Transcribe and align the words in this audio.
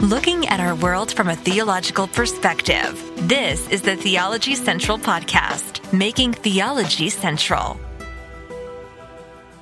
looking 0.00 0.46
at 0.46 0.60
our 0.60 0.76
world 0.76 1.12
from 1.12 1.28
a 1.28 1.34
theological 1.34 2.06
perspective. 2.06 3.02
This 3.28 3.68
is 3.68 3.82
the 3.82 3.96
Theology 3.96 4.54
Central 4.54 4.96
Podcast, 4.96 5.92
making 5.92 6.34
theology 6.34 7.10
central. 7.10 7.80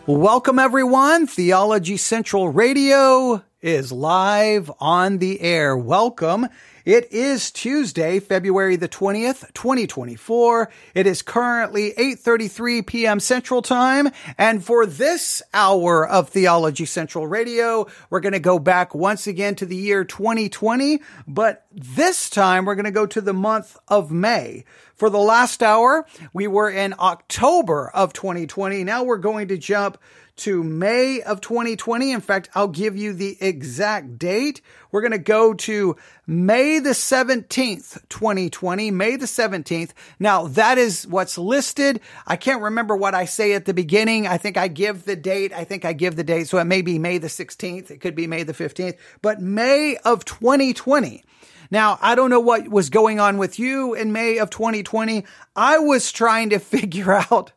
Welcome, 0.06 0.58
everyone. 0.58 1.26
Theology 1.26 1.96
Central 1.96 2.50
Radio 2.50 3.42
is 3.62 3.90
live 3.90 4.70
on 4.80 5.18
the 5.18 5.40
air. 5.40 5.76
Welcome. 5.76 6.46
It 6.84 7.10
is 7.12 7.50
Tuesday, 7.50 8.20
February 8.20 8.76
the 8.76 8.88
20th, 8.88 9.52
2024. 9.54 10.70
It 10.94 11.06
is 11.06 11.22
currently 11.22 11.92
8:33 11.98 12.86
p.m. 12.86 13.18
Central 13.18 13.62
Time, 13.62 14.10
and 14.38 14.64
for 14.64 14.86
this 14.86 15.42
hour 15.52 16.06
of 16.06 16.28
Theology 16.28 16.84
Central 16.84 17.26
Radio, 17.26 17.88
we're 18.08 18.20
going 18.20 18.34
to 18.34 18.38
go 18.38 18.60
back 18.60 18.94
once 18.94 19.26
again 19.26 19.56
to 19.56 19.66
the 19.66 19.74
year 19.74 20.04
2020, 20.04 21.00
but 21.26 21.66
this 21.72 22.30
time 22.30 22.66
we're 22.66 22.76
going 22.76 22.84
to 22.84 22.92
go 22.92 23.06
to 23.06 23.20
the 23.20 23.32
month 23.32 23.76
of 23.88 24.12
May. 24.12 24.64
For 24.94 25.10
the 25.10 25.18
last 25.18 25.62
hour, 25.62 26.06
we 26.32 26.46
were 26.46 26.70
in 26.70 26.94
October 26.98 27.90
of 27.92 28.12
2020. 28.12 28.84
Now 28.84 29.02
we're 29.02 29.18
going 29.18 29.48
to 29.48 29.58
jump 29.58 29.98
to 30.36 30.62
May 30.62 31.22
of 31.22 31.40
2020. 31.40 32.12
In 32.12 32.20
fact, 32.20 32.48
I'll 32.54 32.68
give 32.68 32.96
you 32.96 33.12
the 33.12 33.36
exact 33.40 34.18
date. 34.18 34.60
We're 34.90 35.00
going 35.00 35.12
to 35.12 35.18
go 35.18 35.54
to 35.54 35.96
May 36.26 36.78
the 36.78 36.90
17th, 36.90 38.08
2020, 38.08 38.90
May 38.90 39.16
the 39.16 39.26
17th. 39.26 39.90
Now 40.18 40.46
that 40.48 40.78
is 40.78 41.06
what's 41.06 41.38
listed. 41.38 42.00
I 42.26 42.36
can't 42.36 42.62
remember 42.62 42.96
what 42.96 43.14
I 43.14 43.24
say 43.24 43.54
at 43.54 43.64
the 43.64 43.74
beginning. 43.74 44.26
I 44.26 44.38
think 44.38 44.56
I 44.56 44.68
give 44.68 45.04
the 45.04 45.16
date. 45.16 45.52
I 45.52 45.64
think 45.64 45.84
I 45.84 45.92
give 45.92 46.16
the 46.16 46.24
date. 46.24 46.48
So 46.48 46.58
it 46.58 46.64
may 46.64 46.82
be 46.82 46.98
May 46.98 47.18
the 47.18 47.28
16th. 47.28 47.90
It 47.90 48.00
could 48.00 48.14
be 48.14 48.26
May 48.26 48.42
the 48.42 48.52
15th, 48.52 48.96
but 49.22 49.40
May 49.40 49.96
of 50.04 50.24
2020. 50.24 51.24
Now, 51.70 51.98
I 52.00 52.14
don't 52.14 52.30
know 52.30 52.40
what 52.40 52.68
was 52.68 52.90
going 52.90 53.18
on 53.18 53.38
with 53.38 53.58
you 53.58 53.94
in 53.94 54.12
May 54.12 54.38
of 54.38 54.50
2020. 54.50 55.24
I 55.54 55.78
was 55.78 56.12
trying 56.12 56.50
to 56.50 56.58
figure 56.76 57.12
out 57.12 57.52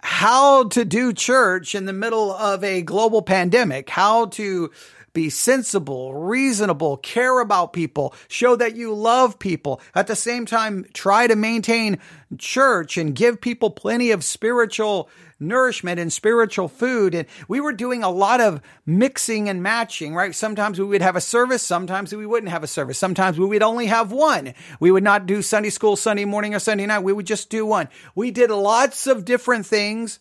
how 0.00 0.64
to 0.68 0.84
do 0.84 1.12
church 1.12 1.74
in 1.74 1.84
the 1.84 1.92
middle 1.92 2.32
of 2.32 2.62
a 2.62 2.82
global 2.82 3.22
pandemic, 3.22 3.90
how 3.90 4.26
to 4.26 4.70
be 5.18 5.28
sensible, 5.30 6.14
reasonable, 6.14 6.96
care 6.98 7.40
about 7.40 7.72
people, 7.72 8.14
show 8.28 8.54
that 8.54 8.76
you 8.76 8.94
love 8.94 9.36
people. 9.40 9.80
At 9.92 10.06
the 10.06 10.14
same 10.14 10.46
time, 10.46 10.86
try 10.92 11.26
to 11.26 11.34
maintain 11.34 11.98
church 12.38 12.96
and 12.96 13.16
give 13.16 13.40
people 13.40 13.70
plenty 13.70 14.12
of 14.12 14.22
spiritual 14.22 15.10
nourishment 15.40 15.98
and 15.98 16.12
spiritual 16.12 16.68
food. 16.68 17.16
And 17.16 17.26
we 17.48 17.58
were 17.58 17.72
doing 17.72 18.04
a 18.04 18.10
lot 18.10 18.40
of 18.40 18.60
mixing 18.86 19.48
and 19.48 19.60
matching, 19.60 20.14
right? 20.14 20.32
Sometimes 20.32 20.78
we 20.78 20.84
would 20.84 21.02
have 21.02 21.16
a 21.16 21.20
service. 21.20 21.64
Sometimes 21.64 22.14
we 22.14 22.24
wouldn't 22.24 22.52
have 22.52 22.62
a 22.62 22.68
service. 22.68 22.96
Sometimes 22.96 23.40
we 23.40 23.46
would 23.46 23.62
only 23.64 23.86
have 23.86 24.12
one. 24.12 24.54
We 24.78 24.92
would 24.92 25.02
not 25.02 25.26
do 25.26 25.42
Sunday 25.42 25.70
school 25.70 25.96
Sunday 25.96 26.26
morning 26.26 26.54
or 26.54 26.60
Sunday 26.60 26.86
night. 26.86 27.00
We 27.00 27.12
would 27.12 27.26
just 27.26 27.50
do 27.50 27.66
one. 27.66 27.88
We 28.14 28.30
did 28.30 28.50
lots 28.50 29.08
of 29.08 29.24
different 29.24 29.66
things 29.66 30.20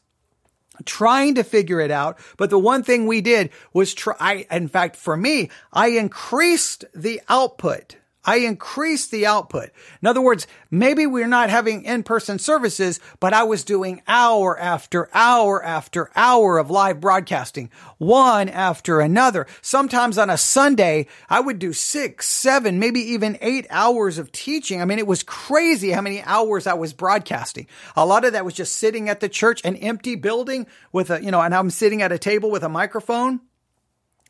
trying 0.85 1.35
to 1.35 1.43
figure 1.43 1.79
it 1.79 1.91
out. 1.91 2.19
But 2.37 2.49
the 2.49 2.59
one 2.59 2.83
thing 2.83 3.05
we 3.07 3.21
did 3.21 3.49
was 3.73 3.93
try. 3.93 4.45
In 4.51 4.67
fact, 4.67 4.95
for 4.95 5.17
me, 5.17 5.49
I 5.71 5.89
increased 5.89 6.85
the 6.93 7.21
output 7.29 7.95
I 8.27 8.39
increased 8.39 9.09
the 9.09 9.25
output. 9.25 9.69
In 10.01 10.07
other 10.07 10.19
words, 10.19 10.47
maybe 10.69 11.07
we're 11.07 11.27
not 11.27 11.49
having 11.49 11.85
in-person 11.85 12.39
services, 12.39 12.99
but 13.21 13.33
I 13.33 13.43
was 13.43 13.63
doing 13.63 14.01
hour 14.05 14.59
after 14.59 15.09
hour 15.13 15.63
after 15.63 16.11
hour 16.13 16.57
of 16.57 16.69
live 16.69 16.99
broadcasting, 16.99 17.71
one 17.97 18.49
after 18.49 18.99
another. 18.99 19.47
Sometimes 19.61 20.17
on 20.17 20.29
a 20.29 20.37
Sunday, 20.37 21.07
I 21.29 21.39
would 21.39 21.57
do 21.57 21.71
six, 21.71 22.27
seven, 22.27 22.79
maybe 22.79 22.99
even 22.99 23.37
eight 23.39 23.65
hours 23.69 24.17
of 24.17 24.33
teaching. 24.33 24.81
I 24.81 24.85
mean, 24.85 24.99
it 24.99 25.07
was 25.07 25.23
crazy 25.23 25.91
how 25.91 26.01
many 26.01 26.21
hours 26.21 26.67
I 26.67 26.73
was 26.73 26.91
broadcasting. 26.91 27.67
A 27.95 28.05
lot 28.05 28.25
of 28.25 28.33
that 28.33 28.43
was 28.43 28.53
just 28.53 28.75
sitting 28.75 29.07
at 29.07 29.21
the 29.21 29.29
church, 29.29 29.61
an 29.63 29.77
empty 29.77 30.15
building 30.15 30.67
with 30.91 31.11
a, 31.11 31.23
you 31.23 31.31
know, 31.31 31.39
and 31.39 31.55
I'm 31.55 31.69
sitting 31.69 32.01
at 32.01 32.11
a 32.11 32.19
table 32.19 32.51
with 32.51 32.63
a 32.63 32.69
microphone 32.69 33.39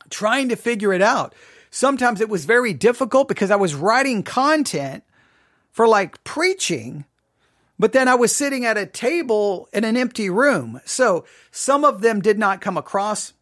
trying 0.08 0.50
to 0.50 0.56
figure 0.56 0.92
it 0.92 1.02
out 1.02 1.34
sometimes 1.70 2.20
it 2.20 2.28
was 2.28 2.44
very 2.44 2.72
difficult 2.72 3.28
because 3.28 3.50
I 3.50 3.56
was 3.56 3.74
writing 3.74 4.22
content 4.22 5.04
for 5.70 5.86
like 5.86 6.22
preaching, 6.24 7.04
but 7.78 7.92
then 7.92 8.08
I 8.08 8.14
was 8.14 8.34
sitting 8.34 8.64
at 8.64 8.76
a 8.76 8.86
table 8.86 9.68
in 9.72 9.84
an 9.84 9.96
empty 9.96 10.30
room. 10.30 10.80
So 10.84 11.24
some 11.50 11.84
of 11.84 12.00
them 12.00 12.20
did 12.20 12.38
not 12.38 12.60
come 12.60 12.76
across. 12.76 13.32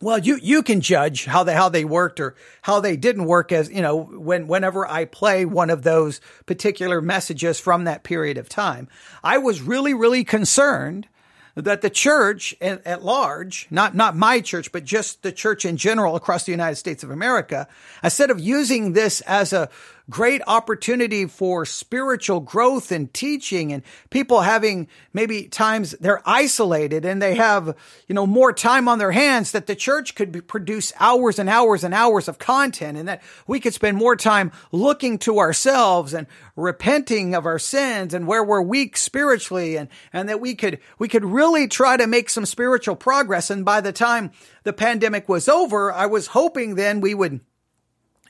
Well, 0.00 0.18
you, 0.18 0.38
you 0.42 0.64
can 0.64 0.80
judge 0.80 1.26
how 1.26 1.44
they, 1.44 1.54
how 1.54 1.68
they 1.68 1.84
worked 1.84 2.18
or 2.18 2.34
how 2.62 2.80
they 2.80 2.96
didn't 2.96 3.26
work 3.26 3.52
as, 3.52 3.70
you 3.70 3.82
know, 3.82 3.96
when, 3.96 4.48
whenever 4.48 4.84
I 4.84 5.04
play 5.04 5.44
one 5.44 5.70
of 5.70 5.82
those 5.82 6.20
particular 6.44 7.00
messages 7.00 7.60
from 7.60 7.84
that 7.84 8.02
period 8.02 8.36
of 8.36 8.48
time. 8.48 8.88
I 9.22 9.38
was 9.38 9.62
really, 9.62 9.94
really 9.94 10.24
concerned 10.24 11.06
that 11.54 11.82
the 11.82 11.90
church 11.90 12.54
at, 12.60 12.86
at, 12.86 13.04
large, 13.04 13.66
not, 13.70 13.94
not 13.94 14.16
my 14.16 14.40
church, 14.40 14.72
but 14.72 14.84
just 14.84 15.22
the 15.22 15.32
church 15.32 15.64
in 15.64 15.76
general 15.76 16.16
across 16.16 16.44
the 16.44 16.52
United 16.52 16.76
States 16.76 17.02
of 17.02 17.10
America, 17.10 17.68
instead 18.02 18.30
of 18.30 18.40
using 18.40 18.94
this 18.94 19.20
as 19.22 19.52
a 19.52 19.68
great 20.10 20.42
opportunity 20.46 21.26
for 21.26 21.64
spiritual 21.64 22.40
growth 22.40 22.90
and 22.90 23.12
teaching 23.14 23.72
and 23.72 23.82
people 24.10 24.40
having 24.40 24.88
maybe 25.12 25.44
times 25.44 25.92
they're 26.00 26.22
isolated 26.26 27.04
and 27.04 27.22
they 27.22 27.34
have, 27.34 27.76
you 28.08 28.14
know, 28.14 28.26
more 28.26 28.52
time 28.52 28.88
on 28.88 28.98
their 28.98 29.12
hands 29.12 29.52
that 29.52 29.66
the 29.66 29.76
church 29.76 30.14
could 30.14 30.46
produce 30.48 30.92
hours 30.98 31.38
and 31.38 31.48
hours 31.48 31.84
and 31.84 31.94
hours 31.94 32.28
of 32.28 32.38
content 32.38 32.98
and 32.98 33.08
that 33.08 33.22
we 33.46 33.60
could 33.60 33.74
spend 33.74 33.96
more 33.96 34.16
time 34.16 34.50
looking 34.72 35.18
to 35.18 35.38
ourselves 35.38 36.14
and 36.14 36.26
repenting 36.56 37.34
of 37.34 37.46
our 37.46 37.58
sins 37.58 38.12
and 38.12 38.26
where 38.26 38.44
we're 38.44 38.62
weak 38.62 38.96
spiritually 38.96 39.76
and, 39.76 39.88
and 40.12 40.28
that 40.28 40.40
we 40.40 40.54
could, 40.54 40.80
we 40.98 41.08
could 41.08 41.24
really 41.24 41.68
try 41.68 41.96
to 41.96 42.06
make 42.06 42.28
some 42.28 42.44
spiritual 42.44 42.96
progress. 42.96 43.50
And 43.50 43.64
by 43.64 43.80
the 43.80 43.92
time 43.92 44.32
the 44.64 44.72
pandemic 44.72 45.28
was 45.28 45.48
over, 45.48 45.92
I 45.92 46.06
was 46.06 46.28
hoping 46.28 46.74
then 46.74 47.00
we 47.00 47.14
would 47.14 47.40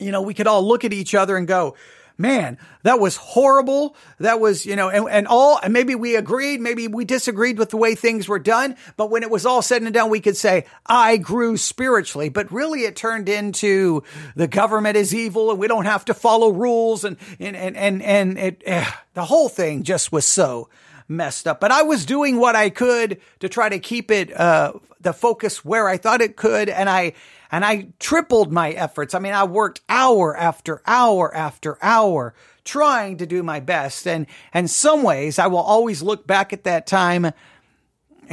you 0.03 0.13
know, 0.13 0.23
we 0.23 0.35
could 0.35 0.47
all 0.47 0.67
look 0.67 0.85
at 0.85 0.93
each 0.93 1.15
other 1.15 1.37
and 1.37 1.47
go, 1.47 1.77
man, 2.19 2.59
that 2.83 3.01
was 3.01 3.17
horrible. 3.17 3.97
That 4.19 4.41
was, 4.41 4.67
you 4.67 4.77
know, 4.77 4.89
and, 4.89 5.09
and 5.09 5.27
all, 5.27 5.59
and 5.63 5.73
maybe 5.73 5.95
we 5.95 6.17
agreed, 6.17 6.61
maybe 6.61 6.89
we 6.89 7.05
disagreed 7.05 7.59
with 7.59 7.71
the 7.71 7.77
way 7.77 7.95
things 7.95 8.29
were 8.29 8.39
done. 8.39 8.77
But 8.97 9.11
when 9.11 9.23
it 9.23 9.31
was 9.31 9.47
all 9.47 9.63
said 9.63 9.83
and 9.83 9.93
done, 9.93 10.11
we 10.11 10.21
could 10.21 10.37
say, 10.37 10.67
I 10.87 11.17
grew 11.17 11.57
spiritually. 11.57 12.29
But 12.29 12.53
really 12.53 12.81
it 12.81 12.97
turned 12.97 13.29
into 13.29 14.03
the 14.37 14.49
government 14.49 14.97
is 14.97 15.15
evil 15.15 15.51
and 15.51 15.59
we 15.59 15.69
don't 15.69 15.87
have 15.87 16.05
to 16.07 16.15
follow 16.15 16.51
rules. 16.51 17.05
And, 17.05 17.17
and, 17.39 17.57
and, 17.57 17.77
and, 17.77 18.03
and 18.03 18.39
it, 18.39 18.63
eh, 18.65 18.91
the 19.15 19.25
whole 19.25 19.49
thing 19.49 19.83
just 19.83 20.13
was 20.13 20.25
so 20.25 20.69
messed 21.09 21.47
up. 21.47 21.61
But 21.61 21.73
I 21.73 21.83
was 21.83 22.07
doing 22.07 22.39
what 22.39 22.57
I 22.57 22.71
could 22.71 23.21
to 23.41 23.49
try 23.49 23.69
to 23.69 23.79
keep 23.79 24.11
it, 24.11 24.35
uh, 24.39 24.75
the 25.01 25.13
focus 25.13 25.65
where 25.65 25.89
I 25.89 25.97
thought 25.97 26.21
it 26.21 26.37
could. 26.37 26.69
And 26.69 26.89
I, 26.89 27.15
and 27.53 27.67
I 27.67 27.89
tripled 28.01 28.51
my 28.51 28.71
efforts. 28.71 29.15
I 29.15 29.19
mean, 29.19 29.35
I 29.35 29.45
worked 29.45 29.83
hour 29.87 30.35
after 30.35 30.81
hour 30.87 31.33
after 31.37 31.79
hour 31.83 32.35
trying 32.65 33.19
to 33.19 33.27
do 33.27 33.43
my 33.43 33.61
best. 33.61 34.09
And, 34.09 34.27
and 34.55 34.71
some 34.71 35.03
ways 35.03 35.39
I 35.39 35.49
will 35.49 35.59
always 35.59 36.03
look 36.03 36.27
back 36.27 36.55
at 36.55 36.65
that 36.65 36.87
time 36.87 37.31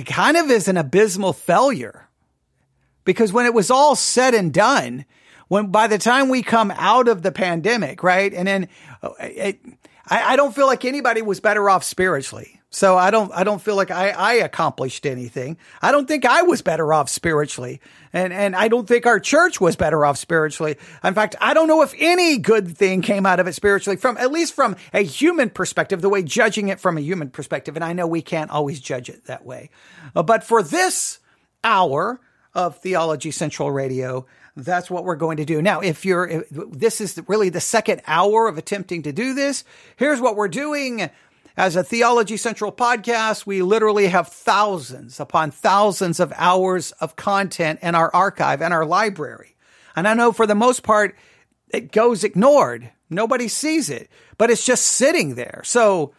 kind 0.06 0.38
of 0.38 0.50
as 0.50 0.70
an 0.70 0.78
abysmal 0.78 1.34
failure. 1.34 2.08
Because 3.04 3.34
when 3.34 3.46
it 3.46 3.54
was 3.54 3.70
all 3.70 3.96
said 3.96 4.34
and 4.34 4.54
done, 4.54 5.04
when 5.50 5.68
by 5.68 5.88
the 5.88 5.98
time 5.98 6.30
we 6.30 6.42
come 6.42 6.72
out 6.76 7.10
of 7.10 7.22
the 7.22 7.32
pandemic, 7.32 8.04
right? 8.04 8.34
And 8.34 8.48
then 8.48 8.70
uh, 9.04 9.10
it, 9.20 9.60
I, 10.08 10.34
I 10.34 10.36
don't 10.38 10.56
feel 10.56 10.68
like 10.68 10.86
anybody 10.86 11.22
was 11.22 11.42
better 11.42 11.70
off 11.70 11.84
spiritually. 11.84 12.59
So 12.72 12.98
I 12.98 13.10
don't, 13.10 13.32
I 13.34 13.44
don't 13.44 13.62
feel 13.62 13.76
like 13.76 13.90
I, 13.90 14.10
I 14.12 14.34
accomplished 14.34 15.08
anything. 15.08 15.58
I 15.82 15.92
don't 15.92 16.08
think 16.08 16.24
I 16.24 16.44
was 16.44 16.62
better 16.62 16.94
off 16.94 17.10
spiritually. 17.10 17.82
And, 18.14 18.32
and 18.32 18.56
I 18.56 18.68
don't 18.68 18.88
think 18.88 19.08
our 19.08 19.20
church 19.20 19.60
was 19.60 19.76
better 19.76 20.06
off 20.06 20.18
spiritually. 20.18 20.78
In 21.04 21.16
fact, 21.16 21.36
I 21.42 21.56
don't 21.56 21.68
know 21.68 21.82
if 21.82 21.96
any 21.98 22.38
good 22.38 22.78
thing 22.78 23.02
came 23.02 23.26
out 23.26 23.40
of 23.40 23.48
it 23.48 23.56
spiritually 23.56 23.98
from, 23.98 24.18
at 24.18 24.32
least 24.32 24.54
from 24.54 24.76
a 24.94 25.04
human 25.04 25.50
perspective, 25.50 26.02
the 26.02 26.10
way 26.10 26.22
judging 26.22 26.68
it 26.68 26.80
from 26.80 26.98
a 26.98 27.02
human 27.02 27.32
perspective. 27.32 27.76
And 27.76 27.84
I 27.84 27.94
know 27.94 28.06
we 28.06 28.22
can't 28.22 28.52
always 28.52 28.80
judge 28.80 29.10
it 29.10 29.26
that 29.26 29.46
way. 29.46 29.72
Uh, 30.16 30.22
but 30.22 30.44
for 30.44 30.62
this 30.62 31.20
hour 31.64 32.22
of 32.54 32.78
Theology 32.78 33.32
Central 33.32 33.72
Radio, 33.72 34.28
that's 34.56 34.92
what 34.92 35.06
we're 35.06 35.16
going 35.16 35.38
to 35.38 35.46
do. 35.46 35.62
Now, 35.62 35.80
if 35.80 36.06
you're, 36.06 36.28
if 36.28 36.50
this 36.52 37.02
is 37.02 37.20
really 37.28 37.50
the 37.50 37.62
second 37.62 38.02
hour 38.06 38.48
of 38.48 38.58
attempting 38.58 39.04
to 39.04 39.12
do 39.12 39.34
this, 39.34 39.64
here's 39.96 40.22
what 40.22 40.36
we're 40.36 40.48
doing. 40.48 41.10
As 41.60 41.76
a 41.76 41.84
Theology 41.84 42.38
Central 42.38 42.72
podcast, 42.72 43.46
we 43.46 43.62
literally 43.62 44.08
have 44.08 44.30
thousands 44.30 45.20
upon 45.20 45.52
thousands 45.52 46.22
of 46.22 46.32
hours 46.38 46.94
of 47.02 47.18
content 47.18 47.80
in 47.82 47.96
our 47.96 48.10
archive 48.16 48.62
and 48.62 48.74
our 48.74 48.86
library. 48.86 49.58
And 49.94 50.08
I 50.08 50.14
know 50.14 50.32
for 50.32 50.48
the 50.48 50.56
most 50.56 50.84
part, 50.84 51.18
it 51.68 51.92
goes 51.92 52.24
ignored. 52.24 52.90
Nobody 53.10 53.50
sees 53.50 53.90
it, 53.90 54.10
but 54.38 54.50
it's 54.50 54.66
just 54.66 54.86
sitting 54.86 55.36
there. 55.36 55.60
So 55.66 56.14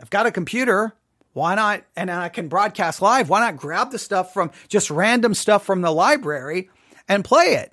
I've 0.00 0.08
got 0.08 0.24
a 0.24 0.32
computer. 0.32 0.94
Why 1.34 1.56
not? 1.56 1.82
And 1.94 2.10
I 2.10 2.30
can 2.30 2.48
broadcast 2.48 3.02
live. 3.02 3.28
Why 3.28 3.40
not 3.40 3.58
grab 3.58 3.90
the 3.90 3.98
stuff 3.98 4.32
from 4.32 4.50
just 4.68 4.90
random 4.90 5.34
stuff 5.34 5.66
from 5.66 5.82
the 5.82 5.92
library 5.92 6.70
and 7.06 7.22
play 7.22 7.56
it? 7.56 7.70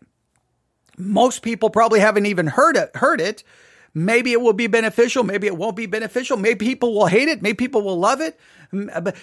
Most 0.97 1.41
people 1.41 1.69
probably 1.69 2.01
haven't 2.01 2.25
even 2.25 2.47
heard 2.47 2.75
it, 2.75 2.93
heard 2.97 3.21
it. 3.21 3.45
Maybe 3.95 4.31
it 4.31 4.41
will 4.41 4.53
be 4.53 4.65
beneficial. 4.65 5.23
Maybe 5.23 5.45
it 5.45 5.55
won't 5.55 5.75
be 5.75 5.85
beneficial. 5.85 6.35
Maybe 6.35 6.65
people 6.65 6.95
will 6.95 7.05
hate 7.05 7.27
it. 7.27 7.43
Maybe 7.43 7.55
people 7.55 7.83
will 7.83 7.99
love 7.99 8.21
it. 8.21 8.39
But, 8.71 9.15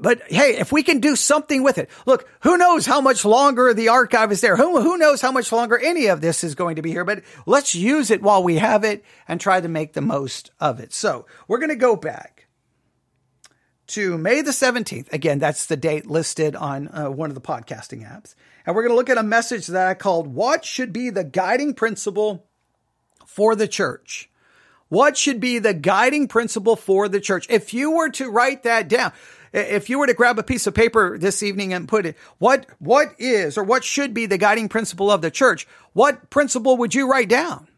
but 0.00 0.22
hey, 0.28 0.58
if 0.58 0.70
we 0.70 0.84
can 0.84 1.00
do 1.00 1.16
something 1.16 1.64
with 1.64 1.76
it, 1.76 1.90
look, 2.06 2.28
who 2.42 2.56
knows 2.56 2.86
how 2.86 3.00
much 3.00 3.24
longer 3.24 3.74
the 3.74 3.88
archive 3.88 4.30
is 4.30 4.40
there? 4.40 4.56
Who, 4.56 4.80
who 4.80 4.96
knows 4.96 5.20
how 5.20 5.32
much 5.32 5.50
longer 5.50 5.76
any 5.76 6.06
of 6.06 6.20
this 6.20 6.44
is 6.44 6.54
going 6.54 6.76
to 6.76 6.82
be 6.82 6.92
here? 6.92 7.04
But 7.04 7.24
let's 7.46 7.74
use 7.74 8.12
it 8.12 8.22
while 8.22 8.44
we 8.44 8.58
have 8.58 8.84
it 8.84 9.04
and 9.26 9.40
try 9.40 9.60
to 9.60 9.68
make 9.68 9.94
the 9.94 10.00
most 10.00 10.52
of 10.60 10.78
it. 10.78 10.92
So 10.92 11.26
we're 11.48 11.58
going 11.58 11.70
to 11.70 11.76
go 11.76 11.96
back 11.96 12.46
to 13.88 14.16
May 14.16 14.40
the 14.40 14.52
17th. 14.52 15.12
Again, 15.12 15.40
that's 15.40 15.66
the 15.66 15.76
date 15.76 16.06
listed 16.06 16.54
on 16.54 16.86
uh, 16.88 17.10
one 17.10 17.28
of 17.28 17.34
the 17.34 17.40
podcasting 17.40 18.08
apps. 18.08 18.36
And 18.64 18.76
we're 18.76 18.82
going 18.82 18.92
to 18.92 18.96
look 18.96 19.10
at 19.10 19.18
a 19.18 19.24
message 19.24 19.66
that 19.66 19.88
I 19.88 19.94
called 19.94 20.28
What 20.28 20.64
Should 20.64 20.92
Be 20.92 21.10
the 21.10 21.24
Guiding 21.24 21.74
Principle 21.74 22.46
for 23.32 23.54
the 23.54 23.68
Church? 23.68 24.30
What 24.92 25.16
should 25.16 25.40
be 25.40 25.58
the 25.58 25.72
guiding 25.72 26.28
principle 26.28 26.76
for 26.76 27.08
the 27.08 27.18
church? 27.18 27.46
If 27.48 27.72
you 27.72 27.92
were 27.92 28.10
to 28.10 28.30
write 28.30 28.64
that 28.64 28.88
down, 28.88 29.12
if 29.54 29.88
you 29.88 29.98
were 29.98 30.06
to 30.06 30.12
grab 30.12 30.38
a 30.38 30.42
piece 30.42 30.66
of 30.66 30.74
paper 30.74 31.16
this 31.16 31.42
evening 31.42 31.72
and 31.72 31.88
put 31.88 32.04
it, 32.04 32.14
what, 32.36 32.66
what 32.78 33.14
is 33.18 33.56
or 33.56 33.64
what 33.64 33.84
should 33.84 34.12
be 34.12 34.26
the 34.26 34.36
guiding 34.36 34.68
principle 34.68 35.10
of 35.10 35.22
the 35.22 35.30
church? 35.30 35.66
What 35.94 36.28
principle 36.28 36.76
would 36.76 36.94
you 36.94 37.10
write 37.10 37.30
down? 37.30 37.68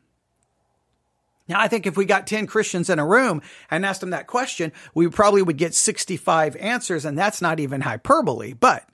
Now, 1.46 1.60
I 1.60 1.68
think 1.68 1.86
if 1.86 1.96
we 1.96 2.04
got 2.04 2.26
10 2.26 2.48
Christians 2.48 2.90
in 2.90 2.98
a 2.98 3.06
room 3.06 3.42
and 3.70 3.86
asked 3.86 4.00
them 4.00 4.10
that 4.10 4.26
question, 4.26 4.72
we 4.92 5.06
probably 5.08 5.42
would 5.42 5.56
get 5.56 5.72
65 5.72 6.56
answers, 6.56 7.04
and 7.04 7.16
that's 7.16 7.40
not 7.40 7.60
even 7.60 7.82
hyperbole. 7.82 8.54
But 8.54 8.88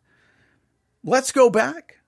let's 1.03 1.33
go 1.33 1.49
back. 1.49 2.00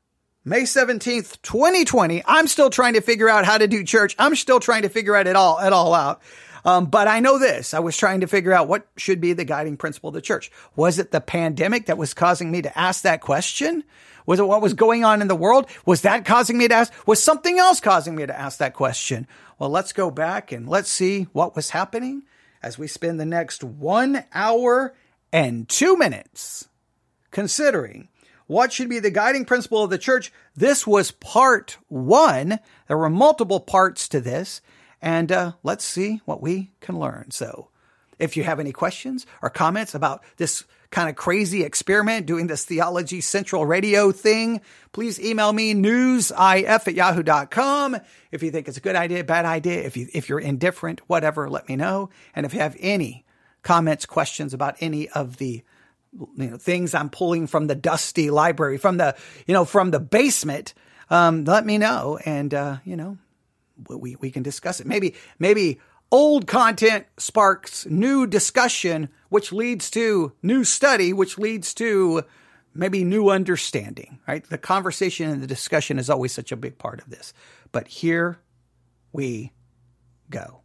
May 0.44 0.62
17th, 0.62 1.40
2020. 1.42 2.24
I'm 2.26 2.48
still 2.48 2.68
trying 2.68 2.94
to 2.94 3.00
figure 3.00 3.28
out 3.28 3.44
how 3.44 3.58
to 3.58 3.68
do 3.68 3.84
church. 3.84 4.16
I'm 4.18 4.34
still 4.34 4.58
trying 4.58 4.82
to 4.82 4.88
figure 4.88 5.14
out 5.14 5.28
it 5.28 5.36
all, 5.36 5.60
it 5.60 5.72
all 5.72 5.94
out. 5.94 6.20
Um, 6.64 6.86
but 6.86 7.06
I 7.06 7.20
know 7.20 7.38
this. 7.38 7.74
I 7.74 7.78
was 7.78 7.96
trying 7.96 8.22
to 8.22 8.26
figure 8.26 8.52
out 8.52 8.66
what 8.66 8.88
should 8.96 9.20
be 9.20 9.34
the 9.34 9.44
guiding 9.44 9.76
principle 9.76 10.08
of 10.08 10.14
the 10.14 10.20
church. 10.20 10.50
Was 10.74 10.98
it 10.98 11.12
the 11.12 11.20
pandemic 11.20 11.86
that 11.86 11.96
was 11.96 12.12
causing 12.12 12.50
me 12.50 12.60
to 12.60 12.76
ask 12.76 13.02
that 13.02 13.20
question? 13.20 13.84
Was 14.26 14.40
it 14.40 14.48
what 14.48 14.62
was 14.62 14.74
going 14.74 15.04
on 15.04 15.22
in 15.22 15.28
the 15.28 15.36
world? 15.36 15.68
Was 15.86 16.02
that 16.02 16.24
causing 16.24 16.58
me 16.58 16.66
to 16.66 16.74
ask? 16.74 16.92
Was 17.06 17.22
something 17.22 17.60
else 17.60 17.78
causing 17.78 18.16
me 18.16 18.26
to 18.26 18.36
ask 18.36 18.58
that 18.58 18.74
question? 18.74 19.28
Well, 19.60 19.70
let's 19.70 19.92
go 19.92 20.10
back 20.10 20.50
and 20.50 20.68
let's 20.68 20.90
see 20.90 21.28
what 21.32 21.54
was 21.54 21.70
happening 21.70 22.24
as 22.64 22.76
we 22.76 22.88
spend 22.88 23.20
the 23.20 23.26
next 23.26 23.62
one 23.62 24.24
hour 24.34 24.92
and 25.32 25.68
two 25.68 25.96
minutes 25.96 26.66
considering 27.30 28.08
what 28.52 28.72
should 28.72 28.88
be 28.88 28.98
the 28.98 29.10
guiding 29.10 29.44
principle 29.44 29.82
of 29.82 29.90
the 29.90 29.98
church. 29.98 30.32
This 30.54 30.86
was 30.86 31.10
part 31.10 31.78
one. 31.88 32.60
There 32.86 32.98
were 32.98 33.10
multiple 33.10 33.60
parts 33.60 34.08
to 34.08 34.20
this. 34.20 34.60
And 35.00 35.32
uh, 35.32 35.52
let's 35.62 35.84
see 35.84 36.20
what 36.26 36.40
we 36.40 36.70
can 36.80 36.98
learn. 36.98 37.32
So, 37.32 37.70
if 38.18 38.36
you 38.36 38.44
have 38.44 38.60
any 38.60 38.70
questions 38.70 39.26
or 39.42 39.50
comments 39.50 39.96
about 39.96 40.22
this 40.36 40.62
kind 40.90 41.08
of 41.08 41.16
crazy 41.16 41.64
experiment 41.64 42.26
doing 42.26 42.46
this 42.46 42.64
Theology 42.64 43.20
Central 43.20 43.66
radio 43.66 44.12
thing, 44.12 44.60
please 44.92 45.18
email 45.18 45.52
me 45.52 45.74
newsif 45.74 46.86
at 46.86 46.94
yahoo.com. 46.94 47.96
If 48.30 48.42
you 48.44 48.52
think 48.52 48.68
it's 48.68 48.76
a 48.76 48.82
good 48.82 48.94
idea, 48.94 49.24
bad 49.24 49.44
idea, 49.44 49.82
if 49.82 49.96
you 49.96 50.06
if 50.12 50.28
you're 50.28 50.38
indifferent, 50.38 51.00
whatever, 51.08 51.50
let 51.50 51.68
me 51.68 51.74
know. 51.74 52.10
And 52.36 52.46
if 52.46 52.54
you 52.54 52.60
have 52.60 52.76
any 52.78 53.24
comments, 53.62 54.06
questions 54.06 54.54
about 54.54 54.76
any 54.78 55.08
of 55.08 55.38
the 55.38 55.64
you 56.12 56.50
know 56.50 56.56
things 56.56 56.94
I'm 56.94 57.10
pulling 57.10 57.46
from 57.46 57.66
the 57.66 57.74
dusty 57.74 58.30
library, 58.30 58.78
from 58.78 58.96
the 58.96 59.16
you 59.46 59.54
know 59.54 59.64
from 59.64 59.90
the 59.90 60.00
basement, 60.00 60.74
um, 61.10 61.44
let 61.44 61.64
me 61.64 61.78
know, 61.78 62.18
and 62.24 62.52
uh, 62.52 62.76
you 62.84 62.96
know 62.96 63.18
we 63.88 64.16
we 64.16 64.30
can 64.30 64.42
discuss 64.42 64.80
it. 64.80 64.86
Maybe 64.86 65.14
maybe 65.38 65.80
old 66.10 66.46
content 66.46 67.06
sparks 67.16 67.86
new 67.86 68.26
discussion, 68.26 69.08
which 69.28 69.52
leads 69.52 69.90
to 69.90 70.32
new 70.42 70.64
study, 70.64 71.12
which 71.12 71.38
leads 71.38 71.74
to 71.74 72.22
maybe 72.74 73.04
new 73.04 73.30
understanding. 73.30 74.20
Right, 74.26 74.44
the 74.44 74.58
conversation 74.58 75.30
and 75.30 75.42
the 75.42 75.46
discussion 75.46 75.98
is 75.98 76.10
always 76.10 76.32
such 76.32 76.52
a 76.52 76.56
big 76.56 76.78
part 76.78 77.00
of 77.00 77.10
this. 77.10 77.32
But 77.72 77.88
here 77.88 78.38
we 79.12 79.52
go. 80.30 80.61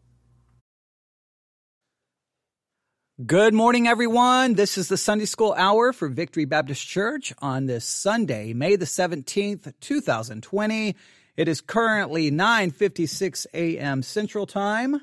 Good 3.25 3.55
morning, 3.55 3.87
everyone. 3.87 4.53
This 4.53 4.77
is 4.77 4.89
the 4.89 4.95
Sunday 4.95 5.25
School 5.25 5.51
Hour 5.57 5.91
for 5.91 6.07
Victory 6.07 6.45
Baptist 6.45 6.85
Church 6.87 7.33
on 7.39 7.65
this 7.65 7.83
Sunday, 7.83 8.53
May 8.53 8.75
the 8.75 8.85
17th, 8.85 9.73
2020. 9.81 10.95
It 11.35 11.47
is 11.47 11.59
currently 11.59 12.29
9:56 12.29 13.47
a.m. 13.55 14.03
Central 14.03 14.45
Time. 14.45 15.01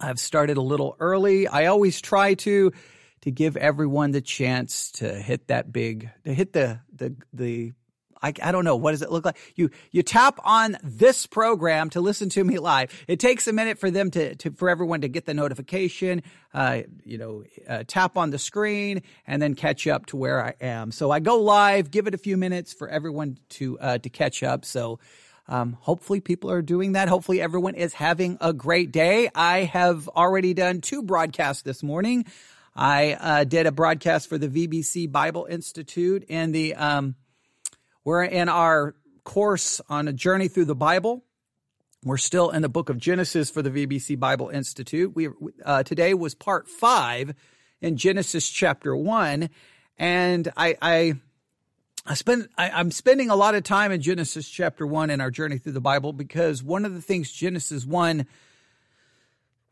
I've 0.00 0.18
started 0.18 0.56
a 0.56 0.60
little 0.60 0.96
early. 0.98 1.46
I 1.46 1.66
always 1.66 2.00
try 2.00 2.34
to 2.34 2.72
to 3.20 3.30
give 3.30 3.56
everyone 3.56 4.10
the 4.10 4.20
chance 4.20 4.90
to 4.94 5.14
hit 5.14 5.46
that 5.46 5.72
big 5.72 6.10
to 6.24 6.34
hit 6.34 6.52
the 6.52 6.80
the 6.92 7.14
the 7.32 7.74
I, 8.22 8.32
I 8.42 8.52
don't 8.52 8.64
know. 8.64 8.76
What 8.76 8.92
does 8.92 9.02
it 9.02 9.10
look 9.10 9.24
like? 9.24 9.36
You, 9.56 9.70
you 9.90 10.02
tap 10.02 10.38
on 10.44 10.76
this 10.82 11.26
program 11.26 11.90
to 11.90 12.00
listen 12.00 12.28
to 12.30 12.44
me 12.44 12.58
live. 12.58 12.92
It 13.08 13.20
takes 13.20 13.46
a 13.46 13.52
minute 13.52 13.78
for 13.78 13.90
them 13.90 14.10
to, 14.12 14.34
to 14.36 14.50
for 14.52 14.68
everyone 14.68 15.00
to 15.02 15.08
get 15.08 15.26
the 15.26 15.34
notification, 15.34 16.22
uh, 16.52 16.82
you 17.04 17.18
know, 17.18 17.44
uh, 17.68 17.84
tap 17.86 18.16
on 18.16 18.30
the 18.30 18.38
screen 18.38 19.02
and 19.26 19.40
then 19.40 19.54
catch 19.54 19.86
up 19.86 20.06
to 20.06 20.16
where 20.16 20.44
I 20.44 20.54
am. 20.60 20.92
So 20.92 21.10
I 21.10 21.20
go 21.20 21.40
live, 21.40 21.90
give 21.90 22.06
it 22.06 22.14
a 22.14 22.18
few 22.18 22.36
minutes 22.36 22.72
for 22.72 22.88
everyone 22.88 23.38
to, 23.50 23.78
uh, 23.78 23.98
to 23.98 24.08
catch 24.10 24.42
up. 24.42 24.64
So, 24.64 24.98
um, 25.48 25.76
hopefully 25.80 26.20
people 26.20 26.50
are 26.52 26.62
doing 26.62 26.92
that. 26.92 27.08
Hopefully 27.08 27.40
everyone 27.40 27.74
is 27.74 27.92
having 27.92 28.38
a 28.40 28.52
great 28.52 28.92
day. 28.92 29.28
I 29.34 29.64
have 29.64 30.08
already 30.08 30.54
done 30.54 30.80
two 30.80 31.02
broadcasts 31.02 31.62
this 31.62 31.82
morning. 31.82 32.24
I 32.76 33.14
uh, 33.14 33.44
did 33.44 33.66
a 33.66 33.72
broadcast 33.72 34.28
for 34.28 34.38
the 34.38 34.48
VBC 34.48 35.10
Bible 35.10 35.46
Institute 35.50 36.24
and 36.30 36.54
the 36.54 36.76
um, 36.76 37.16
we're 38.04 38.24
in 38.24 38.48
our 38.48 38.94
course 39.24 39.80
on 39.88 40.08
a 40.08 40.12
journey 40.12 40.48
through 40.48 40.64
the 40.64 40.74
Bible. 40.74 41.24
We're 42.04 42.16
still 42.16 42.50
in 42.50 42.62
the 42.62 42.68
book 42.68 42.88
of 42.88 42.96
Genesis 42.96 43.50
for 43.50 43.60
the 43.60 43.70
VBC 43.70 44.18
Bible 44.18 44.48
Institute. 44.48 45.14
We 45.14 45.28
uh, 45.64 45.82
today 45.82 46.14
was 46.14 46.34
part 46.34 46.66
five 46.66 47.34
in 47.82 47.98
Genesis 47.98 48.48
chapter 48.48 48.96
one, 48.96 49.50
and 49.98 50.50
I 50.56 50.76
I, 50.80 51.14
I 52.06 52.14
spend 52.14 52.48
I, 52.56 52.70
I'm 52.70 52.90
spending 52.90 53.28
a 53.28 53.36
lot 53.36 53.54
of 53.54 53.64
time 53.64 53.92
in 53.92 54.00
Genesis 54.00 54.48
chapter 54.48 54.86
one 54.86 55.10
in 55.10 55.20
our 55.20 55.30
journey 55.30 55.58
through 55.58 55.72
the 55.72 55.80
Bible 55.80 56.14
because 56.14 56.62
one 56.62 56.86
of 56.86 56.94
the 56.94 57.02
things 57.02 57.30
Genesis 57.30 57.84
one 57.84 58.26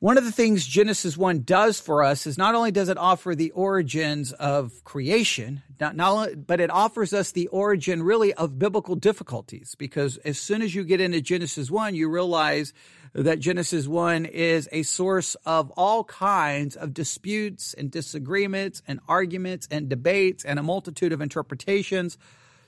one 0.01 0.17
of 0.17 0.25
the 0.25 0.31
things 0.31 0.65
Genesis 0.65 1.17
1 1.17 1.43
does 1.43 1.81
for 1.81 2.05
us 2.05 2.25
is 2.25 2.39
not 2.39 2.55
only 2.55 2.71
does 2.71 2.89
it 2.89 2.97
offer 2.97 3.35
the 3.35 3.51
origins 3.51 4.33
of 4.33 4.85
creation, 4.85 5.63
not, 5.81 5.97
not 5.97 6.13
only, 6.13 6.35
but 6.37 6.61
it 6.61 6.71
offers 6.71 7.13
us 7.13 7.33
the 7.33 7.49
origin 7.49 8.05
really 8.05 8.33
of 8.35 8.61
biblical 8.61 8.95
difficulties. 8.95 9.75
Because 9.77 10.17
as 10.19 10.39
soon 10.39 10.63
as 10.63 10.73
you 10.73 10.85
get 10.85 11.01
into 11.01 11.21
Genesis 11.21 11.69
1, 11.69 11.97
you 11.97 12.09
realize 12.09 12.73
that 13.13 13.41
Genesis 13.41 13.89
1 13.89 14.27
is 14.27 14.69
a 14.71 14.85
source 14.85 15.35
of 15.45 15.73
all 15.73 16.05
kinds 16.05 16.77
of 16.77 16.95
disputes 16.95 17.75
and 17.75 17.91
disagreements 17.91 18.83
and 18.87 19.01
arguments 19.09 19.67
and 19.69 19.89
debates 19.89 20.45
and 20.45 20.61
a 20.61 20.63
multitude 20.63 21.13
of 21.13 21.21
interpretations. 21.21 22.19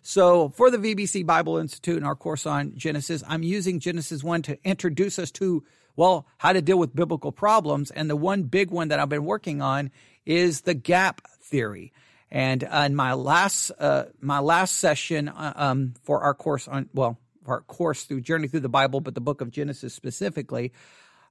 So 0.03 0.49
for 0.49 0.69
the 0.69 0.79
VBC 0.79 1.25
Bible 1.27 1.59
Institute 1.59 1.99
and 1.99 2.07
our 2.07 2.17
course 2.17 2.45
on 2.45 2.73
Genesis, 2.75 3.23
I'm 3.29 3.45
using 3.45 3.79
Genesis 3.79 4.25
1 4.25 4.43
to 4.43 4.59
introduce 4.65 5.17
us 5.17 5.31
to 5.33 5.63
well, 6.01 6.27
how 6.39 6.55
to 6.55 6.63
deal 6.63 6.79
with 6.79 6.97
biblical 6.97 7.31
problems. 7.31 7.91
And 7.91 8.09
the 8.09 8.17
one 8.17 8.45
big 8.45 8.71
one 8.71 8.89
that 8.89 8.99
I've 8.99 9.11
been 9.11 9.27
working 9.27 9.61
on 9.61 9.91
is 10.25 10.63
the 10.63 10.73
gap 10.73 11.21
theory. 11.43 11.93
And 12.31 12.65
uh, 12.65 12.85
in 12.87 12.95
my 12.95 13.13
last 13.13 13.71
uh, 13.79 14.05
my 14.19 14.39
last 14.39 14.77
session 14.77 15.29
uh, 15.29 15.53
um, 15.57 15.93
for 16.03 16.23
our 16.23 16.33
course 16.33 16.67
on 16.69 16.89
well 16.95 17.19
our 17.45 17.61
course 17.61 18.05
through 18.05 18.23
Journey 18.23 18.49
Through 18.49 18.61
the 18.61 18.71
Bible, 18.71 19.03
but 19.03 19.15
the 19.15 19.21
Book 19.21 19.43
of 19.43 19.51
Genesis 19.51 19.93
specifically, 19.93 20.73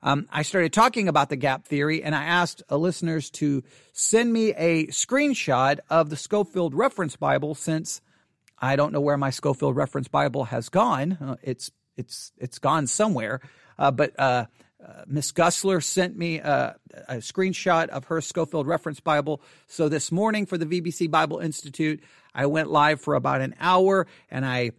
um, 0.03 0.27
I 0.31 0.43
started 0.43 0.71
talking 0.71 1.07
about 1.07 1.29
the 1.29 1.35
gap 1.35 1.65
theory, 1.65 2.03
and 2.03 2.13
I 2.13 2.25
asked 2.25 2.61
uh, 2.69 2.77
listeners 2.77 3.31
to 3.31 3.63
send 3.93 4.31
me 4.31 4.53
a 4.53 4.85
screenshot 4.87 5.79
of 5.89 6.11
the 6.11 6.15
Scofield 6.15 6.75
Reference 6.75 7.15
Bible, 7.15 7.55
since 7.55 8.01
I 8.59 8.75
don't 8.75 8.93
know 8.93 9.01
where 9.01 9.17
my 9.17 9.31
Scofield 9.31 9.75
Reference 9.75 10.09
Bible 10.09 10.43
has 10.45 10.69
gone. 10.69 11.13
Uh, 11.13 11.35
it's 11.41 11.71
it's 11.99 12.31
it's 12.37 12.57
gone 12.57 12.87
somewhere. 12.87 13.41
Uh, 13.77 13.91
but 13.91 14.17
uh, 14.19 14.45
uh, 14.85 15.03
Miss 15.07 15.31
Gussler 15.31 15.83
sent 15.83 16.17
me 16.17 16.39
a, 16.39 16.75
a, 17.07 17.15
screenshot 17.15 17.89
of 17.89 18.05
her 18.05 18.21
Scofield 18.21 18.65
Reference 18.65 18.99
Bible. 18.99 19.41
So 19.67 19.89
this 19.89 20.11
morning 20.11 20.45
for 20.45 20.57
the 20.57 20.65
VBC 20.65 21.11
Bible 21.11 21.39
Institute, 21.39 22.01
I 22.33 22.45
went 22.45 22.69
live 22.71 23.01
for 23.01 23.15
about 23.15 23.41
an 23.41 23.55
hour 23.59 24.07
and 24.31 24.45
I 24.45 24.71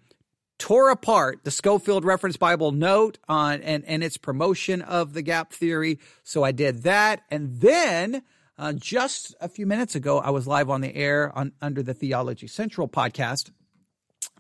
tore 0.59 0.91
apart 0.91 1.41
the 1.45 1.51
Scofield 1.51 2.05
Reference 2.05 2.37
Bible 2.37 2.73
note 2.73 3.19
on 3.29 3.63
and, 3.63 3.85
and 3.85 4.03
its 4.03 4.17
promotion 4.17 4.83
of 4.83 5.13
the 5.13 5.23
gap 5.23 5.53
theory. 5.53 5.99
So 6.23 6.45
I 6.45 6.53
did 6.53 6.83
that. 6.85 7.23
And 7.31 7.61
then 7.61 8.23
uh, 8.59 8.73
just 8.75 9.35
a 9.41 9.49
few 9.49 9.67
minutes 9.67 9.95
ago, 9.95 10.19
I 10.19 10.31
was 10.31 10.47
live 10.47 10.71
on 10.71 10.81
the 10.81 10.95
air 10.95 11.37
on 11.37 11.53
under 11.61 11.83
the 11.83 11.95
Theology 11.95 12.47
Central 12.47 12.89
podcast. 12.89 13.51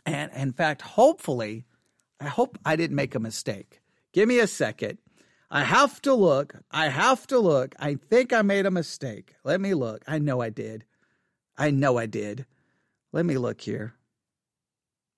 And 0.06 0.30
in 0.34 0.52
fact, 0.52 0.82
hopefully, 0.82 1.64
I 2.20 2.28
hope 2.28 2.58
I 2.64 2.76
didn't 2.76 2.96
make 2.96 3.14
a 3.14 3.20
mistake. 3.20 3.80
Give 4.12 4.28
me 4.28 4.38
a 4.38 4.46
second. 4.46 4.98
I 5.50 5.64
have 5.64 6.00
to 6.02 6.14
look. 6.14 6.54
I 6.70 6.88
have 6.88 7.26
to 7.28 7.38
look. 7.38 7.74
I 7.78 7.94
think 7.94 8.32
I 8.32 8.42
made 8.42 8.66
a 8.66 8.70
mistake. 8.70 9.34
Let 9.42 9.60
me 9.60 9.74
look. 9.74 10.04
I 10.06 10.18
know 10.18 10.40
I 10.40 10.50
did. 10.50 10.84
I 11.56 11.70
know 11.70 11.98
I 11.98 12.06
did. 12.06 12.46
Let 13.12 13.26
me 13.26 13.38
look 13.38 13.60
here. 13.62 13.94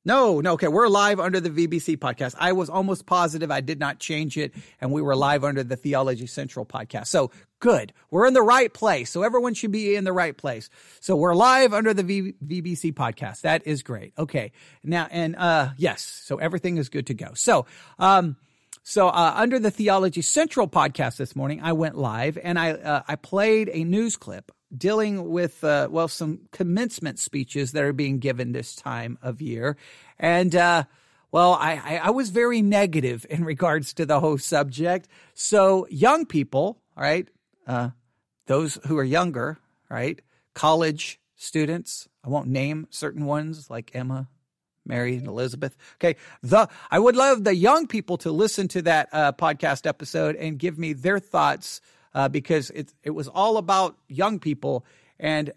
No, 0.05 0.41
no, 0.41 0.55
okay. 0.55 0.67
We're 0.67 0.89
live 0.89 1.21
under 1.21 1.39
the 1.39 1.51
VBC 1.51 1.97
podcast. 1.97 2.35
I 2.37 2.53
was 2.53 2.69
almost 2.69 3.07
positive 3.07 3.53
I 3.53 3.61
did 3.61 3.79
not 3.79 4.01
change 4.01 4.37
it, 4.37 4.53
and 4.81 4.91
we 4.91 5.01
were 5.01 5.15
live 5.15 5.45
under 5.45 5.63
the 5.63 5.77
Theology 5.77 6.27
Central 6.27 6.67
podcast. 6.67 7.07
So 7.07 7.31
good. 7.61 7.93
We're 8.11 8.27
in 8.27 8.35
the 8.35 8.43
right 8.43 8.73
place. 8.73 9.11
So 9.11 9.23
everyone 9.23 9.55
should 9.55 9.71
be 9.71 9.95
in 9.95 10.03
the 10.03 10.13
right 10.13 10.37
place. 10.37 10.71
So 10.99 11.15
we're 11.15 11.37
live 11.37 11.73
under 11.73 11.95
the 11.95 12.03
v- 12.03 12.35
VBC 12.45 12.95
podcast. 12.95 13.43
That 13.43 13.65
is 13.65 13.85
great. 13.85 14.13
Okay. 14.19 14.51
Now, 14.83 15.07
and 15.09 15.37
uh, 15.37 15.71
yes, 15.77 16.03
so 16.03 16.39
everything 16.39 16.79
is 16.79 16.89
good 16.89 17.07
to 17.07 17.15
go. 17.15 17.35
So, 17.35 17.67
um, 18.01 18.35
so 18.83 19.07
uh, 19.07 19.35
under 19.37 19.61
the 19.61 19.71
Theology 19.71 20.23
Central 20.23 20.67
podcast 20.67 21.17
this 21.17 21.37
morning, 21.37 21.61
I 21.63 21.75
went 21.75 21.97
live 21.97 22.37
and 22.43 22.59
I 22.59 22.73
uh, 22.73 23.03
I 23.07 23.15
played 23.15 23.71
a 23.73 23.85
news 23.85 24.17
clip 24.17 24.51
dealing 24.76 25.31
with 25.31 25.62
uh, 25.64 25.88
well 25.91 26.09
some 26.09 26.41
commencement 26.50 27.19
speeches 27.19 27.73
that 27.73 27.85
are 27.85 27.93
being 27.93 28.19
given 28.19 28.52
this 28.52 28.75
time 28.75 29.19
of 29.23 29.41
year, 29.41 29.76
and 30.19 30.55
uh, 30.55 30.85
well 31.31 31.55
I, 31.55 32.00
I, 32.02 32.11
was 32.11 32.31
very 32.31 32.62
negative 32.62 33.26
in 33.29 33.45
regards 33.52 33.93
to 33.95 34.07
the 34.07 34.21
whole 34.21 34.38
subject. 34.38 35.09
So 35.35 35.87
young 35.91 36.26
people, 36.26 36.81
right, 36.97 37.29
uh, 37.67 37.91
those 38.47 38.79
who 38.87 38.99
are 38.99 39.05
younger, 39.05 39.59
right, 39.88 40.21
college 40.55 41.21
students. 41.37 42.09
I 42.25 42.29
won't 42.29 42.49
name 42.49 42.87
certain 42.91 43.26
ones 43.26 43.69
like 43.69 43.91
Emma, 43.95 44.29
Mary 44.87 45.17
and 45.17 45.26
Elizabeth. 45.26 45.76
Okay. 45.97 46.17
The, 46.43 46.69
I 46.91 46.99
would 46.99 47.17
love 47.17 47.45
the 47.45 47.55
young 47.55 47.87
people 47.87 48.17
to 48.19 48.33
listen 48.33 48.69
to 48.69 48.83
that 48.83 49.09
uh, 49.12 49.33
podcast 49.33 49.87
episode 49.87 50.37
and 50.37 50.59
give 50.59 50.79
me 50.79 50.93
their 50.93 51.19
thoughts 51.19 51.81
uh, 52.14 52.28
because 52.28 52.71
it 52.71 52.92
it 53.02 53.11
was 53.11 53.28
all 53.28 53.57
about 53.57 53.97
young 54.09 54.38
people, 54.38 54.85
and 55.19 55.52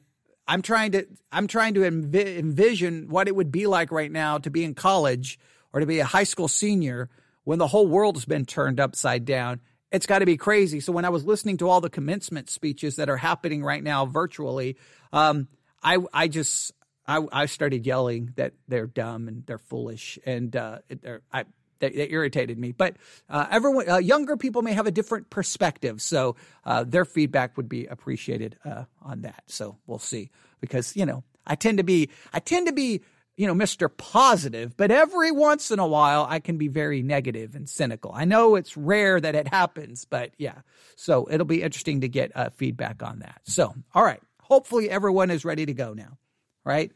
I'm 0.47 0.61
trying 0.61 0.91
to 0.93 1.05
I'm 1.31 1.47
trying 1.47 1.73
to 1.75 1.81
env- 1.81 2.37
envision 2.37 3.09
what 3.09 3.27
it 3.27 3.35
would 3.35 3.51
be 3.51 3.67
like 3.67 3.91
right 3.91 4.11
now 4.11 4.37
to 4.39 4.49
be 4.49 4.63
in 4.63 4.73
college 4.73 5.39
or 5.73 5.79
to 5.79 5.85
be 5.85 5.99
a 5.99 6.05
high 6.05 6.23
school 6.23 6.47
senior 6.47 7.09
when 7.43 7.59
the 7.59 7.67
whole 7.67 7.87
world 7.87 8.15
has 8.15 8.25
been 8.25 8.45
turned 8.45 8.79
upside 8.79 9.25
down. 9.25 9.61
It's 9.91 10.05
got 10.05 10.19
to 10.19 10.25
be 10.25 10.37
crazy. 10.37 10.79
So 10.79 10.91
when 10.91 11.05
I 11.05 11.09
was 11.09 11.25
listening 11.25 11.57
to 11.57 11.69
all 11.69 11.79
the 11.79 11.89
commencement 11.89 12.49
speeches 12.49 12.97
that 12.97 13.09
are 13.09 13.17
happening 13.17 13.63
right 13.63 13.83
now 13.83 14.05
virtually, 14.05 14.77
um, 15.13 15.47
I 15.83 15.99
I 16.13 16.27
just 16.27 16.73
I, 17.07 17.25
I 17.31 17.45
started 17.45 17.85
yelling 17.85 18.33
that 18.35 18.53
they're 18.67 18.87
dumb 18.87 19.27
and 19.27 19.45
they're 19.45 19.57
foolish 19.57 20.17
and 20.25 20.55
uh, 20.55 20.79
they're, 20.89 21.21
I 21.31 21.45
that, 21.85 21.95
that 21.95 22.11
irritated 22.11 22.57
me. 22.57 22.71
But 22.71 22.95
uh, 23.29 23.47
everyone, 23.49 23.89
uh, 23.89 23.97
younger 23.97 24.37
people 24.37 24.61
may 24.61 24.73
have 24.73 24.87
a 24.87 24.91
different 24.91 25.29
perspective, 25.29 26.01
so 26.01 26.35
uh, 26.65 26.83
their 26.83 27.05
feedback 27.05 27.57
would 27.57 27.69
be 27.69 27.85
appreciated 27.85 28.57
uh, 28.65 28.85
on 29.01 29.21
that. 29.21 29.43
So 29.47 29.77
we'll 29.87 29.99
see, 29.99 30.31
because 30.59 30.95
you 30.95 31.05
know 31.05 31.23
I 31.45 31.55
tend 31.55 31.77
to 31.77 31.83
be 31.83 32.09
I 32.33 32.39
tend 32.39 32.67
to 32.67 32.73
be 32.73 33.01
you 33.37 33.47
know 33.47 33.53
Mr. 33.53 33.89
Positive, 33.95 34.75
but 34.75 34.91
every 34.91 35.31
once 35.31 35.71
in 35.71 35.79
a 35.79 35.87
while 35.87 36.25
I 36.29 36.39
can 36.39 36.57
be 36.57 36.67
very 36.67 37.01
negative 37.01 37.55
and 37.55 37.69
cynical. 37.69 38.11
I 38.13 38.25
know 38.25 38.55
it's 38.55 38.75
rare 38.75 39.19
that 39.19 39.35
it 39.35 39.47
happens, 39.47 40.05
but 40.05 40.31
yeah. 40.37 40.59
So 40.95 41.27
it'll 41.29 41.45
be 41.45 41.61
interesting 41.61 42.01
to 42.01 42.09
get 42.09 42.35
uh, 42.35 42.49
feedback 42.51 43.03
on 43.03 43.19
that. 43.19 43.41
So 43.43 43.73
all 43.93 44.03
right, 44.03 44.21
hopefully 44.41 44.89
everyone 44.89 45.31
is 45.31 45.45
ready 45.45 45.65
to 45.65 45.73
go 45.73 45.93
now. 45.93 46.17
Right? 46.63 46.91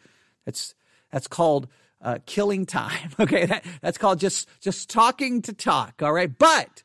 That's 0.45 0.73
that's 1.11 1.27
called 1.27 1.67
uh, 2.01 2.19
killing 2.25 2.65
time. 2.65 3.11
Okay, 3.19 3.45
that, 3.45 3.65
that's 3.81 3.97
called 3.97 4.19
just 4.19 4.47
just 4.61 4.89
talking 4.89 5.41
to 5.41 5.53
talk. 5.53 6.01
All 6.01 6.13
right, 6.13 6.35
but 6.37 6.83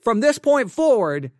from 0.00 0.18
this 0.20 0.36
point 0.36 0.70
forward, 0.70 1.30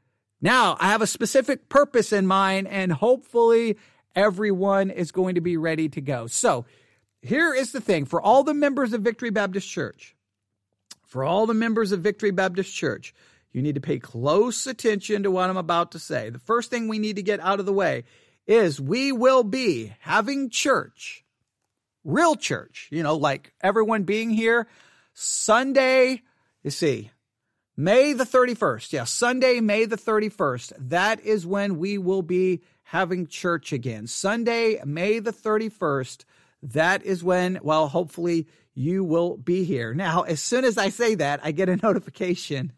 now 0.40 0.76
I 0.78 0.88
have 0.88 1.02
a 1.02 1.06
specific 1.06 1.68
purpose 1.68 2.12
in 2.12 2.28
mind, 2.28 2.68
and 2.68 2.92
hopefully 2.92 3.76
everyone 4.14 4.90
is 4.90 5.10
going 5.10 5.34
to 5.34 5.40
be 5.40 5.56
ready 5.56 5.88
to 5.90 6.00
go. 6.00 6.28
So 6.28 6.64
here 7.22 7.52
is 7.52 7.72
the 7.72 7.80
thing: 7.80 8.04
for 8.04 8.20
all 8.20 8.44
the 8.44 8.54
members 8.54 8.92
of 8.92 9.02
Victory 9.02 9.30
Baptist 9.30 9.68
Church, 9.68 10.14
for 11.02 11.24
all 11.24 11.46
the 11.46 11.54
members 11.54 11.90
of 11.90 12.00
Victory 12.00 12.30
Baptist 12.30 12.74
Church. 12.74 13.12
You 13.52 13.62
need 13.62 13.76
to 13.76 13.80
pay 13.80 13.98
close 13.98 14.66
attention 14.66 15.22
to 15.22 15.30
what 15.30 15.48
I'm 15.48 15.56
about 15.56 15.92
to 15.92 15.98
say. 15.98 16.28
The 16.28 16.38
first 16.38 16.68
thing 16.68 16.88
we 16.88 16.98
need 16.98 17.16
to 17.16 17.22
get 17.22 17.40
out 17.40 17.58
of 17.58 17.64
the 17.64 17.72
way 17.72 18.04
is 18.46 18.78
we 18.78 19.12
will 19.12 19.44
be 19.44 19.94
having 20.00 20.50
church 20.50 21.24
real 22.06 22.36
church, 22.36 22.88
you 22.90 23.02
know, 23.02 23.16
like 23.16 23.52
everyone 23.60 24.04
being 24.04 24.30
here 24.30 24.66
Sunday, 25.12 26.22
you 26.62 26.70
see, 26.70 27.10
May 27.76 28.14
the 28.14 28.24
31st. 28.24 28.92
Yeah, 28.92 29.04
Sunday, 29.04 29.60
May 29.60 29.84
the 29.84 29.96
31st. 29.96 30.72
That 30.78 31.20
is 31.20 31.46
when 31.46 31.78
we 31.78 31.98
will 31.98 32.22
be 32.22 32.62
having 32.84 33.26
church 33.26 33.72
again. 33.72 34.06
Sunday, 34.06 34.80
May 34.84 35.18
the 35.18 35.32
31st. 35.32 36.24
That 36.62 37.02
is 37.04 37.22
when, 37.22 37.58
well, 37.62 37.88
hopefully 37.88 38.46
you 38.74 39.04
will 39.04 39.36
be 39.36 39.64
here. 39.64 39.92
Now, 39.94 40.22
as 40.22 40.40
soon 40.40 40.64
as 40.64 40.78
I 40.78 40.90
say 40.90 41.14
that, 41.16 41.40
I 41.42 41.52
get 41.52 41.68
a 41.68 41.76
notification 41.82 42.72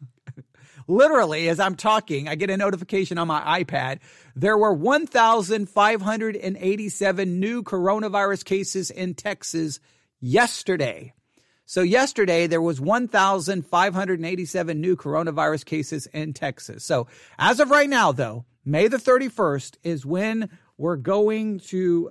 literally, 0.88 1.48
as 1.48 1.60
I'm 1.60 1.76
talking, 1.76 2.26
I 2.26 2.34
get 2.34 2.50
a 2.50 2.56
notification 2.56 3.18
on 3.18 3.28
my 3.28 3.62
iPad. 3.62 4.00
There 4.34 4.58
were 4.58 4.72
1,587 4.72 7.40
new 7.40 7.62
coronavirus 7.62 8.44
cases 8.44 8.90
in 8.90 9.14
Texas 9.14 9.78
yesterday. 10.20 11.12
So 11.66 11.82
yesterday 11.82 12.48
there 12.48 12.62
was 12.62 12.80
1,587 12.80 14.80
new 14.80 14.96
coronavirus 14.96 15.64
cases 15.66 16.06
in 16.06 16.32
Texas. 16.32 16.84
So 16.84 17.06
as 17.38 17.60
of 17.60 17.70
right 17.70 17.88
now, 17.88 18.10
though, 18.10 18.44
May 18.68 18.86
the 18.86 18.98
31st 18.98 19.78
is 19.82 20.04
when 20.04 20.50
we're 20.76 20.96
going 20.96 21.60
to 21.68 22.10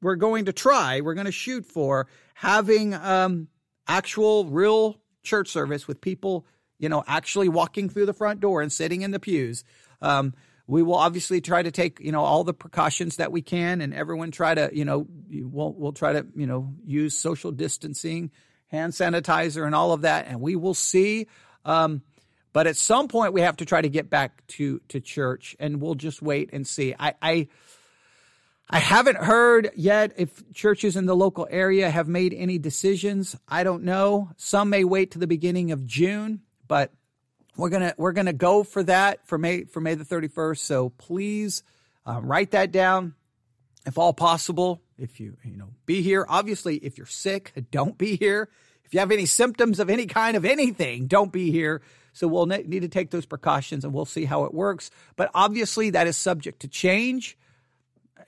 we're 0.00 0.16
going 0.16 0.46
to 0.46 0.52
try, 0.54 1.02
we're 1.02 1.12
going 1.12 1.26
to 1.26 1.32
shoot 1.32 1.66
for 1.66 2.06
having 2.32 2.94
um, 2.94 3.48
actual 3.86 4.46
real 4.46 4.96
church 5.22 5.50
service 5.50 5.86
with 5.86 6.00
people 6.00 6.46
you 6.84 6.90
know, 6.90 7.02
actually 7.06 7.48
walking 7.48 7.88
through 7.88 8.04
the 8.04 8.12
front 8.12 8.40
door 8.40 8.60
and 8.60 8.70
sitting 8.70 9.00
in 9.00 9.10
the 9.10 9.18
pews. 9.18 9.64
Um, 10.02 10.34
we 10.66 10.82
will 10.82 10.96
obviously 10.96 11.40
try 11.40 11.62
to 11.62 11.70
take, 11.70 11.98
you 11.98 12.12
know, 12.12 12.20
all 12.20 12.44
the 12.44 12.52
precautions 12.52 13.16
that 13.16 13.32
we 13.32 13.40
can 13.40 13.80
and 13.80 13.94
everyone 13.94 14.30
try 14.30 14.54
to, 14.54 14.68
you 14.70 14.84
know, 14.84 15.06
we'll, 15.30 15.72
we'll 15.72 15.94
try 15.94 16.12
to, 16.12 16.26
you 16.36 16.46
know, 16.46 16.74
use 16.84 17.16
social 17.16 17.52
distancing, 17.52 18.30
hand 18.66 18.92
sanitizer 18.92 19.64
and 19.64 19.74
all 19.74 19.92
of 19.92 20.02
that. 20.02 20.26
And 20.26 20.42
we 20.42 20.56
will 20.56 20.74
see. 20.74 21.26
Um, 21.64 22.02
but 22.52 22.66
at 22.66 22.76
some 22.76 23.08
point 23.08 23.32
we 23.32 23.40
have 23.40 23.56
to 23.56 23.64
try 23.64 23.80
to 23.80 23.88
get 23.88 24.10
back 24.10 24.46
to, 24.48 24.82
to 24.88 25.00
church 25.00 25.56
and 25.58 25.80
we'll 25.80 25.94
just 25.94 26.20
wait 26.20 26.50
and 26.52 26.66
see. 26.66 26.94
I, 26.98 27.14
I, 27.22 27.48
I 28.68 28.78
haven't 28.78 29.16
heard 29.16 29.70
yet 29.74 30.12
if 30.18 30.52
churches 30.52 30.96
in 30.96 31.06
the 31.06 31.16
local 31.16 31.48
area 31.50 31.90
have 31.90 32.08
made 32.08 32.34
any 32.34 32.58
decisions. 32.58 33.36
I 33.48 33.64
don't 33.64 33.84
know. 33.84 34.32
Some 34.36 34.68
may 34.68 34.84
wait 34.84 35.12
to 35.12 35.18
the 35.18 35.26
beginning 35.26 35.72
of 35.72 35.86
June. 35.86 36.40
But 36.66 36.92
we're 37.56 37.70
gonna 37.70 37.94
we're 37.96 38.12
gonna 38.12 38.32
go 38.32 38.64
for 38.64 38.82
that 38.84 39.26
for 39.26 39.38
May 39.38 39.64
for 39.64 39.80
May 39.80 39.94
the 39.94 40.04
31st. 40.04 40.58
So 40.58 40.90
please 40.90 41.62
uh, 42.06 42.20
write 42.22 42.52
that 42.52 42.72
down, 42.72 43.14
if 43.86 43.98
all 43.98 44.12
possible. 44.12 44.82
If 44.98 45.20
you 45.20 45.36
you 45.44 45.56
know 45.56 45.70
be 45.86 46.02
here, 46.02 46.24
obviously 46.28 46.76
if 46.76 46.98
you're 46.98 47.06
sick, 47.06 47.52
don't 47.70 47.98
be 47.98 48.16
here. 48.16 48.48
If 48.84 48.92
you 48.92 49.00
have 49.00 49.10
any 49.10 49.26
symptoms 49.26 49.80
of 49.80 49.88
any 49.88 50.06
kind 50.06 50.36
of 50.36 50.44
anything, 50.44 51.06
don't 51.06 51.32
be 51.32 51.50
here. 51.50 51.82
So 52.12 52.28
we'll 52.28 52.46
need 52.46 52.82
to 52.82 52.88
take 52.88 53.10
those 53.10 53.26
precautions 53.26 53.84
and 53.84 53.92
we'll 53.92 54.04
see 54.04 54.24
how 54.24 54.44
it 54.44 54.54
works. 54.54 54.90
But 55.16 55.30
obviously 55.34 55.90
that 55.90 56.06
is 56.06 56.16
subject 56.16 56.60
to 56.60 56.68
change 56.68 57.36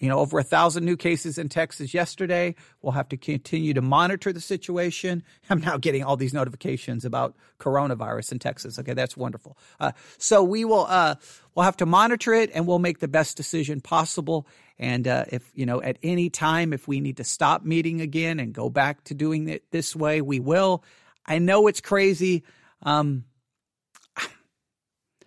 you 0.01 0.09
know, 0.09 0.19
over 0.19 0.39
a 0.39 0.43
thousand 0.43 0.85
new 0.85 0.97
cases 0.97 1.39
in 1.39 1.49
Texas 1.49 1.95
yesterday. 1.95 2.55
We'll 2.83 2.93
have 2.93 3.09
to 3.11 3.17
continue 3.17 3.75
to 3.75 3.83
monitor 3.83 4.33
the 4.33 4.41
situation. 4.41 5.23
I'm 5.51 5.61
now 5.61 5.77
getting 5.77 6.05
all 6.05 6.17
these 6.17 6.35
notifications 6.35 7.05
about 7.05 7.37
coronavirus 7.59 8.33
in 8.33 8.39
Texas. 8.39 8.79
Okay, 8.79 8.95
that's 8.95 9.17
wonderful. 9.17 9.57
Uh, 9.81 9.93
so 10.19 10.43
we 10.43 10.65
will 10.65 10.87
uh, 10.89 11.17
we'll 11.55 11.65
have 11.65 11.77
to 11.79 11.87
monitor 11.87 12.33
it, 12.35 12.51
and 12.55 12.67
we'll 12.67 12.79
make 12.79 12.99
the 13.01 13.09
best 13.09 13.37
decision 13.37 13.81
possible. 13.81 14.47
And 14.79 15.09
uh, 15.09 15.25
if 15.29 15.51
you 15.55 15.67
know, 15.67 15.81
at 15.81 15.99
any 16.03 16.31
time, 16.31 16.73
if 16.73 16.87
we 16.87 17.01
need 17.01 17.17
to 17.19 17.25
stop 17.25 17.65
meeting 17.65 18.01
again 18.01 18.41
and 18.41 18.53
go 18.53 18.69
back 18.69 19.05
to 19.05 19.15
doing 19.15 19.49
it 19.49 19.71
this 19.71 19.97
way, 19.97 20.21
we 20.21 20.41
will. 20.41 20.85
I 21.25 21.39
know 21.39 21.67
it's 21.67 21.81
crazy. 21.81 22.45
Um, 22.83 23.25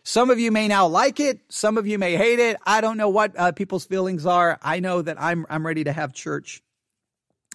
some 0.09 0.31
of 0.31 0.39
you 0.39 0.51
may 0.51 0.67
now 0.67 0.87
like 0.87 1.19
it. 1.19 1.39
Some 1.49 1.77
of 1.77 1.85
you 1.85 1.99
may 1.99 2.15
hate 2.15 2.39
it. 2.39 2.57
I 2.65 2.81
don't 2.81 2.97
know 2.97 3.09
what 3.09 3.37
uh, 3.37 3.51
people's 3.51 3.85
feelings 3.85 4.25
are. 4.25 4.57
I 4.59 4.79
know 4.79 5.03
that 5.03 5.21
I'm 5.21 5.45
I'm 5.51 5.63
ready 5.63 5.83
to 5.83 5.93
have 5.93 6.13
church. 6.13 6.63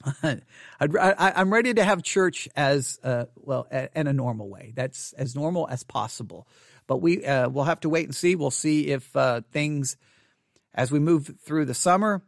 I, 0.23 0.39
am 0.81 1.53
ready 1.53 1.75
to 1.75 1.83
have 1.83 2.05
church 2.05 2.49
as 2.55 3.01
uh, 3.03 3.25
well 3.35 3.67
in 3.97 4.07
a 4.07 4.13
normal 4.13 4.49
way. 4.49 4.73
That's 4.77 5.15
as 5.15 5.35
normal 5.35 5.67
as 5.69 5.83
possible. 5.83 6.47
But 6.87 6.99
we 6.99 7.27
uh, 7.27 7.49
we'll 7.49 7.65
have 7.65 7.81
to 7.81 7.89
wait 7.89 8.05
and 8.05 8.15
see. 8.15 8.37
We'll 8.37 8.53
see 8.53 8.87
if 8.87 9.17
uh, 9.17 9.41
things 9.51 9.97
as 10.73 10.93
we 10.93 11.01
move 11.01 11.35
through 11.43 11.65
the 11.65 11.75
summer, 11.75 12.23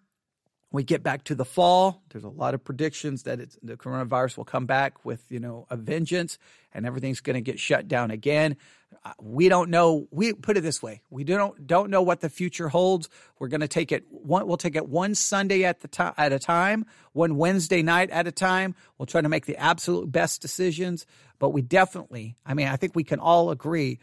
we 0.73 0.83
get 0.83 1.03
back 1.03 1.25
to 1.25 1.35
the 1.35 1.45
fall, 1.45 2.03
there's 2.11 2.25
a 2.25 2.29
lot 2.29 2.55
of 2.55 2.65
predictions 2.65 3.23
that 3.23 3.39
the 3.63 3.77
coronavirus 3.77 4.37
will 4.37 4.45
come 4.45 4.67
back 4.67 5.05
with, 5.05 5.25
you 5.31 5.39
know, 5.39 5.67
a 5.71 5.77
vengeance 5.77 6.39
and 6.75 6.85
everything's 6.85 7.21
going 7.21 7.35
to 7.35 7.41
get 7.41 7.59
shut 7.59 7.89
down 7.89 8.11
again. 8.11 8.57
Uh, 9.05 9.13
we 9.21 9.49
don't 9.49 9.71
know. 9.71 10.07
We 10.11 10.33
put 10.33 10.57
it 10.57 10.61
this 10.61 10.83
way: 10.83 11.03
we 11.11 11.25
don't 11.25 11.67
don't 11.67 11.91
know 11.91 12.03
what 12.03 12.21
the 12.21 12.29
future 12.29 12.69
holds. 12.69 13.09
We're 13.39 13.49
going 13.49 13.61
to 13.61 13.69
take 13.69 13.91
it 13.93 14.05
one. 14.11 14.47
We'll 14.47 14.57
take 14.57 14.77
it 14.77 14.89
one 14.89 15.15
Sunday 15.15 15.65
at 15.65 15.81
the 15.81 15.89
time 15.89 16.15
at 16.17 16.33
a 16.33 16.39
time, 16.39 16.87
one 17.13 17.37
Wednesday 17.37 17.83
night 17.83 18.11
at 18.11 18.27
a 18.27 18.33
time. 18.33 18.75
We'll 18.97 19.07
try 19.07 19.21
to 19.21 19.29
make 19.29 19.47
the 19.47 19.57
absolute 19.57 20.11
best 20.11 20.41
decisions. 20.41 21.07
But 21.39 21.51
we 21.51 21.63
definitely, 21.63 22.37
I 22.47 22.55
mean, 22.55 22.69
I 22.69 22.77
think 22.77 22.95
we 22.95 23.05
can 23.05 23.19
all 23.19 23.51
agree 23.51 23.99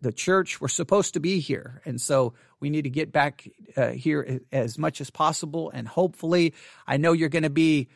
the 0.00 0.12
church 0.12 0.60
we're 0.60 0.68
supposed 0.68 1.14
to 1.14 1.20
be 1.20 1.40
here 1.40 1.80
and 1.86 2.00
so 2.00 2.34
we 2.60 2.70
need 2.70 2.82
to 2.82 2.90
get 2.90 3.12
back 3.12 3.48
uh, 3.76 3.90
here 3.90 4.40
as 4.52 4.78
much 4.78 5.00
as 5.00 5.10
possible 5.10 5.70
and 5.74 5.88
hopefully 5.88 6.54
i 6.86 6.96
know 6.96 7.12
you're 7.12 7.28
going 7.28 7.42
to 7.42 7.50
be 7.50 7.88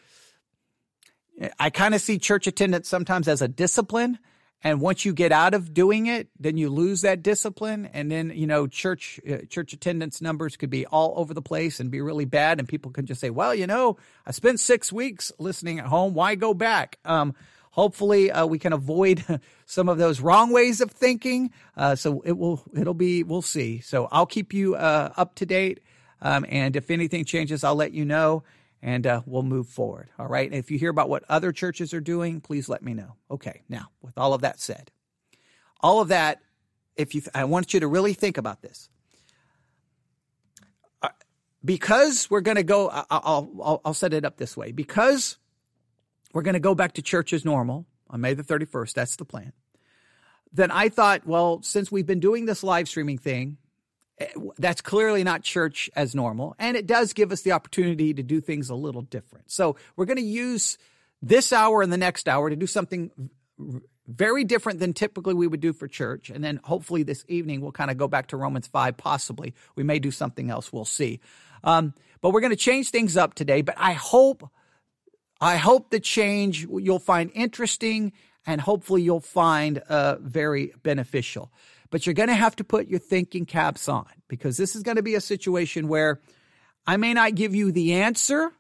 i 1.59 1.71
kind 1.71 1.95
of 1.95 2.01
see 2.01 2.19
church 2.19 2.47
attendance 2.47 2.89
sometimes 2.89 3.29
as 3.29 3.43
a 3.43 3.49
discipline 3.49 4.19
and 4.67 4.81
once 4.81 5.05
you 5.05 5.13
get 5.13 5.31
out 5.31 5.55
of 5.55 5.75
doing 5.75 6.07
it 6.07 6.29
then 6.39 6.57
you 6.57 6.71
lose 6.71 7.03
that 7.03 7.23
discipline 7.23 7.89
and 7.93 8.11
then 8.11 8.33
you 8.35 8.47
know 8.47 8.67
church 8.67 9.21
uh, 9.31 9.39
church 9.49 9.73
attendance 9.73 10.21
numbers 10.21 10.57
could 10.57 10.71
be 10.71 10.87
all 10.87 11.15
over 11.17 11.35
the 11.35 11.43
place 11.43 11.81
and 11.81 11.91
be 11.91 12.01
really 12.01 12.25
bad 12.25 12.59
and 12.59 12.69
people 12.69 12.91
can 12.91 13.07
just 13.07 13.21
say 13.21 13.31
well 13.31 13.55
you 13.55 13.67
know 13.67 13.97
i 14.27 14.31
spent 14.31 14.59
six 14.59 14.93
weeks 14.93 15.33
listening 15.39 15.79
at 15.79 15.87
home. 15.87 16.15
Why 16.15 16.35
go 16.35 16.55
back? 16.55 16.99
Um, 17.05 17.35
hopefully 17.75 18.31
uh, 18.31 18.47
we 18.47 18.59
can 18.59 18.73
avoid 18.73 19.25
some 19.67 19.89
of 19.89 19.99
those 19.99 20.21
wrong 20.21 20.53
ways 20.53 20.81
of 20.81 20.91
thinking 20.91 21.51
uh, 21.77 21.95
so 21.95 22.23
it 22.25 22.39
will 22.39 22.63
it'll 22.75 22.95
be 22.95 23.23
we'll 23.23 23.43
see 23.43 23.81
so 23.81 24.09
i'll 24.11 24.27
keep 24.27 24.55
you 24.55 24.75
uh, 24.75 25.13
up 25.17 25.35
to 25.35 25.45
date 25.47 25.81
um, 26.23 26.47
and 26.49 26.77
if 26.77 26.91
anything 26.91 27.25
changes 27.25 27.63
i'll 27.63 27.75
let 27.75 27.93
you 27.93 28.05
know 28.05 28.43
and 28.85 29.07
uh, 29.07 29.23
we'll 29.25 29.43
move 29.43 29.67
forward. 29.67 30.11
All 30.19 30.27
right. 30.27 30.47
And 30.49 30.59
if 30.59 30.71
you 30.71 30.79
hear 30.79 30.91
about 30.91 31.09
what 31.09 31.25
other 31.27 31.53
churches 31.53 31.95
are 31.95 32.03
doing, 32.03 32.43
please 32.43 32.69
let 32.69 32.83
me 32.83 32.93
know. 32.93 33.15
Okay. 33.31 33.63
Now, 33.67 33.89
with 34.03 34.19
all 34.19 34.35
of 34.35 34.43
that 34.43 34.61
said, 34.61 34.91
all 35.81 36.03
of 36.03 36.09
that, 36.09 36.43
if 36.95 37.15
you, 37.15 37.23
I 37.35 37.45
want 37.45 37.73
you 37.73 37.81
to 37.81 37.89
really 37.89 38.13
think 38.13 38.37
about 38.37 38.61
this. 38.61 38.91
Uh, 41.03 41.09
because 41.65 42.31
we're 42.31 42.43
going 42.43 42.59
to 42.59 42.63
go, 42.63 42.91
I'll, 42.91 43.07
I'll, 43.59 43.81
I'll 43.87 43.95
set 43.95 44.13
it 44.13 44.27
up 44.27 44.37
this 44.37 44.55
way. 44.55 44.71
Because 44.71 45.39
we're 46.35 46.43
going 46.43 46.55
to 46.55 46.61
go 46.61 46.75
back 46.75 46.93
to 46.95 47.03
church 47.03 47.33
as 47.33 47.45
normal 47.45 47.87
on 48.11 48.21
May 48.21 48.35
the 48.35 48.43
31st, 48.43 48.93
that's 48.93 49.17
the 49.17 49.25
plan. 49.25 49.53
Then 50.53 50.71
I 50.71 50.89
thought, 50.89 51.27
well, 51.27 51.63
since 51.63 51.91
we've 51.91 52.07
been 52.07 52.21
doing 52.21 52.45
this 52.45 52.63
live 52.63 52.89
streaming 52.89 53.19
thing, 53.19 53.57
that's 54.59 54.81
clearly 54.81 55.25
not 55.25 55.43
church 55.43 55.91
as 55.97 56.15
normal. 56.15 56.55
And 56.59 56.77
it 56.77 56.87
does 56.87 57.13
give 57.13 57.33
us 57.33 57.43
the 57.43 57.53
opportunity 57.53 58.15
to 58.15 58.23
do 58.23 58.41
things 58.41 58.71
a 58.71 58.75
little 58.75 59.03
different. 59.03 59.51
So 59.51 59.77
we're 59.97 60.05
going 60.05 60.19
to 60.19 60.23
use 60.23 60.79
this 61.23 61.53
hour 61.53 61.83
and 61.83 61.93
the 61.93 61.97
next 61.97 62.29
hour 62.29 62.51
to 62.51 62.57
do 62.57 62.67
something 62.67 63.11
very 64.07 64.45
different 64.45 64.79
than 64.79 64.93
typically 64.93 65.35
we 65.35 65.47
would 65.47 65.61
do 65.61 65.73
for 65.73 65.89
church. 65.89 66.31
And 66.31 66.45
then 66.45 66.61
hopefully 66.63 67.03
this 67.03 67.25
evening 67.27 67.61
we'll 67.61 67.73
kind 67.73 67.91
of 67.91 67.97
go 67.97 68.07
back 68.07 68.29
to 68.29 68.37
Romans 68.37 68.67
5, 68.67 68.97
possibly. 68.97 69.55
We 69.75 69.83
may 69.83 69.99
do 69.99 70.11
something 70.11 70.51
else. 70.51 70.73
We'll 70.73 70.85
see. 70.85 71.21
Um, 71.65 71.95
but 72.21 72.31
we're 72.31 72.41
going 72.41 72.51
to 72.51 72.57
change 72.57 72.91
things 72.91 73.17
up 73.17 73.35
today. 73.35 73.63
But 73.63 73.75
I 73.79 73.95
hope, 73.95 74.49
I 75.41 75.57
hope 75.57 75.91
the 75.91 76.01
change 76.01 76.67
you'll 76.71 76.99
find 76.99 77.31
interesting 77.35 78.13
and 78.47 78.61
hopefully 78.61 79.03
you'll 79.03 79.21
find 79.21 79.79
uh, 79.79 80.17
very 80.21 80.73
beneficial 80.83 81.51
but 81.95 82.07
you're 82.07 82.15
going 82.15 82.29
to 82.29 82.35
have 82.35 82.57
to 82.57 82.65
put 82.65 82.89
your 82.89 82.99
thinking 82.99 83.47
caps 83.47 83.89
on 83.89 84.09
because 84.27 84.57
this 84.57 84.75
is 84.75 84.83
going 84.83 84.97
to 84.97 85.03
be 85.03 85.15
a 85.15 85.21
situation 85.21 85.87
where 85.87 86.21
I 86.89 86.97
may 86.97 87.15
not 87.15 87.37
give 87.37 87.55
you 87.55 87.71
the 87.71 87.95
answer. 87.95 88.51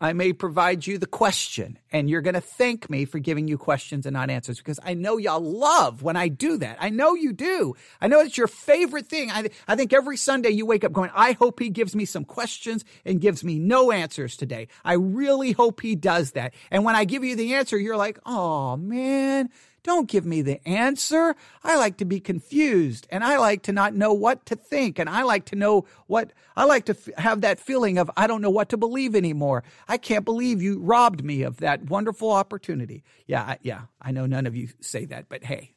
I 0.00 0.12
may 0.12 0.32
provide 0.32 0.86
you 0.86 0.96
the 0.96 1.06
question, 1.06 1.78
and 1.90 2.08
you're 2.08 2.20
going 2.20 2.34
to 2.34 2.40
thank 2.40 2.88
me 2.88 3.04
for 3.04 3.18
giving 3.18 3.48
you 3.48 3.58
questions 3.58 4.06
and 4.06 4.14
not 4.14 4.30
answers 4.30 4.58
because 4.58 4.78
I 4.84 4.94
know 4.94 5.16
y'all 5.16 5.40
love 5.40 6.02
when 6.02 6.16
I 6.16 6.28
do 6.28 6.56
that. 6.58 6.78
I 6.80 6.90
know 6.90 7.14
you 7.14 7.32
do. 7.32 7.74
I 8.00 8.06
know 8.06 8.20
it's 8.20 8.38
your 8.38 8.46
favorite 8.46 9.06
thing. 9.06 9.30
I, 9.30 9.50
I 9.66 9.74
think 9.74 9.92
every 9.92 10.16
Sunday 10.16 10.50
you 10.50 10.66
wake 10.66 10.84
up 10.84 10.92
going, 10.92 11.10
I 11.14 11.32
hope 11.32 11.58
he 11.58 11.68
gives 11.70 11.96
me 11.96 12.04
some 12.04 12.24
questions 12.24 12.84
and 13.04 13.20
gives 13.20 13.42
me 13.42 13.58
no 13.58 13.90
answers 13.90 14.36
today. 14.36 14.68
I 14.84 14.92
really 14.92 15.52
hope 15.52 15.80
he 15.80 15.96
does 15.96 16.32
that. 16.32 16.54
And 16.70 16.84
when 16.84 16.94
I 16.94 17.04
give 17.04 17.24
you 17.24 17.34
the 17.34 17.54
answer, 17.54 17.76
you're 17.76 17.96
like, 17.96 18.18
oh 18.24 18.76
man, 18.76 19.50
don't 19.82 20.08
give 20.08 20.26
me 20.26 20.42
the 20.42 20.66
answer. 20.68 21.36
I 21.62 21.76
like 21.76 21.98
to 21.98 22.04
be 22.04 22.20
confused 22.20 23.06
and 23.10 23.22
I 23.22 23.38
like 23.38 23.62
to 23.62 23.72
not 23.72 23.94
know 23.94 24.12
what 24.12 24.44
to 24.46 24.56
think. 24.56 24.98
And 24.98 25.08
I 25.08 25.22
like 25.22 25.46
to 25.46 25.56
know 25.56 25.86
what, 26.06 26.32
I 26.56 26.64
like 26.64 26.86
to 26.86 26.92
f- 26.92 27.14
have 27.16 27.42
that 27.42 27.60
feeling 27.60 27.98
of, 27.98 28.10
I 28.16 28.26
don't 28.26 28.42
know 28.42 28.50
what 28.50 28.70
to 28.70 28.76
believe 28.76 29.14
anymore. 29.14 29.64
I 29.86 29.96
can't 29.96 30.24
believe 30.24 30.60
you 30.60 30.80
robbed 30.80 31.24
me 31.24 31.42
of 31.42 31.58
that 31.58 31.88
wonderful 31.88 32.30
opportunity. 32.30 33.04
Yeah, 33.26 33.42
I, 33.42 33.58
yeah, 33.62 33.82
I 34.02 34.10
know 34.10 34.26
none 34.26 34.46
of 34.46 34.56
you 34.56 34.68
say 34.80 35.04
that, 35.06 35.28
but 35.28 35.44
hey, 35.44 35.74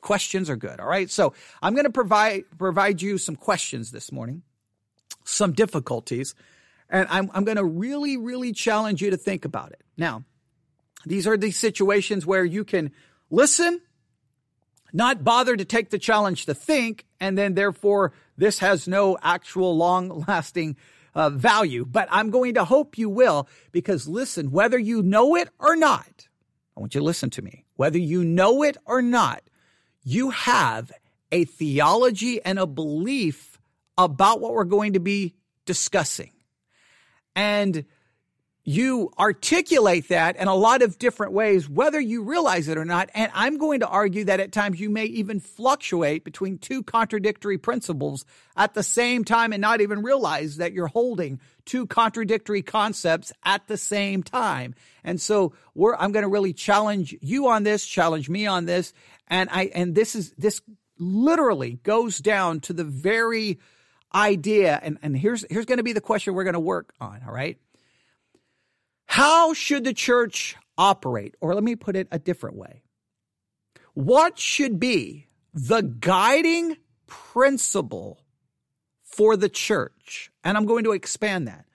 questions 0.00 0.48
are 0.48 0.56
good. 0.56 0.80
All 0.80 0.86
right. 0.86 1.10
So 1.10 1.34
I'm 1.60 1.74
going 1.74 1.84
to 1.84 1.90
provide, 1.90 2.44
provide 2.58 3.02
you 3.02 3.18
some 3.18 3.36
questions 3.36 3.90
this 3.90 4.12
morning, 4.12 4.42
some 5.24 5.52
difficulties, 5.52 6.34
and 6.88 7.08
I'm, 7.10 7.30
I'm 7.32 7.44
going 7.44 7.56
to 7.56 7.64
really, 7.64 8.16
really 8.16 8.52
challenge 8.52 9.00
you 9.00 9.10
to 9.10 9.16
think 9.16 9.44
about 9.44 9.72
it. 9.72 9.80
Now, 9.96 10.24
these 11.06 11.26
are 11.26 11.36
these 11.36 11.56
situations 11.56 12.26
where 12.26 12.44
you 12.44 12.64
can 12.64 12.92
listen, 13.32 13.80
not 14.92 15.24
bother 15.24 15.56
to 15.56 15.64
take 15.64 15.90
the 15.90 15.98
challenge 15.98 16.46
to 16.46 16.54
think, 16.54 17.06
and 17.18 17.36
then 17.36 17.54
therefore 17.54 18.12
this 18.36 18.60
has 18.60 18.86
no 18.86 19.18
actual 19.22 19.76
long 19.76 20.24
lasting 20.28 20.76
uh, 21.14 21.30
value. 21.30 21.84
But 21.84 22.08
I'm 22.12 22.30
going 22.30 22.54
to 22.54 22.64
hope 22.64 22.96
you 22.96 23.08
will, 23.08 23.48
because 23.72 24.06
listen, 24.06 24.52
whether 24.52 24.78
you 24.78 25.02
know 25.02 25.34
it 25.34 25.48
or 25.58 25.74
not, 25.74 26.28
I 26.76 26.80
want 26.80 26.94
you 26.94 27.00
to 27.00 27.04
listen 27.04 27.30
to 27.30 27.42
me. 27.42 27.64
Whether 27.74 27.98
you 27.98 28.22
know 28.22 28.62
it 28.62 28.76
or 28.84 29.02
not, 29.02 29.42
you 30.04 30.30
have 30.30 30.92
a 31.32 31.44
theology 31.44 32.40
and 32.44 32.58
a 32.58 32.66
belief 32.66 33.58
about 33.96 34.40
what 34.40 34.52
we're 34.52 34.64
going 34.64 34.92
to 34.92 35.00
be 35.00 35.34
discussing. 35.64 36.32
And 37.34 37.86
you 38.64 39.10
articulate 39.18 40.08
that 40.08 40.36
in 40.36 40.46
a 40.46 40.54
lot 40.54 40.82
of 40.82 40.96
different 40.98 41.32
ways, 41.32 41.68
whether 41.68 42.00
you 42.00 42.22
realize 42.22 42.68
it 42.68 42.78
or 42.78 42.84
not. 42.84 43.10
And 43.12 43.32
I'm 43.34 43.58
going 43.58 43.80
to 43.80 43.88
argue 43.88 44.24
that 44.26 44.38
at 44.38 44.52
times 44.52 44.78
you 44.78 44.88
may 44.88 45.06
even 45.06 45.40
fluctuate 45.40 46.22
between 46.22 46.58
two 46.58 46.84
contradictory 46.84 47.58
principles 47.58 48.24
at 48.56 48.74
the 48.74 48.84
same 48.84 49.24
time 49.24 49.52
and 49.52 49.60
not 49.60 49.80
even 49.80 50.02
realize 50.02 50.58
that 50.58 50.72
you're 50.72 50.86
holding 50.86 51.40
two 51.64 51.88
contradictory 51.88 52.62
concepts 52.62 53.32
at 53.44 53.66
the 53.66 53.76
same 53.76 54.22
time. 54.22 54.76
And 55.02 55.20
so 55.20 55.54
I'm 55.76 56.12
going 56.12 56.22
to 56.22 56.28
really 56.28 56.52
challenge 56.52 57.16
you 57.20 57.48
on 57.48 57.64
this, 57.64 57.84
challenge 57.84 58.28
me 58.28 58.46
on 58.46 58.66
this. 58.66 58.92
And 59.26 59.50
I, 59.50 59.72
and 59.74 59.92
this 59.92 60.14
is, 60.14 60.32
this 60.38 60.60
literally 60.98 61.80
goes 61.82 62.18
down 62.18 62.60
to 62.60 62.72
the 62.72 62.84
very 62.84 63.58
idea. 64.14 64.78
And, 64.80 64.98
and 65.02 65.16
here's, 65.16 65.44
here's 65.50 65.66
going 65.66 65.78
to 65.78 65.84
be 65.84 65.94
the 65.94 66.00
question 66.00 66.34
we're 66.34 66.44
going 66.44 66.54
to 66.54 66.60
work 66.60 66.94
on. 67.00 67.22
All 67.26 67.34
right. 67.34 67.58
How 69.12 69.52
should 69.52 69.84
the 69.84 69.92
church 69.92 70.56
operate? 70.78 71.34
Or 71.42 71.54
let 71.54 71.62
me 71.62 71.76
put 71.76 71.96
it 71.96 72.08
a 72.10 72.18
different 72.18 72.56
way. 72.56 72.82
What 73.92 74.38
should 74.38 74.80
be 74.80 75.26
the 75.52 75.82
guiding 75.82 76.78
principle 77.06 78.24
for 79.02 79.36
the 79.36 79.50
church? 79.50 80.32
And 80.42 80.56
I'm 80.56 80.64
going 80.64 80.84
to 80.84 80.92
expand 80.92 81.46
that. 81.46 81.66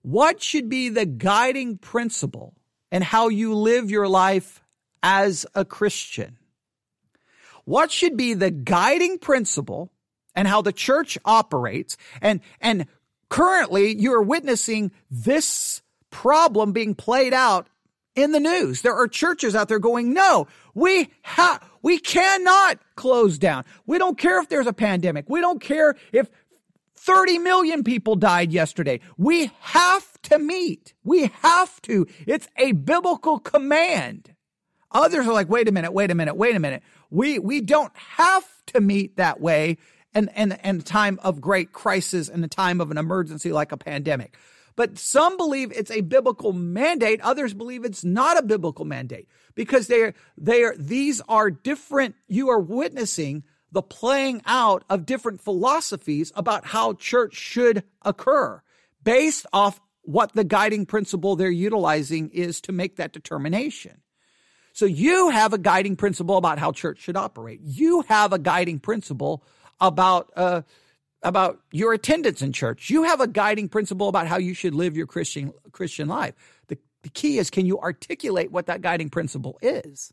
What 0.00 0.42
should 0.42 0.70
be 0.70 0.88
the 0.88 1.04
guiding 1.04 1.76
principle 1.76 2.54
and 2.90 3.04
how 3.04 3.28
you 3.28 3.52
live 3.52 3.90
your 3.90 4.08
life 4.08 4.62
as 5.02 5.44
a 5.54 5.66
Christian? 5.66 6.38
What 7.66 7.90
should 7.90 8.16
be 8.16 8.32
the 8.32 8.50
guiding 8.50 9.18
principle 9.18 9.92
and 10.34 10.48
how 10.48 10.62
the 10.62 10.72
church 10.72 11.18
operates? 11.26 11.98
And, 12.22 12.40
and 12.58 12.86
currently 13.28 13.94
you're 14.00 14.22
witnessing 14.22 14.92
this 15.10 15.82
problem 16.16 16.72
being 16.72 16.94
played 16.94 17.34
out 17.34 17.68
in 18.14 18.32
the 18.32 18.40
news. 18.40 18.80
There 18.80 18.94
are 18.94 19.06
churches 19.06 19.54
out 19.54 19.68
there 19.68 19.78
going, 19.78 20.14
no, 20.14 20.48
we 20.74 21.10
have, 21.20 21.62
we 21.82 21.98
cannot 21.98 22.78
close 22.94 23.36
down. 23.38 23.66
We 23.84 23.98
don't 23.98 24.16
care 24.16 24.40
if 24.40 24.48
there's 24.48 24.66
a 24.66 24.72
pandemic. 24.72 25.26
We 25.28 25.42
don't 25.42 25.60
care 25.60 25.94
if 26.12 26.30
30 26.94 27.38
million 27.40 27.84
people 27.84 28.16
died 28.16 28.50
yesterday. 28.50 29.00
We 29.18 29.50
have 29.60 30.06
to 30.22 30.38
meet. 30.38 30.94
We 31.04 31.30
have 31.42 31.82
to. 31.82 32.06
It's 32.26 32.48
a 32.56 32.72
biblical 32.72 33.38
command. 33.38 34.34
Others 34.92 35.26
are 35.26 35.34
like, 35.34 35.50
wait 35.50 35.68
a 35.68 35.72
minute, 35.72 35.92
wait 35.92 36.10
a 36.10 36.14
minute, 36.14 36.34
wait 36.34 36.56
a 36.56 36.60
minute. 36.60 36.82
We, 37.10 37.38
we 37.38 37.60
don't 37.60 37.94
have 37.94 38.46
to 38.68 38.80
meet 38.80 39.16
that 39.16 39.38
way 39.38 39.76
and, 40.14 40.30
and, 40.34 40.58
and 40.64 40.80
a 40.80 40.82
time 40.82 41.20
of 41.22 41.42
great 41.42 41.72
crisis 41.72 42.30
and 42.30 42.42
a 42.42 42.48
time 42.48 42.80
of 42.80 42.90
an 42.90 42.96
emergency 42.96 43.52
like 43.52 43.70
a 43.70 43.76
pandemic. 43.76 44.34
But 44.76 44.98
some 44.98 45.38
believe 45.38 45.72
it's 45.72 45.90
a 45.90 46.02
biblical 46.02 46.52
mandate. 46.52 47.20
Others 47.22 47.54
believe 47.54 47.84
it's 47.84 48.04
not 48.04 48.38
a 48.38 48.42
biblical 48.42 48.84
mandate 48.84 49.26
because 49.54 49.86
they 49.86 50.02
are, 50.02 50.14
they 50.36 50.62
are, 50.62 50.76
these 50.76 51.22
are 51.28 51.50
different. 51.50 52.14
You 52.28 52.50
are 52.50 52.60
witnessing 52.60 53.44
the 53.72 53.82
playing 53.82 54.42
out 54.46 54.84
of 54.88 55.06
different 55.06 55.40
philosophies 55.40 56.30
about 56.36 56.66
how 56.66 56.92
church 56.92 57.34
should 57.34 57.84
occur 58.02 58.62
based 59.02 59.46
off 59.52 59.80
what 60.02 60.32
the 60.34 60.44
guiding 60.44 60.86
principle 60.86 61.36
they're 61.36 61.50
utilizing 61.50 62.30
is 62.30 62.60
to 62.60 62.72
make 62.72 62.96
that 62.96 63.12
determination. 63.12 64.02
So 64.72 64.84
you 64.84 65.30
have 65.30 65.52
a 65.52 65.58
guiding 65.58 65.96
principle 65.96 66.36
about 66.36 66.58
how 66.58 66.70
church 66.70 67.00
should 67.00 67.16
operate. 67.16 67.60
You 67.62 68.02
have 68.08 68.32
a 68.32 68.38
guiding 68.38 68.78
principle 68.78 69.42
about 69.80 70.30
uh, 70.36 70.62
about 71.26 71.60
your 71.72 71.92
attendance 71.92 72.40
in 72.40 72.52
church. 72.52 72.88
You 72.88 73.02
have 73.02 73.20
a 73.20 73.26
guiding 73.26 73.68
principle 73.68 74.08
about 74.08 74.28
how 74.28 74.38
you 74.38 74.54
should 74.54 74.76
live 74.76 74.96
your 74.96 75.08
Christian 75.08 75.52
Christian 75.72 76.06
life. 76.06 76.34
The, 76.68 76.78
the 77.02 77.08
key 77.08 77.38
is 77.38 77.50
can 77.50 77.66
you 77.66 77.80
articulate 77.80 78.52
what 78.52 78.66
that 78.66 78.80
guiding 78.80 79.10
principle 79.10 79.58
is? 79.60 80.12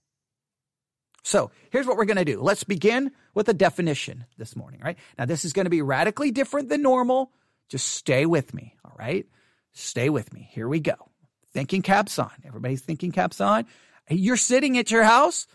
So 1.22 1.52
here's 1.70 1.86
what 1.86 1.98
we're 1.98 2.06
going 2.06 2.18
to 2.18 2.26
do. 2.26 2.42
Let's 2.42 2.64
begin 2.64 3.12
with 3.36 3.48
a 3.48 3.54
definition 3.54 4.26
this 4.40 4.56
morning, 4.56 4.82
right? 4.84 4.98
Now, 5.18 5.26
this 5.26 5.46
is 5.46 5.54
going 5.54 5.66
to 5.66 5.70
be 5.70 5.84
radically 5.84 6.32
different 6.32 6.68
than 6.68 6.82
normal. 6.82 7.32
Just 7.70 7.90
stay 7.90 8.26
with 8.26 8.52
me, 8.54 8.76
all 8.84 8.96
right? 8.98 9.26
Stay 9.72 10.10
with 10.10 10.34
me. 10.34 10.50
Here 10.52 10.68
we 10.68 10.80
go. 10.80 10.96
Thinking 11.54 11.84
caps 11.84 12.18
on. 12.18 12.32
Everybody's 12.44 12.82
thinking 12.82 13.12
caps 13.12 13.40
on. 13.40 13.66
You're 14.10 14.36
sitting 14.36 14.80
at 14.80 14.90
your 14.90 15.04
house. 15.04 15.46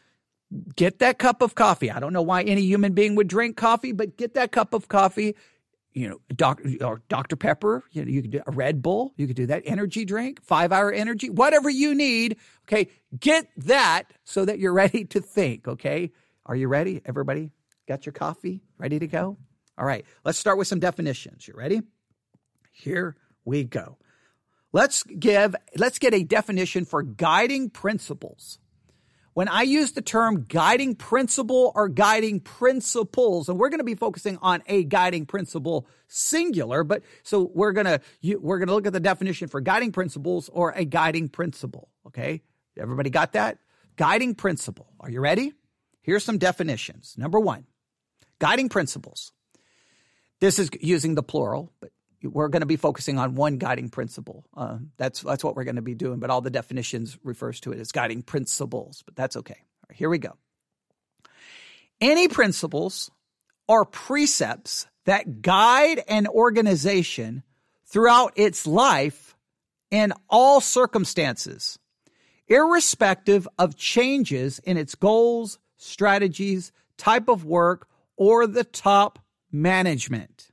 Get 0.77 1.01
that 1.01 1.19
cup 1.19 1.43
of 1.43 1.55
coffee. 1.55 1.91
I 1.91 2.01
don't 2.01 2.13
know 2.13 2.23
why 2.23 2.43
any 2.43 2.63
human 2.63 2.95
being 2.95 3.15
would 3.17 3.29
drink 3.29 3.57
coffee, 3.57 3.93
but 3.93 4.17
get 4.17 4.35
that 4.35 4.51
cup 4.53 4.73
of 4.73 4.89
coffee. 4.89 5.37
You 5.93 6.09
know, 6.09 6.21
doc, 6.35 6.61
or 6.81 7.03
Dr. 7.09 7.37
Pepper. 7.37 7.83
You 7.91 8.05
know, 8.05 8.11
you 8.11 8.23
could 8.23 8.31
do 8.31 8.41
a 8.47 8.53
Red 8.53 8.81
Bull. 8.81 9.13
You 9.17 9.27
could 9.27 9.37
do 9.37 9.47
that 9.47 9.63
energy 9.67 10.05
drink, 10.05 10.43
five 10.43 10.73
hour 10.73 10.93
energy, 10.93 11.29
whatever 11.29 11.69
you 11.69 11.95
need. 11.95 12.37
Okay, 12.65 12.89
get 13.19 13.49
that 13.57 14.13
so 14.25 14.45
that 14.45 14.59
you're 14.59 14.73
ready 14.85 15.05
to 15.07 15.21
think. 15.21 15.67
Okay, 15.69 16.13
are 16.47 16.57
you 16.57 16.69
ready? 16.69 17.03
Everybody 17.05 17.51
got 17.87 18.07
your 18.07 18.13
coffee 18.13 18.63
ready 18.79 18.99
to 18.99 19.07
go? 19.07 19.37
All 19.77 19.87
right, 19.87 20.05
let's 20.25 20.39
start 20.39 20.59
with 20.59 20.69
some 20.69 20.81
definitions. 20.81 21.47
You 21.47 21.55
ready? 21.57 21.83
Here 22.73 23.17
we 23.45 23.65
go. 23.65 23.99
Let's 24.73 25.03
give, 25.05 25.57
let's 25.77 25.99
get 25.99 26.15
a 26.15 26.23
definition 26.23 26.85
for 26.85 27.03
guiding 27.03 27.71
principles. 27.71 28.59
When 29.39 29.47
I 29.47 29.63
use 29.63 29.93
the 29.93 30.03
term 30.03 30.47
guiding 30.49 30.97
principle 30.97 31.71
or 31.77 31.89
guiding 31.89 32.41
principles, 32.41 33.49
and 33.49 33.57
we're 33.57 33.69
going 33.69 33.79
to 33.79 33.85
be 33.85 33.95
focusing 33.95 34.37
on 34.43 34.65
a 34.67 34.83
guiding 34.83 35.27
principle 35.27 35.87
singular, 36.09 36.83
but 36.83 37.05
so 37.23 37.49
we're 37.55 37.71
going 37.71 37.87
to, 37.87 38.01
we're 38.41 38.59
going 38.59 38.67
to 38.67 38.75
look 38.75 38.89
at 38.89 38.93
the 38.93 38.99
definition 38.99 39.47
for 39.47 39.61
guiding 39.61 39.93
principles 39.93 40.51
or 40.53 40.73
a 40.73 40.85
guiding 40.85 41.29
principle. 41.29 41.89
Okay. 42.09 42.43
Everybody 42.77 43.11
got 43.11 43.35
that? 43.35 43.59
Guiding 43.95 44.35
principle. 44.35 44.89
Are 44.99 45.09
you 45.09 45.21
ready? 45.21 45.53
Here's 46.03 46.25
some 46.25 46.39
definitions. 46.39 47.15
Number 47.17 47.39
one, 47.39 47.65
guiding 48.41 48.69
principles. 48.69 49.31
This 50.41 50.59
is 50.59 50.69
using 50.81 51.15
the 51.15 51.23
plural, 51.23 51.73
but 51.79 51.93
we're 52.23 52.49
going 52.49 52.61
to 52.61 52.67
be 52.67 52.77
focusing 52.77 53.19
on 53.19 53.35
one 53.35 53.59
guiding 53.59 53.91
principle. 53.91 54.45
Uh, 54.57 54.79
that's 54.97 55.21
that's 55.23 55.45
what 55.45 55.57
we're 55.57 55.65
going 55.65 55.77
to 55.77 55.83
be 55.83 55.95
doing. 55.95 56.19
But 56.19 56.31
all 56.31 56.41
the 56.41 56.51
definitions 56.51 57.19
refers 57.23 57.61
to 57.61 57.73
it 57.73 57.79
as 57.79 57.93
guiding 57.93 58.23
principles. 58.23 59.03
But 59.05 59.17
that's 59.17 59.37
okay. 59.37 59.59
Here 59.93 60.09
we 60.09 60.19
go. 60.19 60.37
Any 62.01 62.29
principles 62.29 63.11
or 63.67 63.85
precepts 63.85 64.87
that 65.05 65.43
guide 65.43 66.03
an 66.09 66.27
organization 66.27 67.43
throughout 67.87 68.33
its 68.37 68.67
life 68.67 69.37
in 69.91 70.13
all 70.29 70.61
circumstances, 70.61 71.79
irrespective 72.47 73.49
of 73.59 73.77
changes 73.77 74.59
in 74.61 74.77
its 74.77 74.95
goals, 74.95 75.59
strategies, 75.77 76.73
type 76.97 77.29
of 77.29 77.45
work, 77.45 77.89
or 78.17 78.47
the 78.47 78.65
top 78.65 79.19
management. 79.51 80.48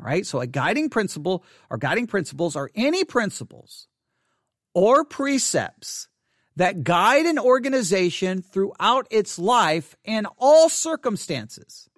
All 0.00 0.06
right. 0.06 0.26
So 0.26 0.40
a 0.40 0.46
guiding 0.46 0.90
principle 0.90 1.44
or 1.70 1.78
guiding 1.78 2.06
principles 2.06 2.56
are 2.56 2.70
any 2.74 3.04
principles 3.04 3.88
or 4.74 5.04
precepts 5.04 6.08
that 6.56 6.84
guide 6.84 7.26
an 7.26 7.38
organization 7.38 8.42
throughout 8.42 9.06
its 9.10 9.38
life 9.38 9.96
in 10.04 10.26
all 10.38 10.68
circumstances, 10.68 11.88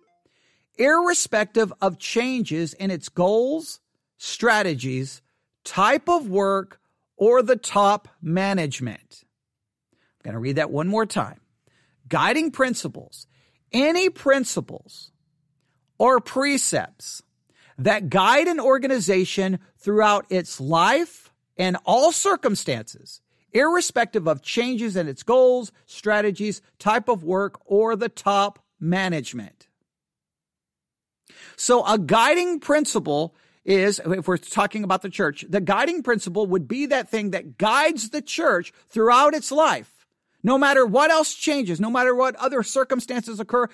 irrespective 0.79 1.73
of 1.81 1.99
changes 1.99 2.73
in 2.75 2.91
its 2.91 3.09
goals, 3.09 3.81
strategies, 4.17 5.21
type 5.65 6.09
of 6.09 6.29
work, 6.29 6.81
or 7.17 7.43
the 7.43 7.57
top 7.57 8.09
management. 8.23 9.25
I'm 9.93 10.31
going 10.31 10.35
to 10.35 10.41
read 10.41 10.57
that 10.57 10.71
one 10.71 10.89
more 10.89 11.07
time. 11.07 11.41
Guiding 12.09 12.51
principles, 12.51 13.27
any 13.73 14.09
principles 14.11 15.11
or 15.99 16.21
precepts 16.21 17.23
that 17.79 18.09
guide 18.09 18.49
an 18.49 18.61
organization 18.61 19.59
throughout 19.79 20.27
its 20.31 20.61
life 20.61 21.33
and 21.57 21.77
all 21.85 22.13
circumstances, 22.13 23.21
irrespective 23.53 24.27
of 24.27 24.43
changes 24.43 24.97
in 24.97 25.09
its 25.09 25.23
goals, 25.23 25.73
strategies, 25.87 26.63
type 26.79 27.09
of 27.09 27.25
work, 27.25 27.61
or 27.65 27.97
the 27.97 28.09
top 28.09 28.59
management. 28.79 29.69
So 31.57 31.85
a 31.87 31.99
guiding 31.99 32.61
principle 32.61 33.35
is, 33.65 34.01
if 34.05 34.29
we're 34.29 34.37
talking 34.37 34.85
about 34.85 35.03
the 35.03 35.11
church, 35.11 35.45
the 35.49 35.61
guiding 35.61 36.03
principle 36.03 36.47
would 36.47 36.69
be 36.69 36.87
that 36.87 37.09
thing 37.09 37.31
that 37.31 37.59
guides 37.59 38.11
the 38.11 38.23
church 38.23 38.73
throughout 38.89 39.35
its 39.35 39.51
life. 39.51 40.07
No 40.43 40.57
matter 40.57 40.87
what 40.87 41.11
else 41.11 41.35
changes, 41.35 41.81
no 41.81 41.91
matter 41.91 42.15
what 42.15 42.37
other 42.37 42.63
circumstances 42.63 43.41
occur, 43.41 43.69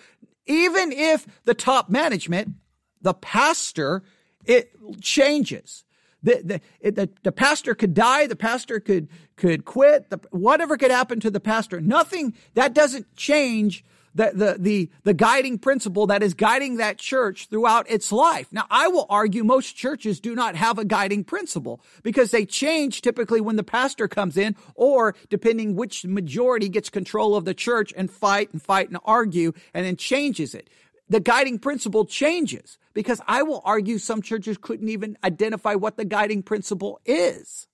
even 0.46 0.92
if 0.92 1.26
the 1.44 1.54
top 1.54 1.90
management 1.90 2.54
the 3.02 3.14
pastor, 3.14 4.02
it 4.44 4.72
changes. 5.00 5.84
The, 6.22 6.60
the, 6.82 6.90
the, 6.90 7.10
the, 7.24 7.32
pastor 7.32 7.74
could 7.74 7.94
die, 7.94 8.28
the 8.28 8.36
pastor 8.36 8.78
could, 8.78 9.08
could 9.36 9.64
quit, 9.64 10.08
the, 10.10 10.20
whatever 10.30 10.76
could 10.76 10.92
happen 10.92 11.18
to 11.20 11.30
the 11.30 11.40
pastor. 11.40 11.80
Nothing, 11.80 12.34
that 12.54 12.74
doesn't 12.74 13.16
change 13.16 13.84
the, 14.14 14.30
the, 14.34 14.56
the, 14.58 14.90
the 15.04 15.14
guiding 15.14 15.58
principle 15.58 16.06
that 16.06 16.22
is 16.22 16.34
guiding 16.34 16.76
that 16.76 16.98
church 16.98 17.48
throughout 17.48 17.90
its 17.90 18.12
life. 18.12 18.46
Now, 18.52 18.66
I 18.70 18.88
will 18.88 19.06
argue 19.08 19.42
most 19.42 19.74
churches 19.74 20.20
do 20.20 20.34
not 20.34 20.54
have 20.54 20.78
a 20.78 20.84
guiding 20.84 21.24
principle 21.24 21.80
because 22.02 22.30
they 22.30 22.44
change 22.44 23.02
typically 23.02 23.40
when 23.40 23.56
the 23.56 23.64
pastor 23.64 24.08
comes 24.08 24.36
in 24.36 24.54
or 24.74 25.14
depending 25.28 25.76
which 25.76 26.04
majority 26.04 26.68
gets 26.68 26.90
control 26.90 27.34
of 27.34 27.44
the 27.44 27.54
church 27.54 27.92
and 27.96 28.10
fight 28.10 28.52
and 28.52 28.62
fight 28.62 28.88
and 28.88 28.98
argue 29.04 29.52
and 29.74 29.86
then 29.86 29.96
changes 29.96 30.54
it 30.54 30.68
the 31.12 31.20
guiding 31.20 31.58
principle 31.58 32.06
changes 32.06 32.78
because 32.94 33.20
I 33.28 33.42
will 33.42 33.60
argue 33.66 33.98
some 33.98 34.22
churches 34.22 34.56
couldn't 34.58 34.88
even 34.88 35.18
identify 35.22 35.74
what 35.74 35.98
the 35.98 36.06
guiding 36.06 36.42
principle 36.42 37.00
is. 37.04 37.68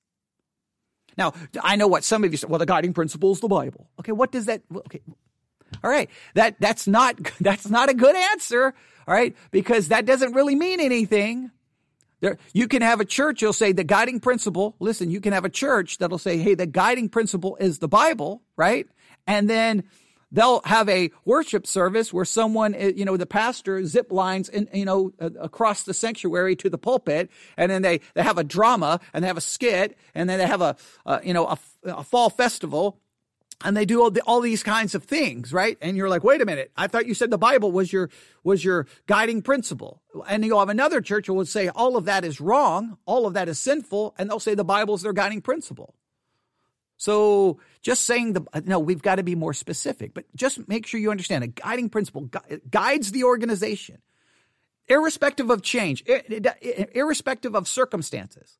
Now, 1.16 1.34
I 1.62 1.76
know 1.76 1.86
what 1.86 2.02
some 2.02 2.24
of 2.24 2.32
you 2.32 2.36
say, 2.36 2.48
well, 2.48 2.58
the 2.58 2.66
guiding 2.66 2.92
principle 2.92 3.30
is 3.30 3.38
the 3.38 3.46
Bible. 3.46 3.88
Okay, 4.00 4.10
what 4.10 4.32
does 4.32 4.46
that, 4.46 4.62
okay. 4.74 5.02
All 5.84 5.90
right. 5.90 6.10
That, 6.34 6.56
that's 6.58 6.88
not, 6.88 7.16
that's 7.40 7.68
not 7.68 7.88
a 7.88 7.94
good 7.94 8.16
answer. 8.16 8.74
All 9.06 9.14
right. 9.14 9.36
Because 9.52 9.88
that 9.88 10.04
doesn't 10.04 10.32
really 10.32 10.56
mean 10.56 10.80
anything. 10.80 11.52
There, 12.20 12.38
you 12.52 12.66
can 12.66 12.82
have 12.82 12.98
a 13.00 13.04
church, 13.04 13.40
you'll 13.40 13.52
say 13.52 13.70
the 13.70 13.84
guiding 13.84 14.18
principle, 14.18 14.74
listen, 14.80 15.08
you 15.12 15.20
can 15.20 15.32
have 15.32 15.44
a 15.44 15.48
church 15.48 15.98
that'll 15.98 16.18
say, 16.18 16.38
hey, 16.38 16.56
the 16.56 16.66
guiding 16.66 17.08
principle 17.08 17.56
is 17.60 17.78
the 17.78 17.86
Bible, 17.86 18.42
right? 18.56 18.88
And 19.28 19.48
then 19.48 19.84
they'll 20.30 20.60
have 20.64 20.88
a 20.88 21.10
worship 21.24 21.66
service 21.66 22.12
where 22.12 22.24
someone, 22.24 22.74
eh, 22.74 22.92
you 22.94 23.04
know, 23.04 23.16
the 23.16 23.26
pastor 23.26 23.84
zip 23.84 24.12
lines, 24.12 24.48
in, 24.48 24.68
you 24.72 24.84
know, 24.84 25.12
across 25.20 25.82
the 25.84 25.94
sanctuary 25.94 26.56
to 26.56 26.70
the 26.70 26.78
pulpit, 26.78 27.30
and 27.56 27.70
then 27.70 27.82
they 27.82 28.00
they 28.14 28.22
have 28.22 28.38
a 28.38 28.44
drama 28.44 29.00
and 29.12 29.22
they 29.22 29.28
have 29.28 29.36
a 29.36 29.42
skit, 29.42 29.96
and 30.14 30.28
then 30.28 30.38
they 30.38 30.46
have 30.46 30.62
a, 30.62 30.76
you 31.22 31.32
know, 31.32 31.46
a, 31.46 31.58
a 31.84 32.04
fall 32.04 32.30
festival, 32.30 32.98
and 33.64 33.76
they 33.76 33.84
do 33.84 34.02
all, 34.02 34.10
the, 34.10 34.22
all 34.22 34.40
these 34.40 34.62
kinds 34.62 34.94
of 34.94 35.04
things, 35.04 35.52
right? 35.52 35.76
And 35.80 35.96
you're 35.96 36.08
like, 36.08 36.22
wait 36.22 36.40
a 36.40 36.46
minute, 36.46 36.70
I 36.76 36.86
thought 36.86 37.06
you 37.06 37.14
said 37.14 37.30
the 37.30 37.38
Bible 37.38 37.72
was 37.72 37.92
your 37.92 38.08
was 38.44 38.64
your 38.64 38.86
guiding 39.06 39.42
principle. 39.42 40.00
And 40.28 40.44
you'll 40.44 40.60
have 40.60 40.68
another 40.68 41.00
church 41.00 41.26
who 41.26 41.34
will 41.34 41.44
say 41.44 41.68
all 41.68 41.96
of 41.96 42.04
that 42.04 42.24
is 42.24 42.40
wrong, 42.40 42.98
all 43.04 43.26
of 43.26 43.34
that 43.34 43.48
is 43.48 43.58
sinful, 43.58 44.14
and 44.16 44.30
they'll 44.30 44.40
say 44.40 44.54
the 44.54 44.64
Bible 44.64 44.94
is 44.94 45.02
their 45.02 45.12
guiding 45.12 45.40
principle. 45.40 45.94
So 46.96 47.60
just 47.82 48.04
saying 48.04 48.32
the 48.34 48.44
uh, 48.52 48.60
no, 48.64 48.78
we've 48.78 49.02
got 49.02 49.16
to 49.16 49.22
be 49.22 49.34
more 49.34 49.52
specific, 49.52 50.14
but 50.14 50.24
just 50.34 50.68
make 50.68 50.86
sure 50.86 51.00
you 51.00 51.10
understand 51.10 51.44
a 51.44 51.48
guiding 51.48 51.88
principle 51.88 52.22
gu- 52.22 52.60
guides 52.70 53.12
the 53.12 53.24
organization, 53.24 53.98
irrespective 54.88 55.50
of 55.50 55.62
change, 55.62 56.04
irrespective 56.06 57.54
of 57.54 57.68
circumstances. 57.68 58.58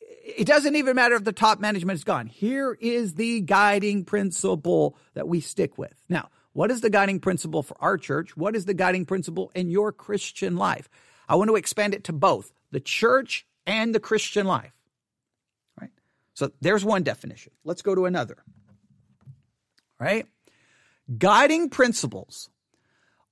It 0.00 0.46
doesn't 0.46 0.74
even 0.74 0.96
matter 0.96 1.14
if 1.14 1.24
the 1.24 1.32
top 1.32 1.60
management 1.60 1.96
is 1.96 2.04
gone. 2.04 2.26
Here 2.26 2.76
is 2.80 3.14
the 3.14 3.40
guiding 3.42 4.04
principle 4.04 4.96
that 5.14 5.28
we 5.28 5.40
stick 5.40 5.78
with. 5.78 5.94
Now, 6.08 6.30
what 6.52 6.70
is 6.70 6.80
the 6.80 6.90
guiding 6.90 7.20
principle 7.20 7.62
for 7.62 7.76
our 7.80 7.96
church? 7.96 8.36
What 8.36 8.56
is 8.56 8.64
the 8.64 8.74
guiding 8.74 9.06
principle 9.06 9.52
in 9.54 9.70
your 9.70 9.92
Christian 9.92 10.56
life? 10.56 10.88
I 11.28 11.36
want 11.36 11.48
to 11.48 11.56
expand 11.56 11.94
it 11.94 12.04
to 12.04 12.12
both 12.12 12.52
the 12.72 12.80
church 12.80 13.46
and 13.66 13.94
the 13.94 14.00
Christian 14.00 14.46
life. 14.46 14.72
So 16.36 16.52
there's 16.60 16.84
one 16.84 17.02
definition. 17.02 17.52
Let's 17.64 17.80
go 17.80 17.94
to 17.94 18.04
another. 18.04 18.36
Right? 19.98 20.26
Guiding 21.18 21.70
principles 21.70 22.50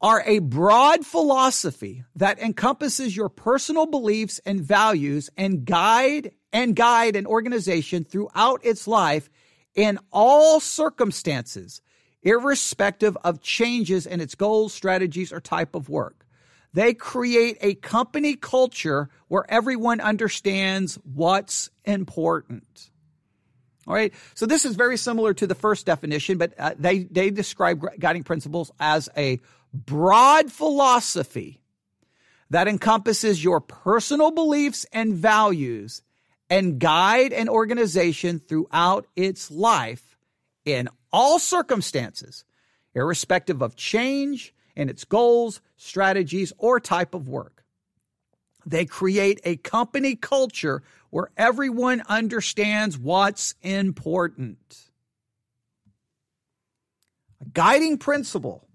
are 0.00 0.22
a 0.26 0.38
broad 0.38 1.06
philosophy 1.06 2.04
that 2.14 2.38
encompasses 2.38 3.16
your 3.16 3.28
personal 3.28 3.86
beliefs 3.86 4.40
and 4.44 4.60
values 4.60 5.30
and 5.36 5.64
guide 5.64 6.32
and 6.52 6.76
guide 6.76 7.16
an 7.16 7.26
organization 7.26 8.04
throughout 8.04 8.64
its 8.64 8.86
life 8.86 9.28
in 9.74 9.98
all 10.12 10.60
circumstances, 10.60 11.80
irrespective 12.22 13.16
of 13.24 13.40
changes 13.40 14.06
in 14.06 14.20
its 14.20 14.34
goals, 14.34 14.72
strategies, 14.72 15.32
or 15.32 15.40
type 15.40 15.74
of 15.74 15.88
work. 15.88 16.26
They 16.74 16.92
create 16.92 17.56
a 17.60 17.74
company 17.76 18.34
culture 18.34 19.08
where 19.28 19.44
everyone 19.48 20.00
understands 20.00 20.96
what's 21.02 21.70
important. 21.84 22.90
All 23.86 23.94
right. 23.94 24.12
So 24.34 24.46
this 24.46 24.64
is 24.64 24.76
very 24.76 24.96
similar 24.96 25.34
to 25.34 25.46
the 25.46 25.54
first 25.54 25.86
definition, 25.86 26.38
but 26.38 26.54
uh, 26.58 26.74
they, 26.78 27.00
they 27.00 27.30
describe 27.30 27.84
guiding 27.98 28.24
principles 28.24 28.72
as 28.80 29.08
a 29.16 29.40
broad 29.72 30.50
philosophy 30.50 31.60
that 32.50 32.68
encompasses 32.68 33.42
your 33.42 33.60
personal 33.60 34.30
beliefs 34.30 34.86
and 34.92 35.14
values 35.14 36.02
and 36.48 36.78
guide 36.78 37.32
an 37.32 37.48
organization 37.48 38.38
throughout 38.38 39.06
its 39.16 39.50
life 39.50 40.16
in 40.64 40.88
all 41.12 41.38
circumstances, 41.38 42.44
irrespective 42.94 43.62
of 43.62 43.76
change 43.76 44.54
in 44.76 44.88
its 44.88 45.04
goals, 45.04 45.60
strategies, 45.76 46.52
or 46.58 46.80
type 46.80 47.14
of 47.14 47.28
work. 47.28 47.64
They 48.66 48.86
create 48.86 49.40
a 49.44 49.56
company 49.56 50.16
culture 50.16 50.82
where 51.14 51.30
everyone 51.36 52.02
understands 52.08 52.98
what's 52.98 53.54
important. 53.62 54.58
A 57.40 57.44
guiding 57.52 57.98
principle 57.98 58.66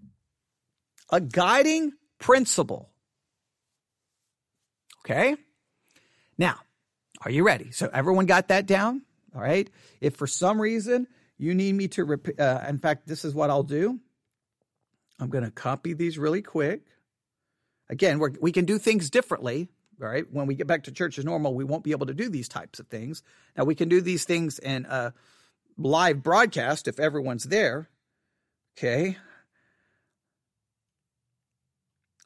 a 1.10 1.20
guiding 1.20 1.94
principle. 2.20 2.90
Okay? 5.04 5.36
Now, 6.38 6.56
are 7.22 7.32
you 7.32 7.44
ready? 7.44 7.72
So 7.72 7.90
everyone 7.92 8.26
got 8.26 8.50
that 8.50 8.66
down? 8.66 9.02
All 9.36 9.42
right. 9.42 9.70
If 10.02 10.16
for 10.16 10.28
some 10.28 10.62
reason 10.62 11.08
you 11.38 11.54
need 11.54 11.74
me 11.74 11.88
to 11.90 12.06
repeat, 12.06 12.40
uh, 12.40 12.64
in 12.68 12.78
fact, 12.78 13.08
this 13.08 13.26
is 13.26 13.34
what 13.34 13.50
I'll 13.50 13.64
do. 13.64 14.00
I'm 15.20 15.30
going 15.30 15.44
to 15.44 15.52
copy 15.52 15.94
these 15.94 16.18
really 16.18 16.42
quick. 16.42 16.82
Again, 17.90 18.20
we 18.20 18.30
we 18.40 18.52
can 18.52 18.66
do 18.66 18.78
things 18.78 19.10
differently. 19.10 19.68
All 20.02 20.08
right. 20.08 20.26
When 20.32 20.48
we 20.48 20.56
get 20.56 20.68
back 20.68 20.84
to 20.84 20.92
church 20.92 21.18
as 21.18 21.26
normal, 21.26 21.54
we 21.54 21.64
won't 21.64 21.84
be 21.84 21.92
able 21.92 22.06
to 22.08 22.14
do 22.14 22.30
these 22.30 22.48
types 22.48 22.80
of 22.80 22.88
things. 22.88 23.24
Now, 23.58 23.66
we 23.66 23.76
can 23.76 23.90
do 23.90 24.02
these 24.02 24.24
things 24.26 24.60
in 24.60 24.86
a 24.86 25.14
live 25.78 26.24
broadcast 26.24 26.88
if 26.88 27.00
everyone's 27.00 27.46
there. 27.46 27.90
Okay. 28.78 29.18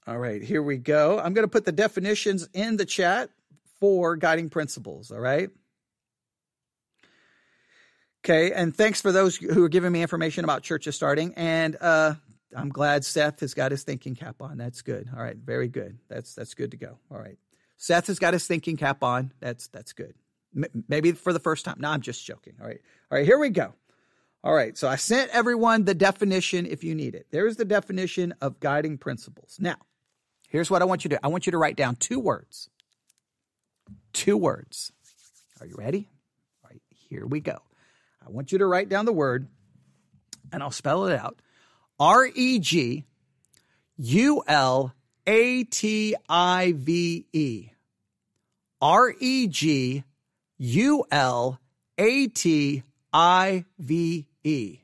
All 0.05 0.17
right, 0.17 0.43
here 0.43 0.61
we 0.61 0.77
go. 0.77 1.17
I'm 1.17 1.33
going 1.33 1.45
to 1.45 1.51
put 1.51 1.63
the 1.63 1.71
definitions 1.71 2.49
in 2.53 2.75
the 2.75 2.85
chat 2.85 3.29
for 3.79 4.17
guiding 4.17 4.49
principles. 4.49 5.11
All 5.11 5.19
right. 5.19 5.49
Okay, 8.25 8.51
and 8.51 8.75
thanks 8.75 9.01
for 9.01 9.13
those 9.13 9.37
who 9.37 9.63
are 9.63 9.69
giving 9.69 9.91
me 9.91 10.01
information 10.01 10.43
about 10.43 10.61
churches 10.61 10.95
starting. 10.95 11.33
And 11.35 11.77
uh, 11.79 12.15
I'm 12.55 12.69
glad 12.69 13.05
Seth 13.05 13.39
has 13.39 13.53
got 13.53 13.71
his 13.71 13.83
thinking 13.83 14.15
cap 14.15 14.41
on. 14.41 14.57
That's 14.57 14.81
good. 14.81 15.09
All 15.15 15.23
right, 15.23 15.37
very 15.37 15.69
good. 15.69 15.97
That's 16.09 16.35
that's 16.35 16.53
good 16.53 16.71
to 16.71 16.77
go. 16.77 16.97
All 17.09 17.17
right, 17.17 17.37
Seth 17.77 18.07
has 18.07 18.19
got 18.19 18.33
his 18.33 18.47
thinking 18.47 18.77
cap 18.77 19.03
on. 19.03 19.33
That's 19.39 19.67
that's 19.67 19.93
good. 19.93 20.13
M- 20.55 20.85
maybe 20.87 21.11
for 21.11 21.33
the 21.33 21.39
first 21.39 21.65
time. 21.65 21.77
No, 21.79 21.89
I'm 21.89 22.01
just 22.01 22.25
joking. 22.25 22.53
All 22.61 22.67
right, 22.67 22.79
all 23.11 23.17
right. 23.17 23.25
Here 23.25 23.39
we 23.39 23.49
go. 23.49 23.73
All 24.43 24.53
right, 24.53 24.77
so 24.77 24.89
I 24.89 24.97
sent 24.97 25.31
everyone 25.31 25.85
the 25.85 25.93
definition 25.93 26.65
if 26.65 26.83
you 26.83 26.95
need 26.95 27.15
it. 27.15 27.27
There's 27.31 27.55
the 27.55 27.63
definition 27.63 28.33
of 28.41 28.59
guiding 28.59 28.97
principles. 28.97 29.57
Now, 29.57 29.77
Here's 30.53 30.69
what 30.69 30.83
I 30.83 30.85
want 30.85 31.03
you 31.03 31.09
to 31.09 31.15
do 31.15 31.19
I 31.23 31.29
want 31.29 31.47
you 31.47 31.51
to 31.51 31.57
write 31.57 31.75
down 31.75 31.95
two 31.95 32.19
words. 32.19 32.69
Two 34.13 34.37
words. 34.37 34.91
Are 35.59 35.65
you 35.65 35.73
ready? 35.75 36.07
All 36.63 36.69
right, 36.69 36.81
here 37.09 37.25
we 37.25 37.39
go. 37.39 37.57
I 38.23 38.29
want 38.29 38.51
you 38.51 38.59
to 38.59 38.67
write 38.67 38.87
down 38.87 39.05
the 39.05 39.13
word, 39.13 39.47
and 40.51 40.61
I'll 40.61 40.69
spell 40.69 41.07
it 41.07 41.19
out 41.19 41.41
R 41.99 42.27
E 42.35 42.59
G 42.59 43.05
U 43.97 44.43
L 44.47 44.93
A 45.25 45.63
T 45.63 46.15
I 46.27 46.73
V 46.75 47.25
E. 47.33 47.69
R 48.81 49.13
E 49.19 49.47
G 49.47 50.03
U 50.57 51.05
L 51.11 51.59
A 51.97 52.27
T 52.27 52.83
I 53.13 53.65
V 53.79 54.27
E. 54.43 54.79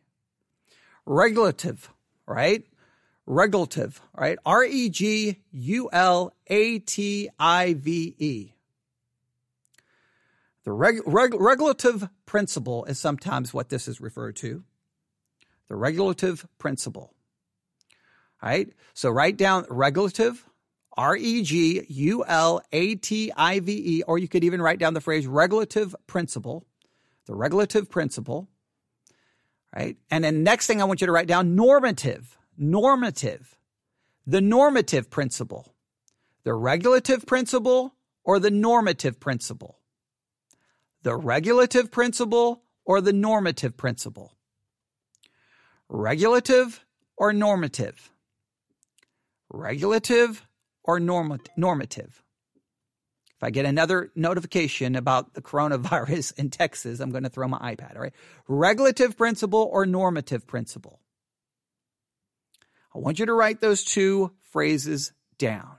Regulative, 1.05 1.89
right? 2.27 2.63
regulative, 3.29 4.01
right? 4.13 4.37
R 4.45 4.65
E 4.65 4.89
G 4.89 5.37
U 5.51 5.89
L 5.93 6.33
A 6.47 6.79
T 6.79 7.29
I 7.39 7.73
V 7.75 8.15
E. 8.17 8.53
The 10.65 10.71
reg- 10.71 11.01
reg- 11.05 11.39
regulative 11.39 12.09
principle 12.25 12.83
is 12.85 12.99
sometimes 12.99 13.53
what 13.53 13.69
this 13.69 13.87
is 13.87 14.01
referred 14.01 14.35
to. 14.37 14.63
The 15.69 15.75
regulative 15.75 16.45
principle. 16.57 17.13
Right? 18.41 18.69
So 18.93 19.09
write 19.09 19.37
down 19.37 19.65
regulative, 19.69 20.45
R 20.97 21.15
E 21.15 21.43
G 21.43 21.85
U 21.87 22.25
L 22.25 22.61
A 22.71 22.95
T 22.95 23.31
I 23.35 23.59
V 23.59 23.71
E, 23.71 24.03
or 24.03 24.17
you 24.17 24.27
could 24.27 24.43
even 24.43 24.61
write 24.61 24.79
down 24.79 24.93
the 24.93 25.01
phrase 25.01 25.27
regulative 25.27 25.95
principle. 26.07 26.65
The 27.25 27.35
regulative 27.35 27.89
principle. 27.89 28.47
Right? 29.75 29.97
And 30.09 30.23
then 30.23 30.43
next 30.43 30.67
thing 30.67 30.81
I 30.81 30.85
want 30.85 31.01
you 31.01 31.07
to 31.07 31.13
write 31.13 31.27
down 31.27 31.55
normative 31.55 32.39
normative, 32.59 33.57
the 34.27 34.41
normative 34.41 35.09
principle, 35.09 35.73
the 36.43 36.53
regulative 36.53 37.25
principle, 37.25 37.95
or 38.23 38.37
the 38.37 38.51
normative 38.51 39.19
principle, 39.19 39.79
the 41.01 41.15
regulative 41.15 41.89
principle, 41.89 42.61
or 42.85 43.01
the 43.01 43.13
normative 43.13 43.77
principle, 43.77 44.33
regulative 45.87 46.85
or 47.15 47.31
normative, 47.31 48.11
regulative 49.49 50.45
or 50.83 50.99
norma- 50.99 51.39
normative. 51.57 52.23
If 53.37 53.43
I 53.43 53.51
get 53.51 53.65
another 53.65 54.11
notification 54.15 54.95
about 54.95 55.33
the 55.33 55.41
coronavirus 55.41 56.37
in 56.37 56.49
Texas, 56.49 56.99
I'm 56.99 57.11
going 57.11 57.23
to 57.23 57.29
throw 57.29 57.47
my 57.47 57.75
iPad, 57.75 57.95
all 57.95 58.01
right? 58.01 58.13
Regulative 58.47 59.17
principle 59.17 59.69
or 59.71 59.85
normative 59.85 60.45
principle. 60.45 60.99
I 62.93 62.99
want 62.99 63.19
you 63.19 63.25
to 63.27 63.33
write 63.33 63.61
those 63.61 63.83
two 63.83 64.33
phrases 64.51 65.13
down. 65.37 65.77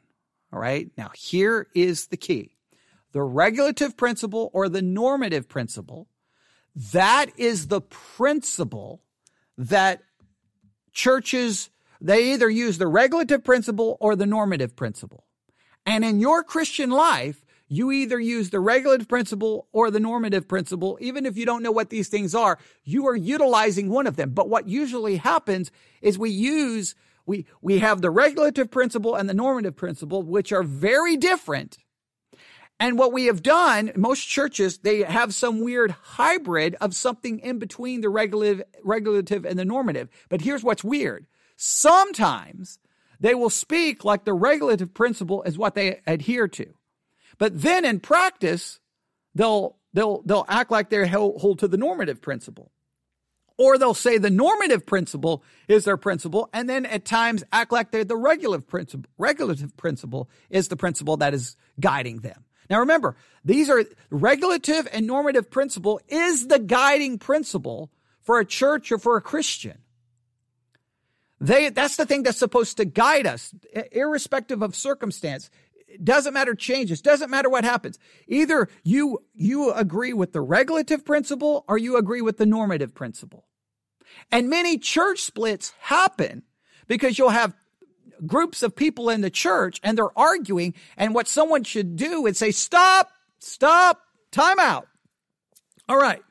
All 0.52 0.58
right. 0.58 0.90
Now, 0.96 1.10
here 1.14 1.68
is 1.74 2.06
the 2.06 2.16
key 2.16 2.56
the 3.12 3.22
regulative 3.22 3.96
principle 3.96 4.50
or 4.52 4.68
the 4.68 4.82
normative 4.82 5.48
principle, 5.48 6.08
that 6.92 7.26
is 7.36 7.66
the 7.66 7.80
principle 7.80 9.02
that 9.58 10.02
churches, 10.92 11.70
they 12.00 12.32
either 12.32 12.48
use 12.48 12.78
the 12.78 12.86
regulative 12.86 13.44
principle 13.44 13.96
or 14.00 14.16
the 14.16 14.26
normative 14.26 14.76
principle. 14.76 15.24
And 15.86 16.04
in 16.04 16.20
your 16.20 16.42
Christian 16.42 16.90
life, 16.90 17.44
you 17.68 17.92
either 17.92 18.18
use 18.18 18.50
the 18.50 18.60
regulative 18.60 19.08
principle 19.08 19.68
or 19.72 19.90
the 19.90 20.00
normative 20.00 20.48
principle. 20.48 20.98
Even 21.00 21.24
if 21.24 21.36
you 21.36 21.46
don't 21.46 21.62
know 21.62 21.70
what 21.70 21.90
these 21.90 22.08
things 22.08 22.34
are, 22.34 22.58
you 22.84 23.06
are 23.06 23.16
utilizing 23.16 23.88
one 23.88 24.06
of 24.06 24.16
them. 24.16 24.30
But 24.30 24.48
what 24.48 24.68
usually 24.68 25.16
happens 25.16 25.70
is 26.02 26.18
we 26.18 26.30
use 26.30 26.94
we, 27.26 27.46
we 27.62 27.78
have 27.78 28.00
the 28.00 28.10
regulative 28.10 28.72
principle 28.72 29.14
and 29.14 29.28
the 29.28 29.34
normative 29.34 29.76
principle, 29.76 30.22
which 30.22 30.52
are 30.52 30.64
very 30.64 31.16
different. 31.16 31.78
And 32.80 32.98
what 32.98 33.12
we 33.12 33.26
have 33.26 33.42
done, 33.42 33.92
most 33.94 34.24
churches, 34.24 34.78
they 34.78 35.02
have 35.02 35.32
some 35.32 35.60
weird 35.60 35.90
hybrid 35.90 36.76
of 36.80 36.94
something 36.94 37.38
in 37.38 37.58
between 37.58 38.00
the 38.00 38.08
regulative, 38.08 38.64
regulative 38.82 39.44
and 39.44 39.58
the 39.58 39.64
normative. 39.64 40.08
But 40.28 40.40
here's 40.40 40.64
what's 40.64 40.82
weird. 40.82 41.26
Sometimes 41.62 42.78
they 43.20 43.34
will 43.34 43.50
speak 43.50 44.02
like 44.02 44.24
the 44.24 44.32
regulative 44.32 44.94
principle 44.94 45.42
is 45.42 45.58
what 45.58 45.74
they 45.74 46.00
adhere 46.06 46.48
to. 46.48 46.72
But 47.36 47.60
then 47.60 47.84
in 47.84 48.00
practice, 48.00 48.80
they'll, 49.34 49.76
they'll, 49.92 50.22
they'll 50.22 50.46
act 50.48 50.70
like 50.70 50.88
they 50.88 51.06
hold 51.06 51.58
to 51.58 51.68
the 51.68 51.76
normative 51.76 52.22
principle. 52.22 52.72
Or 53.58 53.76
they'll 53.76 53.92
say 53.92 54.16
the 54.16 54.30
normative 54.30 54.86
principle 54.86 55.44
is 55.68 55.84
their 55.84 55.98
principle, 55.98 56.48
and 56.54 56.66
then 56.66 56.86
at 56.86 57.04
times 57.04 57.44
act 57.52 57.72
like 57.72 57.90
they're 57.90 58.04
the 58.04 58.16
regulative 58.16 58.66
principle, 58.66 59.10
regulative 59.18 59.76
principle 59.76 60.30
is 60.48 60.68
the 60.68 60.76
principle 60.76 61.18
that 61.18 61.34
is 61.34 61.56
guiding 61.78 62.20
them. 62.20 62.46
Now 62.70 62.78
remember, 62.78 63.16
these 63.44 63.68
are 63.68 63.84
regulative 64.08 64.88
and 64.94 65.06
normative 65.06 65.50
principle 65.50 66.00
is 66.08 66.46
the 66.46 66.58
guiding 66.58 67.18
principle 67.18 67.90
for 68.22 68.40
a 68.40 68.46
church 68.46 68.90
or 68.90 68.96
for 68.96 69.18
a 69.18 69.20
Christian. 69.20 69.79
They, 71.40 71.70
that's 71.70 71.96
the 71.96 72.04
thing 72.04 72.22
that's 72.22 72.38
supposed 72.38 72.76
to 72.76 72.84
guide 72.84 73.26
us, 73.26 73.54
irrespective 73.92 74.62
of 74.62 74.76
circumstance. 74.76 75.50
It 75.88 76.04
Doesn't 76.04 76.34
matter 76.34 76.54
changes, 76.54 77.00
doesn't 77.00 77.30
matter 77.30 77.48
what 77.48 77.64
happens. 77.64 77.98
Either 78.28 78.68
you, 78.84 79.22
you 79.34 79.72
agree 79.72 80.12
with 80.12 80.32
the 80.32 80.42
regulative 80.42 81.04
principle 81.04 81.64
or 81.66 81.78
you 81.78 81.96
agree 81.96 82.20
with 82.20 82.36
the 82.36 82.46
normative 82.46 82.94
principle. 82.94 83.46
And 84.30 84.50
many 84.50 84.76
church 84.76 85.20
splits 85.20 85.72
happen 85.80 86.42
because 86.86 87.18
you'll 87.18 87.30
have 87.30 87.54
groups 88.26 88.62
of 88.62 88.76
people 88.76 89.08
in 89.08 89.22
the 89.22 89.30
church 89.30 89.80
and 89.82 89.96
they're 89.96 90.18
arguing. 90.18 90.74
And 90.96 91.14
what 91.14 91.26
someone 91.26 91.64
should 91.64 91.96
do 91.96 92.26
is 92.26 92.36
say, 92.36 92.50
stop, 92.50 93.10
stop, 93.38 94.02
time 94.30 94.58
out. 94.58 94.88
All 95.88 95.98
right. 95.98 96.22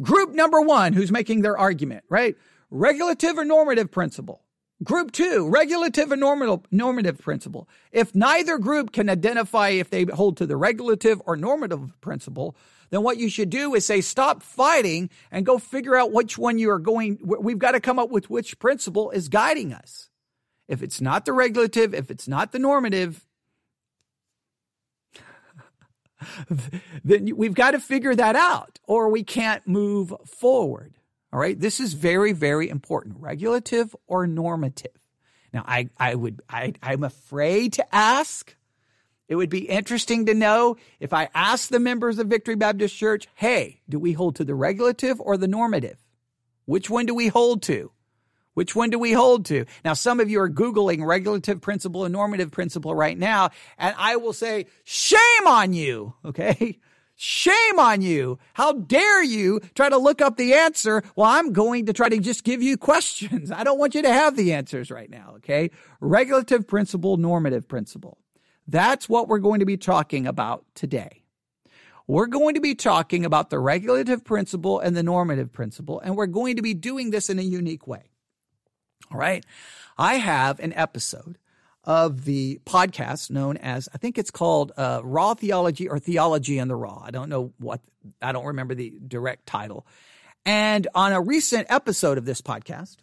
Group 0.00 0.34
number 0.34 0.60
one, 0.60 0.92
who's 0.92 1.12
making 1.12 1.42
their 1.42 1.56
argument, 1.56 2.04
right? 2.08 2.36
Regulative 2.70 3.38
or 3.38 3.44
normative 3.44 3.92
principle. 3.92 4.42
Group 4.84 5.10
two, 5.12 5.48
regulative 5.48 6.12
and 6.12 6.20
normative, 6.20 7.18
principle. 7.18 7.66
If 7.92 8.14
neither 8.14 8.58
group 8.58 8.92
can 8.92 9.08
identify 9.08 9.70
if 9.70 9.88
they 9.88 10.04
hold 10.04 10.36
to 10.36 10.46
the 10.46 10.56
regulative 10.56 11.22
or 11.24 11.34
normative 11.34 11.98
principle, 12.02 12.54
then 12.90 13.02
what 13.02 13.16
you 13.16 13.30
should 13.30 13.48
do 13.48 13.74
is 13.74 13.86
say, 13.86 14.02
stop 14.02 14.42
fighting 14.42 15.08
and 15.30 15.46
go 15.46 15.58
figure 15.58 15.96
out 15.96 16.12
which 16.12 16.36
one 16.36 16.58
you 16.58 16.70
are 16.70 16.78
going. 16.78 17.18
We've 17.22 17.58
got 17.58 17.72
to 17.72 17.80
come 17.80 17.98
up 17.98 18.10
with 18.10 18.28
which 18.28 18.58
principle 18.58 19.10
is 19.10 19.30
guiding 19.30 19.72
us. 19.72 20.10
If 20.68 20.82
it's 20.82 21.00
not 21.00 21.24
the 21.24 21.32
regulative, 21.32 21.94
if 21.94 22.10
it's 22.10 22.28
not 22.28 22.52
the 22.52 22.58
normative, 22.58 23.24
then 27.04 27.34
we've 27.34 27.54
got 27.54 27.70
to 27.70 27.80
figure 27.80 28.14
that 28.14 28.36
out 28.36 28.78
or 28.84 29.08
we 29.08 29.24
can't 29.24 29.66
move 29.66 30.12
forward. 30.26 30.95
All 31.36 31.42
right. 31.42 31.60
This 31.60 31.80
is 31.80 31.92
very, 31.92 32.32
very 32.32 32.70
important. 32.70 33.16
Regulative 33.18 33.94
or 34.06 34.26
normative. 34.26 34.98
Now, 35.52 35.64
I, 35.68 35.90
I 35.98 36.14
would, 36.14 36.40
I, 36.48 36.72
I'm 36.82 37.04
afraid 37.04 37.74
to 37.74 37.94
ask. 37.94 38.56
It 39.28 39.34
would 39.34 39.50
be 39.50 39.68
interesting 39.68 40.24
to 40.26 40.34
know 40.34 40.78
if 40.98 41.12
I 41.12 41.28
ask 41.34 41.68
the 41.68 41.78
members 41.78 42.18
of 42.18 42.28
Victory 42.28 42.54
Baptist 42.54 42.96
Church, 42.96 43.28
hey, 43.34 43.82
do 43.86 43.98
we 43.98 44.14
hold 44.14 44.36
to 44.36 44.44
the 44.44 44.54
regulative 44.54 45.20
or 45.20 45.36
the 45.36 45.46
normative? 45.46 45.98
Which 46.64 46.88
one 46.88 47.04
do 47.04 47.14
we 47.14 47.28
hold 47.28 47.60
to? 47.64 47.92
Which 48.54 48.74
one 48.74 48.88
do 48.88 48.98
we 48.98 49.12
hold 49.12 49.44
to? 49.46 49.66
Now, 49.84 49.92
some 49.92 50.20
of 50.20 50.30
you 50.30 50.40
are 50.40 50.48
Googling 50.48 51.04
regulative 51.04 51.60
principle 51.60 52.06
and 52.06 52.14
normative 52.14 52.50
principle 52.50 52.94
right 52.94 53.18
now, 53.18 53.50
and 53.76 53.94
I 53.98 54.16
will 54.16 54.32
say, 54.32 54.68
shame 54.84 55.46
on 55.46 55.74
you. 55.74 56.14
Okay. 56.24 56.78
Shame 57.18 57.78
on 57.78 58.02
you. 58.02 58.38
How 58.52 58.72
dare 58.72 59.24
you 59.24 59.60
try 59.74 59.88
to 59.88 59.96
look 59.96 60.20
up 60.20 60.36
the 60.36 60.52
answer? 60.52 61.02
Well, 61.16 61.28
I'm 61.28 61.52
going 61.54 61.86
to 61.86 61.94
try 61.94 62.10
to 62.10 62.18
just 62.18 62.44
give 62.44 62.62
you 62.62 62.76
questions. 62.76 63.50
I 63.50 63.64
don't 63.64 63.78
want 63.78 63.94
you 63.94 64.02
to 64.02 64.12
have 64.12 64.36
the 64.36 64.52
answers 64.52 64.90
right 64.90 65.08
now. 65.08 65.34
Okay. 65.36 65.70
Regulative 66.00 66.68
principle, 66.68 67.16
normative 67.16 67.66
principle. 67.68 68.18
That's 68.68 69.08
what 69.08 69.28
we're 69.28 69.38
going 69.38 69.60
to 69.60 69.66
be 69.66 69.78
talking 69.78 70.26
about 70.26 70.66
today. 70.74 71.22
We're 72.06 72.26
going 72.26 72.54
to 72.54 72.60
be 72.60 72.74
talking 72.74 73.24
about 73.24 73.50
the 73.50 73.58
regulative 73.58 74.22
principle 74.22 74.78
and 74.78 74.96
the 74.96 75.02
normative 75.02 75.52
principle, 75.52 75.98
and 76.00 76.16
we're 76.16 76.26
going 76.26 76.56
to 76.56 76.62
be 76.62 76.74
doing 76.74 77.10
this 77.10 77.30
in 77.30 77.38
a 77.38 77.42
unique 77.42 77.86
way. 77.86 78.10
All 79.10 79.18
right. 79.18 79.44
I 79.98 80.16
have 80.16 80.60
an 80.60 80.72
episode 80.74 81.38
of 81.86 82.24
the 82.24 82.60
podcast 82.66 83.30
known 83.30 83.56
as, 83.58 83.88
I 83.94 83.98
think 83.98 84.18
it's 84.18 84.30
called 84.30 84.72
uh, 84.76 85.00
Raw 85.04 85.34
Theology 85.34 85.88
or 85.88 85.98
Theology 85.98 86.58
in 86.58 86.68
the 86.68 86.74
Raw. 86.74 87.00
I 87.04 87.12
don't 87.12 87.28
know 87.28 87.52
what, 87.58 87.80
I 88.20 88.32
don't 88.32 88.46
remember 88.46 88.74
the 88.74 88.92
direct 89.06 89.46
title. 89.46 89.86
And 90.44 90.88
on 90.94 91.12
a 91.12 91.20
recent 91.20 91.68
episode 91.70 92.18
of 92.18 92.24
this 92.24 92.40
podcast, 92.40 92.96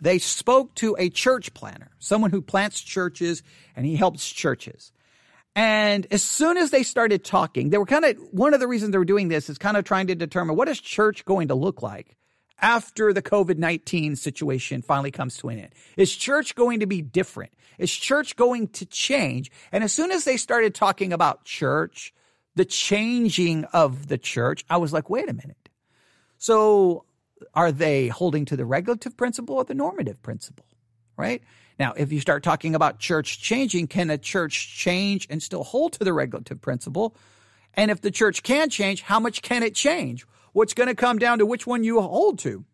they 0.00 0.18
spoke 0.18 0.74
to 0.76 0.96
a 0.98 1.08
church 1.08 1.54
planter, 1.54 1.90
someone 1.98 2.30
who 2.30 2.42
plants 2.42 2.80
churches 2.80 3.42
and 3.76 3.86
he 3.86 3.96
helps 3.96 4.28
churches. 4.28 4.92
And 5.54 6.06
as 6.10 6.22
soon 6.22 6.56
as 6.56 6.70
they 6.70 6.82
started 6.82 7.24
talking, 7.24 7.70
they 7.70 7.78
were 7.78 7.86
kind 7.86 8.04
of, 8.04 8.16
one 8.30 8.54
of 8.54 8.60
the 8.60 8.68
reasons 8.68 8.92
they 8.92 8.98
were 8.98 9.04
doing 9.04 9.28
this 9.28 9.50
is 9.50 9.58
kind 9.58 9.76
of 9.76 9.84
trying 9.84 10.06
to 10.08 10.14
determine 10.14 10.56
what 10.56 10.68
is 10.68 10.80
church 10.80 11.24
going 11.24 11.48
to 11.48 11.54
look 11.54 11.82
like 11.82 12.16
after 12.60 13.12
the 13.12 13.22
COVID 13.22 13.58
19 13.58 14.16
situation 14.16 14.82
finally 14.82 15.10
comes 15.10 15.36
to 15.38 15.48
an 15.48 15.58
end? 15.58 15.74
Is 15.96 16.14
church 16.14 16.54
going 16.54 16.80
to 16.80 16.86
be 16.86 17.02
different? 17.02 17.52
Is 17.78 17.90
church 17.90 18.36
going 18.36 18.68
to 18.68 18.86
change? 18.86 19.50
And 19.72 19.82
as 19.82 19.92
soon 19.92 20.10
as 20.10 20.24
they 20.24 20.36
started 20.36 20.74
talking 20.74 21.12
about 21.12 21.44
church, 21.44 22.12
the 22.54 22.64
changing 22.64 23.64
of 23.66 24.08
the 24.08 24.18
church, 24.18 24.64
I 24.68 24.76
was 24.76 24.92
like, 24.92 25.08
wait 25.08 25.30
a 25.30 25.32
minute. 25.32 25.68
So 26.38 27.04
are 27.54 27.72
they 27.72 28.08
holding 28.08 28.44
to 28.46 28.56
the 28.56 28.64
regulative 28.64 29.16
principle 29.16 29.56
or 29.56 29.64
the 29.64 29.74
normative 29.74 30.20
principle? 30.22 30.66
Right? 31.16 31.42
Now, 31.78 31.94
if 31.96 32.12
you 32.12 32.20
start 32.20 32.42
talking 32.42 32.74
about 32.74 32.98
church 32.98 33.40
changing, 33.40 33.86
can 33.86 34.10
a 34.10 34.18
church 34.18 34.76
change 34.76 35.26
and 35.30 35.42
still 35.42 35.64
hold 35.64 35.94
to 35.94 36.04
the 36.04 36.12
regulative 36.12 36.60
principle? 36.60 37.16
And 37.74 37.90
if 37.90 38.00
the 38.00 38.10
church 38.10 38.42
can 38.42 38.68
change, 38.68 39.02
how 39.02 39.20
much 39.20 39.42
can 39.42 39.62
it 39.62 39.74
change? 39.74 40.26
What's 40.52 40.74
going 40.74 40.88
to 40.88 40.94
come 40.94 41.18
down 41.18 41.38
to 41.38 41.46
which 41.46 41.66
one 41.66 41.84
you 41.84 42.00
hold 42.00 42.38
to 42.40 42.64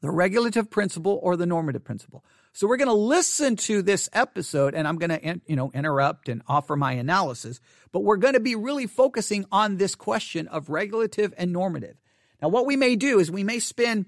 the 0.00 0.10
regulative 0.10 0.70
principle 0.70 1.18
or 1.22 1.36
the 1.36 1.46
normative 1.46 1.82
principle. 1.82 2.24
So 2.52 2.66
we're 2.66 2.76
going 2.76 2.88
to 2.88 2.94
listen 2.94 3.56
to 3.56 3.82
this 3.82 4.08
episode 4.12 4.74
and 4.74 4.86
I'm 4.86 4.96
going 4.96 5.10
to 5.10 5.40
you 5.46 5.56
know 5.56 5.70
interrupt 5.74 6.28
and 6.28 6.42
offer 6.46 6.76
my 6.76 6.92
analysis, 6.92 7.60
but 7.92 8.04
we're 8.04 8.16
going 8.16 8.34
to 8.34 8.40
be 8.40 8.54
really 8.54 8.86
focusing 8.86 9.46
on 9.50 9.76
this 9.76 9.94
question 9.94 10.48
of 10.48 10.70
regulative 10.70 11.34
and 11.36 11.52
normative. 11.52 11.96
Now 12.40 12.48
what 12.48 12.66
we 12.66 12.76
may 12.76 12.96
do 12.96 13.18
is 13.18 13.30
we 13.30 13.44
may 13.44 13.58
spend 13.58 14.06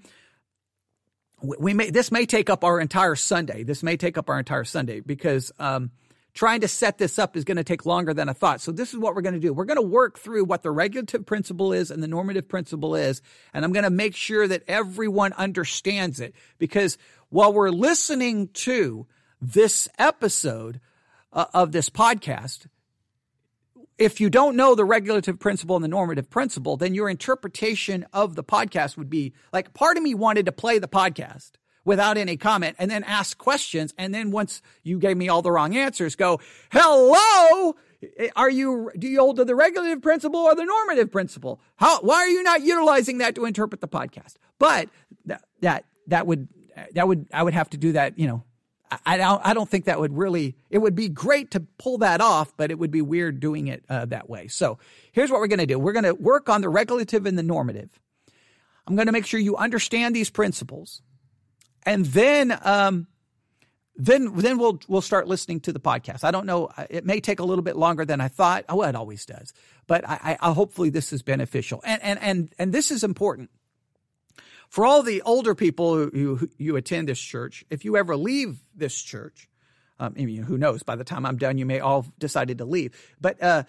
we 1.41 1.73
may 1.73 1.89
this 1.89 2.11
may 2.11 2.25
take 2.25 2.49
up 2.49 2.63
our 2.63 2.79
entire 2.79 3.15
Sunday. 3.15 3.63
This 3.63 3.83
may 3.83 3.97
take 3.97 4.17
up 4.17 4.29
our 4.29 4.39
entire 4.39 4.63
Sunday 4.63 4.99
because 4.99 5.51
um, 5.59 5.91
trying 6.39 6.61
to 6.61 6.69
set 6.69 6.97
this 6.97 7.19
up 7.19 7.35
is 7.35 7.43
going 7.43 7.57
to 7.57 7.65
take 7.65 7.85
longer 7.85 8.13
than 8.13 8.29
I 8.29 8.31
thought. 8.31 8.61
So 8.61 8.71
this 8.71 8.93
is 8.93 8.97
what 8.97 9.13
we're 9.13 9.21
going 9.21 9.33
to 9.33 9.41
do. 9.41 9.51
We're 9.51 9.65
going 9.65 9.75
to 9.75 9.81
work 9.81 10.17
through 10.17 10.45
what 10.45 10.63
the 10.63 10.71
regulative 10.71 11.25
principle 11.25 11.73
is 11.73 11.91
and 11.91 12.01
the 12.01 12.07
normative 12.07 12.47
principle 12.47 12.95
is, 12.95 13.21
and 13.53 13.65
I'm 13.65 13.73
going 13.73 13.83
to 13.83 13.89
make 13.89 14.15
sure 14.15 14.47
that 14.47 14.63
everyone 14.65 15.33
understands 15.33 16.21
it 16.21 16.33
because 16.57 16.97
while 17.27 17.51
we're 17.51 17.71
listening 17.71 18.47
to 18.53 19.05
this 19.41 19.89
episode 19.97 20.79
uh, 21.33 21.47
of 21.53 21.73
this 21.73 21.89
podcast, 21.89 22.67
if 23.97 24.21
you 24.21 24.29
don't 24.29 24.55
know 24.55 24.75
the 24.75 24.85
regulative 24.85 25.39
principle 25.39 25.75
and 25.75 25.83
the 25.83 25.89
normative 25.89 26.29
principle, 26.29 26.77
then 26.77 26.95
your 26.95 27.09
interpretation 27.09 28.05
of 28.13 28.35
the 28.35 28.45
podcast 28.45 28.95
would 28.95 29.09
be 29.09 29.33
like 29.51 29.73
part 29.73 29.97
of 29.97 30.03
me 30.03 30.13
wanted 30.13 30.45
to 30.45 30.53
play 30.53 30.79
the 30.79 30.87
podcast 30.87 31.51
without 31.89 32.17
any 32.17 32.37
comment 32.37 32.75
and 32.77 32.91
then 32.91 33.03
ask 33.03 33.35
questions. 33.39 33.95
And 33.97 34.13
then 34.13 34.29
once 34.29 34.61
you 34.83 34.99
gave 34.99 35.17
me 35.17 35.27
all 35.27 35.41
the 35.41 35.51
wrong 35.51 35.75
answers, 35.75 36.15
go, 36.15 36.39
hello, 36.71 37.75
are 38.35 38.49
you, 38.49 38.91
do 38.95 39.07
you 39.07 39.17
hold 39.17 39.37
to 39.37 39.43
the 39.43 39.55
regulative 39.55 39.99
principle 39.99 40.39
or 40.39 40.53
the 40.53 40.65
normative 40.65 41.11
principle? 41.11 41.59
How, 41.77 41.99
why 42.01 42.17
are 42.17 42.27
you 42.27 42.43
not 42.43 42.61
utilizing 42.61 43.17
that 43.17 43.33
to 43.35 43.45
interpret 43.45 43.81
the 43.81 43.87
podcast? 43.87 44.35
But 44.59 44.89
that, 45.25 45.43
that, 45.61 45.85
that 46.05 46.27
would, 46.27 46.47
that 46.93 47.07
would, 47.07 47.25
I 47.33 47.41
would 47.41 47.55
have 47.55 47.71
to 47.71 47.77
do 47.77 47.93
that, 47.93 48.19
you 48.19 48.27
know, 48.27 48.43
I 49.03 49.17
don't, 49.17 49.41
I 49.43 49.55
don't 49.55 49.67
think 49.67 49.85
that 49.85 49.99
would 49.99 50.15
really, 50.15 50.57
it 50.69 50.77
would 50.77 50.93
be 50.93 51.09
great 51.09 51.49
to 51.51 51.61
pull 51.79 51.97
that 51.99 52.21
off, 52.21 52.55
but 52.55 52.69
it 52.69 52.77
would 52.77 52.91
be 52.91 53.01
weird 53.01 53.39
doing 53.39 53.67
it 53.67 53.83
uh, 53.89 54.05
that 54.05 54.29
way. 54.29 54.47
So 54.47 54.77
here's 55.11 55.31
what 55.31 55.39
we're 55.39 55.47
going 55.47 55.59
to 55.59 55.65
do. 55.65 55.79
We're 55.79 55.93
going 55.93 56.05
to 56.05 56.13
work 56.13 56.49
on 56.49 56.61
the 56.61 56.69
regulative 56.69 57.25
and 57.25 57.35
the 57.35 57.43
normative. 57.43 57.99
I'm 58.85 58.95
going 58.95 59.07
to 59.07 59.11
make 59.11 59.25
sure 59.25 59.39
you 59.39 59.57
understand 59.57 60.15
these 60.15 60.29
principles 60.29 61.01
and 61.85 62.05
then 62.05 62.57
um, 62.63 63.07
then 63.95 64.33
then 64.35 64.57
we'll 64.57 64.79
we'll 64.87 65.01
start 65.01 65.27
listening 65.27 65.59
to 65.61 65.73
the 65.73 65.79
podcast. 65.79 66.23
I 66.23 66.31
don't 66.31 66.45
know; 66.45 66.69
it 66.89 67.05
may 67.05 67.19
take 67.19 67.39
a 67.39 67.43
little 67.43 67.63
bit 67.63 67.75
longer 67.75 68.05
than 68.05 68.21
I 68.21 68.29
thought. 68.29 68.65
Oh, 68.69 68.81
it 68.83 68.95
always 68.95 69.25
does, 69.25 69.53
but 69.87 70.07
I, 70.07 70.37
I 70.39 70.53
hopefully 70.53 70.89
this 70.89 71.11
is 71.11 71.21
beneficial, 71.21 71.81
and 71.83 72.01
and 72.01 72.19
and 72.21 72.53
and 72.57 72.73
this 72.73 72.91
is 72.91 73.03
important 73.03 73.49
for 74.69 74.85
all 74.85 75.03
the 75.03 75.21
older 75.23 75.55
people 75.55 75.95
who, 75.95 76.35
who 76.37 76.49
you 76.57 76.75
attend 76.77 77.09
this 77.09 77.19
church. 77.19 77.65
If 77.69 77.83
you 77.83 77.97
ever 77.97 78.15
leave 78.15 78.59
this 78.73 78.99
church. 78.99 79.47
Um, 80.01 80.15
I 80.17 80.23
mean, 80.23 80.43
who 80.43 80.57
knows? 80.57 80.81
By 80.81 80.95
the 80.95 81.03
time 81.03 81.25
I'm 81.25 81.35
done, 81.35 81.57
you 81.57 81.65
may 81.65 81.81
all 81.81 82.05
decided 82.19 82.59
to 82.59 82.65
leave, 82.65 82.95
but 83.19 83.43
uh, 83.43 83.63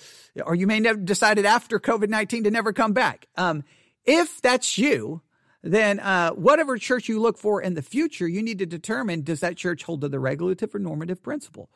or 0.44 0.54
you 0.54 0.68
may 0.68 0.80
have 0.84 1.04
decided 1.04 1.44
after 1.44 1.80
COVID 1.80 2.08
nineteen 2.08 2.44
to 2.44 2.52
never 2.52 2.72
come 2.72 2.92
back. 2.92 3.26
Um, 3.36 3.64
if 4.04 4.40
that's 4.40 4.78
you, 4.78 5.22
then 5.62 6.00
uh, 6.00 6.30
whatever 6.30 6.78
church 6.78 7.08
you 7.08 7.20
look 7.20 7.38
for 7.38 7.60
in 7.60 7.74
the 7.74 7.82
future, 7.82 8.26
you 8.26 8.42
need 8.42 8.58
to 8.58 8.66
determine 8.66 9.22
does 9.22 9.40
that 9.40 9.56
church 9.56 9.82
hold 9.82 10.00
to 10.00 10.08
the 10.08 10.18
regulative 10.18 10.74
or 10.74 10.78
normative 10.78 11.22
principle? 11.22 11.68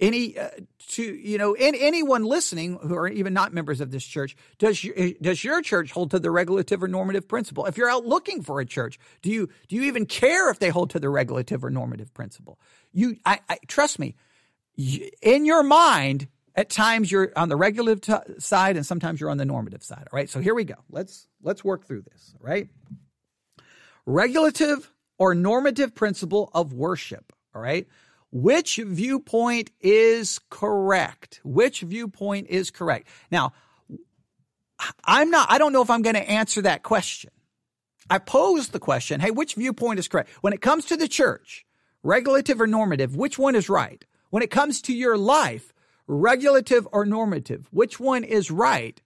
Any 0.00 0.38
uh, 0.38 0.50
to 0.90 1.02
you 1.02 1.38
know 1.38 1.54
in, 1.54 1.74
anyone 1.74 2.24
listening 2.24 2.78
who 2.80 2.94
are 2.94 3.08
even 3.08 3.34
not 3.34 3.52
members 3.52 3.80
of 3.80 3.90
this 3.90 4.04
church 4.04 4.36
does 4.58 4.82
your, 4.84 4.94
does 5.20 5.42
your 5.42 5.60
church 5.60 5.90
hold 5.90 6.12
to 6.12 6.20
the 6.20 6.30
regulative 6.30 6.82
or 6.82 6.88
normative 6.88 7.26
principle? 7.26 7.66
If 7.66 7.76
you're 7.76 7.90
out 7.90 8.06
looking 8.06 8.42
for 8.42 8.60
a 8.60 8.66
church, 8.66 8.98
do 9.22 9.30
you 9.30 9.48
do 9.68 9.74
you 9.74 9.82
even 9.82 10.06
care 10.06 10.50
if 10.50 10.60
they 10.60 10.68
hold 10.68 10.90
to 10.90 11.00
the 11.00 11.08
regulative 11.08 11.64
or 11.64 11.70
normative 11.70 12.14
principle? 12.14 12.60
You 12.92 13.16
I, 13.26 13.40
I 13.48 13.58
trust 13.66 13.98
me, 13.98 14.14
in 14.76 15.44
your 15.44 15.64
mind, 15.64 16.28
at 16.58 16.70
times 16.70 17.12
you're 17.12 17.30
on 17.36 17.48
the 17.48 17.54
regulative 17.54 18.00
t- 18.00 18.40
side 18.40 18.76
and 18.76 18.84
sometimes 18.84 19.20
you're 19.20 19.30
on 19.30 19.36
the 19.36 19.44
normative 19.44 19.84
side. 19.84 20.08
All 20.12 20.16
right. 20.16 20.28
So 20.28 20.40
here 20.40 20.56
we 20.56 20.64
go. 20.64 20.74
Let's 20.90 21.28
let's 21.40 21.62
work 21.62 21.86
through 21.86 22.02
this. 22.02 22.34
Right. 22.40 22.68
Regulative 24.06 24.90
or 25.18 25.36
normative 25.36 25.94
principle 25.94 26.50
of 26.52 26.72
worship. 26.72 27.32
All 27.54 27.62
right. 27.62 27.86
Which 28.32 28.80
viewpoint 28.84 29.70
is 29.80 30.40
correct? 30.50 31.40
Which 31.44 31.82
viewpoint 31.82 32.48
is 32.48 32.72
correct? 32.72 33.06
Now, 33.30 33.52
I'm 35.04 35.30
not, 35.30 35.50
I 35.50 35.58
don't 35.58 35.72
know 35.72 35.82
if 35.82 35.90
I'm 35.90 36.02
going 36.02 36.14
to 36.16 36.28
answer 36.28 36.62
that 36.62 36.82
question. 36.82 37.30
I 38.10 38.18
posed 38.18 38.72
the 38.72 38.80
question, 38.80 39.20
hey, 39.20 39.30
which 39.30 39.54
viewpoint 39.54 39.98
is 39.98 40.08
correct? 40.08 40.30
When 40.40 40.52
it 40.52 40.60
comes 40.60 40.86
to 40.86 40.96
the 40.96 41.08
church, 41.08 41.64
regulative 42.02 42.60
or 42.60 42.66
normative, 42.66 43.16
which 43.16 43.38
one 43.38 43.54
is 43.54 43.68
right? 43.68 44.04
When 44.30 44.42
it 44.42 44.50
comes 44.50 44.82
to 44.82 44.92
your 44.92 45.16
life, 45.16 45.72
regulative 46.08 46.88
or 46.90 47.04
normative, 47.04 47.68
which 47.70 48.00
one 48.00 48.24
is 48.24 48.50
right? 48.50 49.00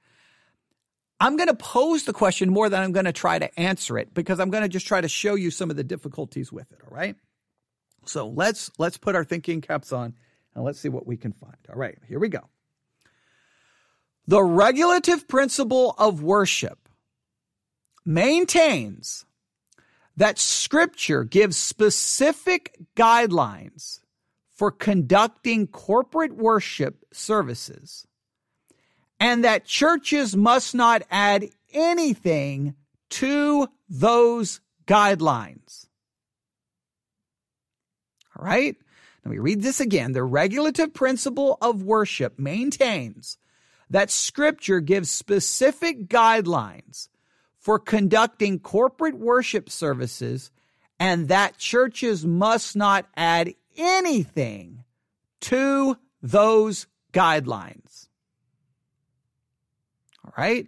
I'm 1.20 1.36
going 1.36 1.48
to 1.48 1.54
pose 1.54 2.04
the 2.04 2.12
question 2.12 2.50
more 2.50 2.68
than 2.68 2.82
I'm 2.82 2.92
going 2.92 3.04
to 3.04 3.12
try 3.12 3.38
to 3.38 3.60
answer 3.60 3.98
it 3.98 4.14
because 4.14 4.40
I'm 4.40 4.50
going 4.50 4.62
to 4.62 4.68
just 4.68 4.86
try 4.86 5.00
to 5.00 5.08
show 5.08 5.34
you 5.34 5.50
some 5.50 5.70
of 5.70 5.76
the 5.76 5.84
difficulties 5.84 6.50
with 6.50 6.72
it. 6.72 6.78
All 6.82 6.96
right. 6.96 7.16
So 8.06 8.28
let's 8.28 8.70
let's 8.78 8.96
put 8.96 9.14
our 9.14 9.24
thinking 9.24 9.60
caps 9.60 9.92
on 9.92 10.14
and 10.54 10.64
let's 10.64 10.80
see 10.80 10.88
what 10.88 11.06
we 11.06 11.16
can 11.16 11.32
find. 11.32 11.56
All 11.68 11.76
right, 11.76 11.98
here 12.08 12.18
we 12.18 12.28
go. 12.28 12.48
The 14.26 14.42
regulative 14.42 15.28
principle 15.28 15.94
of 15.98 16.22
worship 16.22 16.88
maintains 18.04 19.24
that 20.16 20.38
scripture 20.38 21.24
gives 21.24 21.56
specific 21.56 22.76
guidelines 22.96 24.00
for 24.62 24.70
conducting 24.70 25.66
corporate 25.66 26.36
worship 26.36 27.04
services 27.12 28.06
and 29.18 29.42
that 29.42 29.64
churches 29.64 30.36
must 30.36 30.72
not 30.72 31.02
add 31.10 31.48
anything 31.72 32.72
to 33.10 33.66
those 33.88 34.60
guidelines. 34.86 35.88
All 38.38 38.46
right? 38.46 38.76
Let 39.24 39.32
me 39.32 39.38
read 39.38 39.62
this 39.62 39.80
again. 39.80 40.12
The 40.12 40.22
regulative 40.22 40.94
principle 40.94 41.58
of 41.60 41.82
worship 41.82 42.38
maintains 42.38 43.38
that 43.90 44.12
scripture 44.12 44.78
gives 44.78 45.10
specific 45.10 46.06
guidelines 46.06 47.08
for 47.58 47.80
conducting 47.80 48.60
corporate 48.60 49.18
worship 49.18 49.68
services 49.68 50.52
and 51.00 51.26
that 51.26 51.58
churches 51.58 52.24
must 52.24 52.76
not 52.76 53.08
add 53.16 53.54
anything 53.76 54.84
to 55.42 55.96
those 56.22 56.86
guidelines. 57.12 58.08
All 60.24 60.32
right. 60.36 60.66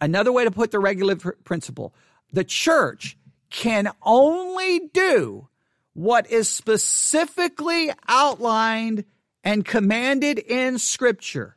Another 0.00 0.32
way 0.32 0.44
to 0.44 0.50
put 0.50 0.70
the 0.70 0.78
regulative 0.78 1.44
principle 1.44 1.94
the 2.32 2.44
church 2.44 3.16
can 3.48 3.88
only 4.02 4.88
do 4.92 5.48
what 5.92 6.28
is 6.30 6.48
specifically 6.48 7.90
outlined 8.08 9.04
and 9.44 9.64
commanded 9.64 10.38
in 10.38 10.78
Scripture. 10.78 11.56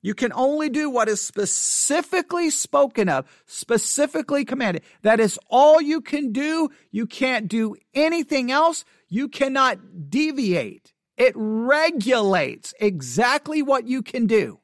You 0.00 0.14
can 0.14 0.32
only 0.32 0.68
do 0.68 0.90
what 0.90 1.08
is 1.08 1.20
specifically 1.20 2.50
spoken 2.50 3.08
of, 3.08 3.26
specifically 3.46 4.44
commanded. 4.44 4.82
That 5.02 5.20
is 5.20 5.38
all 5.48 5.80
you 5.80 6.00
can 6.00 6.32
do. 6.32 6.70
You 6.90 7.06
can't 7.06 7.48
do 7.48 7.76
anything 7.94 8.50
else. 8.50 8.84
You 9.12 9.28
cannot 9.28 10.08
deviate. 10.08 10.94
It 11.18 11.34
regulates 11.36 12.72
exactly 12.80 13.60
what 13.60 13.86
you 13.86 14.00
can 14.00 14.26
do. 14.26 14.58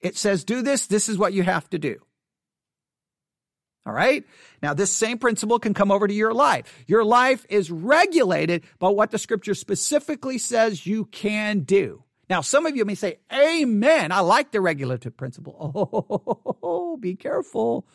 It 0.00 0.16
says, 0.16 0.42
do 0.42 0.60
this, 0.60 0.88
this 0.88 1.08
is 1.08 1.16
what 1.16 1.32
you 1.32 1.44
have 1.44 1.70
to 1.70 1.78
do. 1.78 2.00
All 3.86 3.92
right. 3.92 4.24
Now, 4.60 4.74
this 4.74 4.90
same 4.90 5.18
principle 5.18 5.60
can 5.60 5.72
come 5.72 5.92
over 5.92 6.08
to 6.08 6.12
your 6.12 6.34
life. 6.34 6.84
Your 6.88 7.04
life 7.04 7.46
is 7.48 7.70
regulated 7.70 8.64
by 8.80 8.88
what 8.88 9.12
the 9.12 9.18
scripture 9.18 9.54
specifically 9.54 10.36
says 10.36 10.84
you 10.84 11.04
can 11.04 11.60
do. 11.60 12.02
Now, 12.28 12.40
some 12.40 12.66
of 12.66 12.74
you 12.74 12.84
may 12.84 12.96
say, 12.96 13.20
Amen. 13.32 14.10
I 14.10 14.18
like 14.18 14.50
the 14.50 14.60
regulative 14.60 15.16
principle. 15.16 16.56
Oh, 16.68 16.96
be 16.96 17.14
careful. 17.14 17.86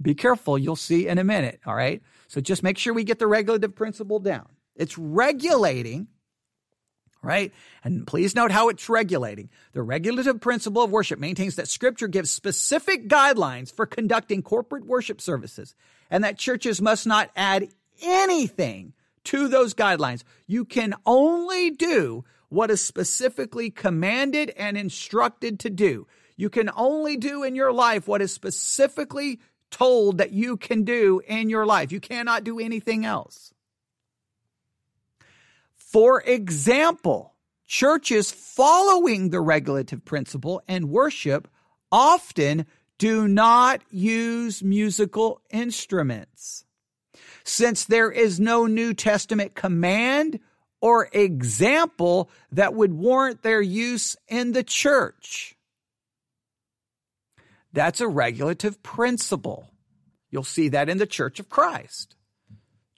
Be 0.00 0.14
careful. 0.14 0.56
You'll 0.56 0.76
see 0.76 1.08
in 1.08 1.18
a 1.18 1.24
minute. 1.24 1.60
All 1.66 1.74
right. 1.74 2.00
So 2.28 2.40
just 2.40 2.62
make 2.62 2.78
sure 2.78 2.94
we 2.94 3.02
get 3.02 3.18
the 3.18 3.26
regulative 3.26 3.74
principle 3.74 4.20
down. 4.20 4.46
It's 4.80 4.98
regulating 4.98 6.08
right? 7.22 7.52
And 7.84 8.06
please 8.06 8.34
note 8.34 8.50
how 8.50 8.68
it's 8.68 8.88
regulating. 8.88 9.50
The 9.72 9.82
regulative 9.82 10.40
principle 10.40 10.82
of 10.82 10.90
worship 10.90 11.18
maintains 11.18 11.56
that 11.56 11.68
scripture 11.68 12.08
gives 12.08 12.30
specific 12.30 13.08
guidelines 13.08 13.72
for 13.72 13.86
conducting 13.86 14.42
corporate 14.42 14.86
worship 14.86 15.20
services 15.20 15.74
and 16.10 16.24
that 16.24 16.38
churches 16.38 16.80
must 16.80 17.06
not 17.06 17.30
add 17.36 17.68
anything 18.02 18.94
to 19.24 19.48
those 19.48 19.74
guidelines. 19.74 20.22
You 20.46 20.64
can 20.64 20.94
only 21.04 21.70
do 21.70 22.24
what 22.48 22.70
is 22.70 22.82
specifically 22.82 23.70
commanded 23.70 24.50
and 24.56 24.76
instructed 24.76 25.60
to 25.60 25.70
do. 25.70 26.06
You 26.36 26.48
can 26.48 26.70
only 26.74 27.16
do 27.16 27.42
in 27.42 27.54
your 27.54 27.72
life 27.72 28.08
what 28.08 28.22
is 28.22 28.32
specifically 28.32 29.40
told 29.70 30.18
that 30.18 30.32
you 30.32 30.56
can 30.56 30.84
do 30.84 31.20
in 31.26 31.50
your 31.50 31.66
life. 31.66 31.92
You 31.92 32.00
cannot 32.00 32.44
do 32.44 32.58
anything 32.58 33.04
else. 33.04 33.52
For 35.90 36.20
example, 36.20 37.34
churches 37.66 38.30
following 38.30 39.30
the 39.30 39.40
regulative 39.40 40.04
principle 40.04 40.62
and 40.68 40.88
worship 40.88 41.48
often 41.90 42.66
do 42.98 43.26
not 43.26 43.82
use 43.90 44.62
musical 44.62 45.40
instruments. 45.50 46.64
Since 47.42 47.86
there 47.86 48.12
is 48.12 48.38
no 48.38 48.66
New 48.66 48.94
Testament 48.94 49.56
command 49.56 50.38
or 50.80 51.08
example 51.12 52.30
that 52.52 52.72
would 52.72 52.92
warrant 52.92 53.42
their 53.42 53.60
use 53.60 54.16
in 54.28 54.52
the 54.52 54.62
church. 54.62 55.56
That's 57.72 58.00
a 58.00 58.06
regulative 58.06 58.80
principle. 58.84 59.68
You'll 60.30 60.44
see 60.44 60.68
that 60.68 60.88
in 60.88 60.98
the 60.98 61.06
Church 61.06 61.40
of 61.40 61.48
Christ. 61.48 62.14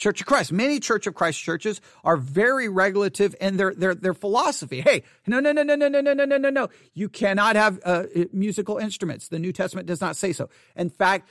Church 0.02 0.20
of 0.20 0.26
Christ. 0.26 0.50
Many 0.50 0.80
Church 0.80 1.06
of 1.06 1.14
Christ 1.14 1.40
churches 1.40 1.80
are 2.02 2.16
very 2.16 2.68
regulative 2.68 3.36
in 3.40 3.56
their 3.56 3.72
their 3.72 3.94
their 3.94 4.14
philosophy. 4.14 4.80
Hey, 4.80 5.04
no, 5.28 5.38
no, 5.38 5.52
no, 5.52 5.62
no, 5.62 5.76
no, 5.76 5.86
no, 5.86 6.00
no, 6.00 6.12
no, 6.12 6.24
no, 6.24 6.36
no, 6.38 6.50
no. 6.50 6.68
You 6.92 7.08
cannot 7.08 7.54
have 7.54 7.78
uh, 7.84 8.04
musical 8.32 8.78
instruments. 8.78 9.28
The 9.28 9.38
New 9.38 9.52
Testament 9.52 9.86
does 9.86 10.00
not 10.00 10.16
say 10.16 10.32
so. 10.32 10.50
In 10.74 10.90
fact, 10.90 11.28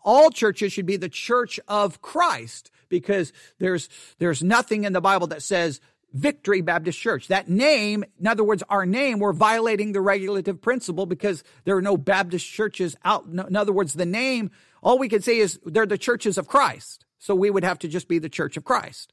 all 0.00 0.30
churches 0.30 0.72
should 0.72 0.86
be 0.86 0.96
the 0.96 1.08
Church 1.08 1.58
of 1.66 2.00
Christ 2.00 2.70
because 2.88 3.32
there's 3.58 3.88
there's 4.18 4.44
nothing 4.44 4.84
in 4.84 4.92
the 4.92 5.00
Bible 5.00 5.26
that 5.26 5.42
says 5.42 5.80
Victory 6.12 6.60
Baptist 6.60 7.00
Church. 7.00 7.26
That 7.26 7.48
name, 7.48 8.04
in 8.20 8.28
other 8.28 8.44
words, 8.44 8.62
our 8.68 8.86
name, 8.86 9.18
we're 9.18 9.32
violating 9.32 9.90
the 9.90 10.00
regulative 10.00 10.60
principle 10.62 11.04
because 11.04 11.42
there 11.64 11.76
are 11.76 11.82
no 11.82 11.96
Baptist 11.96 12.48
churches 12.48 12.96
out. 13.04 13.26
In 13.26 13.56
other 13.56 13.72
words, 13.72 13.94
the 13.94 14.06
name, 14.06 14.52
all 14.84 15.00
we 15.00 15.08
can 15.08 15.20
say 15.20 15.38
is 15.38 15.58
they're 15.66 15.84
the 15.84 15.98
churches 15.98 16.38
of 16.38 16.46
Christ. 16.46 17.05
So 17.18 17.34
we 17.34 17.50
would 17.50 17.64
have 17.64 17.78
to 17.80 17.88
just 17.88 18.08
be 18.08 18.18
the 18.18 18.28
Church 18.28 18.56
of 18.56 18.64
Christ. 18.64 19.12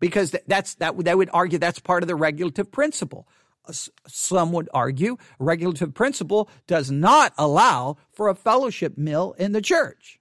Because 0.00 0.34
that's 0.46 0.74
that 0.76 0.96
they 0.98 1.14
would 1.14 1.30
argue 1.32 1.58
that's 1.58 1.80
part 1.80 2.02
of 2.02 2.08
the 2.08 2.14
regulative 2.14 2.70
principle. 2.70 3.26
Uh, 3.66 3.72
some 4.06 4.52
would 4.52 4.68
argue 4.72 5.16
regulative 5.38 5.92
principle 5.92 6.48
does 6.66 6.90
not 6.90 7.32
allow 7.36 7.96
for 8.12 8.28
a 8.28 8.34
fellowship 8.34 8.96
meal 8.96 9.34
in 9.38 9.52
the 9.52 9.60
church. 9.60 10.20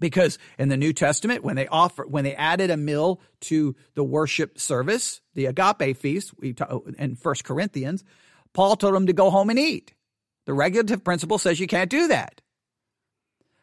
Because 0.00 0.38
in 0.58 0.68
the 0.68 0.76
New 0.76 0.92
Testament, 0.92 1.44
when 1.44 1.56
they 1.56 1.68
offer, 1.68 2.06
when 2.06 2.24
they 2.24 2.34
added 2.34 2.70
a 2.70 2.76
meal 2.76 3.20
to 3.42 3.76
the 3.94 4.02
worship 4.02 4.58
service, 4.58 5.20
the 5.34 5.46
agape 5.46 5.96
feast, 5.96 6.32
we 6.38 6.54
talk, 6.54 6.68
oh, 6.70 6.84
in 6.98 7.16
First 7.16 7.44
Corinthians, 7.44 8.02
Paul 8.52 8.76
told 8.76 8.94
them 8.94 9.06
to 9.06 9.12
go 9.12 9.30
home 9.30 9.50
and 9.50 9.58
eat. 9.58 9.94
The 10.46 10.54
regulative 10.54 11.04
principle 11.04 11.38
says 11.38 11.60
you 11.60 11.66
can't 11.66 11.90
do 11.90 12.08
that. 12.08 12.40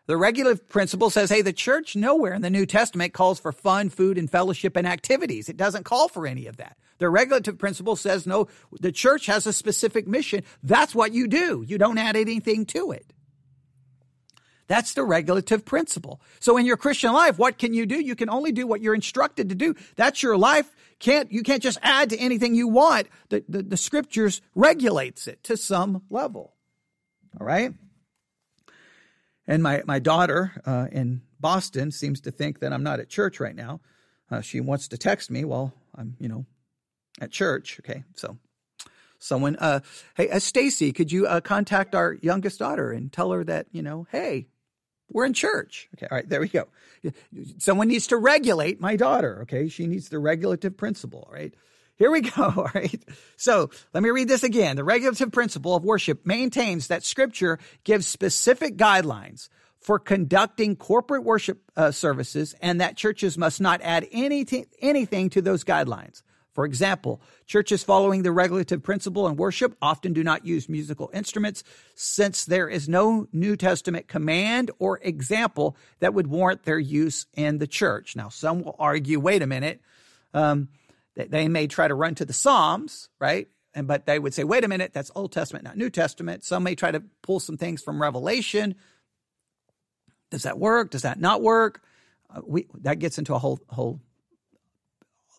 The 0.07 0.17
regulative 0.17 0.69
principle 0.69 1.09
says, 1.09 1.29
hey, 1.29 1.41
the 1.41 1.51
church 1.51 1.95
nowhere 1.95 2.33
in 2.33 2.41
the 2.41 2.49
New 2.49 2.65
Testament 2.65 3.13
calls 3.13 3.39
for 3.39 3.51
fun, 3.51 3.89
food, 3.89 4.17
and 4.17 4.31
fellowship 4.31 4.77
and 4.77 4.87
activities. 4.87 5.49
It 5.49 5.57
doesn't 5.57 5.83
call 5.83 6.07
for 6.07 6.25
any 6.25 6.47
of 6.47 6.57
that. 6.57 6.77
The 6.97 7.09
regulative 7.09 7.57
principle 7.57 7.97
says, 7.97 8.25
no, 8.25 8.47
the 8.71 8.93
church 8.93 9.25
has 9.25 9.45
a 9.45 9.53
specific 9.53 10.07
mission. 10.07 10.43
That's 10.63 10.95
what 10.95 11.11
you 11.11 11.27
do. 11.27 11.63
You 11.67 11.77
don't 11.77 11.97
add 11.97 12.15
anything 12.15 12.65
to 12.67 12.91
it. 12.91 13.05
That's 14.67 14.93
the 14.93 15.03
regulative 15.03 15.65
principle. 15.65 16.21
So 16.39 16.57
in 16.57 16.65
your 16.65 16.77
Christian 16.77 17.11
life, 17.11 17.37
what 17.37 17.57
can 17.57 17.73
you 17.73 17.85
do? 17.85 17.99
You 17.99 18.15
can 18.15 18.29
only 18.29 18.51
do 18.51 18.65
what 18.65 18.81
you're 18.81 18.95
instructed 18.95 19.49
to 19.49 19.55
do. 19.55 19.75
That's 19.95 20.23
your 20.23 20.37
life. 20.37 20.73
Can't, 20.99 21.31
you 21.31 21.43
can't 21.43 21.61
just 21.61 21.79
add 21.81 22.09
to 22.09 22.17
anything 22.17 22.55
you 22.55 22.67
want. 22.67 23.07
The, 23.29 23.43
the, 23.47 23.61
the 23.61 23.77
scriptures 23.77 24.41
regulates 24.55 25.27
it 25.27 25.43
to 25.43 25.57
some 25.57 26.03
level. 26.09 26.53
All 27.39 27.45
right. 27.45 27.73
And 29.47 29.63
my, 29.63 29.81
my 29.85 29.99
daughter 29.99 30.61
uh, 30.65 30.87
in 30.91 31.21
Boston 31.39 31.91
seems 31.91 32.21
to 32.21 32.31
think 32.31 32.59
that 32.59 32.73
I'm 32.73 32.83
not 32.83 32.99
at 32.99 33.09
church 33.09 33.39
right 33.39 33.55
now. 33.55 33.79
Uh, 34.29 34.41
she 34.41 34.59
wants 34.59 34.89
to 34.89 34.97
text 34.97 35.31
me 35.31 35.45
while 35.45 35.73
I'm, 35.95 36.15
you 36.19 36.27
know, 36.27 36.45
at 37.21 37.31
church. 37.31 37.79
Okay, 37.79 38.03
so 38.15 38.37
someone, 39.19 39.55
uh, 39.55 39.79
hey, 40.15 40.29
uh, 40.29 40.39
Stacy, 40.39 40.91
could 40.91 41.11
you 41.11 41.25
uh, 41.27 41.39
contact 41.39 41.95
our 41.95 42.17
youngest 42.21 42.59
daughter 42.59 42.91
and 42.91 43.11
tell 43.11 43.31
her 43.31 43.43
that, 43.45 43.67
you 43.71 43.81
know, 43.81 44.05
hey, 44.11 44.47
we're 45.09 45.25
in 45.25 45.33
church. 45.33 45.87
Okay, 45.95 46.07
all 46.11 46.17
right, 46.17 46.27
there 46.27 46.41
we 46.41 46.49
go. 46.49 46.67
Someone 47.57 47.87
needs 47.87 48.07
to 48.07 48.17
regulate 48.17 48.81
my 48.81 48.97
daughter. 48.97 49.39
Okay, 49.43 49.69
she 49.69 49.87
needs 49.87 50.09
the 50.09 50.19
regulative 50.19 50.75
principle. 50.75 51.29
Right. 51.31 51.53
Here 51.97 52.11
we 52.11 52.21
go. 52.35 52.43
All 52.43 52.69
right. 52.73 53.03
So 53.35 53.69
let 53.93 54.03
me 54.03 54.09
read 54.09 54.27
this 54.27 54.43
again. 54.43 54.75
The 54.75 54.83
regulative 54.83 55.31
principle 55.31 55.75
of 55.75 55.83
worship 55.83 56.25
maintains 56.25 56.87
that 56.87 57.03
scripture 57.03 57.59
gives 57.83 58.07
specific 58.07 58.77
guidelines 58.77 59.49
for 59.79 59.99
conducting 59.99 60.75
corporate 60.75 61.23
worship 61.23 61.61
uh, 61.75 61.91
services 61.91 62.55
and 62.61 62.81
that 62.81 62.97
churches 62.97 63.37
must 63.37 63.61
not 63.61 63.81
add 63.81 64.07
anything, 64.11 64.65
anything 64.81 65.29
to 65.31 65.41
those 65.41 65.63
guidelines. 65.63 66.23
For 66.53 66.65
example, 66.65 67.21
churches 67.45 67.83
following 67.83 68.23
the 68.23 68.31
regulative 68.31 68.81
principle 68.81 69.27
in 69.27 69.35
worship 69.35 69.77
often 69.79 70.13
do 70.13 70.23
not 70.23 70.43
use 70.43 70.67
musical 70.67 71.11
instruments 71.13 71.63
since 71.93 72.45
there 72.45 72.67
is 72.67 72.89
no 72.89 73.27
New 73.31 73.55
Testament 73.55 74.07
command 74.07 74.71
or 74.79 74.99
example 75.03 75.77
that 75.99 76.15
would 76.15 76.25
warrant 76.25 76.63
their 76.63 76.79
use 76.79 77.27
in 77.35 77.59
the 77.59 77.67
church. 77.67 78.15
Now, 78.15 78.29
some 78.29 78.63
will 78.63 78.75
argue, 78.79 79.19
wait 79.19 79.43
a 79.43 79.47
minute, 79.47 79.81
um, 80.33 80.69
they 81.25 81.47
may 81.47 81.67
try 81.67 81.87
to 81.87 81.95
run 81.95 82.15
to 82.15 82.25
the 82.25 82.33
Psalms, 82.33 83.09
right? 83.19 83.47
And 83.73 83.87
but 83.87 84.05
they 84.05 84.19
would 84.19 84.33
say, 84.33 84.43
wait 84.43 84.63
a 84.63 84.67
minute, 84.67 84.93
that's 84.93 85.11
Old 85.15 85.31
Testament, 85.31 85.65
not 85.65 85.77
New 85.77 85.89
Testament. 85.89 86.43
Some 86.43 86.63
may 86.63 86.75
try 86.75 86.91
to 86.91 87.03
pull 87.21 87.39
some 87.39 87.57
things 87.57 87.81
from 87.81 88.01
Revelation. 88.01 88.75
Does 90.29 90.43
that 90.43 90.59
work? 90.59 90.91
Does 90.91 91.03
that 91.03 91.19
not 91.19 91.41
work? 91.41 91.81
Uh, 92.29 92.41
we 92.45 92.67
that 92.81 92.99
gets 92.99 93.17
into 93.17 93.33
a 93.33 93.39
whole 93.39 93.59
whole 93.69 93.99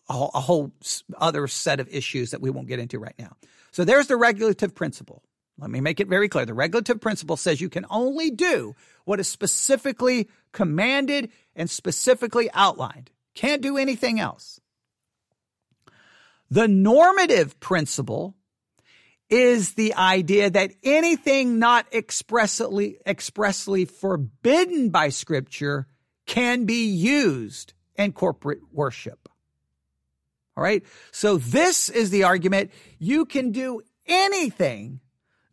a 0.09 0.13
whole, 0.13 0.31
a 0.33 0.41
whole 0.41 0.71
other 1.17 1.47
set 1.47 1.79
of 1.79 1.87
issues 1.89 2.31
that 2.31 2.41
we 2.41 2.49
won't 2.49 2.67
get 2.67 2.79
into 2.79 2.97
right 2.97 3.15
now. 3.19 3.35
So 3.71 3.85
there's 3.85 4.07
the 4.07 4.17
regulative 4.17 4.73
principle. 4.73 5.23
Let 5.59 5.69
me 5.69 5.81
make 5.81 5.99
it 5.99 6.07
very 6.07 6.29
clear. 6.29 6.45
The 6.45 6.53
regulative 6.53 7.01
principle 7.01 7.37
says 7.37 7.59
you 7.59 7.69
can 7.69 7.85
only 7.89 8.31
do 8.31 8.75
what 9.03 9.19
is 9.19 9.27
specifically 9.27 10.29
commanded 10.53 11.31
and 11.55 11.69
specifically 11.69 12.49
outlined. 12.53 13.11
Can't 13.35 13.61
do 13.61 13.77
anything 13.77 14.19
else. 14.19 14.59
The 16.49 16.67
normative 16.67 17.59
principle 17.59 18.35
is 19.29 19.73
the 19.73 19.93
idea 19.93 20.49
that 20.49 20.71
anything 20.83 21.59
not 21.59 21.85
expressly 21.93 22.97
expressly 23.05 23.85
forbidden 23.85 24.89
by 24.89 25.09
scripture 25.09 25.87
can 26.25 26.65
be 26.65 26.85
used 26.87 27.73
in 27.95 28.11
corporate 28.11 28.59
worship. 28.71 29.29
All 30.57 30.63
right. 30.63 30.83
So 31.11 31.37
this 31.37 31.89
is 31.89 32.09
the 32.09 32.23
argument. 32.23 32.71
You 32.97 33.25
can 33.25 33.51
do 33.51 33.81
anything 34.07 34.99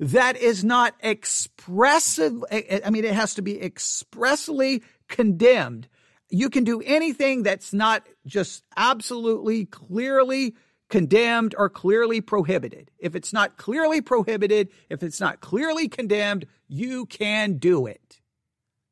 that 0.01 0.37
is 0.37 0.65
not 0.65 0.95
expressive. 1.01 2.45
I 2.51 2.91
mean, 2.91 3.05
it 3.05 3.15
has 3.15 3.35
to 3.35 3.43
be 3.43 3.63
expressly 3.63 4.83
condemned. 5.09 5.89
You 6.29 6.51
can 6.51 6.65
do 6.65 6.81
anything 6.81 7.43
that's 7.43 7.73
not 7.73 8.07
just 8.27 8.65
absolutely 8.77 9.67
clearly 9.67 10.57
condemned 10.89 11.55
or 11.57 11.69
clearly 11.69 12.21
prohibited. 12.21 12.91
If 12.99 13.15
it's 13.15 13.33
not 13.33 13.57
clearly 13.57 14.01
prohibited, 14.01 14.69
if 14.89 15.03
it's 15.03 15.21
not 15.21 15.41
clearly 15.41 15.89
condemned, 15.89 16.47
you 16.69 17.07
can 17.07 17.59
do 17.59 17.87
it. 17.87 18.21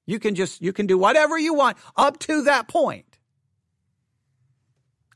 You 0.07 0.19
can 0.19 0.35
just, 0.35 0.61
you 0.61 0.73
can 0.73 0.87
do 0.87 0.99
whatever 0.99 1.39
you 1.39 1.55
want 1.55 1.79
up 1.97 2.19
to 2.21 2.43
that 2.43 2.69
point. 2.69 3.07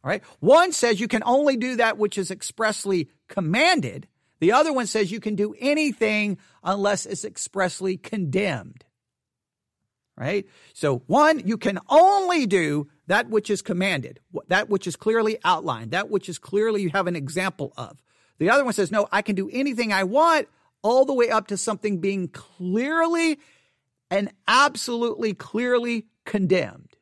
All 0.03 0.09
right. 0.09 0.23
One 0.41 0.73
says 0.73 1.01
you 1.01 1.09
can 1.09 1.23
only 1.25 1.57
do 1.57 1.77
that 1.77 1.99
which 1.99 2.17
is 2.17 2.31
expressly 2.31 3.11
commanded. 3.27 4.07
The 4.41 4.53
other 4.53 4.73
one 4.73 4.87
says 4.87 5.11
you 5.11 5.21
can 5.21 5.35
do 5.35 5.55
anything 5.59 6.39
unless 6.63 7.07
it's 7.07 7.25
expressly 7.25 7.97
condemned. 7.97 8.85
Right? 10.19 10.47
So 10.75 11.03
one, 11.07 11.47
you 11.47 11.57
can 11.57 11.79
only 11.89 12.45
do 12.45 12.89
that 13.07 13.31
which 13.31 13.51
is 13.51 13.63
commanded, 13.63 14.19
that 14.49 14.69
which 14.69 14.89
is 14.89 14.97
clearly 14.97 15.39
outlined, 15.45 15.93
that 15.93 16.11
which 16.11 16.29
is 16.29 16.41
clearly 16.41 16.83
you 16.83 16.91
have 16.91 17.07
an 17.07 17.15
example 17.15 17.73
of. 17.77 18.03
The 18.39 18.51
other 18.51 18.65
one 18.65 18.73
says, 18.73 18.91
no, 18.91 19.07
I 19.13 19.23
can 19.23 19.37
do 19.37 19.49
anything 19.53 19.93
I 19.93 20.03
want 20.03 20.49
all 20.83 21.05
the 21.05 21.15
way 21.15 21.31
up 21.31 21.47
to 21.49 21.57
something 21.57 21.99
being 21.99 22.27
clearly 22.29 23.39
and 24.11 24.33
absolutely 24.49 25.35
clearly 25.35 26.07
condemned. 26.25 26.97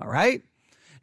All 0.00 0.08
right. 0.08 0.42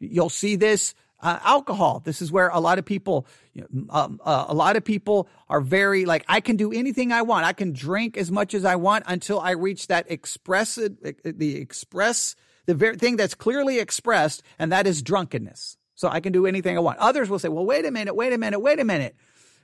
You'll 0.00 0.30
see 0.30 0.56
this 0.56 0.94
uh, 1.24 1.38
alcohol. 1.42 2.02
This 2.04 2.20
is 2.20 2.30
where 2.30 2.48
a 2.50 2.60
lot 2.60 2.78
of 2.78 2.84
people, 2.84 3.26
you 3.54 3.62
know, 3.62 3.86
um, 3.88 4.20
uh, 4.22 4.44
a 4.46 4.54
lot 4.54 4.76
of 4.76 4.84
people 4.84 5.26
are 5.48 5.60
very 5.60 6.04
like, 6.04 6.22
I 6.28 6.40
can 6.40 6.56
do 6.56 6.70
anything 6.70 7.12
I 7.12 7.22
want. 7.22 7.46
I 7.46 7.54
can 7.54 7.72
drink 7.72 8.18
as 8.18 8.30
much 8.30 8.52
as 8.52 8.64
I 8.64 8.76
want 8.76 9.04
until 9.08 9.40
I 9.40 9.52
reach 9.52 9.86
that 9.86 10.10
express, 10.10 10.74
the 10.76 11.56
express, 11.56 12.36
the 12.66 12.74
very 12.74 12.96
thing 12.96 13.16
that's 13.16 13.34
clearly 13.34 13.78
expressed, 13.78 14.42
and 14.58 14.70
that 14.70 14.86
is 14.86 15.02
drunkenness. 15.02 15.78
So 15.94 16.08
I 16.08 16.20
can 16.20 16.32
do 16.32 16.46
anything 16.46 16.76
I 16.76 16.80
want. 16.80 16.98
Others 16.98 17.30
will 17.30 17.38
say, 17.38 17.48
well, 17.48 17.64
wait 17.64 17.86
a 17.86 17.90
minute, 17.90 18.14
wait 18.14 18.32
a 18.32 18.38
minute, 18.38 18.60
wait 18.60 18.78
a 18.78 18.84
minute. 18.84 19.16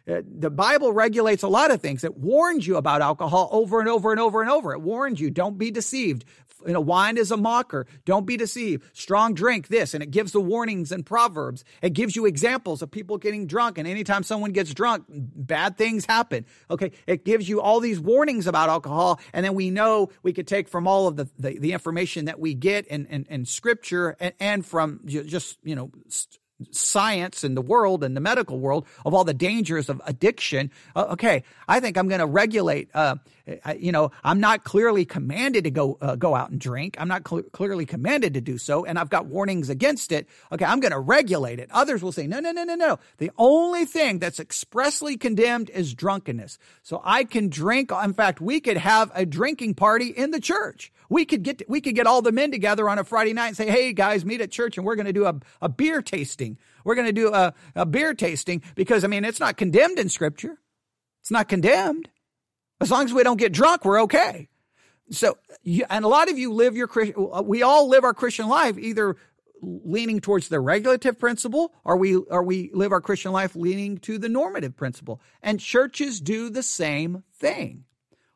Uh, 0.09 0.23
the 0.25 0.51
Bible 0.51 0.95
regulates 0.95 1.43
a 1.43 1.49
lot 1.49 1.71
of 1.71 1.83
things. 1.83 2.05
It 2.05 2.17
warns 2.17 2.67
you 2.67 2.77
about 2.77 3.03
alcohol 3.03 3.51
over 3.53 3.81
and 3.81 3.89
over 3.89 4.13
and 4.13 4.21
over 4.21 4.41
and 4.41 4.51
over. 4.51 4.73
It 4.73 4.81
warns 4.81 5.21
you, 5.21 5.31
don't 5.31 5.59
be 5.59 5.71
deceived 5.71 6.25
you 6.67 6.73
know, 6.73 6.81
wine 6.81 7.17
is 7.17 7.31
a 7.31 7.37
mocker. 7.37 7.87
Don't 8.05 8.27
be 8.27 8.37
deceived. 8.37 8.85
Strong 8.93 9.35
drink 9.35 9.69
this. 9.69 9.95
And 9.95 10.03
it 10.03 10.11
gives 10.11 10.33
the 10.33 10.41
warnings 10.41 10.93
and 10.93 11.05
proverbs. 11.05 11.65
It 11.83 11.91
gives 11.93 12.17
you 12.17 12.27
examples 12.27 12.83
of 12.83 12.91
people 12.91 13.19
getting 13.19 13.47
drunk. 13.47 13.79
And 13.79 13.87
anytime 13.89 14.23
someone 14.23 14.53
gets 14.53 14.73
drunk, 14.75 15.05
bad 15.09 15.77
things 15.77 16.05
happen. 16.07 16.47
Okay. 16.71 16.93
It 17.07 17.25
gives 17.25 17.49
you 17.49 17.61
all 17.61 17.81
these 17.81 18.01
warnings 18.01 18.47
about 18.47 18.69
alcohol. 18.69 19.21
And 19.33 19.45
then 19.45 19.55
we 19.55 19.71
know 19.71 20.11
we 20.23 20.33
could 20.33 20.47
take 20.47 20.69
from 20.69 20.87
all 20.87 21.07
of 21.07 21.17
the, 21.17 21.29
the, 21.39 21.59
the 21.59 21.73
information 21.73 22.27
that 22.27 22.39
we 22.39 22.55
get 22.55 22.87
in, 22.87 23.07
in, 23.07 23.27
in 23.31 23.45
scripture 23.45 24.17
and, 24.21 24.35
and 24.41 24.67
from 24.67 25.01
just, 25.07 25.59
you 25.63 25.75
know, 25.75 25.91
st- 26.09 26.41
science 26.71 27.45
and 27.45 27.57
the 27.57 27.63
world 27.63 28.05
and 28.05 28.17
the 28.17 28.21
medical 28.21 28.59
world 28.59 28.87
of 29.05 29.15
all 29.15 29.25
the 29.25 29.35
dangers 29.35 29.89
of 29.89 30.01
addiction. 30.05 30.71
Uh, 30.95 31.07
okay, 31.11 31.43
I 31.69 31.81
think 31.81 31.97
I'm 31.97 32.09
going 32.09 32.21
to 32.21 32.27
regulate. 32.27 32.91
Uh, 32.95 33.17
you 33.79 33.93
know, 33.93 34.11
I'm 34.25 34.41
not 34.41 34.65
clearly 34.65 35.05
commanded 35.05 35.65
to 35.65 35.71
go 35.71 35.99
uh, 36.01 36.17
go 36.17 36.35
out 36.35 36.51
and 36.51 36.61
drink. 36.61 36.97
I'm 36.99 37.09
not 37.09 37.27
cl- 37.27 37.43
clearly 37.43 37.87
commanded 37.87 38.35
to 38.35 38.41
do 38.41 38.59
so, 38.59 38.85
and 38.85 38.99
I've 38.99 39.11
got 39.11 39.27
warnings 39.27 39.71
against 39.71 40.13
it. 40.13 40.29
Okay, 40.53 40.65
I'm 40.65 40.81
going 40.81 40.93
to 40.93 40.99
regulate 41.01 41.59
it. 41.59 41.71
Others 41.73 42.03
will 42.03 42.13
say, 42.13 42.27
no, 42.27 42.41
no, 42.41 42.53
no, 42.53 42.65
no, 42.65 42.75
no. 42.75 42.99
The 43.19 43.31
only 43.39 43.85
thing 43.85 44.19
that's 44.19 44.41
expressly 44.41 45.17
condemned 45.17 45.71
is 45.71 45.95
drunkenness. 45.95 46.59
So 46.83 47.01
I 47.05 47.25
can 47.25 47.49
drink. 47.49 47.91
In 47.93 48.15
fact, 48.15 48.41
we 48.41 48.61
could 48.61 48.77
have 48.77 49.11
a 49.15 49.27
drinking 49.27 49.75
party 49.75 50.09
in 50.09 50.31
the 50.31 50.41
church. 50.41 50.93
We 51.09 51.25
could 51.25 51.43
get 51.43 51.69
we 51.69 51.81
could 51.81 51.95
get 51.95 52.07
all 52.07 52.23
the 52.23 52.33
men 52.33 52.51
together 52.53 52.89
on 52.89 52.99
a 52.99 53.05
Friday 53.05 53.33
night 53.33 53.49
and 53.49 53.57
say, 53.57 53.69
"Hey 53.69 53.93
guys, 53.93 54.25
meet 54.25 54.41
at 54.41 54.51
church 54.51 54.79
and 54.79 54.87
we're 54.87 54.97
going 54.97 55.07
to 55.07 55.13
do 55.13 55.27
a, 55.27 55.35
a 55.61 55.69
beer 55.69 56.03
tasting. 56.03 56.57
We're 56.85 56.95
going 56.95 57.09
to 57.09 57.13
do 57.13 57.35
a, 57.35 57.53
a 57.75 57.85
beer 57.85 58.15
tasting 58.15 58.63
because 58.75 59.05
I 59.05 59.09
mean, 59.09 59.25
it's 59.25 59.41
not 59.41 59.57
condemned 59.57 59.99
in 59.99 60.09
scripture. 60.09 60.59
It's 61.21 61.31
not 61.31 61.49
condemned. 61.49 62.09
As 62.81 62.91
long 62.91 63.05
as 63.05 63.13
we 63.13 63.23
don't 63.23 63.39
get 63.39 63.53
drunk, 63.53 63.85
we're 63.85 64.03
okay." 64.03 64.49
So, 65.11 65.39
and 65.89 66.05
a 66.05 66.09
lot 66.09 66.31
of 66.31 66.39
you 66.39 66.53
live 66.53 66.77
your 66.77 66.89
we 67.43 67.63
all 67.63 67.89
live 67.89 68.05
our 68.05 68.15
Christian 68.15 68.49
life 68.49 68.79
either 68.79 69.17
leaning 69.63 70.21
towards 70.21 70.49
the 70.49 70.61
regulative 70.61 71.19
principle 71.19 71.75
or 71.85 71.97
we 71.97 72.17
or 72.17 72.43
we 72.43 72.71
live 72.73 72.93
our 72.93 73.01
Christian 73.01 73.33
life 73.33 73.55
leaning 73.55 73.99
to 73.99 74.19
the 74.19 74.29
normative 74.29 74.77
principle. 74.77 75.21
And 75.43 75.61
churches 75.61 76.21
do 76.21 76.49
the 76.49 76.63
same 76.63 77.25
thing. 77.35 77.85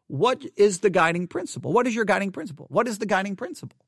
What 0.06 0.44
is 0.56 0.80
the 0.80 0.90
guiding 0.90 1.28
principle? 1.28 1.72
What 1.72 1.86
is 1.86 1.94
your 1.94 2.04
guiding 2.04 2.32
principle? 2.32 2.66
What 2.68 2.88
is 2.88 2.98
the 2.98 3.06
guiding 3.06 3.36
principle? 3.36 3.78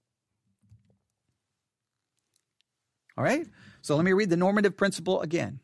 All 3.18 3.24
right. 3.24 3.46
So 3.82 3.96
let 3.96 4.04
me 4.04 4.12
read 4.12 4.30
the 4.30 4.36
normative 4.36 4.76
principle 4.76 5.20
again. 5.20 5.60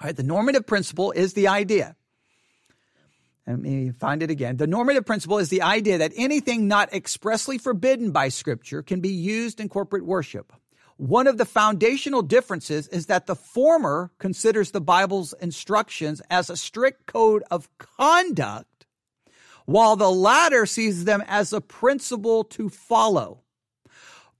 All 0.00 0.06
right. 0.06 0.16
The 0.16 0.22
normative 0.22 0.66
principle 0.66 1.12
is 1.12 1.34
the 1.34 1.48
idea. 1.48 1.96
Let 3.48 3.60
me 3.60 3.92
find 3.92 4.22
it 4.22 4.30
again. 4.30 4.58
The 4.58 4.66
normative 4.66 5.06
principle 5.06 5.38
is 5.38 5.48
the 5.48 5.62
idea 5.62 5.96
that 5.96 6.12
anything 6.16 6.68
not 6.68 6.92
expressly 6.92 7.56
forbidden 7.56 8.10
by 8.10 8.28
scripture 8.28 8.82
can 8.82 9.00
be 9.00 9.08
used 9.08 9.58
in 9.58 9.70
corporate 9.70 10.04
worship. 10.04 10.52
One 10.98 11.26
of 11.26 11.38
the 11.38 11.46
foundational 11.46 12.20
differences 12.20 12.88
is 12.88 13.06
that 13.06 13.26
the 13.26 13.34
former 13.34 14.10
considers 14.18 14.72
the 14.72 14.82
Bible's 14.82 15.32
instructions 15.40 16.20
as 16.28 16.50
a 16.50 16.58
strict 16.58 17.06
code 17.06 17.42
of 17.50 17.70
conduct 17.78 18.84
while 19.64 19.96
the 19.96 20.10
latter 20.10 20.66
sees 20.66 21.06
them 21.06 21.22
as 21.26 21.52
a 21.52 21.62
principle 21.62 22.44
to 22.44 22.68
follow. 22.68 23.44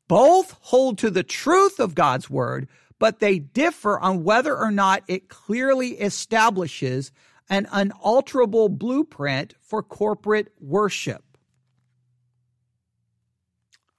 Both 0.07 0.55
hold 0.61 0.99
to 0.99 1.11
the 1.11 1.23
truth 1.23 1.81
of 1.81 1.95
God's 1.95 2.29
word, 2.29 2.69
but 2.99 3.21
they 3.21 3.39
differ 3.39 3.99
on 3.99 4.25
whether 4.25 4.55
or 4.55 4.71
not 4.71 5.03
it 5.09 5.31
clearly 5.31 5.93
establishes 5.93 7.11
an 7.49 7.67
unalterable 7.71 8.69
blueprint 8.69 9.55
for 9.61 9.83
corporate 9.83 10.53
worship. 10.61 11.25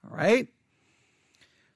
All 0.04 0.16
right. 0.16 0.48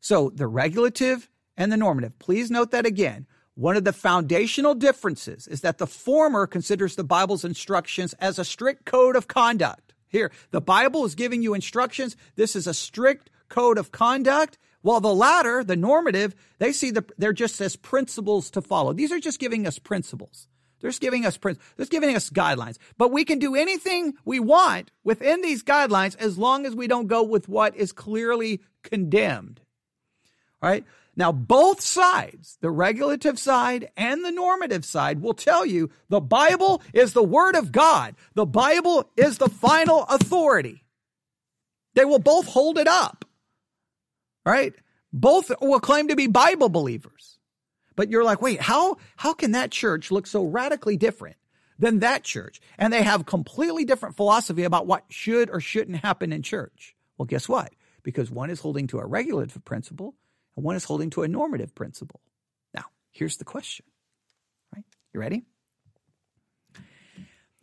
So 0.01 0.31
the 0.31 0.47
regulative 0.47 1.31
and 1.57 1.73
the 1.73 1.77
normative. 1.77 2.19
Please 2.19 2.51
note 2.51 2.71
that 2.73 2.87
again. 2.87 3.27
One 3.55 3.77
of 3.77 3.85
the 3.85 3.93
foundational 3.93 4.75
differences 4.75 5.47
is 5.47 5.61
that 5.61 5.79
the 5.79 5.87
former 5.87 6.47
considers 6.47 6.97
the 6.97 7.05
Bible's 7.05 7.45
instructions 7.45 8.13
as 8.15 8.39
a 8.39 8.45
strict 8.45 8.85
code 8.85 9.15
of 9.15 9.29
conduct. 9.29 9.95
Here, 10.09 10.33
the 10.51 10.61
Bible 10.61 11.05
is 11.05 11.15
giving 11.15 11.43
you 11.43 11.55
instructions. 11.55 12.17
This 12.35 12.57
is 12.57 12.67
a 12.67 12.75
strict 12.75 13.31
code 13.49 13.79
of 13.79 13.93
conduct. 13.93 14.59
While 14.83 15.01
the 15.01 15.15
latter, 15.15 15.65
the 15.65 15.77
normative, 15.77 16.35
they 16.59 16.73
see 16.73 16.91
the, 16.91 17.05
they're 17.17 17.33
just 17.33 17.61
as 17.61 17.77
principles 17.77 18.51
to 18.51 18.61
follow. 18.61 18.93
These 18.93 19.13
are 19.13 19.21
just 19.21 19.41
giving 19.41 19.67
us 19.67 19.79
principles. 19.79 20.49
They're 20.85 20.93
giving 20.93 21.25
us 21.25 21.39
they're 21.39 21.87
giving 21.87 22.15
us 22.15 22.29
guidelines. 22.29 22.77
But 22.99 23.11
we 23.11 23.25
can 23.25 23.39
do 23.39 23.55
anything 23.55 24.13
we 24.27 24.39
want 24.39 24.91
within 25.03 25.41
these 25.41 25.63
guidelines 25.63 26.15
as 26.19 26.37
long 26.37 26.67
as 26.67 26.77
we 26.77 26.87
don't 26.87 27.07
go 27.07 27.23
with 27.23 27.49
what 27.49 27.75
is 27.75 27.91
clearly 27.91 28.61
condemned. 28.83 29.63
All 30.61 30.69
right? 30.69 30.85
Now, 31.17 31.33
both 31.33 31.81
sides, 31.81 32.59
the 32.61 32.71
regulative 32.71 33.39
side 33.39 33.89
and 33.97 34.23
the 34.23 34.31
normative 34.31 34.85
side, 34.85 35.23
will 35.23 35.33
tell 35.33 35.65
you 35.65 35.89
the 36.11 36.21
Bible 36.21 36.83
is 36.93 37.15
the 37.15 37.23
Word 37.23 37.57
of 37.57 37.73
God. 37.73 38.15
The 38.35 38.45
Bible 38.45 39.11
is 39.17 39.39
the 39.39 39.49
final 39.49 40.03
authority. 40.03 40.85
They 41.95 42.05
will 42.05 42.19
both 42.19 42.47
hold 42.47 42.77
it 42.77 42.89
up, 42.89 43.25
right? 44.45 44.75
Both 45.15 45.51
will 45.63 45.81
claim 45.81 46.09
to 46.09 46.17
be 46.17 46.27
Bible 46.27 46.69
believers. 46.69 47.34
But 47.97 48.11
you're 48.11 48.25
like, 48.25 48.43
wait, 48.43 48.61
how, 48.61 48.97
how 49.17 49.35
can 49.35 49.53
that 49.53 49.71
church 49.71 50.11
look 50.11 50.27
so 50.27 50.45
radically 50.45 50.97
different 50.97 51.37
than 51.79 52.01
that 52.01 52.25
church? 52.25 52.61
And 52.79 52.93
they 52.93 53.03
have 53.03 53.27
completely 53.27 53.85
different 53.85 54.17
philosophy 54.17 54.65
about 54.65 54.87
what 54.87 55.05
should 55.09 55.51
or 55.51 55.61
shouldn't 55.61 55.99
happen 55.99 56.33
in 56.33 56.43
church. 56.43 56.97
Well, 57.17 57.27
guess 57.27 57.49
what? 57.49 57.73
Because 58.03 58.31
one 58.31 58.51
is 58.51 58.61
holding 58.61 58.87
to 58.89 58.99
a 58.99 59.07
regulative 59.07 59.65
principle 59.65 60.15
and 60.57 60.65
one 60.65 60.77
is 60.77 60.85
holding 60.85 61.11
to 61.11 61.23
a 61.23 61.29
normative 61.29 61.75
principle. 61.75 62.21
Now, 62.75 62.85
here's 63.13 63.37
the 63.37 63.45
question. 63.45 63.87
Right? 64.75 64.85
You 65.13 65.21
ready? 65.21 65.45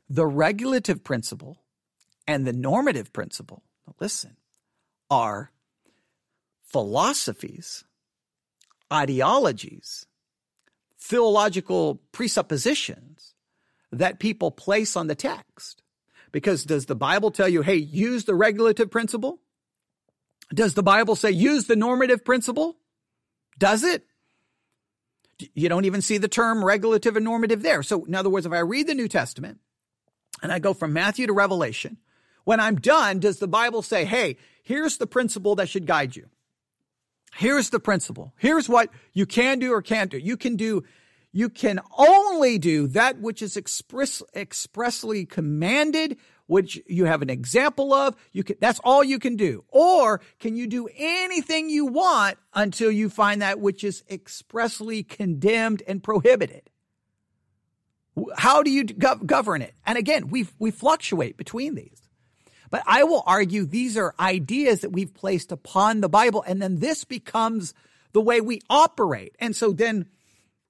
The 0.09 0.25
regulative 0.25 1.03
principle 1.03 1.57
and 2.27 2.45
the 2.45 2.53
normative 2.53 3.13
principle, 3.13 3.63
listen, 3.99 4.35
are 5.09 5.51
philosophies, 6.63 7.83
ideologies, 8.91 10.05
theological 11.01 11.99
presuppositions 12.11 13.33
that 13.91 14.19
people 14.19 14.51
place 14.51 14.95
on 14.95 15.07
the 15.07 15.15
text. 15.15 15.81
Because 16.31 16.63
does 16.63 16.85
the 16.85 16.95
Bible 16.95 17.31
tell 17.31 17.49
you, 17.49 17.61
hey, 17.61 17.75
use 17.75 18.23
the 18.23 18.35
regulative 18.35 18.89
principle? 18.89 19.39
Does 20.53 20.75
the 20.75 20.83
Bible 20.83 21.15
say 21.15 21.31
use 21.31 21.65
the 21.65 21.75
normative 21.75 22.23
principle? 22.23 22.77
Does 23.57 23.83
it? 23.83 24.05
You 25.53 25.69
don't 25.69 25.85
even 25.85 26.01
see 26.01 26.17
the 26.17 26.27
term 26.27 26.63
regulative 26.63 27.15
and 27.15 27.25
normative 27.25 27.63
there. 27.63 27.83
So, 27.83 28.05
in 28.05 28.15
other 28.15 28.29
words, 28.29 28.45
if 28.45 28.51
I 28.53 28.59
read 28.59 28.87
the 28.87 28.93
New 28.93 29.07
Testament 29.07 29.59
and 30.43 30.51
I 30.51 30.59
go 30.59 30.73
from 30.73 30.93
Matthew 30.93 31.27
to 31.27 31.33
Revelation, 31.33 31.97
when 32.43 32.59
I'm 32.59 32.75
done, 32.75 33.19
does 33.19 33.39
the 33.39 33.47
Bible 33.47 33.81
say, 33.81 34.05
hey, 34.05 34.37
here's 34.63 34.97
the 34.97 35.07
principle 35.07 35.55
that 35.55 35.67
should 35.67 35.87
guide 35.87 36.15
you? 36.15 36.29
Here's 37.35 37.69
the 37.69 37.79
principle. 37.79 38.33
Here's 38.37 38.67
what 38.67 38.89
you 39.13 39.25
can 39.25 39.59
do 39.59 39.73
or 39.73 39.81
can't 39.81 40.11
do. 40.11 40.17
You 40.17 40.37
can 40.37 40.55
do, 40.55 40.83
you 41.31 41.49
can 41.49 41.79
only 41.97 42.59
do 42.59 42.87
that 42.87 43.19
which 43.19 43.41
is 43.41 43.55
express, 43.57 44.21
expressly 44.35 45.25
commanded 45.25 46.17
which 46.47 46.81
you 46.85 47.05
have 47.05 47.21
an 47.21 47.29
example 47.29 47.93
of. 47.93 48.15
You 48.33 48.43
can, 48.43 48.57
that's 48.59 48.81
all 48.83 49.03
you 49.03 49.19
can 49.19 49.37
do. 49.37 49.63
Or 49.69 50.19
can 50.39 50.57
you 50.57 50.67
do 50.67 50.89
anything 50.97 51.69
you 51.69 51.85
want 51.85 52.37
until 52.53 52.91
you 52.91 53.09
find 53.09 53.41
that 53.41 53.61
which 53.61 53.85
is 53.85 54.03
expressly 54.09 55.01
condemned 55.01 55.81
and 55.87 56.03
prohibited? 56.03 56.69
How 58.35 58.61
do 58.61 58.69
you 58.69 58.83
gov- 58.83 59.25
govern 59.25 59.61
it? 59.61 59.73
And 59.85 59.97
again, 59.97 60.27
we 60.27 60.45
we 60.59 60.71
fluctuate 60.71 61.37
between 61.37 61.75
these. 61.75 62.00
But 62.71 62.83
I 62.87 63.03
will 63.03 63.21
argue 63.27 63.65
these 63.65 63.97
are 63.97 64.15
ideas 64.19 64.79
that 64.81 64.91
we've 64.91 65.13
placed 65.13 65.51
upon 65.51 65.99
the 66.01 66.09
Bible, 66.09 66.43
and 66.47 66.61
then 66.61 66.79
this 66.79 67.03
becomes 67.03 67.73
the 68.13 68.21
way 68.21 68.41
we 68.41 68.61
operate. 68.69 69.35
And 69.39 69.55
so 69.55 69.73
then 69.73 70.07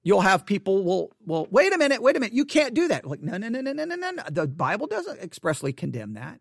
you'll 0.02 0.20
have 0.20 0.44
people 0.44 0.82
will 0.82 1.12
well 1.24 1.46
wait 1.50 1.72
a 1.72 1.78
minute 1.78 2.02
wait 2.02 2.16
a 2.16 2.20
minute 2.20 2.34
you 2.34 2.44
can't 2.44 2.74
do 2.74 2.88
that. 2.88 3.06
Like 3.06 3.22
no 3.22 3.36
no 3.36 3.48
no 3.48 3.60
no 3.60 3.72
no 3.72 3.84
no 3.84 3.96
no 3.96 4.22
the 4.30 4.48
bible 4.48 4.88
doesn't 4.88 5.20
expressly 5.20 5.72
condemn 5.72 6.14
that. 6.14 6.40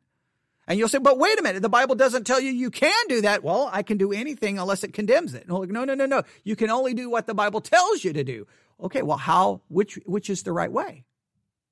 And 0.67 0.79
you'll 0.79 0.89
say 0.89 0.97
but 0.97 1.19
wait 1.19 1.39
a 1.39 1.43
minute 1.43 1.61
the 1.61 1.69
bible 1.69 1.93
doesn't 1.95 2.25
tell 2.25 2.39
you 2.39 2.51
you 2.51 2.71
can 2.71 3.07
do 3.07 3.21
that. 3.21 3.43
Well 3.43 3.69
i 3.71 3.83
can 3.83 3.97
do 3.97 4.11
anything 4.11 4.57
unless 4.57 4.83
it 4.83 4.93
condemns 4.93 5.35
it. 5.35 5.45
And 5.47 5.57
like 5.57 5.69
no 5.69 5.85
no 5.85 5.93
no 5.93 6.07
no. 6.07 6.23
You 6.43 6.55
can 6.55 6.71
only 6.71 6.95
do 6.95 7.09
what 7.09 7.27
the 7.27 7.35
bible 7.35 7.61
tells 7.61 8.03
you 8.03 8.13
to 8.13 8.23
do. 8.23 8.47
Okay 8.81 9.03
well 9.03 9.17
how 9.17 9.61
which 9.67 9.99
which 10.07 10.29
is 10.29 10.41
the 10.41 10.53
right 10.53 10.71
way? 10.71 11.05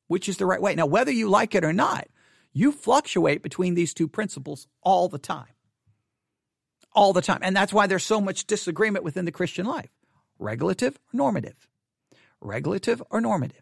Which 0.07 0.29
is 0.29 0.37
the 0.37 0.45
right 0.45 0.61
way? 0.61 0.75
Now 0.75 0.85
whether 0.85 1.11
you 1.11 1.27
like 1.27 1.55
it 1.55 1.63
or 1.63 1.73
not 1.73 2.07
you 2.53 2.71
fluctuate 2.71 3.43
between 3.43 3.73
these 3.73 3.93
two 3.93 4.07
principles 4.07 4.67
all 4.81 5.07
the 5.07 5.19
time 5.19 5.53
all 6.93 7.13
the 7.13 7.21
time 7.21 7.39
and 7.43 7.55
that's 7.55 7.71
why 7.71 7.87
there's 7.87 8.03
so 8.03 8.19
much 8.19 8.45
disagreement 8.45 9.03
within 9.03 9.25
the 9.25 9.31
christian 9.31 9.65
life 9.65 9.91
regulative 10.39 10.95
or 10.95 11.17
normative 11.17 11.69
regulative 12.41 13.01
or 13.09 13.21
normative? 13.21 13.61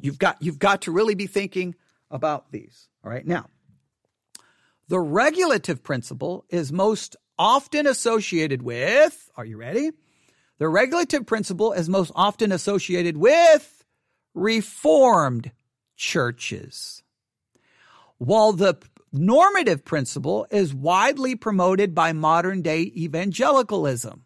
You've 0.00 0.18
got, 0.18 0.38
you've 0.40 0.58
got 0.58 0.82
to 0.82 0.92
really 0.92 1.14
be 1.14 1.26
thinking 1.26 1.74
about 2.10 2.50
these. 2.50 2.88
All 3.04 3.10
right. 3.10 3.26
Now, 3.26 3.48
the 4.88 4.98
regulative 4.98 5.82
principle 5.82 6.44
is 6.48 6.72
most 6.72 7.16
often 7.38 7.86
associated 7.86 8.62
with, 8.62 9.30
are 9.36 9.44
you 9.44 9.56
ready? 9.56 9.90
The 10.58 10.68
regulative 10.68 11.24
principle 11.26 11.72
is 11.72 11.88
most 11.88 12.12
often 12.14 12.52
associated 12.52 13.16
with 13.16 13.81
reformed 14.34 15.52
churches. 15.96 17.02
While 18.18 18.52
the 18.52 18.78
normative 19.12 19.84
principle 19.84 20.46
is 20.50 20.74
widely 20.74 21.36
promoted 21.36 21.94
by 21.94 22.12
modern 22.12 22.62
day 22.62 22.92
evangelicalism. 22.96 24.24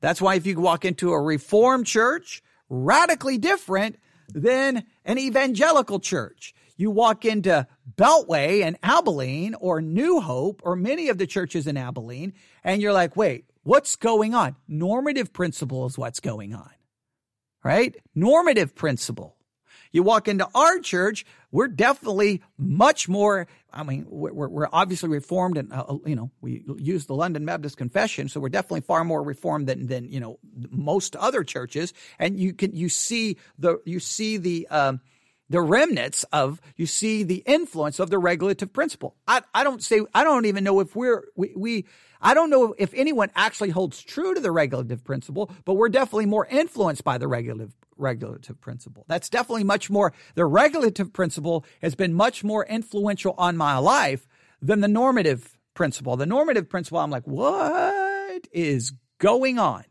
That's 0.00 0.20
why 0.20 0.36
if 0.36 0.46
you 0.46 0.60
walk 0.60 0.84
into 0.84 1.12
a 1.12 1.20
reformed 1.20 1.86
church, 1.86 2.42
radically 2.68 3.38
different 3.38 3.96
than 4.28 4.84
an 5.04 5.18
evangelical 5.18 5.98
church. 6.00 6.54
You 6.76 6.90
walk 6.90 7.24
into 7.24 7.66
Beltway 7.96 8.62
and 8.62 8.76
Abilene 8.82 9.54
or 9.54 9.80
New 9.80 10.20
Hope 10.20 10.60
or 10.64 10.76
many 10.76 11.08
of 11.08 11.18
the 11.18 11.26
churches 11.26 11.66
in 11.66 11.76
Abilene, 11.76 12.32
and 12.64 12.82
you're 12.82 12.92
like, 12.92 13.16
wait, 13.16 13.46
what's 13.62 13.96
going 13.96 14.34
on? 14.34 14.56
Normative 14.66 15.32
principle 15.32 15.86
is 15.86 15.96
what's 15.96 16.20
going 16.20 16.54
on, 16.54 16.70
right? 17.64 17.96
Normative 18.14 18.74
principle. 18.74 19.34
You 19.90 20.02
walk 20.02 20.26
into 20.26 20.48
our 20.56 20.80
church, 20.80 21.24
we're 21.52 21.68
definitely 21.68 22.42
much 22.58 23.08
more. 23.08 23.46
I 23.72 23.84
mean, 23.84 24.06
we're, 24.08 24.48
we're 24.48 24.68
obviously 24.72 25.08
reformed, 25.08 25.56
and 25.56 25.72
uh, 25.72 25.98
you 26.04 26.16
know, 26.16 26.32
we 26.40 26.64
use 26.78 27.06
the 27.06 27.14
London 27.14 27.46
Baptist 27.46 27.76
Confession, 27.76 28.28
so 28.28 28.40
we're 28.40 28.48
definitely 28.48 28.80
far 28.80 29.04
more 29.04 29.22
reformed 29.22 29.68
than 29.68 29.86
than 29.86 30.10
you 30.10 30.18
know 30.18 30.40
most 30.68 31.14
other 31.14 31.44
churches. 31.44 31.94
And 32.18 32.40
you 32.40 32.54
can 32.54 32.74
you 32.74 32.88
see 32.88 33.38
the 33.58 33.80
you 33.84 34.00
see 34.00 34.36
the. 34.36 34.68
Um, 34.68 35.00
the 35.50 35.60
remnants 35.60 36.24
of 36.32 36.58
you 36.74 36.86
see 36.86 37.22
the 37.22 37.42
influence 37.46 38.00
of 38.00 38.08
the 38.08 38.18
regulative 38.18 38.72
principle. 38.72 39.14
I, 39.28 39.42
I 39.52 39.62
don't 39.62 39.82
say 39.82 40.00
I 40.14 40.24
don't 40.24 40.46
even 40.46 40.64
know 40.64 40.80
if 40.80 40.96
we're 40.96 41.26
we, 41.36 41.52
we 41.54 41.84
I 42.24 42.32
don't 42.32 42.48
know 42.50 42.74
if 42.78 42.92
anyone 42.94 43.30
actually 43.36 43.70
holds 43.70 44.02
true 44.02 44.34
to 44.34 44.40
the 44.40 44.50
regulative 44.50 45.04
principle, 45.04 45.50
but 45.64 45.74
we're 45.74 45.90
definitely 45.90 46.26
more 46.26 46.46
influenced 46.46 47.04
by 47.04 47.18
the 47.18 47.28
regulative 47.28 47.74
regulative 47.96 48.60
principle. 48.60 49.04
That's 49.06 49.28
definitely 49.28 49.64
much 49.64 49.90
more, 49.90 50.12
the 50.34 50.46
regulative 50.46 51.12
principle 51.12 51.64
has 51.80 51.94
been 51.94 52.12
much 52.12 52.42
more 52.42 52.64
influential 52.66 53.34
on 53.38 53.56
my 53.56 53.78
life 53.78 54.26
than 54.60 54.80
the 54.80 54.88
normative 54.88 55.58
principle. 55.74 56.16
The 56.16 56.26
normative 56.26 56.68
principle, 56.68 56.98
I'm 56.98 57.10
like, 57.10 57.26
what 57.26 58.48
is 58.52 58.92
going 59.18 59.58
on? 59.58 59.84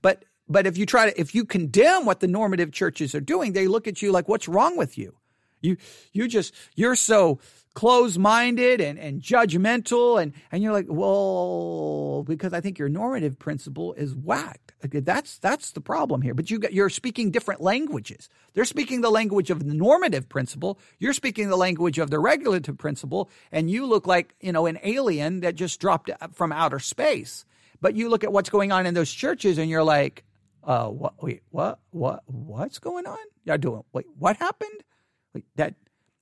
But 0.00 0.24
but 0.46 0.66
if 0.66 0.76
you 0.76 0.86
try 0.86 1.10
to 1.10 1.20
if 1.20 1.34
you 1.34 1.44
condemn 1.44 2.06
what 2.06 2.20
the 2.20 2.26
normative 2.26 2.72
churches 2.72 3.14
are 3.14 3.20
doing, 3.20 3.52
they 3.52 3.66
look 3.66 3.86
at 3.86 4.02
you 4.02 4.12
like, 4.12 4.28
what's 4.28 4.48
wrong 4.48 4.76
with 4.76 4.96
you? 4.96 5.16
You 5.60 5.76
you 6.12 6.28
just 6.28 6.54
you're 6.74 6.96
so 6.96 7.38
closed 7.74 8.18
minded 8.18 8.80
and, 8.80 8.98
and 8.98 9.20
judgmental 9.20 10.22
and, 10.22 10.32
and 10.52 10.62
you're 10.62 10.72
like, 10.72 10.86
well, 10.88 12.22
because 12.24 12.52
I 12.52 12.60
think 12.60 12.78
your 12.78 12.88
normative 12.88 13.38
principle 13.38 13.92
is 13.94 14.14
whacked. 14.14 14.72
That's 14.82 15.38
that's 15.38 15.72
the 15.72 15.80
problem 15.80 16.22
here. 16.22 16.34
But 16.34 16.50
you 16.50 16.58
got, 16.58 16.72
you're 16.72 16.90
speaking 16.90 17.30
different 17.30 17.60
languages. 17.60 18.28
They're 18.52 18.64
speaking 18.64 19.00
the 19.00 19.10
language 19.10 19.50
of 19.50 19.64
the 19.64 19.74
normative 19.74 20.28
principle. 20.28 20.78
You're 20.98 21.14
speaking 21.14 21.48
the 21.48 21.56
language 21.56 21.98
of 21.98 22.10
the 22.10 22.18
regulative 22.18 22.76
principle, 22.76 23.30
and 23.50 23.70
you 23.70 23.86
look 23.86 24.06
like 24.06 24.34
you 24.40 24.52
know 24.52 24.66
an 24.66 24.78
alien 24.82 25.40
that 25.40 25.54
just 25.54 25.80
dropped 25.80 26.10
from 26.32 26.52
outer 26.52 26.78
space. 26.78 27.46
But 27.80 27.96
you 27.96 28.08
look 28.08 28.24
at 28.24 28.32
what's 28.32 28.50
going 28.50 28.72
on 28.72 28.84
in 28.86 28.94
those 28.94 29.10
churches, 29.10 29.56
and 29.56 29.70
you're 29.70 29.84
like, 29.84 30.24
uh, 30.62 30.88
what? 30.88 31.22
Wait, 31.22 31.42
what? 31.50 31.80
What? 31.90 32.22
What's 32.26 32.78
going 32.78 33.06
on? 33.06 33.18
You're 33.44 33.58
doing. 33.58 33.84
Wait, 33.92 34.06
what 34.18 34.36
happened? 34.36 34.84
Like 35.34 35.44
that, 35.56 35.74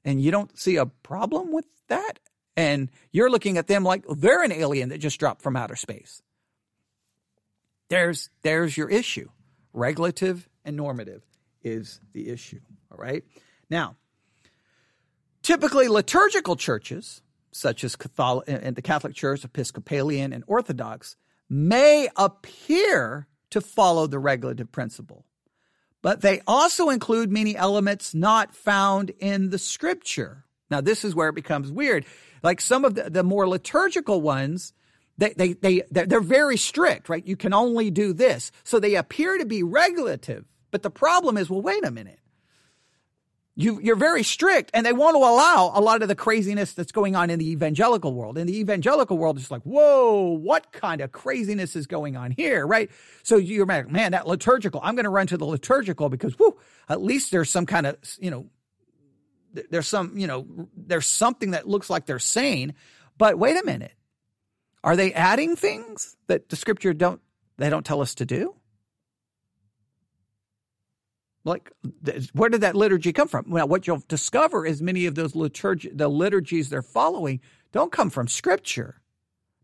and 0.04 0.20
you 0.20 0.30
don't 0.30 0.58
see 0.58 0.76
a 0.76 0.86
problem 0.86 1.52
with 1.52 1.66
that. 1.88 2.18
And 2.56 2.90
you're 3.12 3.30
looking 3.30 3.56
at 3.56 3.66
them 3.66 3.84
like 3.84 4.04
they're 4.08 4.42
an 4.42 4.52
alien 4.52 4.90
that 4.90 4.98
just 4.98 5.18
dropped 5.18 5.42
from 5.42 5.56
outer 5.56 5.76
space. 5.76 6.22
There's, 7.88 8.30
there's 8.42 8.76
your 8.76 8.88
issue. 8.88 9.28
Regulative 9.72 10.48
and 10.64 10.76
normative 10.76 11.22
is 11.62 12.00
the 12.12 12.28
issue. 12.28 12.60
All 12.90 12.98
right. 12.98 13.24
Now, 13.70 13.96
typically 15.42 15.88
liturgical 15.88 16.56
churches, 16.56 17.22
such 17.52 17.84
as 17.84 17.96
Catholic 17.96 18.48
and 18.48 18.76
the 18.76 18.82
Catholic 18.82 19.14
Church, 19.14 19.44
Episcopalian, 19.44 20.32
and 20.32 20.44
Orthodox, 20.46 21.16
may 21.48 22.08
appear 22.16 23.28
to 23.50 23.60
follow 23.60 24.06
the 24.06 24.18
regulative 24.18 24.72
principle. 24.72 25.26
But 26.02 26.20
they 26.20 26.42
also 26.46 26.90
include 26.90 27.30
many 27.30 27.56
elements 27.56 28.12
not 28.12 28.54
found 28.54 29.10
in 29.20 29.50
the 29.50 29.58
scripture. 29.58 30.44
Now, 30.68 30.80
this 30.80 31.04
is 31.04 31.14
where 31.14 31.28
it 31.28 31.34
becomes 31.34 31.70
weird. 31.70 32.04
Like 32.42 32.60
some 32.60 32.84
of 32.84 32.96
the, 32.96 33.08
the 33.08 33.22
more 33.22 33.48
liturgical 33.48 34.20
ones, 34.20 34.72
they, 35.16 35.32
they, 35.34 35.52
they, 35.52 35.82
they're 35.90 36.20
very 36.20 36.56
strict, 36.56 37.08
right? 37.08 37.24
You 37.24 37.36
can 37.36 37.54
only 37.54 37.90
do 37.90 38.12
this. 38.12 38.50
So 38.64 38.80
they 38.80 38.96
appear 38.96 39.38
to 39.38 39.46
be 39.46 39.62
regulative. 39.62 40.44
But 40.72 40.82
the 40.82 40.90
problem 40.90 41.36
is, 41.36 41.48
well, 41.48 41.62
wait 41.62 41.84
a 41.84 41.90
minute. 41.90 42.18
You, 43.54 43.80
you're 43.82 43.96
very 43.96 44.22
strict 44.22 44.70
and 44.72 44.86
they 44.86 44.94
want 44.94 45.14
to 45.14 45.18
allow 45.18 45.72
a 45.74 45.80
lot 45.82 46.00
of 46.00 46.08
the 46.08 46.14
craziness 46.14 46.72
that's 46.72 46.90
going 46.90 47.14
on 47.14 47.28
in 47.28 47.38
the 47.38 47.50
evangelical 47.50 48.14
world. 48.14 48.38
In 48.38 48.46
the 48.46 48.58
evangelical 48.58 49.18
world, 49.18 49.36
it's 49.36 49.50
like, 49.50 49.60
whoa, 49.62 50.38
what 50.38 50.72
kind 50.72 51.02
of 51.02 51.12
craziness 51.12 51.76
is 51.76 51.86
going 51.86 52.16
on 52.16 52.30
here, 52.30 52.66
right? 52.66 52.90
So 53.22 53.36
you're 53.36 53.66
like, 53.66 53.90
man, 53.90 54.12
that 54.12 54.26
liturgical, 54.26 54.80
I'm 54.82 54.94
going 54.94 55.04
to 55.04 55.10
run 55.10 55.26
to 55.26 55.36
the 55.36 55.44
liturgical 55.44 56.08
because, 56.08 56.38
whoo, 56.38 56.56
at 56.88 57.02
least 57.02 57.30
there's 57.30 57.50
some 57.50 57.66
kind 57.66 57.86
of, 57.86 57.96
you 58.18 58.30
know, 58.30 58.46
there's 59.52 59.86
some, 59.86 60.16
you 60.16 60.26
know, 60.26 60.46
there's 60.74 61.06
something 61.06 61.50
that 61.50 61.68
looks 61.68 61.90
like 61.90 62.06
they're 62.06 62.18
sane. 62.18 62.72
But 63.18 63.38
wait 63.38 63.60
a 63.60 63.64
minute. 63.66 63.92
Are 64.82 64.96
they 64.96 65.12
adding 65.12 65.56
things 65.56 66.16
that 66.26 66.48
the 66.48 66.56
scripture 66.56 66.94
don't, 66.94 67.20
they 67.58 67.68
don't 67.68 67.84
tell 67.84 68.00
us 68.00 68.14
to 68.16 68.24
do? 68.24 68.54
Like, 71.44 71.72
where 72.32 72.48
did 72.48 72.60
that 72.60 72.76
liturgy 72.76 73.12
come 73.12 73.28
from? 73.28 73.46
Well, 73.48 73.66
what 73.66 73.86
you'll 73.86 74.02
discover 74.06 74.64
is 74.64 74.80
many 74.80 75.06
of 75.06 75.16
those 75.16 75.34
liturgy, 75.34 75.90
the 75.92 76.08
liturgies 76.08 76.68
they're 76.68 76.82
following 76.82 77.40
don't 77.72 77.90
come 77.90 78.10
from 78.10 78.28
scripture. 78.28 79.00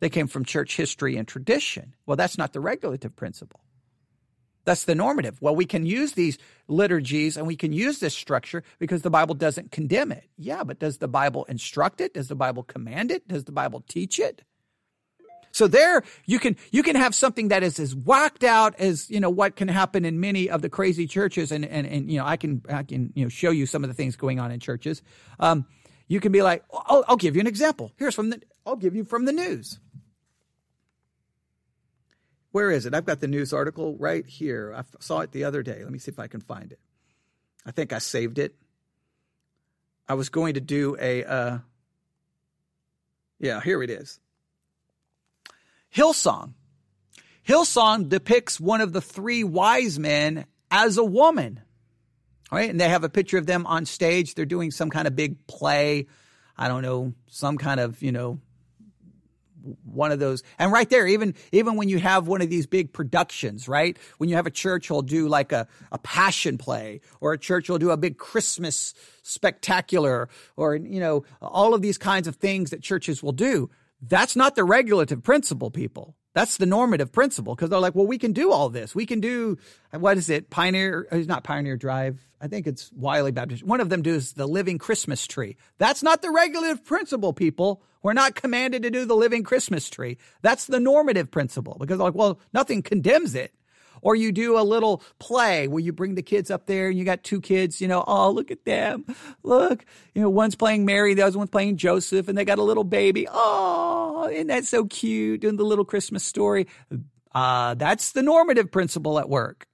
They 0.00 0.08
came 0.08 0.26
from 0.26 0.44
church 0.44 0.76
history 0.76 1.16
and 1.16 1.26
tradition. 1.26 1.94
Well, 2.06 2.16
that's 2.16 2.38
not 2.38 2.52
the 2.52 2.60
regulative 2.60 3.14
principle. 3.14 3.60
That's 4.64 4.84
the 4.84 4.94
normative. 4.94 5.40
Well, 5.40 5.56
we 5.56 5.64
can 5.64 5.86
use 5.86 6.12
these 6.12 6.36
liturgies 6.66 7.36
and 7.36 7.46
we 7.46 7.56
can 7.56 7.72
use 7.72 8.00
this 8.00 8.14
structure 8.14 8.62
because 8.78 9.02
the 9.02 9.10
Bible 9.10 9.34
doesn't 9.34 9.70
condemn 9.70 10.12
it. 10.12 10.28
Yeah, 10.36 10.64
but 10.64 10.78
does 10.78 10.98
the 10.98 11.08
Bible 11.08 11.44
instruct 11.44 12.00
it? 12.00 12.14
Does 12.14 12.28
the 12.28 12.34
Bible 12.34 12.64
command 12.64 13.10
it? 13.10 13.26
Does 13.26 13.44
the 13.44 13.52
Bible 13.52 13.82
teach 13.88 14.18
it? 14.18 14.42
So 15.58 15.66
there 15.66 16.04
you 16.24 16.38
can 16.38 16.54
you 16.70 16.84
can 16.84 16.94
have 16.94 17.16
something 17.16 17.48
that 17.48 17.64
is 17.64 17.80
as 17.80 17.92
whacked 17.92 18.44
out 18.44 18.78
as 18.78 19.10
you 19.10 19.18
know 19.18 19.28
what 19.28 19.56
can 19.56 19.66
happen 19.66 20.04
in 20.04 20.20
many 20.20 20.48
of 20.48 20.62
the 20.62 20.70
crazy 20.70 21.08
churches, 21.08 21.50
and 21.50 21.64
and 21.64 21.84
and 21.84 22.08
you 22.08 22.16
know 22.18 22.24
I 22.24 22.36
can 22.36 22.62
I 22.68 22.84
can 22.84 23.12
you 23.16 23.24
know 23.24 23.28
show 23.28 23.50
you 23.50 23.66
some 23.66 23.82
of 23.82 23.90
the 23.90 23.94
things 23.94 24.14
going 24.14 24.38
on 24.38 24.52
in 24.52 24.60
churches. 24.60 25.02
Um, 25.40 25.66
you 26.06 26.20
can 26.20 26.30
be 26.30 26.42
like, 26.42 26.62
I'll, 26.72 27.04
I'll 27.08 27.16
give 27.16 27.34
you 27.34 27.40
an 27.40 27.48
example. 27.48 27.90
Here's 27.96 28.14
from 28.14 28.30
the 28.30 28.40
I'll 28.64 28.76
give 28.76 28.94
you 28.94 29.02
from 29.02 29.24
the 29.24 29.32
news. 29.32 29.80
Where 32.52 32.70
is 32.70 32.86
it? 32.86 32.94
I've 32.94 33.04
got 33.04 33.18
the 33.18 33.26
news 33.26 33.52
article 33.52 33.96
right 33.98 34.24
here. 34.24 34.72
I 34.76 34.84
saw 35.00 35.22
it 35.22 35.32
the 35.32 35.42
other 35.42 35.64
day. 35.64 35.82
Let 35.82 35.90
me 35.90 35.98
see 35.98 36.12
if 36.12 36.20
I 36.20 36.28
can 36.28 36.40
find 36.40 36.70
it. 36.70 36.78
I 37.66 37.72
think 37.72 37.92
I 37.92 37.98
saved 37.98 38.38
it. 38.38 38.54
I 40.08 40.14
was 40.14 40.28
going 40.28 40.54
to 40.54 40.60
do 40.60 40.96
a, 41.00 41.24
uh, 41.24 41.58
yeah, 43.40 43.60
here 43.60 43.82
it 43.82 43.90
is. 43.90 44.20
Hillsong. 45.94 46.54
Hillsong 47.46 48.08
depicts 48.08 48.60
one 48.60 48.80
of 48.80 48.92
the 48.92 49.00
three 49.00 49.42
wise 49.44 49.98
men 49.98 50.46
as 50.70 50.98
a 50.98 51.04
woman. 51.04 51.60
Right? 52.50 52.70
And 52.70 52.80
they 52.80 52.88
have 52.88 53.04
a 53.04 53.08
picture 53.08 53.38
of 53.38 53.46
them 53.46 53.66
on 53.66 53.84
stage. 53.84 54.34
They're 54.34 54.46
doing 54.46 54.70
some 54.70 54.90
kind 54.90 55.06
of 55.06 55.14
big 55.14 55.46
play. 55.46 56.06
I 56.56 56.68
don't 56.68 56.82
know, 56.82 57.14
some 57.28 57.58
kind 57.58 57.78
of, 57.78 58.02
you 58.02 58.10
know, 58.10 58.40
one 59.84 60.12
of 60.12 60.18
those 60.18 60.42
and 60.58 60.72
right 60.72 60.88
there 60.88 61.06
even 61.06 61.34
even 61.52 61.76
when 61.76 61.88
you 61.88 61.98
have 61.98 62.26
one 62.26 62.40
of 62.40 62.48
these 62.48 62.66
big 62.66 62.92
productions 62.92 63.68
right 63.68 63.98
when 64.18 64.28
you 64.28 64.36
have 64.36 64.46
a 64.46 64.50
church 64.50 64.90
will 64.90 65.02
do 65.02 65.28
like 65.28 65.52
a, 65.52 65.66
a 65.92 65.98
passion 65.98 66.58
play 66.58 67.00
or 67.20 67.32
a 67.32 67.38
church 67.38 67.68
will 67.68 67.78
do 67.78 67.90
a 67.90 67.96
big 67.96 68.18
christmas 68.18 68.94
spectacular 69.22 70.28
or 70.56 70.76
you 70.76 71.00
know 71.00 71.24
all 71.42 71.74
of 71.74 71.82
these 71.82 71.98
kinds 71.98 72.28
of 72.28 72.36
things 72.36 72.70
that 72.70 72.80
churches 72.80 73.22
will 73.22 73.32
do 73.32 73.68
that's 74.00 74.36
not 74.36 74.54
the 74.54 74.64
regulative 74.64 75.22
principle, 75.22 75.70
people. 75.70 76.14
That's 76.34 76.56
the 76.58 76.66
normative 76.66 77.10
principle 77.10 77.54
because 77.54 77.70
they're 77.70 77.80
like, 77.80 77.94
well, 77.94 78.06
we 78.06 78.18
can 78.18 78.32
do 78.32 78.52
all 78.52 78.68
this. 78.68 78.94
We 78.94 79.06
can 79.06 79.18
do, 79.18 79.58
what 79.90 80.18
is 80.18 80.30
it? 80.30 80.50
Pioneer, 80.50 81.08
uh, 81.10 81.16
it's 81.16 81.26
not 81.26 81.42
Pioneer 81.42 81.76
Drive. 81.76 82.24
I 82.40 82.46
think 82.46 82.68
it's 82.68 82.92
Wylie 82.92 83.32
Baptist. 83.32 83.64
One 83.64 83.80
of 83.80 83.88
them 83.88 84.02
does 84.02 84.34
the 84.34 84.46
living 84.46 84.78
Christmas 84.78 85.26
tree. 85.26 85.56
That's 85.78 86.02
not 86.02 86.22
the 86.22 86.30
regulative 86.30 86.84
principle, 86.84 87.32
people. 87.32 87.82
We're 88.02 88.12
not 88.12 88.36
commanded 88.36 88.84
to 88.84 88.90
do 88.90 89.04
the 89.04 89.16
living 89.16 89.42
Christmas 89.42 89.90
tree. 89.90 90.18
That's 90.42 90.66
the 90.66 90.78
normative 90.78 91.30
principle 91.30 91.76
because 91.80 91.98
they're 91.98 92.06
like, 92.06 92.14
well, 92.14 92.38
nothing 92.52 92.82
condemns 92.82 93.34
it. 93.34 93.52
Or 94.02 94.14
you 94.14 94.32
do 94.32 94.58
a 94.58 94.62
little 94.62 95.02
play 95.18 95.68
where 95.68 95.82
you 95.82 95.92
bring 95.92 96.14
the 96.14 96.22
kids 96.22 96.50
up 96.50 96.66
there 96.66 96.88
and 96.88 96.98
you 96.98 97.04
got 97.04 97.22
two 97.22 97.40
kids, 97.40 97.80
you 97.80 97.88
know, 97.88 98.04
oh, 98.06 98.30
look 98.30 98.50
at 98.50 98.64
them. 98.64 99.04
Look, 99.42 99.84
you 100.14 100.22
know, 100.22 100.30
one's 100.30 100.54
playing 100.54 100.84
Mary, 100.84 101.14
the 101.14 101.22
other 101.22 101.38
one's 101.38 101.50
playing 101.50 101.76
Joseph, 101.76 102.28
and 102.28 102.36
they 102.36 102.44
got 102.44 102.58
a 102.58 102.62
little 102.62 102.84
baby. 102.84 103.26
Oh, 103.30 104.28
isn't 104.32 104.48
that 104.48 104.64
so 104.64 104.84
cute? 104.84 105.40
Doing 105.40 105.56
the 105.56 105.64
little 105.64 105.84
Christmas 105.84 106.24
story. 106.24 106.66
Uh, 107.34 107.74
that's 107.74 108.12
the 108.12 108.22
normative 108.22 108.70
principle 108.70 109.18
at 109.18 109.28
work. 109.28 109.66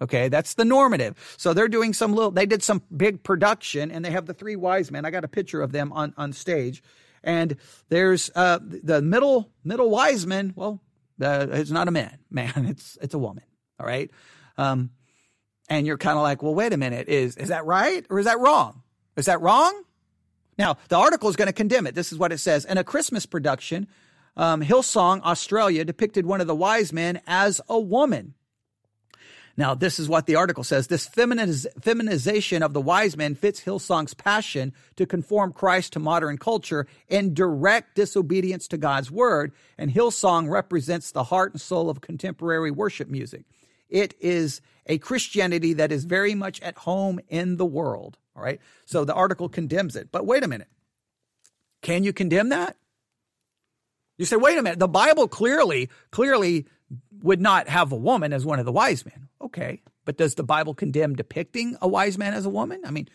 Okay, 0.00 0.28
that's 0.28 0.54
the 0.54 0.64
normative. 0.64 1.34
So 1.36 1.52
they're 1.52 1.68
doing 1.68 1.92
some 1.92 2.14
little, 2.14 2.30
they 2.30 2.46
did 2.46 2.62
some 2.62 2.82
big 2.96 3.22
production 3.24 3.90
and 3.90 4.04
they 4.04 4.10
have 4.10 4.26
the 4.26 4.34
three 4.34 4.54
wise 4.56 4.90
men. 4.90 5.04
I 5.04 5.10
got 5.10 5.24
a 5.24 5.28
picture 5.28 5.60
of 5.60 5.72
them 5.72 5.92
on, 5.92 6.14
on 6.16 6.32
stage. 6.32 6.82
And 7.24 7.56
there's 7.88 8.30
uh, 8.34 8.60
the 8.62 9.02
middle 9.02 9.50
middle 9.64 9.90
wise 9.90 10.26
man. 10.26 10.52
Well, 10.54 10.80
uh, 11.20 11.48
it's 11.50 11.70
not 11.70 11.88
a 11.88 11.90
man, 11.90 12.18
man. 12.30 12.66
It's 12.70 12.96
it's 13.02 13.14
a 13.14 13.18
woman. 13.18 13.44
All 13.78 13.86
right. 13.86 14.10
Um, 14.56 14.90
and 15.68 15.86
you're 15.86 15.98
kind 15.98 16.16
of 16.16 16.22
like, 16.22 16.42
well, 16.42 16.54
wait 16.54 16.72
a 16.72 16.76
minute. 16.76 17.08
Is, 17.08 17.36
is 17.36 17.48
that 17.48 17.64
right 17.64 18.04
or 18.10 18.18
is 18.18 18.26
that 18.26 18.38
wrong? 18.38 18.82
Is 19.16 19.26
that 19.26 19.40
wrong? 19.40 19.82
Now, 20.58 20.76
the 20.88 20.96
article 20.96 21.28
is 21.28 21.36
going 21.36 21.46
to 21.46 21.52
condemn 21.52 21.86
it. 21.86 21.94
This 21.94 22.12
is 22.12 22.18
what 22.18 22.32
it 22.32 22.38
says. 22.38 22.64
In 22.64 22.78
a 22.78 22.84
Christmas 22.84 23.26
production, 23.26 23.86
um, 24.36 24.62
Hillsong, 24.62 25.22
Australia, 25.22 25.84
depicted 25.84 26.26
one 26.26 26.40
of 26.40 26.46
the 26.46 26.54
wise 26.54 26.92
men 26.92 27.20
as 27.26 27.60
a 27.68 27.78
woman. 27.78 28.34
Now, 29.56 29.74
this 29.74 29.98
is 29.98 30.08
what 30.08 30.26
the 30.26 30.36
article 30.36 30.62
says. 30.62 30.86
This 30.86 31.08
feminiz- 31.08 31.66
feminization 31.82 32.62
of 32.62 32.74
the 32.74 32.80
wise 32.80 33.16
men 33.16 33.34
fits 33.34 33.62
Hillsong's 33.62 34.14
passion 34.14 34.72
to 34.94 35.04
conform 35.04 35.52
Christ 35.52 35.94
to 35.94 35.98
modern 35.98 36.38
culture 36.38 36.86
in 37.08 37.34
direct 37.34 37.96
disobedience 37.96 38.68
to 38.68 38.78
God's 38.78 39.10
word. 39.10 39.52
And 39.76 39.92
Hillsong 39.92 40.48
represents 40.48 41.10
the 41.10 41.24
heart 41.24 41.52
and 41.52 41.60
soul 41.60 41.90
of 41.90 42.00
contemporary 42.00 42.70
worship 42.70 43.08
music. 43.08 43.46
It 43.88 44.14
is 44.20 44.60
a 44.86 44.98
Christianity 44.98 45.74
that 45.74 45.92
is 45.92 46.04
very 46.04 46.34
much 46.34 46.60
at 46.60 46.76
home 46.78 47.20
in 47.28 47.56
the 47.56 47.66
world. 47.66 48.18
All 48.36 48.42
right. 48.42 48.60
So 48.86 49.04
the 49.04 49.14
article 49.14 49.48
condemns 49.48 49.96
it. 49.96 50.10
But 50.12 50.26
wait 50.26 50.44
a 50.44 50.48
minute. 50.48 50.68
Can 51.82 52.04
you 52.04 52.12
condemn 52.12 52.50
that? 52.50 52.76
You 54.16 54.24
say, 54.24 54.36
wait 54.36 54.58
a 54.58 54.62
minute. 54.62 54.78
The 54.78 54.88
Bible 54.88 55.28
clearly, 55.28 55.90
clearly 56.10 56.66
would 57.22 57.40
not 57.40 57.68
have 57.68 57.92
a 57.92 57.96
woman 57.96 58.32
as 58.32 58.44
one 58.44 58.58
of 58.58 58.64
the 58.64 58.72
wise 58.72 59.04
men. 59.04 59.28
Okay. 59.40 59.82
But 60.04 60.16
does 60.16 60.34
the 60.34 60.42
Bible 60.42 60.74
condemn 60.74 61.14
depicting 61.14 61.76
a 61.80 61.88
wise 61.88 62.18
man 62.18 62.34
as 62.34 62.46
a 62.46 62.50
woman? 62.50 62.82
I 62.84 62.90
mean, 62.90 63.08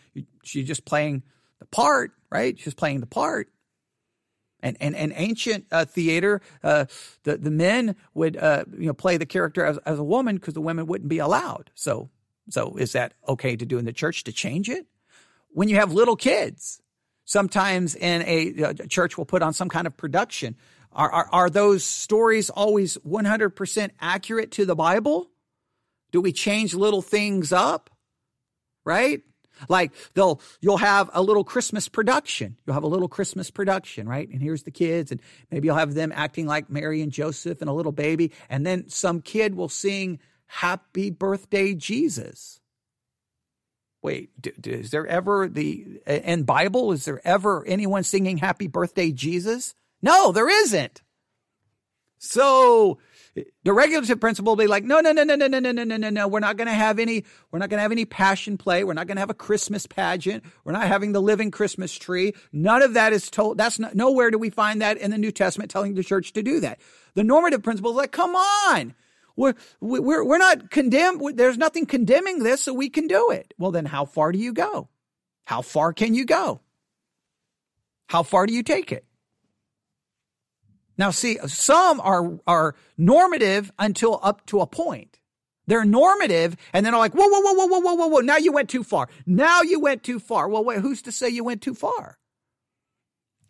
she's 0.44 0.66
just 0.66 0.84
playing 0.84 1.22
the 1.58 1.66
part, 1.66 2.12
right? 2.30 2.58
She's 2.58 2.74
playing 2.74 3.00
the 3.00 3.06
part 3.06 3.48
and 4.64 4.76
and, 4.80 4.96
and 4.96 5.12
ancient 5.14 5.66
uh, 5.70 5.84
theater, 5.84 6.40
uh, 6.64 6.86
the 7.22 7.36
the 7.36 7.50
men 7.50 7.94
would 8.14 8.36
uh, 8.36 8.64
you 8.76 8.86
know 8.86 8.94
play 8.94 9.16
the 9.16 9.26
character 9.26 9.64
as, 9.64 9.78
as 9.78 9.98
a 9.98 10.04
woman 10.04 10.36
because 10.36 10.54
the 10.54 10.60
women 10.60 10.86
wouldn't 10.86 11.08
be 11.08 11.18
allowed. 11.18 11.70
So 11.74 12.10
so 12.48 12.74
is 12.76 12.92
that 12.92 13.14
okay 13.28 13.54
to 13.54 13.64
do 13.64 13.78
in 13.78 13.84
the 13.84 13.92
church 13.92 14.24
to 14.24 14.32
change 14.32 14.68
it? 14.68 14.86
When 15.50 15.68
you 15.68 15.76
have 15.76 15.92
little 15.92 16.16
kids, 16.16 16.80
sometimes 17.24 17.94
in 17.94 18.22
a, 18.22 18.62
a 18.62 18.88
church 18.88 19.16
will 19.16 19.24
put 19.24 19.42
on 19.42 19.52
some 19.52 19.68
kind 19.68 19.86
of 19.86 19.96
production. 19.96 20.56
Are, 20.92 21.10
are, 21.10 21.28
are 21.32 21.50
those 21.50 21.84
stories 21.84 22.50
always 22.50 22.96
100% 22.98 23.90
accurate 24.00 24.52
to 24.52 24.64
the 24.64 24.76
Bible? 24.76 25.28
Do 26.12 26.20
we 26.20 26.32
change 26.32 26.74
little 26.74 27.02
things 27.02 27.52
up? 27.52 27.90
Right? 28.84 29.22
Like 29.68 29.92
they'll, 30.14 30.40
you'll 30.60 30.78
have 30.78 31.10
a 31.12 31.22
little 31.22 31.44
Christmas 31.44 31.88
production. 31.88 32.56
You'll 32.66 32.74
have 32.74 32.82
a 32.82 32.88
little 32.88 33.08
Christmas 33.08 33.50
production, 33.50 34.08
right? 34.08 34.28
And 34.28 34.42
here's 34.42 34.62
the 34.62 34.70
kids 34.70 35.12
and 35.12 35.20
maybe 35.50 35.66
you'll 35.66 35.76
have 35.76 35.94
them 35.94 36.12
acting 36.14 36.46
like 36.46 36.70
Mary 36.70 37.02
and 37.02 37.12
Joseph 37.12 37.60
and 37.60 37.70
a 37.70 37.72
little 37.72 37.92
baby. 37.92 38.32
And 38.48 38.66
then 38.66 38.88
some 38.88 39.20
kid 39.20 39.54
will 39.54 39.68
sing 39.68 40.18
happy 40.46 41.10
birthday, 41.10 41.74
Jesus. 41.74 42.60
Wait, 44.02 44.30
is 44.64 44.90
there 44.90 45.06
ever 45.06 45.48
the, 45.48 46.00
in 46.06 46.42
Bible, 46.42 46.92
is 46.92 47.06
there 47.06 47.22
ever 47.24 47.64
anyone 47.66 48.02
singing 48.02 48.36
happy 48.36 48.66
birthday, 48.66 49.10
Jesus? 49.10 49.74
No, 50.02 50.30
there 50.30 50.50
isn't. 50.50 51.00
So 52.18 52.98
the 53.64 53.72
regulative 53.72 54.20
principle 54.20 54.52
will 54.52 54.56
be 54.56 54.66
like, 54.66 54.84
no, 54.84 55.00
no, 55.00 55.12
no, 55.12 55.24
no, 55.24 55.34
no, 55.34 55.46
no, 55.46 55.58
no, 55.58 55.72
no, 55.72 55.84
no, 55.84 55.96
no, 55.96 56.10
no. 56.10 56.28
We're 56.28 56.40
not 56.40 56.56
going 56.56 56.68
to 56.68 56.74
have 56.74 56.98
any, 56.98 57.24
we're 57.50 57.58
not 57.58 57.68
going 57.68 57.78
to 57.78 57.82
have 57.82 57.92
any 57.92 58.04
passion 58.04 58.56
play. 58.56 58.84
We're 58.84 58.92
not 58.92 59.06
going 59.06 59.16
to 59.16 59.20
have 59.20 59.30
a 59.30 59.34
Christmas 59.34 59.86
pageant. 59.86 60.44
We're 60.64 60.72
not 60.72 60.86
having 60.86 61.12
the 61.12 61.22
living 61.22 61.50
Christmas 61.50 61.92
tree. 61.94 62.34
None 62.52 62.82
of 62.82 62.94
that 62.94 63.12
is 63.12 63.30
told. 63.30 63.58
That's 63.58 63.78
not, 63.78 63.94
nowhere 63.94 64.30
do 64.30 64.38
we 64.38 64.50
find 64.50 64.82
that 64.82 64.98
in 64.98 65.10
the 65.10 65.18
New 65.18 65.32
Testament 65.32 65.70
telling 65.70 65.94
the 65.94 66.04
church 66.04 66.32
to 66.34 66.42
do 66.42 66.60
that. 66.60 66.80
The 67.14 67.24
normative 67.24 67.62
principle 67.62 67.90
is 67.90 67.96
like, 67.96 68.12
come 68.12 68.36
on. 68.36 68.94
we're, 69.36 69.54
we're, 69.80 70.24
we're 70.24 70.38
not 70.38 70.70
condemned. 70.70 71.36
There's 71.36 71.58
nothing 71.58 71.86
condemning 71.86 72.40
this, 72.40 72.62
so 72.62 72.72
we 72.72 72.88
can 72.88 73.06
do 73.06 73.30
it. 73.30 73.52
Well, 73.58 73.72
then 73.72 73.86
how 73.86 74.04
far 74.04 74.32
do 74.32 74.38
you 74.38 74.52
go? 74.52 74.88
How 75.44 75.62
far 75.62 75.92
can 75.92 76.14
you 76.14 76.24
go? 76.24 76.60
How 78.08 78.22
far 78.22 78.46
do 78.46 78.52
you 78.52 78.62
take 78.62 78.92
it? 78.92 79.04
Now, 80.96 81.10
see, 81.10 81.38
some 81.46 82.00
are, 82.00 82.38
are 82.46 82.74
normative 82.96 83.72
until 83.78 84.20
up 84.22 84.46
to 84.46 84.60
a 84.60 84.66
point. 84.66 85.18
They're 85.66 85.84
normative 85.84 86.56
and 86.72 86.84
then 86.84 86.94
are 86.94 87.00
like, 87.00 87.14
whoa, 87.14 87.26
whoa, 87.26 87.40
whoa, 87.40 87.66
whoa, 87.66 87.80
whoa, 87.80 87.94
whoa, 87.94 88.06
whoa, 88.08 88.20
Now 88.20 88.36
you 88.36 88.52
went 88.52 88.68
too 88.68 88.84
far. 88.84 89.08
Now 89.26 89.62
you 89.62 89.80
went 89.80 90.02
too 90.02 90.20
far. 90.20 90.48
Well, 90.48 90.64
wait, 90.64 90.80
who's 90.80 91.02
to 91.02 91.12
say 91.12 91.28
you 91.28 91.44
went 91.44 91.62
too 91.62 91.74
far? 91.74 92.18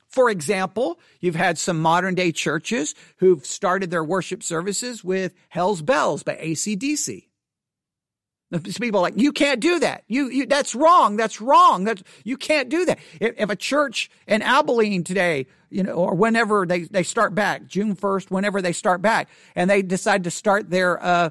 For 0.08 0.30
example, 0.30 1.00
you've 1.20 1.34
had 1.34 1.58
some 1.58 1.80
modern 1.80 2.14
day 2.14 2.30
churches 2.30 2.94
who've 3.16 3.44
started 3.44 3.90
their 3.90 4.04
worship 4.04 4.44
services 4.44 5.02
with 5.02 5.34
Hell's 5.48 5.82
Bells 5.82 6.22
by 6.22 6.36
ACDC. 6.36 7.24
Some 8.52 8.62
people 8.62 9.00
like, 9.00 9.14
you 9.16 9.32
can't 9.32 9.58
do 9.58 9.80
that. 9.80 10.04
You, 10.06 10.28
you, 10.28 10.46
that's 10.46 10.76
wrong. 10.76 11.16
That's 11.16 11.40
wrong. 11.40 11.82
That's, 11.82 12.04
you 12.22 12.36
can't 12.36 12.68
do 12.68 12.84
that. 12.84 13.00
If, 13.20 13.34
if 13.36 13.50
a 13.50 13.56
church 13.56 14.08
in 14.28 14.42
Abilene 14.42 15.02
today 15.02 15.46
you 15.74 15.82
know, 15.82 15.92
or 15.92 16.14
whenever 16.14 16.64
they, 16.64 16.82
they 16.84 17.02
start 17.02 17.34
back, 17.34 17.66
June 17.66 17.96
1st, 17.96 18.30
whenever 18.30 18.62
they 18.62 18.72
start 18.72 19.02
back, 19.02 19.28
and 19.56 19.68
they 19.68 19.82
decide 19.82 20.24
to 20.24 20.30
start 20.30 20.70
their, 20.70 21.02
uh, 21.04 21.30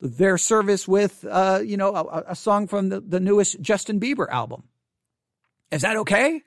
their 0.00 0.36
service 0.36 0.88
with, 0.88 1.24
uh, 1.30 1.60
you 1.64 1.76
know, 1.76 1.94
a, 1.94 2.24
a 2.28 2.36
song 2.36 2.66
from 2.66 2.88
the, 2.88 3.00
the 3.00 3.20
newest 3.20 3.60
Justin 3.60 4.00
Bieber 4.00 4.28
album. 4.28 4.64
Is 5.70 5.82
that 5.82 5.96
okay? 5.98 6.42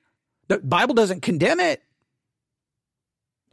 The 0.49 0.59
Bible 0.59 0.93
doesn't 0.93 1.21
condemn 1.21 1.61
it. 1.61 1.81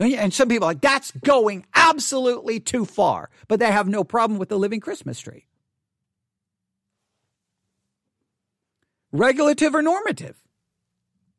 And 0.01 0.35
some 0.35 0.49
people 0.49 0.67
are 0.67 0.71
like, 0.73 0.81
that's 0.81 1.13
going 1.13 1.65
absolutely 1.73 2.59
too 2.59 2.85
far, 2.85 3.31
but 3.47 3.61
they 3.61 3.71
have 3.71 3.87
no 3.87 4.03
problem 4.03 4.41
with 4.41 4.49
the 4.49 4.59
living 4.59 4.81
Christmas 4.81 5.21
tree. 5.21 5.47
Regulative 9.13 9.73
or 9.73 9.83
normative, 9.83 10.37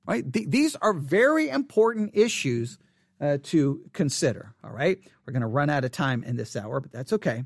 right? 0.06 0.32
Th- 0.32 0.48
these 0.48 0.76
are 0.76 0.94
very 0.94 1.50
important 1.50 2.12
issues 2.14 2.78
uh, 3.20 3.38
to 3.44 3.82
consider, 3.94 4.54
all 4.64 4.72
right? 4.72 5.00
We're 5.26 5.34
going 5.34 5.42
to 5.42 5.48
run 5.48 5.70
out 5.70 5.86
of 5.86 5.92
time 5.92 6.24
in 6.24 6.36
this 6.36 6.56
hour, 6.56 6.80
but 6.80 6.92
that's 6.92 7.14
okay. 7.14 7.44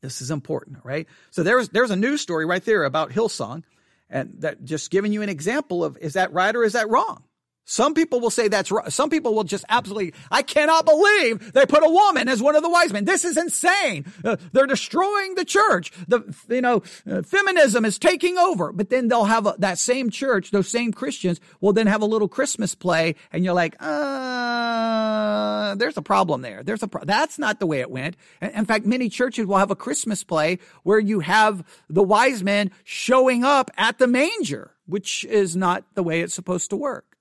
This 0.00 0.20
is 0.20 0.30
important, 0.30 0.78
right? 0.84 1.06
So 1.30 1.42
there's 1.42 1.70
there's 1.70 1.90
a 1.90 1.96
news 1.96 2.20
story 2.20 2.44
right 2.44 2.64
there 2.64 2.84
about 2.84 3.10
Hillsong, 3.10 3.62
and 4.10 4.34
that 4.40 4.62
just 4.64 4.90
giving 4.90 5.12
you 5.12 5.22
an 5.22 5.30
example 5.30 5.82
of 5.82 5.96
is 5.96 6.12
that 6.12 6.32
right 6.32 6.54
or 6.54 6.62
is 6.62 6.74
that 6.74 6.90
wrong? 6.90 7.24
Some 7.66 7.94
people 7.94 8.20
will 8.20 8.30
say 8.30 8.48
that's 8.48 8.70
right. 8.70 8.92
Some 8.92 9.08
people 9.08 9.34
will 9.34 9.44
just 9.44 9.64
absolutely, 9.70 10.12
I 10.30 10.42
cannot 10.42 10.84
believe 10.84 11.52
they 11.54 11.64
put 11.64 11.82
a 11.82 11.88
woman 11.88 12.28
as 12.28 12.42
one 12.42 12.56
of 12.56 12.62
the 12.62 12.68
wise 12.68 12.92
men. 12.92 13.06
This 13.06 13.24
is 13.24 13.38
insane. 13.38 14.04
Uh, 14.22 14.36
they're 14.52 14.66
destroying 14.66 15.34
the 15.34 15.46
church. 15.46 15.90
The, 16.06 16.34
you 16.48 16.60
know, 16.60 16.82
uh, 17.10 17.22
feminism 17.22 17.86
is 17.86 17.98
taking 17.98 18.36
over. 18.36 18.70
But 18.70 18.90
then 18.90 19.08
they'll 19.08 19.24
have 19.24 19.46
a, 19.46 19.54
that 19.58 19.78
same 19.78 20.10
church, 20.10 20.50
those 20.50 20.68
same 20.68 20.92
Christians 20.92 21.40
will 21.62 21.72
then 21.72 21.86
have 21.86 22.02
a 22.02 22.06
little 22.06 22.28
Christmas 22.28 22.74
play 22.74 23.14
and 23.32 23.44
you're 23.44 23.54
like, 23.54 23.76
uh, 23.80 25.74
there's 25.76 25.96
a 25.96 26.02
problem 26.02 26.42
there. 26.42 26.62
There's 26.62 26.82
a, 26.82 26.88
pro- 26.88 27.04
that's 27.04 27.38
not 27.38 27.60
the 27.60 27.66
way 27.66 27.80
it 27.80 27.90
went. 27.90 28.16
In 28.42 28.66
fact, 28.66 28.84
many 28.84 29.08
churches 29.08 29.46
will 29.46 29.56
have 29.56 29.70
a 29.70 29.76
Christmas 29.76 30.22
play 30.22 30.58
where 30.82 30.98
you 30.98 31.20
have 31.20 31.64
the 31.88 32.02
wise 32.02 32.42
men 32.42 32.70
showing 32.84 33.42
up 33.42 33.70
at 33.78 33.98
the 33.98 34.06
manger, 34.06 34.72
which 34.86 35.24
is 35.24 35.56
not 35.56 35.84
the 35.94 36.02
way 36.02 36.20
it's 36.20 36.34
supposed 36.34 36.68
to 36.70 36.76
work. 36.76 37.13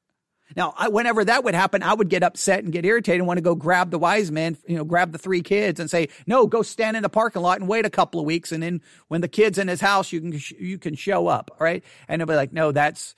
Now, 0.56 0.74
I, 0.78 0.90
whenever 0.90 1.26
that 1.26 1.44
would 1.44 1.56
happen, 1.56 1.84
I 1.84 1.94
would 1.94 2.10
get 2.10 2.24
upset 2.24 2.64
and 2.64 2.72
get 2.72 2.86
irritated 2.86 3.20
and 3.20 3.28
want 3.28 3.38
to 3.38 3.42
go 3.42 3.56
grab 3.56 3.92
the 3.92 4.00
wise 4.00 4.32
men, 4.32 4.58
you 4.68 4.76
know, 4.76 4.84
grab 4.84 5.12
the 5.12 5.18
three 5.18 5.42
kids 5.42 5.80
and 5.80 5.90
say, 5.90 6.10
no, 6.28 6.48
go 6.48 6.62
stand 6.62 6.96
in 6.98 7.04
the 7.04 7.10
parking 7.10 7.42
lot 7.42 7.60
and 7.60 7.68
wait 7.68 7.86
a 7.86 7.90
couple 7.90 8.20
of 8.20 8.26
weeks. 8.26 8.52
And 8.52 8.62
then 8.62 8.82
when 9.08 9.22
the 9.22 9.28
kid's 9.28 9.58
in 9.58 9.68
his 9.68 9.82
house, 9.82 10.12
you 10.12 10.22
can, 10.22 10.40
you 10.60 10.78
can 10.78 10.96
show 10.96 11.28
up. 11.28 11.56
Right. 11.60 11.84
And 12.08 12.20
they'll 12.20 12.28
be 12.28 12.36
like, 12.36 12.54
no, 12.54 12.72
that's, 12.72 13.16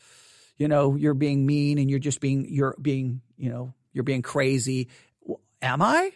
you 0.58 0.68
know, 0.68 0.96
you're 0.96 1.14
being 1.14 1.46
mean 1.46 1.78
and 1.78 1.90
you're 1.90 2.00
just 2.00 2.22
being, 2.22 2.48
you're 2.50 2.76
being, 2.82 3.22
you 3.38 3.50
know, 3.50 3.74
you're 3.94 4.04
being 4.04 4.22
crazy. 4.22 4.90
Am 5.62 5.82
I? 5.82 6.12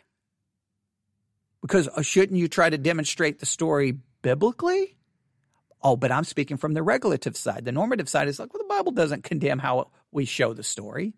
Because 1.62 1.88
uh, 1.88 2.02
shouldn't 2.02 2.40
you 2.40 2.48
try 2.48 2.70
to 2.70 2.78
demonstrate 2.78 3.40
the 3.40 3.46
story 3.46 3.98
biblically? 4.22 4.96
Oh, 5.82 5.96
but 5.96 6.12
I'm 6.12 6.24
speaking 6.26 6.58
from 6.58 6.74
the 6.74 6.84
regulative 6.84 7.38
side. 7.38 7.66
The 7.66 7.72
normative 7.72 8.10
side 8.10 8.28
is 8.28 8.40
like, 8.40 8.54
well, 8.54 8.64
the 8.64 8.74
Bible 8.74 8.92
doesn't 8.92 9.24
condemn 9.24 9.60
how 9.60 9.90
we 10.12 10.26
show 10.26 10.54
the 10.54 10.64
story. 10.64 11.14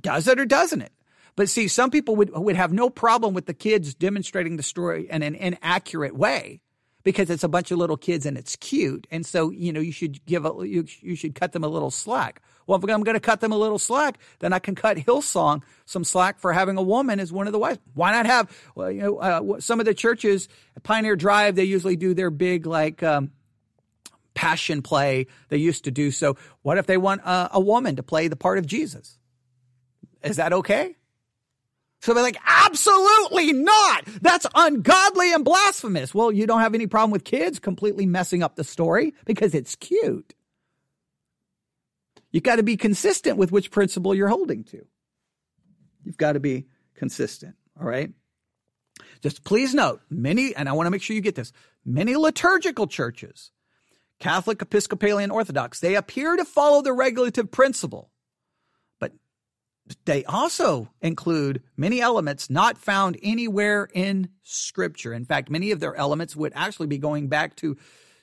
Does 0.00 0.28
it 0.28 0.38
or 0.38 0.46
doesn't 0.46 0.82
it? 0.82 0.92
But 1.36 1.48
see, 1.48 1.68
some 1.68 1.90
people 1.90 2.16
would, 2.16 2.30
would 2.30 2.56
have 2.56 2.72
no 2.72 2.90
problem 2.90 3.34
with 3.34 3.46
the 3.46 3.54
kids 3.54 3.94
demonstrating 3.94 4.56
the 4.56 4.62
story 4.62 5.08
in 5.10 5.22
an 5.22 5.34
inaccurate 5.34 6.14
way 6.14 6.60
because 7.02 7.30
it's 7.30 7.44
a 7.44 7.48
bunch 7.48 7.70
of 7.70 7.78
little 7.78 7.96
kids 7.96 8.26
and 8.26 8.36
it's 8.36 8.56
cute. 8.56 9.06
And 9.10 9.24
so, 9.24 9.50
you 9.50 9.72
know, 9.72 9.80
you 9.80 9.92
should 9.92 10.24
give 10.26 10.44
a, 10.44 10.52
you, 10.66 10.84
you 11.00 11.16
should 11.16 11.34
cut 11.34 11.52
them 11.52 11.64
a 11.64 11.68
little 11.68 11.90
slack. 11.90 12.42
Well, 12.66 12.78
if 12.78 12.88
I'm 12.88 13.02
going 13.02 13.14
to 13.14 13.20
cut 13.20 13.40
them 13.40 13.52
a 13.52 13.56
little 13.56 13.78
slack, 13.78 14.18
then 14.40 14.52
I 14.52 14.58
can 14.58 14.74
cut 14.74 14.96
Hillsong 14.96 15.62
some 15.86 16.04
slack 16.04 16.38
for 16.38 16.52
having 16.52 16.76
a 16.76 16.82
woman 16.82 17.18
as 17.18 17.32
one 17.32 17.46
of 17.46 17.52
the 17.52 17.58
wives. 17.58 17.78
Why 17.94 18.12
not 18.12 18.26
have, 18.26 18.50
well, 18.74 18.90
you 18.90 19.00
know, 19.00 19.16
uh, 19.18 19.60
some 19.60 19.80
of 19.80 19.86
the 19.86 19.94
churches, 19.94 20.48
Pioneer 20.82 21.16
Drive, 21.16 21.56
they 21.56 21.64
usually 21.64 21.96
do 21.96 22.14
their 22.14 22.30
big, 22.30 22.66
like, 22.66 23.02
um, 23.02 23.32
passion 24.34 24.82
play. 24.82 25.26
They 25.48 25.56
used 25.56 25.84
to 25.84 25.90
do 25.90 26.10
so. 26.10 26.36
What 26.62 26.78
if 26.78 26.86
they 26.86 26.96
want 26.96 27.22
a, 27.22 27.50
a 27.54 27.60
woman 27.60 27.96
to 27.96 28.02
play 28.02 28.28
the 28.28 28.36
part 28.36 28.58
of 28.58 28.66
Jesus? 28.66 29.18
Is 30.22 30.36
that 30.36 30.52
okay? 30.52 30.96
So 32.00 32.14
they're 32.14 32.22
like, 32.22 32.40
absolutely 32.46 33.52
not. 33.52 34.06
That's 34.22 34.46
ungodly 34.54 35.34
and 35.34 35.44
blasphemous. 35.44 36.14
Well, 36.14 36.32
you 36.32 36.46
don't 36.46 36.60
have 36.60 36.74
any 36.74 36.86
problem 36.86 37.10
with 37.10 37.24
kids 37.24 37.58
completely 37.58 38.06
messing 38.06 38.42
up 38.42 38.56
the 38.56 38.64
story 38.64 39.14
because 39.26 39.54
it's 39.54 39.76
cute. 39.76 40.34
You've 42.32 42.42
got 42.42 42.56
to 42.56 42.62
be 42.62 42.76
consistent 42.76 43.36
with 43.36 43.52
which 43.52 43.70
principle 43.70 44.14
you're 44.14 44.28
holding 44.28 44.64
to. 44.64 44.86
You've 46.04 46.16
got 46.16 46.32
to 46.32 46.40
be 46.40 46.66
consistent. 46.94 47.56
All 47.78 47.86
right. 47.86 48.10
Just 49.20 49.44
please 49.44 49.74
note 49.74 50.00
many, 50.08 50.54
and 50.54 50.68
I 50.68 50.72
want 50.72 50.86
to 50.86 50.90
make 50.90 51.02
sure 51.02 51.14
you 51.14 51.20
get 51.20 51.34
this 51.34 51.52
many 51.84 52.16
liturgical 52.16 52.86
churches, 52.86 53.50
Catholic, 54.20 54.62
Episcopalian, 54.62 55.30
Orthodox, 55.30 55.80
they 55.80 55.96
appear 55.96 56.36
to 56.36 56.44
follow 56.44 56.82
the 56.82 56.92
regulative 56.92 57.50
principle 57.50 58.10
but 59.96 60.04
they 60.04 60.24
also 60.24 60.88
include 61.00 61.62
many 61.76 62.00
elements 62.00 62.48
not 62.48 62.78
found 62.78 63.18
anywhere 63.22 63.88
in 63.92 64.28
scripture. 64.44 65.12
In 65.12 65.24
fact, 65.24 65.50
many 65.50 65.72
of 65.72 65.80
their 65.80 65.96
elements 65.96 66.36
would 66.36 66.52
actually 66.54 66.86
be 66.86 66.98
going 66.98 67.28
back 67.28 67.56
to 67.56 67.76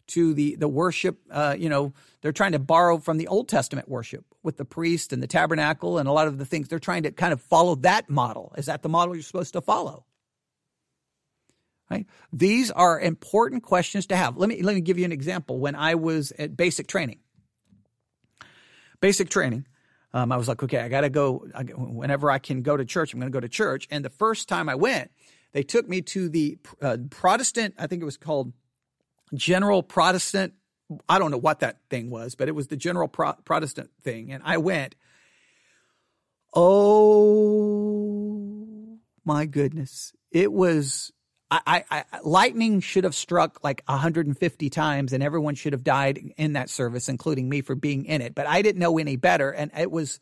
to 0.07 0.33
the 0.33 0.55
the 0.55 0.69
worship. 0.69 1.19
Uh, 1.29 1.55
you 1.57 1.67
know, 1.67 1.93
they're 2.21 2.31
trying 2.31 2.53
to 2.53 2.59
borrow 2.59 2.97
from 2.99 3.17
the 3.17 3.27
Old 3.27 3.49
Testament 3.49 3.89
worship 3.89 4.23
with 4.43 4.55
the 4.55 4.65
priest 4.65 5.11
and 5.11 5.21
the 5.21 5.27
tabernacle 5.27 5.97
and 5.97 6.07
a 6.07 6.13
lot 6.13 6.27
of 6.27 6.37
the 6.37 6.45
things. 6.45 6.69
They're 6.69 6.79
trying 6.79 7.03
to 7.03 7.11
kind 7.11 7.33
of 7.33 7.41
follow 7.41 7.75
that 7.75 8.09
model. 8.09 8.53
Is 8.57 8.67
that 8.67 8.81
the 8.81 8.89
model 8.89 9.15
you're 9.15 9.23
supposed 9.23 9.53
to 9.53 9.61
follow? 9.61 10.05
Right? 11.89 12.05
These 12.33 12.69
are 12.71 12.99
important 12.99 13.63
questions 13.63 14.07
to 14.07 14.15
have. 14.15 14.35
Let 14.37 14.49
me 14.49 14.61
let 14.61 14.75
me 14.75 14.81
give 14.81 14.97
you 14.99 15.05
an 15.05 15.13
example. 15.13 15.57
When 15.59 15.75
I 15.75 15.95
was 15.95 16.33
at 16.37 16.57
basic 16.57 16.87
training, 16.87 17.19
basic 18.99 19.29
training, 19.29 19.65
um, 20.13 20.31
I 20.31 20.37
was 20.37 20.47
like, 20.47 20.63
okay, 20.63 20.79
I 20.79 20.89
got 20.89 21.01
to 21.01 21.09
go. 21.09 21.47
Whenever 21.75 22.29
I 22.29 22.39
can 22.39 22.61
go 22.61 22.75
to 22.75 22.83
church, 22.83 23.13
I'm 23.13 23.19
going 23.19 23.31
to 23.31 23.35
go 23.35 23.39
to 23.39 23.47
church. 23.47 23.87
And 23.89 24.03
the 24.03 24.09
first 24.09 24.49
time 24.49 24.67
I 24.67 24.75
went, 24.75 25.11
they 25.53 25.63
took 25.63 25.87
me 25.87 26.01
to 26.01 26.27
the 26.29 26.57
uh, 26.81 26.97
Protestant, 27.09 27.75
I 27.77 27.87
think 27.87 28.01
it 28.01 28.05
was 28.05 28.17
called 28.17 28.51
General 29.33 29.81
Protestant. 29.81 30.53
I 31.07 31.19
don't 31.19 31.31
know 31.31 31.37
what 31.37 31.61
that 31.61 31.79
thing 31.89 32.09
was, 32.09 32.35
but 32.35 32.47
it 32.47 32.55
was 32.55 32.67
the 32.67 32.77
General 32.77 33.07
Pro- 33.07 33.33
Protestant 33.33 33.89
thing. 34.03 34.31
And 34.31 34.43
I 34.45 34.57
went, 34.57 34.95
oh 36.53 38.17
my 39.25 39.45
goodness. 39.45 40.13
It 40.31 40.51
was 40.51 41.11
I, 41.49 41.85
I, 41.89 42.03
lightning 42.23 42.81
should 42.81 43.05
have 43.05 43.15
struck 43.15 43.63
like 43.63 43.81
150 43.85 44.69
times 44.69 45.13
and 45.13 45.23
everyone 45.23 45.55
should 45.55 45.73
have 45.73 45.83
died 45.83 46.33
in 46.35 46.53
that 46.53 46.69
service, 46.69 47.07
including 47.07 47.47
me 47.47 47.61
for 47.61 47.73
being 47.73 48.05
in 48.05 48.21
it. 48.21 48.35
But 48.35 48.47
I 48.47 48.61
didn't 48.61 48.79
know 48.79 48.97
any 48.97 49.15
better. 49.15 49.51
And 49.51 49.71
it 49.77 49.89
was, 49.89 50.19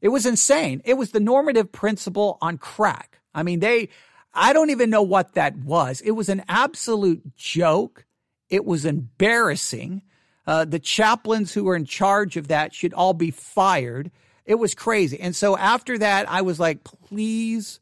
it 0.00 0.08
was 0.08 0.26
insane. 0.26 0.82
It 0.84 0.94
was 0.94 1.12
the 1.12 1.20
normative 1.20 1.70
principle 1.70 2.38
on 2.40 2.58
crack. 2.58 3.20
I 3.32 3.44
mean, 3.44 3.60
they, 3.60 3.90
I 4.34 4.52
don't 4.52 4.70
even 4.70 4.90
know 4.90 5.02
what 5.02 5.34
that 5.34 5.56
was. 5.56 6.00
It 6.00 6.12
was 6.12 6.28
an 6.28 6.42
absolute 6.48 7.36
joke. 7.36 8.04
It 8.50 8.64
was 8.64 8.84
embarrassing. 8.84 10.02
Uh, 10.48 10.64
the 10.64 10.80
chaplains 10.80 11.52
who 11.54 11.64
were 11.64 11.76
in 11.76 11.84
charge 11.84 12.36
of 12.36 12.48
that 12.48 12.74
should 12.74 12.92
all 12.92 13.14
be 13.14 13.30
fired. 13.30 14.10
It 14.44 14.56
was 14.56 14.74
crazy. 14.74 15.20
And 15.20 15.34
so 15.34 15.56
after 15.56 15.96
that, 15.98 16.28
I 16.28 16.42
was 16.42 16.58
like, 16.58 16.82
please 16.82 17.80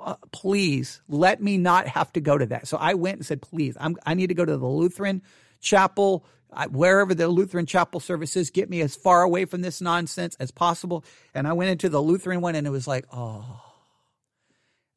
uh, 0.00 0.16
please 0.32 1.00
let 1.08 1.42
me 1.42 1.58
not 1.58 1.86
have 1.88 2.12
to 2.14 2.20
go 2.20 2.36
to 2.36 2.46
that. 2.46 2.68
So 2.68 2.76
I 2.76 2.94
went 2.94 3.16
and 3.16 3.26
said, 3.26 3.42
please, 3.42 3.76
I'm, 3.78 3.96
I 4.04 4.14
need 4.14 4.28
to 4.28 4.34
go 4.34 4.44
to 4.44 4.56
the 4.56 4.66
Lutheran 4.66 5.22
chapel, 5.60 6.24
I, 6.52 6.66
wherever 6.66 7.14
the 7.14 7.28
Lutheran 7.28 7.66
chapel 7.66 8.00
service 8.00 8.36
is, 8.36 8.50
get 8.50 8.70
me 8.70 8.80
as 8.80 8.96
far 8.96 9.22
away 9.22 9.44
from 9.44 9.62
this 9.62 9.80
nonsense 9.80 10.36
as 10.40 10.50
possible. 10.50 11.04
And 11.34 11.46
I 11.46 11.52
went 11.52 11.70
into 11.70 11.88
the 11.88 12.00
Lutheran 12.00 12.40
one 12.40 12.54
and 12.54 12.66
it 12.66 12.70
was 12.70 12.86
like, 12.86 13.06
oh, 13.12 13.62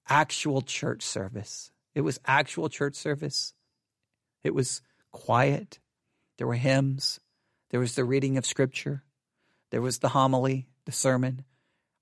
actual 0.07 0.61
church 0.61 1.03
service. 1.03 1.71
It 1.95 2.01
was 2.01 2.19
actual 2.25 2.69
church 2.69 2.95
service. 2.95 3.53
It 4.43 4.53
was 4.53 4.81
quiet. 5.11 5.79
There 6.37 6.47
were 6.47 6.55
hymns. 6.55 7.19
There 7.71 7.79
was 7.79 7.95
the 7.95 8.05
reading 8.05 8.37
of 8.37 8.45
scripture. 8.45 9.03
There 9.71 9.81
was 9.81 9.99
the 9.99 10.09
homily, 10.09 10.67
the 10.85 10.91
sermon. 10.91 11.43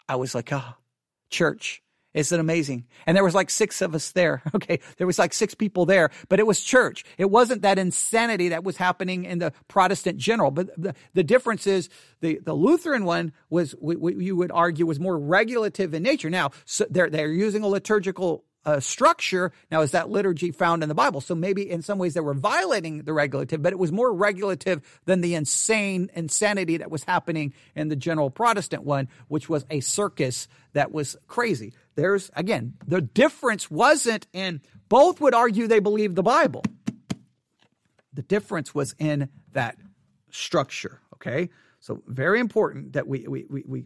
I 0.07 0.15
was 0.15 0.33
like, 0.33 0.53
ah, 0.53 0.75
oh, 0.77 0.81
church. 1.29 1.81
Isn't 2.17 2.39
amazing? 2.39 2.87
And 3.05 3.15
there 3.15 3.23
was 3.23 3.35
like 3.35 3.51
six 3.51 3.79
of 3.79 3.93
us 3.93 4.11
there. 4.11 4.41
Okay. 4.57 4.79
There 4.97 5.05
was 5.05 5.19
like 5.19 5.33
six 5.33 5.53
people 5.53 5.85
there, 5.85 6.09
but 6.29 6.39
it 6.39 6.47
was 6.47 6.61
church. 6.61 7.05
It 7.19 7.29
wasn't 7.29 7.61
that 7.61 7.77
insanity 7.77 8.49
that 8.49 8.63
was 8.63 8.77
happening 8.77 9.23
in 9.23 9.37
the 9.37 9.53
Protestant 9.67 10.17
general. 10.17 10.49
But 10.49 10.69
the, 10.81 10.95
the 11.13 11.23
difference 11.23 11.67
is 11.67 11.89
the, 12.21 12.39
the 12.43 12.55
Lutheran 12.55 13.05
one 13.05 13.33
was, 13.51 13.73
what 13.73 14.15
you 14.17 14.35
would 14.35 14.51
argue 14.51 14.87
was 14.87 14.99
more 14.99 15.19
regulative 15.19 15.93
in 15.93 16.01
nature. 16.01 16.31
Now, 16.31 16.49
so 16.65 16.87
they're, 16.89 17.11
they're 17.11 17.31
using 17.31 17.61
a 17.61 17.67
liturgical 17.67 18.45
uh, 18.67 18.81
structure. 18.81 19.53
Now, 19.71 19.81
is 19.81 19.91
that 19.91 20.09
liturgy 20.09 20.51
found 20.51 20.83
in 20.83 20.89
the 20.89 20.95
Bible? 20.95 21.21
So 21.21 21.33
maybe 21.33 21.69
in 21.69 21.81
some 21.81 21.97
ways 21.97 22.13
they 22.13 22.19
were 22.19 22.33
violating 22.33 23.03
the 23.03 23.13
regulative, 23.13 23.63
but 23.63 23.71
it 23.71 23.79
was 23.79 23.93
more 23.93 24.13
regulative 24.13 24.81
than 25.05 25.21
the 25.21 25.35
insane 25.35 26.11
insanity 26.13 26.77
that 26.77 26.91
was 26.91 27.05
happening 27.05 27.53
in 27.75 27.87
the 27.87 27.95
general 27.95 28.29
Protestant 28.29 28.83
one, 28.83 29.07
which 29.29 29.47
was 29.47 29.65
a 29.69 29.79
circus 29.79 30.49
that 30.73 30.91
was 30.91 31.15
crazy. 31.27 31.73
There's, 31.95 32.29
again, 32.35 32.73
the 32.85 32.99
difference 33.01 33.71
wasn't 33.71 34.27
in, 34.33 34.61
both 34.89 35.21
would 35.21 35.33
argue 35.33 35.67
they 35.67 35.79
believed 35.79 36.17
the 36.17 36.23
Bible. 36.23 36.63
The 38.13 38.21
difference 38.21 38.75
was 38.75 38.95
in 38.99 39.29
that 39.53 39.77
structure, 40.29 40.99
okay? 41.15 41.49
So 41.79 42.03
very 42.05 42.41
important 42.41 42.93
that 42.93 43.07
we, 43.07 43.25
we, 43.27 43.45
we, 43.49 43.63
we 43.65 43.83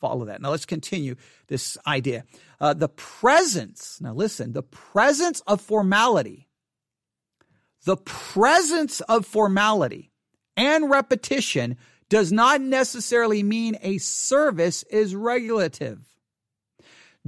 follow 0.00 0.26
that. 0.26 0.40
Now 0.40 0.50
let's 0.50 0.66
continue 0.66 1.16
this 1.48 1.78
idea. 1.86 2.24
Uh, 2.60 2.74
the 2.74 2.88
presence, 2.88 3.98
now 4.00 4.14
listen, 4.14 4.52
the 4.52 4.62
presence 4.62 5.40
of 5.46 5.60
formality, 5.60 6.48
the 7.84 7.96
presence 7.96 9.00
of 9.02 9.26
formality 9.26 10.10
and 10.56 10.90
repetition 10.90 11.76
does 12.08 12.32
not 12.32 12.60
necessarily 12.60 13.42
mean 13.42 13.76
a 13.82 13.98
service 13.98 14.82
is 14.84 15.14
regulative. 15.14 16.00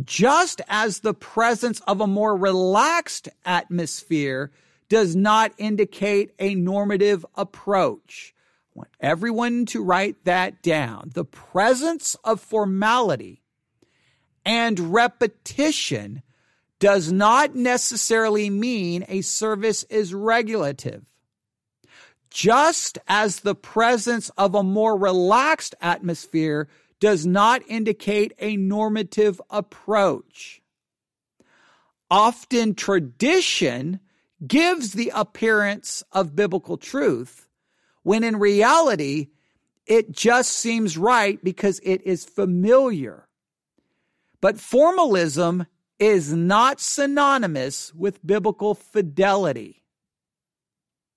Just 0.05 0.61
as 0.69 1.01
the 1.01 1.15
presence 1.15 1.81
of 1.81 2.01
a 2.01 2.07
more 2.07 2.37
relaxed 2.37 3.29
atmosphere 3.45 4.53
does 4.89 5.17
not 5.17 5.53
indicate 5.59 6.33
a 6.39 6.55
normative 6.55 7.27
approach 7.35 8.35
want 8.79 8.91
everyone 9.01 9.67
to 9.67 9.83
write 9.83 10.25
that 10.25 10.63
down. 10.63 11.11
The 11.15 11.25
presence 11.25 12.17
of 12.25 12.41
formality 12.41 13.43
and 14.45 14.95
repetition 14.95 16.23
does 16.79 17.11
not 17.11 17.55
necessarily 17.55 18.49
mean 18.49 19.05
a 19.09 19.21
service 19.21 19.83
is 19.85 20.15
regulative. 20.15 21.05
Just 22.31 22.99
as 23.09 23.41
the 23.41 23.55
presence 23.55 24.31
of 24.39 24.55
a 24.55 24.63
more 24.63 24.97
relaxed 24.97 25.75
atmosphere 25.81 26.69
does 27.01 27.27
not 27.27 27.63
indicate 27.69 28.33
a 28.39 28.57
normative 28.57 29.41
approach. 29.51 30.63
Often 32.11 32.75
tradition 32.75 34.01
gives 34.47 34.93
the 34.93 35.11
appearance 35.15 36.05
of 36.13 36.37
biblical 36.37 36.77
truth, 36.77 37.48
when 38.09 38.25
in 38.25 38.39
reality, 38.39 39.29
it 39.85 40.11
just 40.11 40.53
seems 40.53 40.97
right 40.97 41.45
because 41.45 41.79
it 41.83 42.01
is 42.07 42.25
familiar. 42.25 43.29
But 44.41 44.59
formalism 44.59 45.67
is 45.99 46.33
not 46.33 46.81
synonymous 46.81 47.93
with 47.93 48.27
biblical 48.27 48.75
fidelity. 48.75 49.85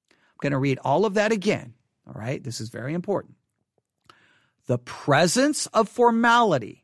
I'm 0.09 0.41
going 0.41 0.51
to 0.51 0.57
read 0.57 0.79
all 0.83 1.05
of 1.05 1.13
that 1.13 1.31
again. 1.31 1.75
All 2.05 2.13
right, 2.13 2.43
this 2.43 2.59
is 2.59 2.67
very 2.67 2.93
important. 2.93 3.35
The 4.67 4.77
presence 4.77 5.67
of 5.67 5.87
formality 5.87 6.83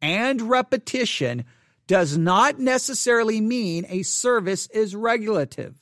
and 0.00 0.40
repetition 0.40 1.44
does 1.86 2.16
not 2.16 2.58
necessarily 2.58 3.42
mean 3.42 3.84
a 3.90 4.02
service 4.02 4.66
is 4.68 4.96
regulative 4.96 5.76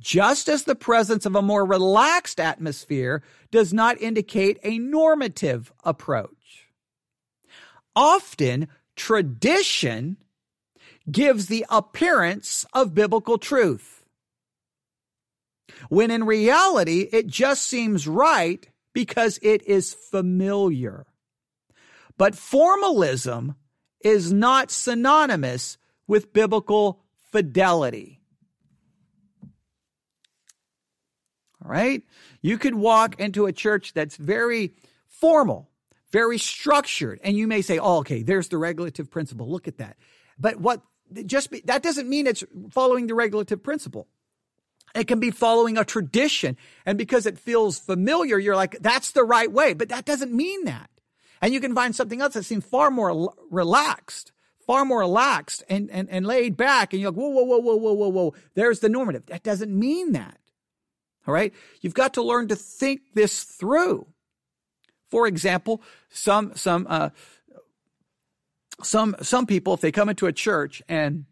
just 0.00 0.48
as 0.48 0.64
the 0.64 0.74
presence 0.74 1.26
of 1.26 1.34
a 1.34 1.42
more 1.42 1.64
relaxed 1.64 2.38
atmosphere 2.38 3.22
does 3.50 3.72
not 3.72 4.00
indicate 4.00 4.58
a 4.62 4.78
normative 4.78 5.72
approach. 5.84 6.68
Often, 7.94 8.68
tradition 8.94 10.18
gives 11.10 11.46
the 11.46 11.64
appearance 11.70 12.66
of 12.72 12.94
biblical 12.94 13.38
truth, 13.38 14.04
when 15.88 16.10
in 16.10 16.24
reality, 16.24 17.08
it 17.12 17.26
just 17.26 17.62
seems 17.62 18.06
right 18.06 18.68
because 18.92 19.38
it 19.42 19.62
is 19.66 19.94
familiar. 19.94 21.06
But 22.18 22.34
formalism 22.34 23.56
is 24.00 24.32
not 24.32 24.70
synonymous 24.70 25.78
with 26.06 26.32
biblical 26.32 27.02
fidelity. 27.30 28.20
All 31.55 31.55
right. 31.66 32.02
You 32.42 32.58
could 32.58 32.74
walk 32.74 33.20
into 33.20 33.46
a 33.46 33.52
church 33.52 33.92
that's 33.94 34.16
very 34.16 34.74
formal, 35.08 35.68
very 36.12 36.38
structured, 36.38 37.20
and 37.22 37.36
you 37.36 37.46
may 37.46 37.62
say, 37.62 37.78
oh, 37.78 37.98
okay, 37.98 38.22
there's 38.22 38.48
the 38.48 38.58
regulative 38.58 39.10
principle. 39.10 39.48
Look 39.50 39.68
at 39.68 39.78
that. 39.78 39.96
But 40.38 40.60
what 40.60 40.82
just 41.24 41.50
be, 41.50 41.62
that 41.66 41.82
doesn't 41.82 42.08
mean 42.08 42.26
it's 42.26 42.44
following 42.70 43.06
the 43.06 43.14
regulative 43.14 43.62
principle. 43.62 44.08
It 44.94 45.06
can 45.06 45.20
be 45.20 45.30
following 45.30 45.76
a 45.76 45.84
tradition. 45.84 46.56
And 46.84 46.96
because 46.96 47.26
it 47.26 47.38
feels 47.38 47.78
familiar, 47.78 48.38
you're 48.38 48.56
like, 48.56 48.78
that's 48.80 49.12
the 49.12 49.24
right 49.24 49.50
way. 49.50 49.74
But 49.74 49.90
that 49.90 50.04
doesn't 50.04 50.32
mean 50.32 50.64
that. 50.64 50.90
And 51.42 51.52
you 51.52 51.60
can 51.60 51.74
find 51.74 51.94
something 51.94 52.20
else 52.20 52.34
that 52.34 52.44
seems 52.44 52.64
far 52.64 52.90
more 52.90 53.34
relaxed, 53.50 54.32
far 54.66 54.84
more 54.84 55.00
relaxed 55.00 55.62
and, 55.68 55.90
and, 55.90 56.08
and 56.08 56.26
laid 56.26 56.56
back. 56.56 56.92
And 56.92 57.02
you're 57.02 57.10
like, 57.10 57.18
whoa, 57.18 57.28
whoa, 57.28 57.42
whoa, 57.44 57.58
whoa, 57.58 57.76
whoa, 57.76 57.92
whoa, 57.92 58.08
whoa. 58.08 58.34
There's 58.54 58.80
the 58.80 58.88
normative. 58.88 59.26
That 59.26 59.42
doesn't 59.42 59.76
mean 59.76 60.12
that. 60.12 60.38
All 61.26 61.34
right. 61.34 61.52
You've 61.80 61.94
got 61.94 62.14
to 62.14 62.22
learn 62.22 62.48
to 62.48 62.56
think 62.56 63.00
this 63.14 63.42
through. 63.42 64.06
For 65.08 65.26
example, 65.26 65.82
some, 66.10 66.52
some, 66.54 66.86
uh, 66.88 67.10
some, 68.82 69.16
some 69.22 69.46
people, 69.46 69.74
if 69.74 69.80
they 69.80 69.92
come 69.92 70.08
into 70.08 70.26
a 70.26 70.32
church 70.32 70.82
and, 70.88 71.24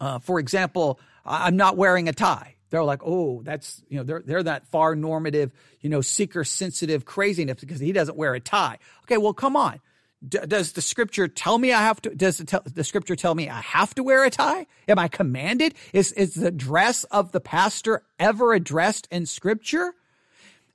uh, 0.00 0.18
for 0.18 0.38
example, 0.38 1.00
I'm 1.24 1.56
not 1.56 1.76
wearing 1.76 2.08
a 2.08 2.12
tie. 2.12 2.56
They're 2.70 2.84
like, 2.84 3.02
oh, 3.04 3.42
that's, 3.42 3.82
you 3.88 3.98
know, 3.98 4.02
they're, 4.02 4.22
they're 4.24 4.42
that 4.42 4.66
far 4.66 4.96
normative, 4.96 5.52
you 5.80 5.88
know, 5.88 6.00
seeker 6.00 6.44
sensitive 6.44 7.04
craziness 7.04 7.60
because 7.60 7.80
he 7.80 7.92
doesn't 7.92 8.16
wear 8.16 8.34
a 8.34 8.40
tie. 8.40 8.78
Okay. 9.04 9.18
Well, 9.18 9.32
come 9.32 9.56
on. 9.56 9.80
D- 10.26 10.38
does 10.46 10.72
the 10.72 10.80
scripture 10.80 11.28
tell 11.28 11.58
me 11.58 11.72
I 11.72 11.82
have 11.82 12.00
to, 12.02 12.10
does 12.14 12.38
the, 12.38 12.62
the 12.64 12.84
scripture 12.84 13.16
tell 13.16 13.34
me 13.34 13.48
I 13.48 13.60
have 13.60 13.94
to 13.96 14.02
wear 14.02 14.24
a 14.24 14.30
tie? 14.30 14.66
Am 14.88 14.98
I 14.98 15.08
commanded? 15.08 15.74
Is, 15.92 16.12
is 16.12 16.34
the 16.34 16.50
dress 16.50 17.04
of 17.04 17.32
the 17.32 17.40
pastor 17.40 18.02
ever 18.18 18.54
addressed 18.54 19.08
in 19.10 19.26
scripture? 19.26 19.94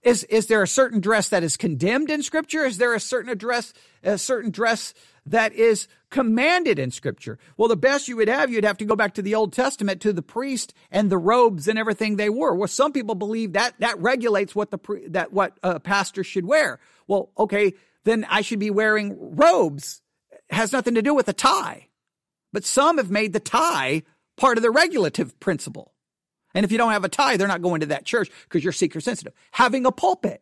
Is, 0.03 0.23
is 0.25 0.47
there 0.47 0.63
a 0.63 0.67
certain 0.67 0.99
dress 0.99 1.29
that 1.29 1.43
is 1.43 1.57
condemned 1.57 2.09
in 2.09 2.23
scripture? 2.23 2.65
Is 2.65 2.77
there 2.77 2.95
a 2.95 2.99
certain 2.99 3.29
address, 3.29 3.73
a 4.03 4.17
certain 4.17 4.49
dress 4.49 4.95
that 5.27 5.53
is 5.53 5.87
commanded 6.09 6.79
in 6.79 6.89
scripture? 6.89 7.37
Well, 7.55 7.69
the 7.69 7.75
best 7.75 8.07
you 8.07 8.15
would 8.17 8.27
have, 8.27 8.51
you'd 8.51 8.63
have 8.63 8.79
to 8.79 8.85
go 8.85 8.95
back 8.95 9.13
to 9.15 9.21
the 9.21 9.35
Old 9.35 9.53
Testament 9.53 10.01
to 10.01 10.11
the 10.11 10.23
priest 10.23 10.73
and 10.89 11.11
the 11.11 11.19
robes 11.19 11.67
and 11.67 11.77
everything 11.77 12.15
they 12.15 12.29
wore. 12.29 12.55
Well, 12.55 12.67
some 12.67 12.91
people 12.93 13.13
believe 13.13 13.53
that 13.53 13.75
that 13.79 13.99
regulates 13.99 14.55
what 14.55 14.71
the, 14.71 14.79
that 15.09 15.33
what 15.33 15.57
a 15.61 15.79
pastor 15.79 16.23
should 16.23 16.45
wear. 16.45 16.79
Well, 17.07 17.29
okay 17.37 17.73
then 18.03 18.25
I 18.29 18.41
should 18.41 18.59
be 18.59 18.69
wearing 18.69 19.17
robes. 19.19 20.01
It 20.31 20.55
has 20.55 20.71
nothing 20.71 20.95
to 20.95 21.01
do 21.01 21.13
with 21.13 21.27
a 21.27 21.33
tie. 21.33 21.87
But 22.53 22.65
some 22.65 22.97
have 22.97 23.09
made 23.09 23.33
the 23.33 23.39
tie 23.39 24.03
part 24.37 24.57
of 24.57 24.61
the 24.61 24.71
regulative 24.71 25.39
principle. 25.39 25.93
And 26.53 26.65
if 26.65 26.71
you 26.71 26.77
don't 26.77 26.91
have 26.91 27.05
a 27.05 27.09
tie, 27.09 27.37
they're 27.37 27.47
not 27.47 27.61
going 27.61 27.81
to 27.81 27.85
that 27.87 28.05
church 28.05 28.29
because 28.43 28.63
you're 28.63 28.73
seeker 28.73 28.99
sensitive. 28.99 29.33
Having 29.51 29.85
a 29.85 29.91
pulpit. 29.91 30.41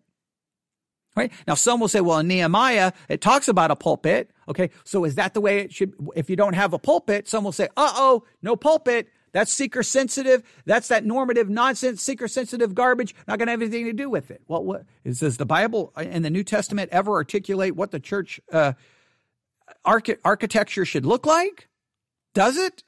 Right? 1.15 1.31
Now, 1.47 1.55
some 1.55 1.79
will 1.79 1.87
say, 1.87 2.01
well, 2.01 2.19
in 2.19 2.27
Nehemiah, 2.27 2.93
it 3.09 3.19
talks 3.19 3.47
about 3.47 3.71
a 3.71 3.75
pulpit. 3.75 4.31
Okay. 4.47 4.69
So 4.85 5.03
is 5.03 5.15
that 5.15 5.33
the 5.33 5.41
way 5.41 5.59
it 5.59 5.73
should, 5.73 5.93
if 6.15 6.29
you 6.29 6.35
don't 6.35 6.53
have 6.53 6.73
a 6.73 6.79
pulpit, 6.79 7.27
some 7.27 7.43
will 7.43 7.51
say, 7.51 7.67
uh 7.75 7.91
oh, 7.95 8.23
no 8.41 8.55
pulpit. 8.55 9.09
That's 9.31 9.51
seeker 9.51 9.83
sensitive. 9.83 10.43
That's 10.65 10.87
that 10.87 11.05
normative 11.05 11.49
nonsense, 11.49 12.01
seeker 12.01 12.27
sensitive 12.27 12.73
garbage. 12.73 13.15
Not 13.27 13.39
going 13.39 13.47
to 13.47 13.51
have 13.51 13.61
anything 13.61 13.85
to 13.85 13.93
do 13.93 14.09
with 14.09 14.31
it. 14.31 14.41
Well, 14.47 14.63
what 14.63 14.85
is 15.03 15.19
does 15.19 15.37
the 15.37 15.45
Bible 15.45 15.91
and 15.95 16.23
the 16.25 16.29
New 16.29 16.43
Testament 16.43 16.89
ever 16.91 17.13
articulate 17.13 17.75
what 17.75 17.91
the 17.91 17.99
church 17.99 18.39
uh, 18.51 18.73
arch- 19.85 20.09
architecture 20.23 20.85
should 20.85 21.05
look 21.05 21.25
like? 21.25 21.67
Does 22.33 22.57
it? 22.57 22.83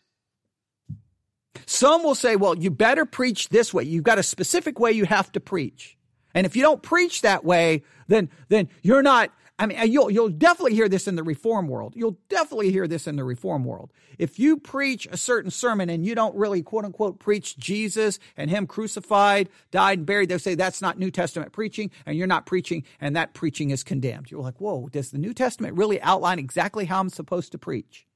Some 1.66 2.04
will 2.04 2.16
say, 2.16 2.36
well, 2.36 2.58
you 2.58 2.72
better 2.72 3.06
preach 3.06 3.50
this 3.50 3.74
way. 3.74 3.84
You've 3.84 4.04
got 4.04 4.18
a 4.18 4.24
specific 4.24 4.80
way 4.80 4.92
you 4.92 5.06
have 5.06 5.32
to 5.34 5.40
preach. 5.40 5.98
And 6.34 6.46
if 6.46 6.56
you 6.56 6.62
don't 6.62 6.82
preach 6.82 7.22
that 7.22 7.44
way, 7.44 7.84
then, 8.08 8.30
then 8.48 8.70
you're 8.82 9.02
not 9.02 9.32
I 9.62 9.68
mean, 9.68 9.92
you'll 9.92 10.10
you'll 10.10 10.30
definitely 10.30 10.74
hear 10.74 10.90
this 10.90 11.08
in 11.08 11.14
the 11.14 11.22
reform 11.22 11.68
world. 11.68 11.94
You'll 11.96 12.18
definitely 12.30 12.72
hear 12.72 12.88
this 12.88 13.06
in 13.06 13.16
the 13.16 13.24
reform 13.24 13.64
world. 13.64 13.94
If 14.18 14.40
you 14.40 14.58
preach 14.58 15.08
a 15.12 15.18
certain 15.18 15.52
sermon 15.52 15.88
and 15.88 16.04
you 16.04 16.16
don't 16.16 16.36
really 16.36 16.64
quote 16.64 16.84
unquote 16.84 17.20
preach 17.20 17.58
Jesus 17.58 18.18
and 18.36 18.50
him 18.50 18.66
crucified, 18.66 19.50
died 19.70 20.00
and 20.00 20.08
buried, 20.08 20.30
they'll 20.30 20.40
say 20.40 20.56
that's 20.56 20.82
not 20.82 20.98
New 20.98 21.12
Testament 21.12 21.52
preaching 21.52 21.92
and 22.08 22.18
you're 22.18 22.26
not 22.26 22.48
preaching 22.48 22.84
and 23.00 23.16
that 23.16 23.36
preaching 23.36 23.70
is 23.70 23.84
condemned. 23.84 24.32
You're 24.32 24.42
like, 24.42 24.60
"Whoa, 24.60 24.90
does 24.92 25.12
the 25.12 25.20
New 25.20 25.34
Testament 25.34 25.78
really 25.78 26.02
outline 26.02 26.40
exactly 26.40 26.86
how 26.86 27.00
I'm 27.00 27.10
supposed 27.10 27.52
to 27.52 27.60
preach?" 27.60 28.08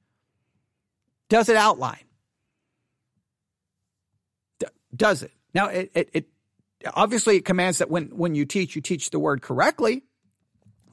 Does 1.28 1.48
it 1.48 1.56
outline? 1.56 2.02
D- 4.58 4.66
does 4.96 5.22
it? 5.22 5.30
Now 5.54 5.68
it, 5.68 5.92
it, 5.94 6.10
it 6.12 6.28
obviously 6.92 7.36
it 7.36 7.44
commands 7.44 7.78
that 7.78 7.88
when 7.88 8.06
when 8.06 8.34
you 8.34 8.46
teach, 8.46 8.74
you 8.74 8.82
teach 8.82 9.10
the 9.10 9.20
word 9.20 9.42
correctly 9.42 10.02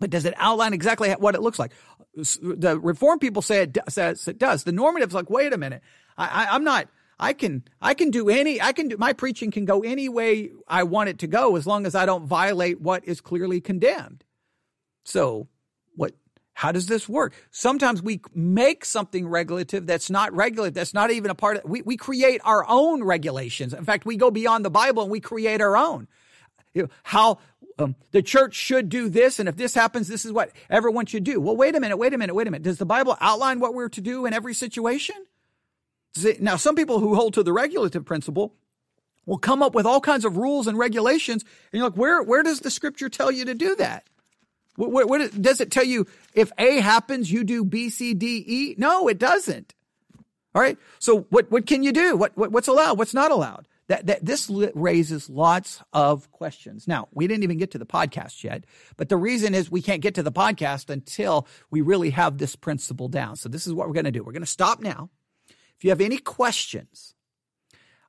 but 0.04 0.10
does 0.10 0.26
it 0.26 0.34
outline 0.36 0.74
exactly 0.74 1.10
what 1.12 1.34
it 1.34 1.41
looks 1.41 1.58
like? 1.58 1.72
The 2.14 2.78
reform 2.78 3.20
people 3.20 3.41
say 3.41 3.62
it 3.62 3.78
says 3.88 4.28
it 4.28 4.38
does. 4.38 4.66
The 4.66 4.74
normative's 4.74 5.14
like, 5.14 5.30
wait 5.30 5.54
a 5.54 5.58
minute, 5.58 5.82
I, 6.18 6.43
I, 6.43 6.54
I'm 6.54 6.66
not. 6.66 6.89
I 7.18 7.32
can 7.32 7.64
I 7.82 7.93
can 7.93 8.12
do 8.12 8.28
any 8.28 8.62
I 8.62 8.74
can 8.74 8.89
do 8.89 8.97
my 8.97 9.14
preaching 9.14 9.49
can 9.49 9.64
go 9.64 9.80
any 9.80 10.10
way 10.10 10.51
I 10.68 10.84
want 10.84 11.08
it 11.08 11.20
to 11.20 11.28
go 11.28 11.56
as 11.56 11.66
long 11.66 11.86
as 11.86 11.95
I 11.95 12.06
don't 12.06 12.26
violate 12.26 12.82
what 12.82 13.06
is 13.06 13.22
clearly 13.22 13.62
condemned. 13.62 14.26
So 15.06 15.47
what 15.95 16.12
how 16.54 16.74
does 16.74 16.88
this 16.88 17.08
work? 17.08 17.34
Sometimes 17.51 18.04
we 18.04 18.20
make 18.36 18.84
something 18.84 19.26
regulative 19.26 19.88
that's 19.88 20.10
not 20.10 20.34
regulative, 20.34 20.74
that's 20.74 20.93
not 20.93 21.12
even 21.12 21.32
a 21.32 21.36
part 21.36 21.56
of 21.56 21.64
we, 21.64 21.82
we 21.82 21.95
create 21.95 22.41
our 22.43 22.66
own 22.68 23.06
regulations. 23.06 23.74
In 23.74 23.86
fact, 23.86 24.06
we 24.06 24.18
go 24.18 24.32
beyond 24.32 24.66
the 24.66 24.70
Bible 24.70 25.04
and 25.04 25.12
we 25.14 25.22
create 25.22 25.62
our 25.62 25.78
own. 25.78 26.10
You 26.74 26.84
know, 26.84 26.89
how 27.03 27.39
um, 27.80 27.95
the 28.11 28.21
church 28.21 28.55
should 28.55 28.89
do 28.89 29.09
this, 29.09 29.39
and 29.39 29.49
if 29.49 29.55
this 29.55 29.74
happens, 29.74 30.07
this 30.07 30.26
is 30.26 30.32
what 30.32 30.51
everyone 30.69 31.05
should 31.05 31.24
do. 31.24 31.39
Well, 31.39 31.55
wait 31.55 31.76
a 31.76 31.80
minute, 31.80 31.97
wait 31.97 32.13
a 32.13 32.17
minute, 32.17 32.34
wait 32.34 32.47
a 32.47 32.51
minute. 32.51 32.63
Does 32.63 32.78
the 32.78 32.86
Bible 32.86 33.17
outline 33.19 33.59
what 33.59 33.74
we're 33.74 33.89
to 33.89 34.01
do 34.01 34.26
in 34.26 34.34
every 34.34 34.53
situation? 34.53 35.15
It, 36.24 36.41
now, 36.41 36.57
some 36.57 36.76
people 36.76 36.99
who 36.99 37.15
hold 37.15 37.34
to 37.36 37.43
the 37.43 37.53
regulative 37.53 38.05
principle 38.05 38.53
will 39.26 39.38
come 39.38 39.63
up 39.63 39.74
with 39.74 39.86
all 39.86 40.01
kinds 40.01 40.26
of 40.26 40.38
rules 40.38 40.67
and 40.67 40.78
regulations, 40.78 41.43
and 41.43 41.80
you're 41.80 41.89
like, 41.89 41.97
where 41.97 42.21
where 42.21 42.43
does 42.43 42.59
the 42.59 42.69
Scripture 42.69 43.09
tell 43.09 43.32
you 43.32 43.45
to 43.45 43.55
do 43.55 43.76
that? 43.76 44.07
What, 44.76 44.91
what, 44.91 45.07
what 45.07 45.41
does 45.41 45.61
it 45.61 45.71
tell 45.71 45.84
you? 45.84 46.07
If 46.34 46.51
A 46.57 46.80
happens, 46.80 47.32
you 47.32 47.43
do 47.43 47.63
B, 47.63 47.89
C, 47.89 48.13
D, 48.13 48.43
E. 48.45 48.76
No, 48.78 49.07
it 49.07 49.19
doesn't. 49.19 49.74
All 50.55 50.61
right. 50.61 50.78
So 50.99 51.21
what 51.30 51.49
what 51.51 51.65
can 51.65 51.84
you 51.84 51.91
do? 51.91 52.15
What, 52.15 52.38
what 52.38 52.51
what's 52.51 52.67
allowed? 52.67 52.97
What's 52.97 53.13
not 53.13 53.32
allowed? 53.32 53.67
That, 53.94 54.08
that 54.08 54.26
this 54.26 54.50
raises 54.74 55.30
lots 55.30 55.84
of 55.94 56.32
questions. 56.32 56.88
Now, 56.88 57.10
we 57.14 57.28
didn't 57.28 57.44
even 57.44 57.60
get 57.60 57.70
to 57.72 57.78
the 57.78 57.86
podcast 57.86 58.44
yet, 58.44 58.66
but 58.98 59.10
the 59.10 59.18
reason 59.18 59.54
is 59.54 59.70
we 59.70 59.84
can't 59.84 60.02
get 60.02 60.16
to 60.16 60.24
the 60.24 60.32
podcast 60.32 60.89
until 60.89 61.48
we 61.70 61.82
really 61.82 62.10
have 62.10 62.39
this 62.39 62.56
principle 62.56 63.08
down. 63.08 63.36
So 63.36 63.50
this 63.50 63.68
is 63.68 63.74
what 63.74 63.88
we're 63.88 63.94
going 63.94 64.06
to 64.06 64.12
do. 64.12 64.24
We're 64.24 64.32
going 64.32 64.41
to 64.41 64.48
stop 64.48 64.82
now. 64.82 65.12
If 65.78 65.84
you 65.84 65.91
have 65.91 66.02
any 66.02 66.18
questions 66.18 67.14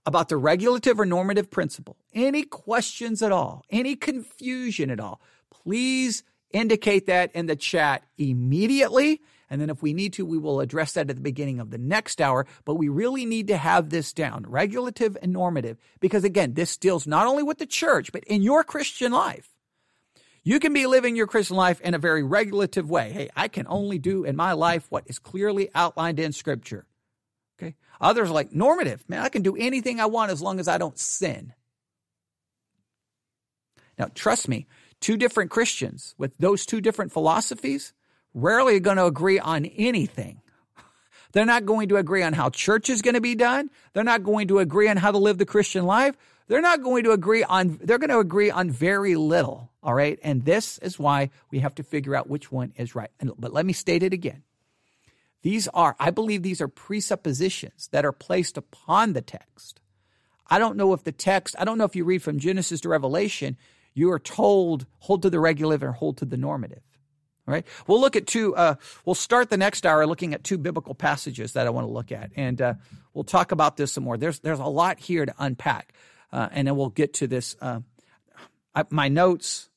about 0.07 0.31
the 0.31 0.39
regulative 0.39 0.99
or 0.99 1.05
normative 1.05 1.51
principle, 1.51 1.99
any 2.15 2.45
questions 2.45 3.21
at 3.21 3.31
all, 3.31 3.63
any 3.69 3.95
confusion 3.95 4.91
at 4.91 5.01
all, 5.01 5.21
please 5.51 6.23
indicate 6.51 7.05
that 7.09 7.31
in 7.35 7.45
the 7.45 7.57
chat 7.57 8.05
immediately 8.17 9.21
and 9.51 9.61
then 9.61 9.71
if 9.71 9.83
we 9.83 9.93
need 9.93 10.13
to, 10.15 10.27
we 10.27 10.39
will 10.39 10.61
address 10.61 10.93
that 10.93 11.11
at 11.11 11.17
the 11.17 11.23
beginning 11.23 11.61
of 11.61 11.71
the 11.71 11.79
next 11.79 12.21
hour. 12.21 12.47
But 12.65 12.75
we 12.75 12.89
really 12.89 13.27
need 13.27 13.49
to 13.49 13.57
have 13.57 13.91
this 13.91 14.13
down, 14.13 14.45
regulative 14.49 15.17
and 15.23 15.33
normative, 15.33 15.79
because 16.01 16.25
again, 16.25 16.55
this 16.55 16.77
deals 16.77 17.07
not 17.07 17.27
only 17.27 17.43
with 17.43 17.59
the 17.59 17.67
church, 17.67 18.13
but 18.13 18.25
in 18.25 18.43
your 18.43 18.65
Christian 18.65 19.13
life. 19.13 19.51
You 20.43 20.61
can 20.61 20.75
be 20.75 20.87
living 20.87 21.17
your 21.17 21.27
Christian 21.27 21.57
life 21.57 21.81
in 21.81 21.95
a 21.95 21.99
very 21.99 22.23
regulative 22.23 22.91
way. 22.91 23.13
Hey, 23.13 23.31
I 23.35 23.49
can 23.49 23.67
only 23.67 23.99
do 23.99 24.25
in 24.25 24.37
my 24.37 24.53
life 24.53 24.87
what 24.91 25.05
is 25.07 25.19
clearly 25.19 25.71
outlined 25.75 26.21
in 26.21 26.33
Scripture. 26.33 26.87
Okay. 27.59 27.77
Others 28.01 28.31
like 28.31 28.53
normative. 28.53 29.09
Man, 29.09 29.23
I 29.23 29.31
can 29.31 29.43
do 29.43 29.57
anything 29.57 30.01
I 30.01 30.07
want 30.07 30.33
as 30.33 30.43
long 30.43 30.61
as 30.61 30.69
I 30.69 30.77
don't 30.77 30.99
sin. 30.99 31.55
Now, 33.99 34.11
trust 34.15 34.49
me, 34.49 34.67
two 35.01 35.17
different 35.17 35.51
Christians 35.51 36.15
with 36.19 36.37
those 36.39 36.67
two 36.67 36.81
different 36.81 37.13
philosophies, 37.13 37.95
rarely 38.35 38.81
going 38.81 38.97
to 38.97 39.07
agree 39.07 39.39
on 39.39 39.65
anything. 39.65 40.41
They're 41.33 41.45
not 41.45 41.65
going 41.65 41.89
to 41.89 41.97
agree 41.97 42.23
on 42.23 42.33
how 42.33 42.51
church 42.51 42.91
is 42.91 43.03
going 43.03 43.15
to 43.15 43.21
be 43.21 43.35
done. 43.35 43.71
They're 43.93 44.05
not 44.05 44.23
going 44.23 44.49
to 44.49 44.59
agree 44.61 44.89
on 44.89 44.97
how 44.97 45.11
to 45.11 45.19
live 45.19 45.39
the 45.39 45.47
Christian 45.47 45.85
life. 45.85 46.17
They're 46.47 46.61
not 46.61 46.83
going 46.83 47.05
to 47.05 47.13
agree 47.13 47.43
on, 47.43 47.79
they're 47.83 47.99
going 47.99 48.11
to 48.11 48.19
agree 48.19 48.51
on 48.51 48.71
very 48.71 49.17
little. 49.17 49.71
All 49.83 49.95
right. 49.95 50.19
And 50.23 50.45
this 50.45 50.79
is 50.79 50.99
why 50.99 51.31
we 51.51 51.61
have 51.61 51.75
to 51.77 51.83
figure 51.83 52.15
out 52.15 52.29
which 52.29 52.53
one 52.53 52.73
is 52.77 52.95
right. 52.95 53.11
But 53.39 53.53
let 53.53 53.67
me 53.67 53.73
state 53.73 54.03
it 54.03 54.13
again. 54.13 54.43
These 55.43 55.69
are, 55.69 55.97
I 55.99 56.11
believe 56.11 56.43
these 56.43 56.61
are 56.61 56.69
presuppositions 56.69 57.89
that 57.93 58.05
are 58.05 58.13
placed 58.13 58.57
upon 58.57 59.13
the 59.13 59.21
text. 59.21 59.81
I 60.49 60.59
don't 60.59 60.77
know 60.77 60.93
if 60.93 61.05
the 61.05 61.13
text, 61.13 61.57
I 61.59 61.65
don't 61.65 61.79
know 61.79 61.85
if 61.85 61.97
you 61.97 62.05
read 62.05 62.23
from 62.23 62.39
Genesis 62.39 62.81
to 62.83 62.89
Revelation, 62.89 63.57
you 63.93 64.11
are 64.13 64.19
told 64.19 64.87
hold 65.01 65.23
to 65.23 65.31
the 65.31 65.41
regulative 65.41 65.89
or 65.89 65.93
hold 65.93 66.19
to 66.19 66.25
the 66.25 66.37
normative. 66.37 66.83
All 67.47 67.53
right. 67.53 67.67
We'll 67.87 68.01
look 68.01 68.17
at 68.17 68.27
two. 68.27 68.57
Uh, 68.57 68.77
we'll 69.05 69.15
start 69.15 69.51
the 69.51 69.59
next 69.59 69.85
hour 69.85 70.07
looking 70.07 70.33
at 70.33 70.45
two 70.45 70.57
biblical 70.57 70.95
passages 70.95 71.53
that 71.53 71.67
I 71.67 71.71
want 71.71 71.87
to 71.87 71.93
look 71.93 72.11
at, 72.11 72.31
and 72.37 72.61
uh, 72.61 72.75
we'll 73.13 73.25
talk 73.25 73.53
about 73.53 73.77
this 73.77 73.93
some 73.93 74.05
more. 74.05 74.17
There's 74.17 74.41
there's 74.41 74.61
a 74.61 74.65
lot 74.65 74.99
here 74.99 75.27
to 75.27 75.35
unpack, 75.39 75.93
uh, 76.33 76.49
and 76.53 76.67
then 76.67 76.75
we'll 76.77 76.89
get 76.89 77.15
to 77.15 77.27
this. 77.27 77.55
Uh, 77.61 77.81
I, 78.75 78.85
my 78.89 79.09
notes. 79.09 79.69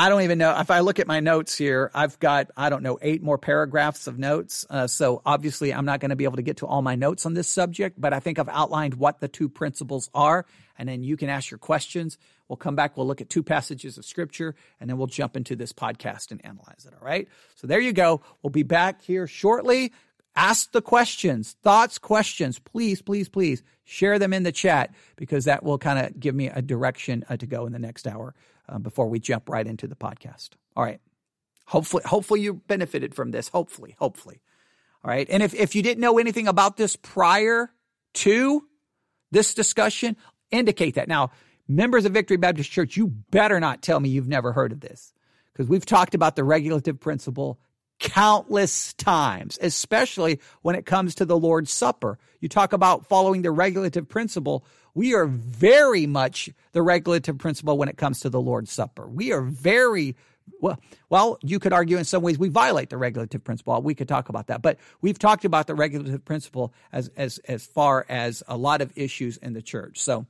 I 0.00 0.10
don't 0.10 0.22
even 0.22 0.38
know 0.38 0.56
if 0.60 0.70
I 0.70 0.78
look 0.78 1.00
at 1.00 1.08
my 1.08 1.18
notes 1.18 1.58
here. 1.58 1.90
I've 1.92 2.20
got 2.20 2.52
I 2.56 2.68
don't 2.68 2.84
know 2.84 2.98
eight 3.02 3.20
more 3.20 3.36
paragraphs 3.36 4.06
of 4.06 4.16
notes. 4.16 4.64
Uh, 4.70 4.86
so 4.86 5.22
obviously, 5.26 5.74
I'm 5.74 5.86
not 5.86 5.98
going 5.98 6.10
to 6.10 6.16
be 6.16 6.22
able 6.24 6.36
to 6.36 6.42
get 6.42 6.58
to 6.58 6.66
all 6.66 6.82
my 6.82 6.94
notes 6.94 7.26
on 7.26 7.34
this 7.34 7.48
subject, 7.48 8.00
but 8.00 8.12
I 8.12 8.20
think 8.20 8.38
I've 8.38 8.48
outlined 8.48 8.94
what 8.94 9.18
the 9.18 9.26
two 9.26 9.48
principles 9.48 10.08
are, 10.14 10.46
and 10.78 10.88
then 10.88 11.02
you 11.02 11.16
can 11.16 11.28
ask 11.28 11.50
your 11.50 11.58
questions. 11.58 12.16
We'll 12.48 12.56
come 12.56 12.76
back. 12.76 12.96
We'll 12.96 13.06
look 13.06 13.20
at 13.20 13.28
two 13.28 13.42
passages 13.42 13.98
of 13.98 14.04
scripture 14.04 14.54
and 14.80 14.88
then 14.88 14.96
we'll 14.96 15.08
jump 15.08 15.36
into 15.36 15.56
this 15.56 15.72
podcast 15.72 16.30
and 16.30 16.42
analyze 16.44 16.86
it. 16.86 16.94
All 16.98 17.04
right. 17.04 17.28
So 17.56 17.66
there 17.66 17.80
you 17.80 17.92
go. 17.92 18.22
We'll 18.42 18.50
be 18.50 18.62
back 18.62 19.02
here 19.02 19.26
shortly. 19.26 19.92
Ask 20.36 20.70
the 20.70 20.80
questions, 20.80 21.56
thoughts, 21.64 21.98
questions. 21.98 22.60
Please, 22.60 23.02
please, 23.02 23.28
please 23.28 23.64
share 23.82 24.20
them 24.20 24.32
in 24.32 24.44
the 24.44 24.52
chat 24.52 24.94
because 25.16 25.46
that 25.46 25.64
will 25.64 25.78
kind 25.78 25.98
of 25.98 26.20
give 26.20 26.34
me 26.34 26.46
a 26.46 26.62
direction 26.62 27.24
uh, 27.28 27.36
to 27.36 27.46
go 27.46 27.66
in 27.66 27.72
the 27.72 27.78
next 27.80 28.06
hour 28.06 28.34
uh, 28.68 28.78
before 28.78 29.08
we 29.08 29.18
jump 29.18 29.48
right 29.48 29.66
into 29.66 29.88
the 29.88 29.96
podcast. 29.96 30.50
All 30.76 30.84
right. 30.84 31.00
Hopefully, 31.66 32.04
hopefully 32.06 32.40
you 32.40 32.54
benefited 32.54 33.14
from 33.14 33.32
this. 33.32 33.48
Hopefully, 33.48 33.96
hopefully. 33.98 34.40
All 35.04 35.10
right. 35.10 35.26
And 35.28 35.42
if, 35.42 35.54
if 35.54 35.74
you 35.74 35.82
didn't 35.82 36.00
know 36.00 36.18
anything 36.18 36.46
about 36.46 36.76
this 36.76 36.94
prior 36.94 37.72
to 38.14 38.62
this 39.30 39.54
discussion, 39.54 40.16
indicate 40.50 40.94
that. 40.94 41.08
Now, 41.08 41.30
members 41.68 42.04
of 42.04 42.12
Victory 42.12 42.36
Baptist 42.36 42.70
Church, 42.70 42.96
you 42.96 43.08
better 43.08 43.60
not 43.60 43.82
tell 43.82 44.00
me 44.00 44.08
you've 44.08 44.28
never 44.28 44.52
heard 44.52 44.72
of 44.72 44.80
this 44.80 45.12
because 45.52 45.68
we've 45.68 45.86
talked 45.86 46.14
about 46.14 46.36
the 46.36 46.44
regulative 46.44 47.00
principle 47.00 47.58
countless 47.98 48.94
times, 48.94 49.58
especially 49.60 50.40
when 50.62 50.76
it 50.76 50.86
comes 50.86 51.16
to 51.16 51.24
the 51.24 51.36
Lord's 51.36 51.72
Supper. 51.72 52.18
You 52.40 52.48
talk 52.48 52.72
about 52.72 53.06
following 53.06 53.42
the 53.42 53.50
regulative 53.50 54.08
principle. 54.08 54.64
We 54.94 55.14
are 55.14 55.26
very 55.26 56.06
much 56.06 56.48
the 56.72 56.82
regulative 56.82 57.38
principle 57.38 57.76
when 57.76 57.88
it 57.88 57.96
comes 57.96 58.20
to 58.20 58.30
the 58.30 58.40
Lord's 58.40 58.72
Supper. 58.72 59.08
We 59.08 59.32
are 59.32 59.42
very 59.42 60.16
well, 60.60 60.80
well, 61.10 61.38
you 61.42 61.58
could 61.58 61.72
argue 61.72 61.98
in 61.98 62.04
some 62.04 62.22
ways 62.22 62.38
we 62.38 62.48
violate 62.48 62.90
the 62.90 62.96
regulative 62.96 63.44
principle. 63.44 63.80
We 63.82 63.94
could 63.94 64.08
talk 64.08 64.28
about 64.28 64.46
that, 64.46 64.62
but 64.62 64.78
we've 65.00 65.18
talked 65.18 65.44
about 65.44 65.66
the 65.66 65.74
regulative 65.74 66.24
principle 66.24 66.72
as 66.90 67.10
as 67.16 67.38
as 67.48 67.66
far 67.66 68.06
as 68.08 68.42
a 68.48 68.56
lot 68.56 68.80
of 68.80 68.96
issues 68.96 69.36
in 69.36 69.52
the 69.52 69.62
church. 69.62 70.00
So 70.00 70.26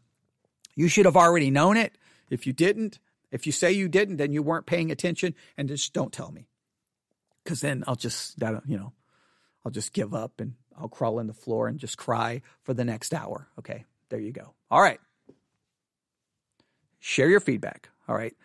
you 0.78 0.86
should 0.86 1.06
have 1.06 1.16
already 1.16 1.50
known 1.50 1.76
it. 1.76 1.98
If 2.30 2.46
you 2.46 2.52
didn't, 2.52 3.00
if 3.32 3.46
you 3.46 3.52
say 3.52 3.72
you 3.72 3.88
didn't, 3.88 4.18
then 4.18 4.32
you 4.32 4.44
weren't 4.44 4.64
paying 4.64 4.92
attention 4.92 5.34
and 5.56 5.68
just 5.68 5.92
don't 5.92 6.12
tell 6.12 6.30
me. 6.30 6.46
Cause 7.44 7.60
then 7.60 7.82
I'll 7.88 7.96
just, 7.96 8.40
you 8.40 8.78
know, 8.78 8.92
I'll 9.64 9.72
just 9.72 9.92
give 9.92 10.14
up 10.14 10.40
and 10.40 10.55
I'll 10.78 10.88
crawl 10.88 11.18
in 11.18 11.26
the 11.26 11.34
floor 11.34 11.66
and 11.66 11.80
just 11.80 11.98
cry 11.98 12.42
for 12.62 12.74
the 12.74 12.84
next 12.84 13.12
hour. 13.12 13.48
Okay. 13.59 13.86
There 14.09 14.20
you 14.20 14.30
go. 14.30 14.55
All 14.70 14.80
right. 14.80 15.00
Share 17.00 17.28
your 17.28 17.40
feedback. 17.40 17.88
All 18.06 18.14
right. 18.14 18.36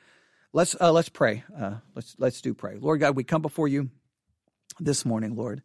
Let's, 0.54 0.76
uh, 0.82 0.92
let's 0.92 1.10
pray. 1.10 1.44
Uh, 1.56 1.76
let's, 1.94 2.16
let's 2.18 2.42
do 2.42 2.56
pray. 2.56 2.78
Lord 2.80 3.00
God, 3.00 3.16
we 3.16 3.24
come 3.24 3.44
before 3.44 3.68
you 3.68 3.92
this 4.80 5.06
morning, 5.06 5.36
Lord. 5.36 5.62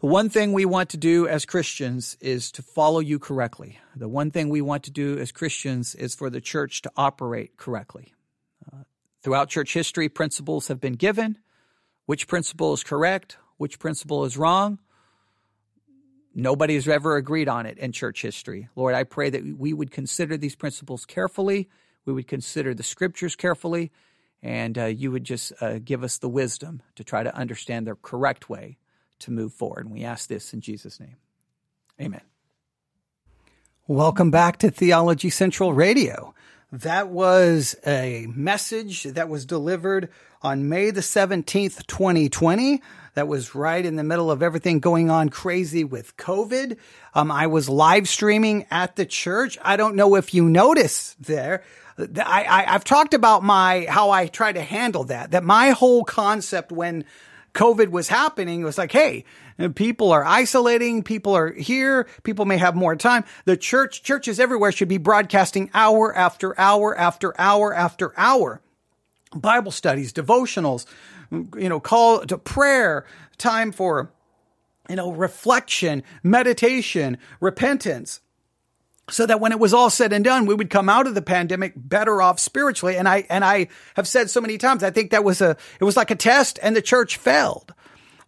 The 0.00 0.06
one 0.06 0.30
thing 0.30 0.54
we 0.54 0.64
want 0.64 0.88
to 0.90 0.96
do 0.96 1.28
as 1.28 1.44
Christians 1.44 2.16
is 2.22 2.50
to 2.52 2.62
follow 2.62 3.00
you 3.00 3.18
correctly. 3.18 3.78
The 3.94 4.08
one 4.08 4.30
thing 4.30 4.48
we 4.48 4.62
want 4.62 4.84
to 4.84 4.90
do 4.90 5.18
as 5.18 5.30
Christians 5.30 5.94
is 5.94 6.14
for 6.14 6.30
the 6.30 6.40
church 6.40 6.80
to 6.82 6.92
operate 6.96 7.58
correctly. 7.58 8.14
Uh, 8.72 8.84
throughout 9.22 9.50
church 9.50 9.74
history, 9.74 10.08
principles 10.08 10.68
have 10.68 10.80
been 10.80 10.94
given. 10.94 11.36
Which 12.06 12.28
principle 12.28 12.72
is 12.72 12.82
correct? 12.82 13.36
Which 13.58 13.78
principle 13.78 14.24
is 14.24 14.38
wrong? 14.38 14.78
Nobody 16.34 16.76
has 16.76 16.88
ever 16.88 17.16
agreed 17.16 17.48
on 17.48 17.66
it 17.66 17.76
in 17.76 17.92
church 17.92 18.22
history. 18.22 18.70
Lord, 18.76 18.94
I 18.94 19.04
pray 19.04 19.28
that 19.28 19.58
we 19.58 19.74
would 19.74 19.90
consider 19.90 20.38
these 20.38 20.56
principles 20.56 21.04
carefully. 21.04 21.68
We 22.06 22.14
would 22.14 22.26
consider 22.26 22.72
the 22.72 22.82
scriptures 22.82 23.36
carefully. 23.36 23.92
and 24.42 24.78
uh, 24.78 24.86
you 24.86 25.10
would 25.12 25.24
just 25.24 25.52
uh, 25.60 25.78
give 25.84 26.02
us 26.02 26.16
the 26.16 26.28
wisdom 26.28 26.82
to 26.94 27.04
try 27.04 27.22
to 27.22 27.34
understand 27.36 27.86
the 27.86 27.94
correct 27.96 28.48
way 28.48 28.78
to 29.20 29.30
move 29.30 29.52
forward. 29.52 29.86
And 29.86 29.94
we 29.94 30.04
ask 30.04 30.28
this 30.28 30.52
in 30.52 30.60
Jesus' 30.60 31.00
name. 31.00 31.16
Amen. 32.00 32.22
Welcome 33.86 34.30
back 34.30 34.58
to 34.58 34.70
Theology 34.70 35.30
Central 35.30 35.72
Radio. 35.72 36.34
That 36.72 37.08
was 37.08 37.74
a 37.84 38.28
message 38.34 39.02
that 39.02 39.28
was 39.28 39.44
delivered 39.44 40.08
on 40.42 40.68
May 40.68 40.92
the 40.92 41.00
17th, 41.00 41.86
2020. 41.86 42.80
That 43.14 43.26
was 43.26 43.54
right 43.54 43.84
in 43.84 43.96
the 43.96 44.04
middle 44.04 44.30
of 44.30 44.42
everything 44.42 44.78
going 44.78 45.10
on 45.10 45.28
crazy 45.28 45.82
with 45.82 46.16
COVID. 46.16 46.78
Um, 47.12 47.32
I 47.32 47.48
was 47.48 47.68
live 47.68 48.08
streaming 48.08 48.66
at 48.70 48.94
the 48.94 49.04
church. 49.04 49.58
I 49.62 49.76
don't 49.76 49.96
know 49.96 50.14
if 50.14 50.32
you 50.32 50.44
noticed 50.44 51.20
there. 51.20 51.64
I, 51.98 52.44
I, 52.44 52.74
I've 52.74 52.84
talked 52.84 53.14
about 53.14 53.42
my, 53.42 53.86
how 53.88 54.10
I 54.10 54.28
try 54.28 54.52
to 54.52 54.62
handle 54.62 55.04
that, 55.04 55.32
that 55.32 55.42
my 55.42 55.70
whole 55.70 56.04
concept 56.04 56.70
when 56.70 57.04
COVID 57.54 57.90
was 57.90 58.08
happening 58.08 58.60
it 58.60 58.64
was 58.64 58.78
like, 58.78 58.92
hey, 58.92 59.24
people 59.74 60.12
are 60.12 60.24
isolating, 60.24 61.02
people 61.02 61.36
are 61.36 61.52
here, 61.52 62.06
people 62.22 62.44
may 62.44 62.56
have 62.56 62.74
more 62.74 62.96
time. 62.96 63.24
The 63.44 63.56
church, 63.56 64.02
churches 64.02 64.38
everywhere 64.38 64.72
should 64.72 64.88
be 64.88 64.98
broadcasting 64.98 65.70
hour 65.74 66.16
after 66.16 66.58
hour 66.58 66.96
after 66.96 67.38
hour 67.40 67.74
after 67.74 68.12
hour. 68.16 68.60
Bible 69.34 69.72
studies, 69.72 70.12
devotionals, 70.12 70.86
you 71.30 71.68
know, 71.68 71.80
call 71.80 72.20
to 72.26 72.38
prayer, 72.38 73.04
time 73.38 73.72
for, 73.72 74.12
you 74.88 74.96
know, 74.96 75.12
reflection, 75.12 76.02
meditation, 76.22 77.18
repentance 77.40 78.20
so 79.10 79.26
that 79.26 79.40
when 79.40 79.52
it 79.52 79.58
was 79.58 79.74
all 79.74 79.90
said 79.90 80.12
and 80.12 80.24
done, 80.24 80.46
we 80.46 80.54
would 80.54 80.70
come 80.70 80.88
out 80.88 81.06
of 81.06 81.14
the 81.14 81.22
pandemic 81.22 81.72
better 81.76 82.22
off 82.22 82.38
spiritually. 82.38 82.96
And 82.96 83.08
I, 83.08 83.26
and 83.28 83.44
I 83.44 83.68
have 83.96 84.08
said 84.08 84.30
so 84.30 84.40
many 84.40 84.58
times, 84.58 84.82
I 84.82 84.90
think 84.90 85.10
that 85.10 85.24
was 85.24 85.40
a, 85.40 85.56
it 85.80 85.84
was 85.84 85.96
like 85.96 86.10
a 86.10 86.16
test 86.16 86.58
and 86.62 86.74
the 86.74 86.82
church 86.82 87.16
failed. 87.16 87.74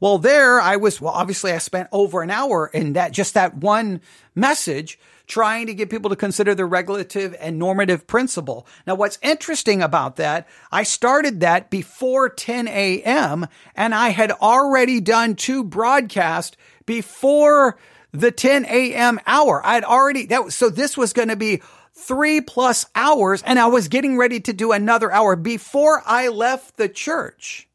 Well, 0.01 0.19
there 0.19 0.61
I 0.61 0.77
was, 0.77 1.01
well, 1.01 1.13
obviously 1.13 1.53
I 1.53 1.59
spent 1.59 1.89
over 1.93 2.23
an 2.23 2.31
hour 2.31 2.67
in 2.67 2.95
that, 2.95 3.13
just 3.13 3.35
that 3.35 3.55
one 3.55 4.01
message 4.35 4.99
trying 5.29 5.67
to 5.67 5.75
get 5.75 5.91
people 5.91 6.11
to 6.11 6.17
consider 6.17 6.55
the 6.55 6.65
regulative 6.65 7.37
and 7.39 7.59
normative 7.59 8.07
principle. 8.09 8.67
Now, 8.87 8.97
what's 8.97 9.19
interesting 9.23 9.81
about 9.81 10.17
that, 10.17 10.49
I 10.73 10.83
started 10.83 11.41
that 11.41 11.71
before 11.71 12.29
10 12.29 12.67
a.m. 12.67 13.47
and 13.77 13.95
I 13.95 14.09
had 14.09 14.33
already 14.33 15.01
done 15.01 15.37
two 15.37 15.63
broadcasts 15.63 16.57
before 16.85 17.79
the 18.13 18.31
10 18.31 18.65
a.m. 18.67 19.21
hour. 19.27 19.65
I'd 19.65 19.85
already, 19.85 20.27
that 20.27 20.45
was, 20.45 20.55
so 20.55 20.69
this 20.69 20.97
was 20.97 21.13
going 21.13 21.29
to 21.29 21.37
be 21.37 21.63
three 21.95 22.41
plus 22.41 22.87
hours 22.95 23.43
and 23.43 23.59
I 23.59 23.67
was 23.67 23.89
getting 23.89 24.17
ready 24.17 24.41
to 24.41 24.53
do 24.53 24.73
another 24.73 25.13
hour 25.13 25.37
before 25.37 26.03
I 26.07 26.29
left 26.29 26.77
the 26.77 26.89
church 26.89 27.69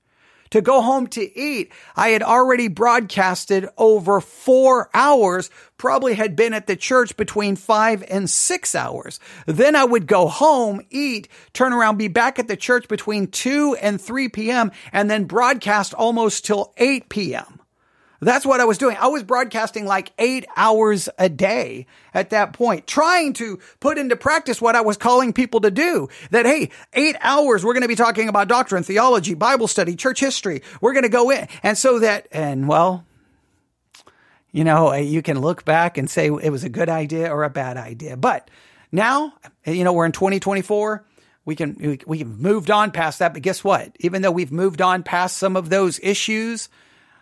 to 0.50 0.62
go 0.62 0.82
home 0.82 1.08
to 1.08 1.40
eat. 1.40 1.72
I 1.96 2.10
had 2.10 2.24
already 2.24 2.68
broadcasted 2.68 3.68
over 3.78 4.22
four 4.22 4.90
hours, 4.94 5.50
probably 5.78 6.14
had 6.14 6.36
been 6.36 6.54
at 6.54 6.68
the 6.68 6.76
church 6.76 7.18
between 7.18 7.56
five 7.56 8.04
and 8.10 8.30
six 8.30 8.74
hours. 8.76 9.20
Then 9.46 9.76
I 9.76 9.84
would 9.84 10.08
go 10.08 10.28
home, 10.28 10.82
eat, 10.90 11.28
turn 11.54 11.74
around, 11.74 11.98
be 11.98 12.08
back 12.08 12.40
at 12.40 12.48
the 12.48 12.58
church 12.58 12.88
between 12.88 13.28
two 13.28 13.76
and 13.82 14.00
3 14.00 14.30
p.m. 14.30 14.72
and 14.92 15.10
then 15.12 15.26
broadcast 15.26 15.94
almost 15.94 16.46
till 16.46 16.74
8 16.78 17.10
p.m. 17.10 17.60
That's 18.20 18.46
what 18.46 18.60
I 18.60 18.66
was 18.66 18.78
doing. 18.78 18.98
I 19.00 19.08
was 19.08 19.24
broadcasting 19.24 19.86
like 19.86 20.12
eight 20.18 20.46
hours 20.56 21.08
a 21.20 21.30
day 21.30 21.86
at 22.14 22.32
that 22.32 22.54
point, 22.54 22.88
trying 22.88 23.34
to 23.34 23.60
put 23.80 23.98
into 23.98 24.16
practice 24.16 24.62
what 24.62 24.76
I 24.76 24.82
was 24.82 24.98
calling 24.98 25.34
people 25.34 25.62
to 25.62 25.72
do. 25.72 26.10
That, 26.32 26.46
hey, 26.46 26.72
eight 26.94 27.16
hours, 27.22 27.64
we're 27.64 27.74
going 27.74 27.84
to 27.84 27.88
be 27.88 27.96
talking 27.96 28.28
about 28.28 28.48
doctrine, 28.48 28.84
theology, 28.84 29.36
Bible 29.36 29.68
study, 29.68 29.96
church 29.96 30.20
history. 30.20 30.64
We're 30.82 30.94
going 30.94 31.04
to 31.04 31.10
go 31.10 31.30
in. 31.30 31.48
And 31.62 31.78
so 31.78 32.00
that, 32.00 32.28
and 32.32 32.68
well, 32.68 33.06
you 34.52 34.64
know, 34.64 34.94
you 34.94 35.22
can 35.22 35.40
look 35.40 35.64
back 35.64 35.98
and 35.98 36.10
say 36.10 36.28
it 36.28 36.50
was 36.50 36.64
a 36.64 36.70
good 36.70 36.90
idea 36.90 37.32
or 37.32 37.44
a 37.44 37.50
bad 37.50 37.78
idea. 37.78 38.18
But 38.18 38.50
now, 38.92 39.34
you 39.66 39.84
know, 39.84 39.94
we're 39.94 40.06
in 40.06 40.12
2024 40.12 41.06
we 41.46 41.56
can 41.56 41.78
we, 41.80 42.00
we've 42.06 42.28
moved 42.28 42.70
on 42.70 42.92
past 42.92 43.20
that 43.20 43.32
but 43.32 43.42
guess 43.42 43.64
what 43.64 43.96
even 44.02 44.22
though 44.22 44.32
we've 44.32 44.52
moved 44.52 44.82
on 44.82 45.02
past 45.02 45.38
some 45.38 45.56
of 45.56 45.70
those 45.70 45.98
issues 46.04 46.68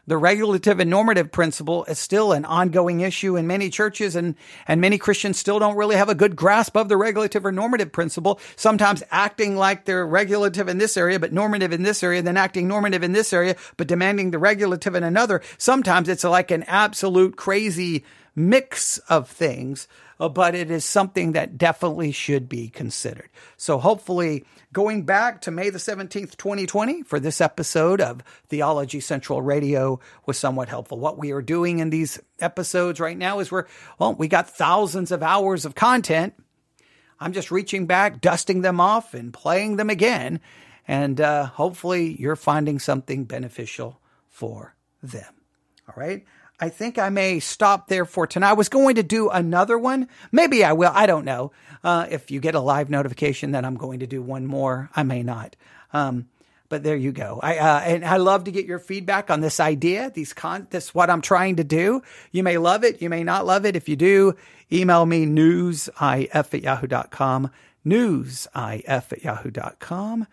the 0.08 0.18
regulative 0.18 0.80
and 0.80 0.90
normative 0.90 1.32
principle 1.32 1.86
is 1.86 2.00
still 2.00 2.32
an 2.32 2.46
ongoing 2.46 3.02
issue 3.02 3.36
in 3.36 3.48
many 3.48 3.70
churches 3.70 4.16
and, 4.16 4.36
and 4.68 4.82
many 4.82 4.98
Christians 4.98 5.40
still 5.40 5.60
don't 5.60 5.76
really 5.76 5.96
have 5.96 6.10
a 6.10 6.16
good 6.16 6.36
grasp 6.36 6.76
of 6.78 6.90
the 6.90 6.98
regulative 6.98 7.46
or 7.46 7.52
normative 7.52 7.92
principle, 7.92 8.40
sometimes 8.56 9.04
acting 9.12 9.56
like 9.56 9.86
they're 9.86 10.06
regulative 10.06 10.70
in 10.70 10.78
this 10.78 10.98
area, 10.98 11.20
but 11.20 11.34
normative 11.34 11.74
in 11.74 11.84
this 11.84 12.04
area, 12.04 12.22
then 12.22 12.38
acting 12.38 12.68
normative 12.68 13.04
in 13.04 13.14
this 13.14 13.34
area, 13.34 13.56
but 13.78 13.88
demanding 13.88 14.32
the 14.32 14.40
regulative 14.40 14.96
in 14.96 15.04
another. 15.04 15.42
Sometimes 15.58 16.10
it's 16.10 16.24
like 16.24 16.52
an 16.52 16.64
absolute 16.64 17.36
crazy 17.36 18.04
mix 18.36 18.98
of 19.10 19.30
things, 19.30 19.88
but 20.18 20.56
it 20.56 20.72
is 20.72 20.86
something 20.86 21.34
that 21.34 21.58
definitely 21.58 22.12
should 22.12 22.48
be 22.48 22.70
considered. 22.70 23.30
So 23.58 23.78
hopefully 23.78 24.46
going 24.72 25.04
back 25.04 25.42
to 25.42 25.52
May 25.52 25.70
the 25.70 25.78
17th, 25.78 26.38
2020 26.38 27.04
for 27.04 27.20
this 27.20 27.42
episode 27.42 28.02
of 28.02 28.24
Theology 28.48 29.00
Central 29.00 29.42
Radio 29.42 30.00
was 30.26 30.38
somewhat 30.38 30.70
helpful. 30.70 31.00
What 31.00 31.18
we 31.18 31.32
are 31.32 31.42
doing 31.42 31.80
in 31.80 31.90
these 31.90 32.20
episodes 32.40 33.00
right 33.00 33.18
now 33.18 33.40
is 33.40 33.52
we're, 33.52 33.66
well, 34.00 34.14
we 34.14 34.28
got 34.28 34.50
thousands 34.50 35.12
of 35.12 35.22
hours 35.22 35.66
of 35.66 35.76
content. 35.76 36.34
I'm 37.20 37.34
just 37.34 37.52
reaching 37.52 37.86
back, 37.86 38.22
dusting 38.22 38.62
them 38.62 38.80
off 38.80 39.14
and 39.14 39.34
playing 39.34 39.78
them 39.78 39.90
again. 39.90 40.40
And 40.88 41.20
uh, 41.20 41.46
hopefully 41.46 42.16
you're 42.20 42.36
finding 42.36 42.80
something 42.80 43.26
beneficial 43.26 44.00
for 44.30 44.76
them. 45.02 45.34
All 45.88 45.96
right. 45.98 46.26
I 46.60 46.70
think 46.70 46.98
I 46.98 47.10
may 47.10 47.40
stop 47.40 47.88
there 47.88 48.06
for 48.06 48.26
tonight. 48.26 48.52
I 48.52 48.54
was 48.54 48.70
going 48.70 48.96
to 48.96 49.04
do 49.04 49.30
another 49.30 49.78
one. 49.78 50.08
Maybe 50.32 50.64
I 50.64 50.74
will. 50.74 50.92
I 50.94 51.06
don't 51.06 51.26
know. 51.26 51.52
Uh, 51.84 52.08
if 52.10 52.32
you 52.32 52.40
get 52.40 52.56
a 52.56 52.60
live 52.60 52.90
notification 52.90 53.52
that 53.52 53.66
I'm 53.66 53.76
going 53.76 54.00
to 54.00 54.08
do 54.08 54.22
one 54.22 54.46
more, 54.46 54.90
I 54.96 55.04
may 55.04 55.22
not. 55.22 55.56
Um, 55.92 56.28
but 56.70 56.84
there 56.84 56.96
you 56.96 57.12
go. 57.12 57.40
I 57.44 57.58
uh, 57.58 57.80
and 57.82 58.06
I 58.06 58.18
love 58.18 58.46
to 58.46 58.52
get 58.52 58.66
your 58.66 58.80
feedback 58.80 59.30
on 59.30 59.42
this 59.42 59.60
idea. 59.60 60.12
These 60.14 60.34
con, 60.34 60.68
this 60.72 60.96
what 60.96 61.10
I'm 61.10 61.22
trying 61.22 61.58
to 61.58 61.64
do. 61.64 62.02
You 62.32 62.42
may 62.42 62.58
love 62.58 62.84
it. 62.84 63.02
You 63.02 63.10
may 63.10 63.24
not 63.24 63.46
love 63.46 63.66
it. 63.66 63.76
If 63.76 63.88
you 63.88 63.96
do, 63.96 64.36
email 64.72 65.06
me 65.06 65.26
newsif 65.26 66.30
at 66.34 66.64
yahoo.com. 66.64 67.52
Newsif 67.86 68.86
at 68.88 69.24
yahoo.com. 69.24 70.28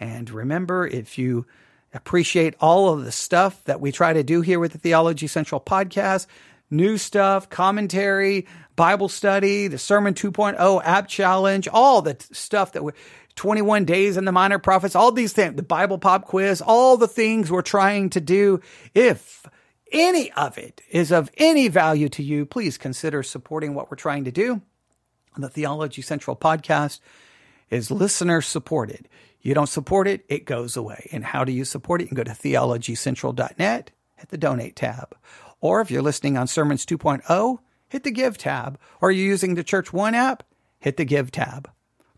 And 0.00 0.30
remember, 0.30 0.86
if 0.86 1.18
you 1.18 1.46
appreciate 1.94 2.54
all 2.60 2.92
of 2.92 3.04
the 3.04 3.12
stuff 3.12 3.62
that 3.64 3.80
we 3.80 3.92
try 3.92 4.12
to 4.12 4.22
do 4.22 4.40
here 4.40 4.58
with 4.58 4.72
the 4.72 4.78
Theology 4.78 5.26
Central 5.26 5.60
podcast. 5.60 6.26
New 6.70 6.98
stuff, 6.98 7.48
commentary, 7.48 8.46
Bible 8.74 9.08
study, 9.08 9.68
the 9.68 9.78
Sermon 9.78 10.14
2.0 10.14 10.82
app 10.84 11.08
challenge, 11.08 11.68
all 11.68 12.02
the 12.02 12.16
stuff 12.32 12.72
that 12.72 12.82
we 12.82 12.92
21 13.36 13.84
days 13.84 14.16
in 14.16 14.24
the 14.24 14.32
minor 14.32 14.58
prophets, 14.58 14.94
all 14.94 15.12
these 15.12 15.32
things, 15.32 15.56
the 15.56 15.62
Bible 15.62 15.98
pop 15.98 16.24
quiz, 16.24 16.60
all 16.60 16.96
the 16.96 17.08
things 17.08 17.50
we're 17.50 17.62
trying 17.62 18.10
to 18.10 18.20
do. 18.20 18.60
If 18.94 19.46
any 19.92 20.32
of 20.32 20.58
it 20.58 20.80
is 20.90 21.12
of 21.12 21.30
any 21.36 21.68
value 21.68 22.08
to 22.10 22.22
you, 22.22 22.46
please 22.46 22.78
consider 22.78 23.22
supporting 23.22 23.74
what 23.74 23.90
we're 23.90 23.96
trying 23.96 24.24
to 24.24 24.32
do. 24.32 24.62
The 25.36 25.48
Theology 25.48 26.02
Central 26.02 26.36
podcast 26.36 27.00
is 27.70 27.90
listener 27.90 28.40
supported. 28.40 29.08
You 29.44 29.52
don't 29.52 29.68
support 29.68 30.08
it, 30.08 30.24
it 30.28 30.46
goes 30.46 30.74
away. 30.74 31.08
And 31.12 31.22
how 31.22 31.44
do 31.44 31.52
you 31.52 31.66
support 31.66 32.00
it? 32.00 32.04
You 32.04 32.08
can 32.08 32.16
go 32.16 32.24
to 32.24 32.30
theologycentral.net, 32.30 33.90
hit 34.16 34.28
the 34.30 34.38
donate 34.38 34.74
tab. 34.74 35.14
Or 35.60 35.82
if 35.82 35.90
you're 35.90 36.02
listening 36.02 36.38
on 36.38 36.46
Sermons 36.46 36.86
2.0, 36.86 37.58
hit 37.88 38.04
the 38.04 38.10
give 38.10 38.38
tab. 38.38 38.78
Or 39.02 39.12
you're 39.12 39.26
using 39.26 39.54
the 39.54 39.62
Church 39.62 39.92
One 39.92 40.14
app, 40.14 40.44
hit 40.80 40.96
the 40.96 41.04
give 41.04 41.30
tab. 41.30 41.70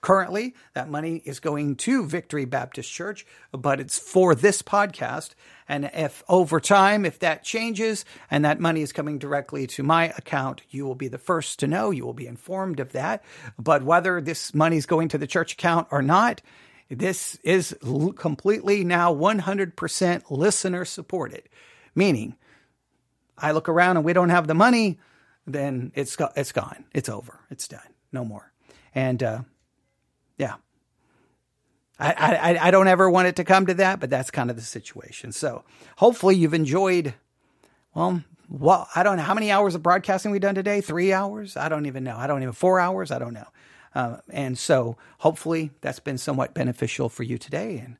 Currently, 0.03 0.55
that 0.74 0.89
money 0.89 1.20
is 1.24 1.40
going 1.40 1.74
to 1.77 2.07
Victory 2.07 2.44
Baptist 2.44 2.93
Church, 2.93 3.27
but 3.51 3.81
it's 3.81 3.98
for 3.98 4.36
this 4.36 4.62
podcast. 4.62 5.31
And 5.69 5.90
if 5.93 6.23
over 6.28 6.61
time, 6.61 7.05
if 7.05 7.19
that 7.19 7.43
changes 7.43 8.05
and 8.31 8.44
that 8.44 8.61
money 8.61 8.82
is 8.82 8.93
coming 8.93 9.19
directly 9.19 9.66
to 9.69 9.82
my 9.82 10.11
account, 10.16 10.62
you 10.70 10.86
will 10.86 10.94
be 10.94 11.09
the 11.09 11.19
first 11.19 11.59
to 11.59 11.66
know. 11.66 11.90
You 11.90 12.07
will 12.07 12.15
be 12.15 12.28
informed 12.28 12.78
of 12.78 12.93
that. 12.93 13.24
But 13.59 13.82
whether 13.82 14.20
this 14.20 14.55
money 14.55 14.77
is 14.77 14.86
going 14.86 15.09
to 15.09 15.19
the 15.19 15.27
church 15.27 15.55
account 15.55 15.89
or 15.90 16.03
not, 16.03 16.40
this 16.89 17.37
is 17.43 17.77
completely 18.17 18.85
now 18.85 19.13
100% 19.15 20.23
listener 20.31 20.85
supported, 20.85 21.43
meaning 21.95 22.37
I 23.37 23.53
look 23.53 23.69
around 23.69 23.97
and 23.97 24.07
we 24.07 24.13
don't 24.13 24.31
have 24.31 24.47
the 24.47 24.55
money, 24.55 24.99
then 25.47 25.93
it's 25.95 26.17
it's 26.37 26.53
gone. 26.53 26.85
It's 26.93 27.09
over. 27.09 27.41
It's 27.51 27.69
done. 27.69 27.81
No 28.13 28.25
more. 28.25 28.53
And 28.95 29.23
uh, 29.23 29.43
yeah, 30.39 30.55
I, 31.99 32.13
I 32.13 32.69
I 32.69 32.71
don't 32.71 32.89
ever 32.89 33.09
want 33.11 33.29
it 33.29 33.37
to 33.37 33.45
come 33.45 33.67
to 33.67 33.75
that, 33.75 34.01
but 34.01 34.11
that's 34.11 34.31
kind 34.31 34.51
of 34.51 34.57
the 34.57 34.63
situation. 34.63 35.33
So 35.33 35.65
hopefully 35.97 36.37
you've 36.37 36.55
enjoyed. 36.55 37.15
Well, 37.95 38.23
well, 38.49 38.89
I 38.95 39.03
don't 39.03 39.17
know 39.17 39.23
how 39.23 39.35
many 39.35 39.51
hours 39.51 39.75
of 39.75 39.83
broadcasting 39.83 40.31
we've 40.31 40.41
done 40.41 40.55
today. 40.55 40.81
Three 40.81 41.13
hours? 41.13 41.57
I 41.57 41.69
don't 41.69 41.87
even 41.87 42.05
know. 42.05 42.17
I 42.17 42.27
don't 42.27 42.43
even 42.43 42.53
four 42.53 42.79
hours. 42.79 43.11
I 43.11 43.19
don't 43.19 43.35
know. 43.35 43.47
Uh, 43.97 44.18
and 44.28 44.59
so 44.59 44.94
hopefully 45.20 45.70
that's 45.81 46.01
been 46.01 46.18
somewhat 46.18 46.52
beneficial 46.52 47.09
for 47.09 47.23
you 47.23 47.39
today. 47.39 47.78
And 47.78 47.97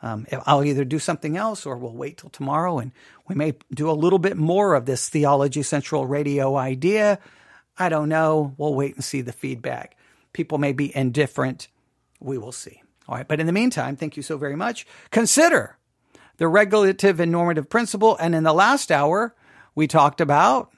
um, 0.00 0.24
I'll 0.46 0.62
either 0.62 0.84
do 0.84 1.00
something 1.00 1.36
else 1.36 1.66
or 1.66 1.76
we'll 1.76 1.92
wait 1.92 2.18
till 2.18 2.30
tomorrow 2.30 2.78
and 2.78 2.92
we 3.26 3.34
may 3.34 3.54
do 3.74 3.90
a 3.90 3.92
little 3.92 4.20
bit 4.20 4.36
more 4.36 4.74
of 4.74 4.86
this 4.86 5.08
Theology 5.08 5.64
Central 5.64 6.06
radio 6.06 6.54
idea. 6.54 7.18
I 7.76 7.88
don't 7.88 8.08
know. 8.08 8.54
We'll 8.58 8.74
wait 8.74 8.94
and 8.94 9.02
see 9.02 9.22
the 9.22 9.32
feedback. 9.32 9.96
People 10.32 10.58
may 10.58 10.72
be 10.72 10.94
indifferent. 10.94 11.66
We 12.20 12.38
will 12.38 12.52
see. 12.52 12.80
All 13.08 13.16
right. 13.16 13.26
But 13.26 13.40
in 13.40 13.46
the 13.46 13.52
meantime, 13.52 13.96
thank 13.96 14.16
you 14.16 14.22
so 14.22 14.38
very 14.38 14.54
much. 14.54 14.86
Consider 15.10 15.78
the 16.36 16.46
regulative 16.46 17.18
and 17.18 17.32
normative 17.32 17.68
principle. 17.68 18.16
And 18.18 18.36
in 18.36 18.44
the 18.44 18.54
last 18.54 18.92
hour, 18.92 19.34
we 19.74 19.88
talked 19.88 20.20
about 20.20 20.70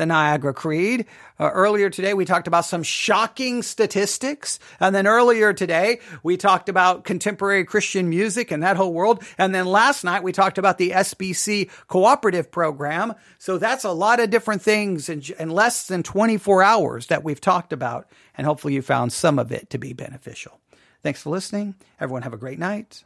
the 0.00 0.06
Niagara 0.06 0.54
Creed. 0.54 1.04
Uh, 1.38 1.50
earlier 1.50 1.90
today, 1.90 2.14
we 2.14 2.24
talked 2.24 2.48
about 2.48 2.64
some 2.64 2.82
shocking 2.82 3.62
statistics. 3.62 4.58
And 4.80 4.94
then 4.94 5.06
earlier 5.06 5.52
today, 5.52 6.00
we 6.22 6.38
talked 6.38 6.70
about 6.70 7.04
contemporary 7.04 7.66
Christian 7.66 8.08
music 8.08 8.50
and 8.50 8.62
that 8.62 8.78
whole 8.78 8.94
world. 8.94 9.22
And 9.36 9.54
then 9.54 9.66
last 9.66 10.02
night, 10.02 10.22
we 10.22 10.32
talked 10.32 10.56
about 10.56 10.78
the 10.78 10.92
SBC 10.92 11.68
cooperative 11.86 12.50
program. 12.50 13.12
So 13.38 13.58
that's 13.58 13.84
a 13.84 13.92
lot 13.92 14.20
of 14.20 14.30
different 14.30 14.62
things 14.62 15.10
in, 15.10 15.22
in 15.38 15.50
less 15.50 15.86
than 15.86 16.02
24 16.02 16.62
hours 16.62 17.08
that 17.08 17.22
we've 17.22 17.40
talked 17.40 17.74
about. 17.74 18.08
And 18.38 18.46
hopefully 18.46 18.72
you 18.72 18.80
found 18.80 19.12
some 19.12 19.38
of 19.38 19.52
it 19.52 19.68
to 19.68 19.78
be 19.78 19.92
beneficial. 19.92 20.58
Thanks 21.02 21.20
for 21.20 21.28
listening. 21.28 21.74
Everyone 22.00 22.22
have 22.22 22.32
a 22.32 22.38
great 22.38 22.58
night. 22.58 23.04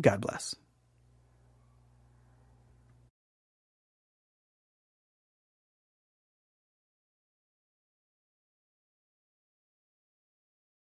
God 0.00 0.22
bless. 0.22 0.56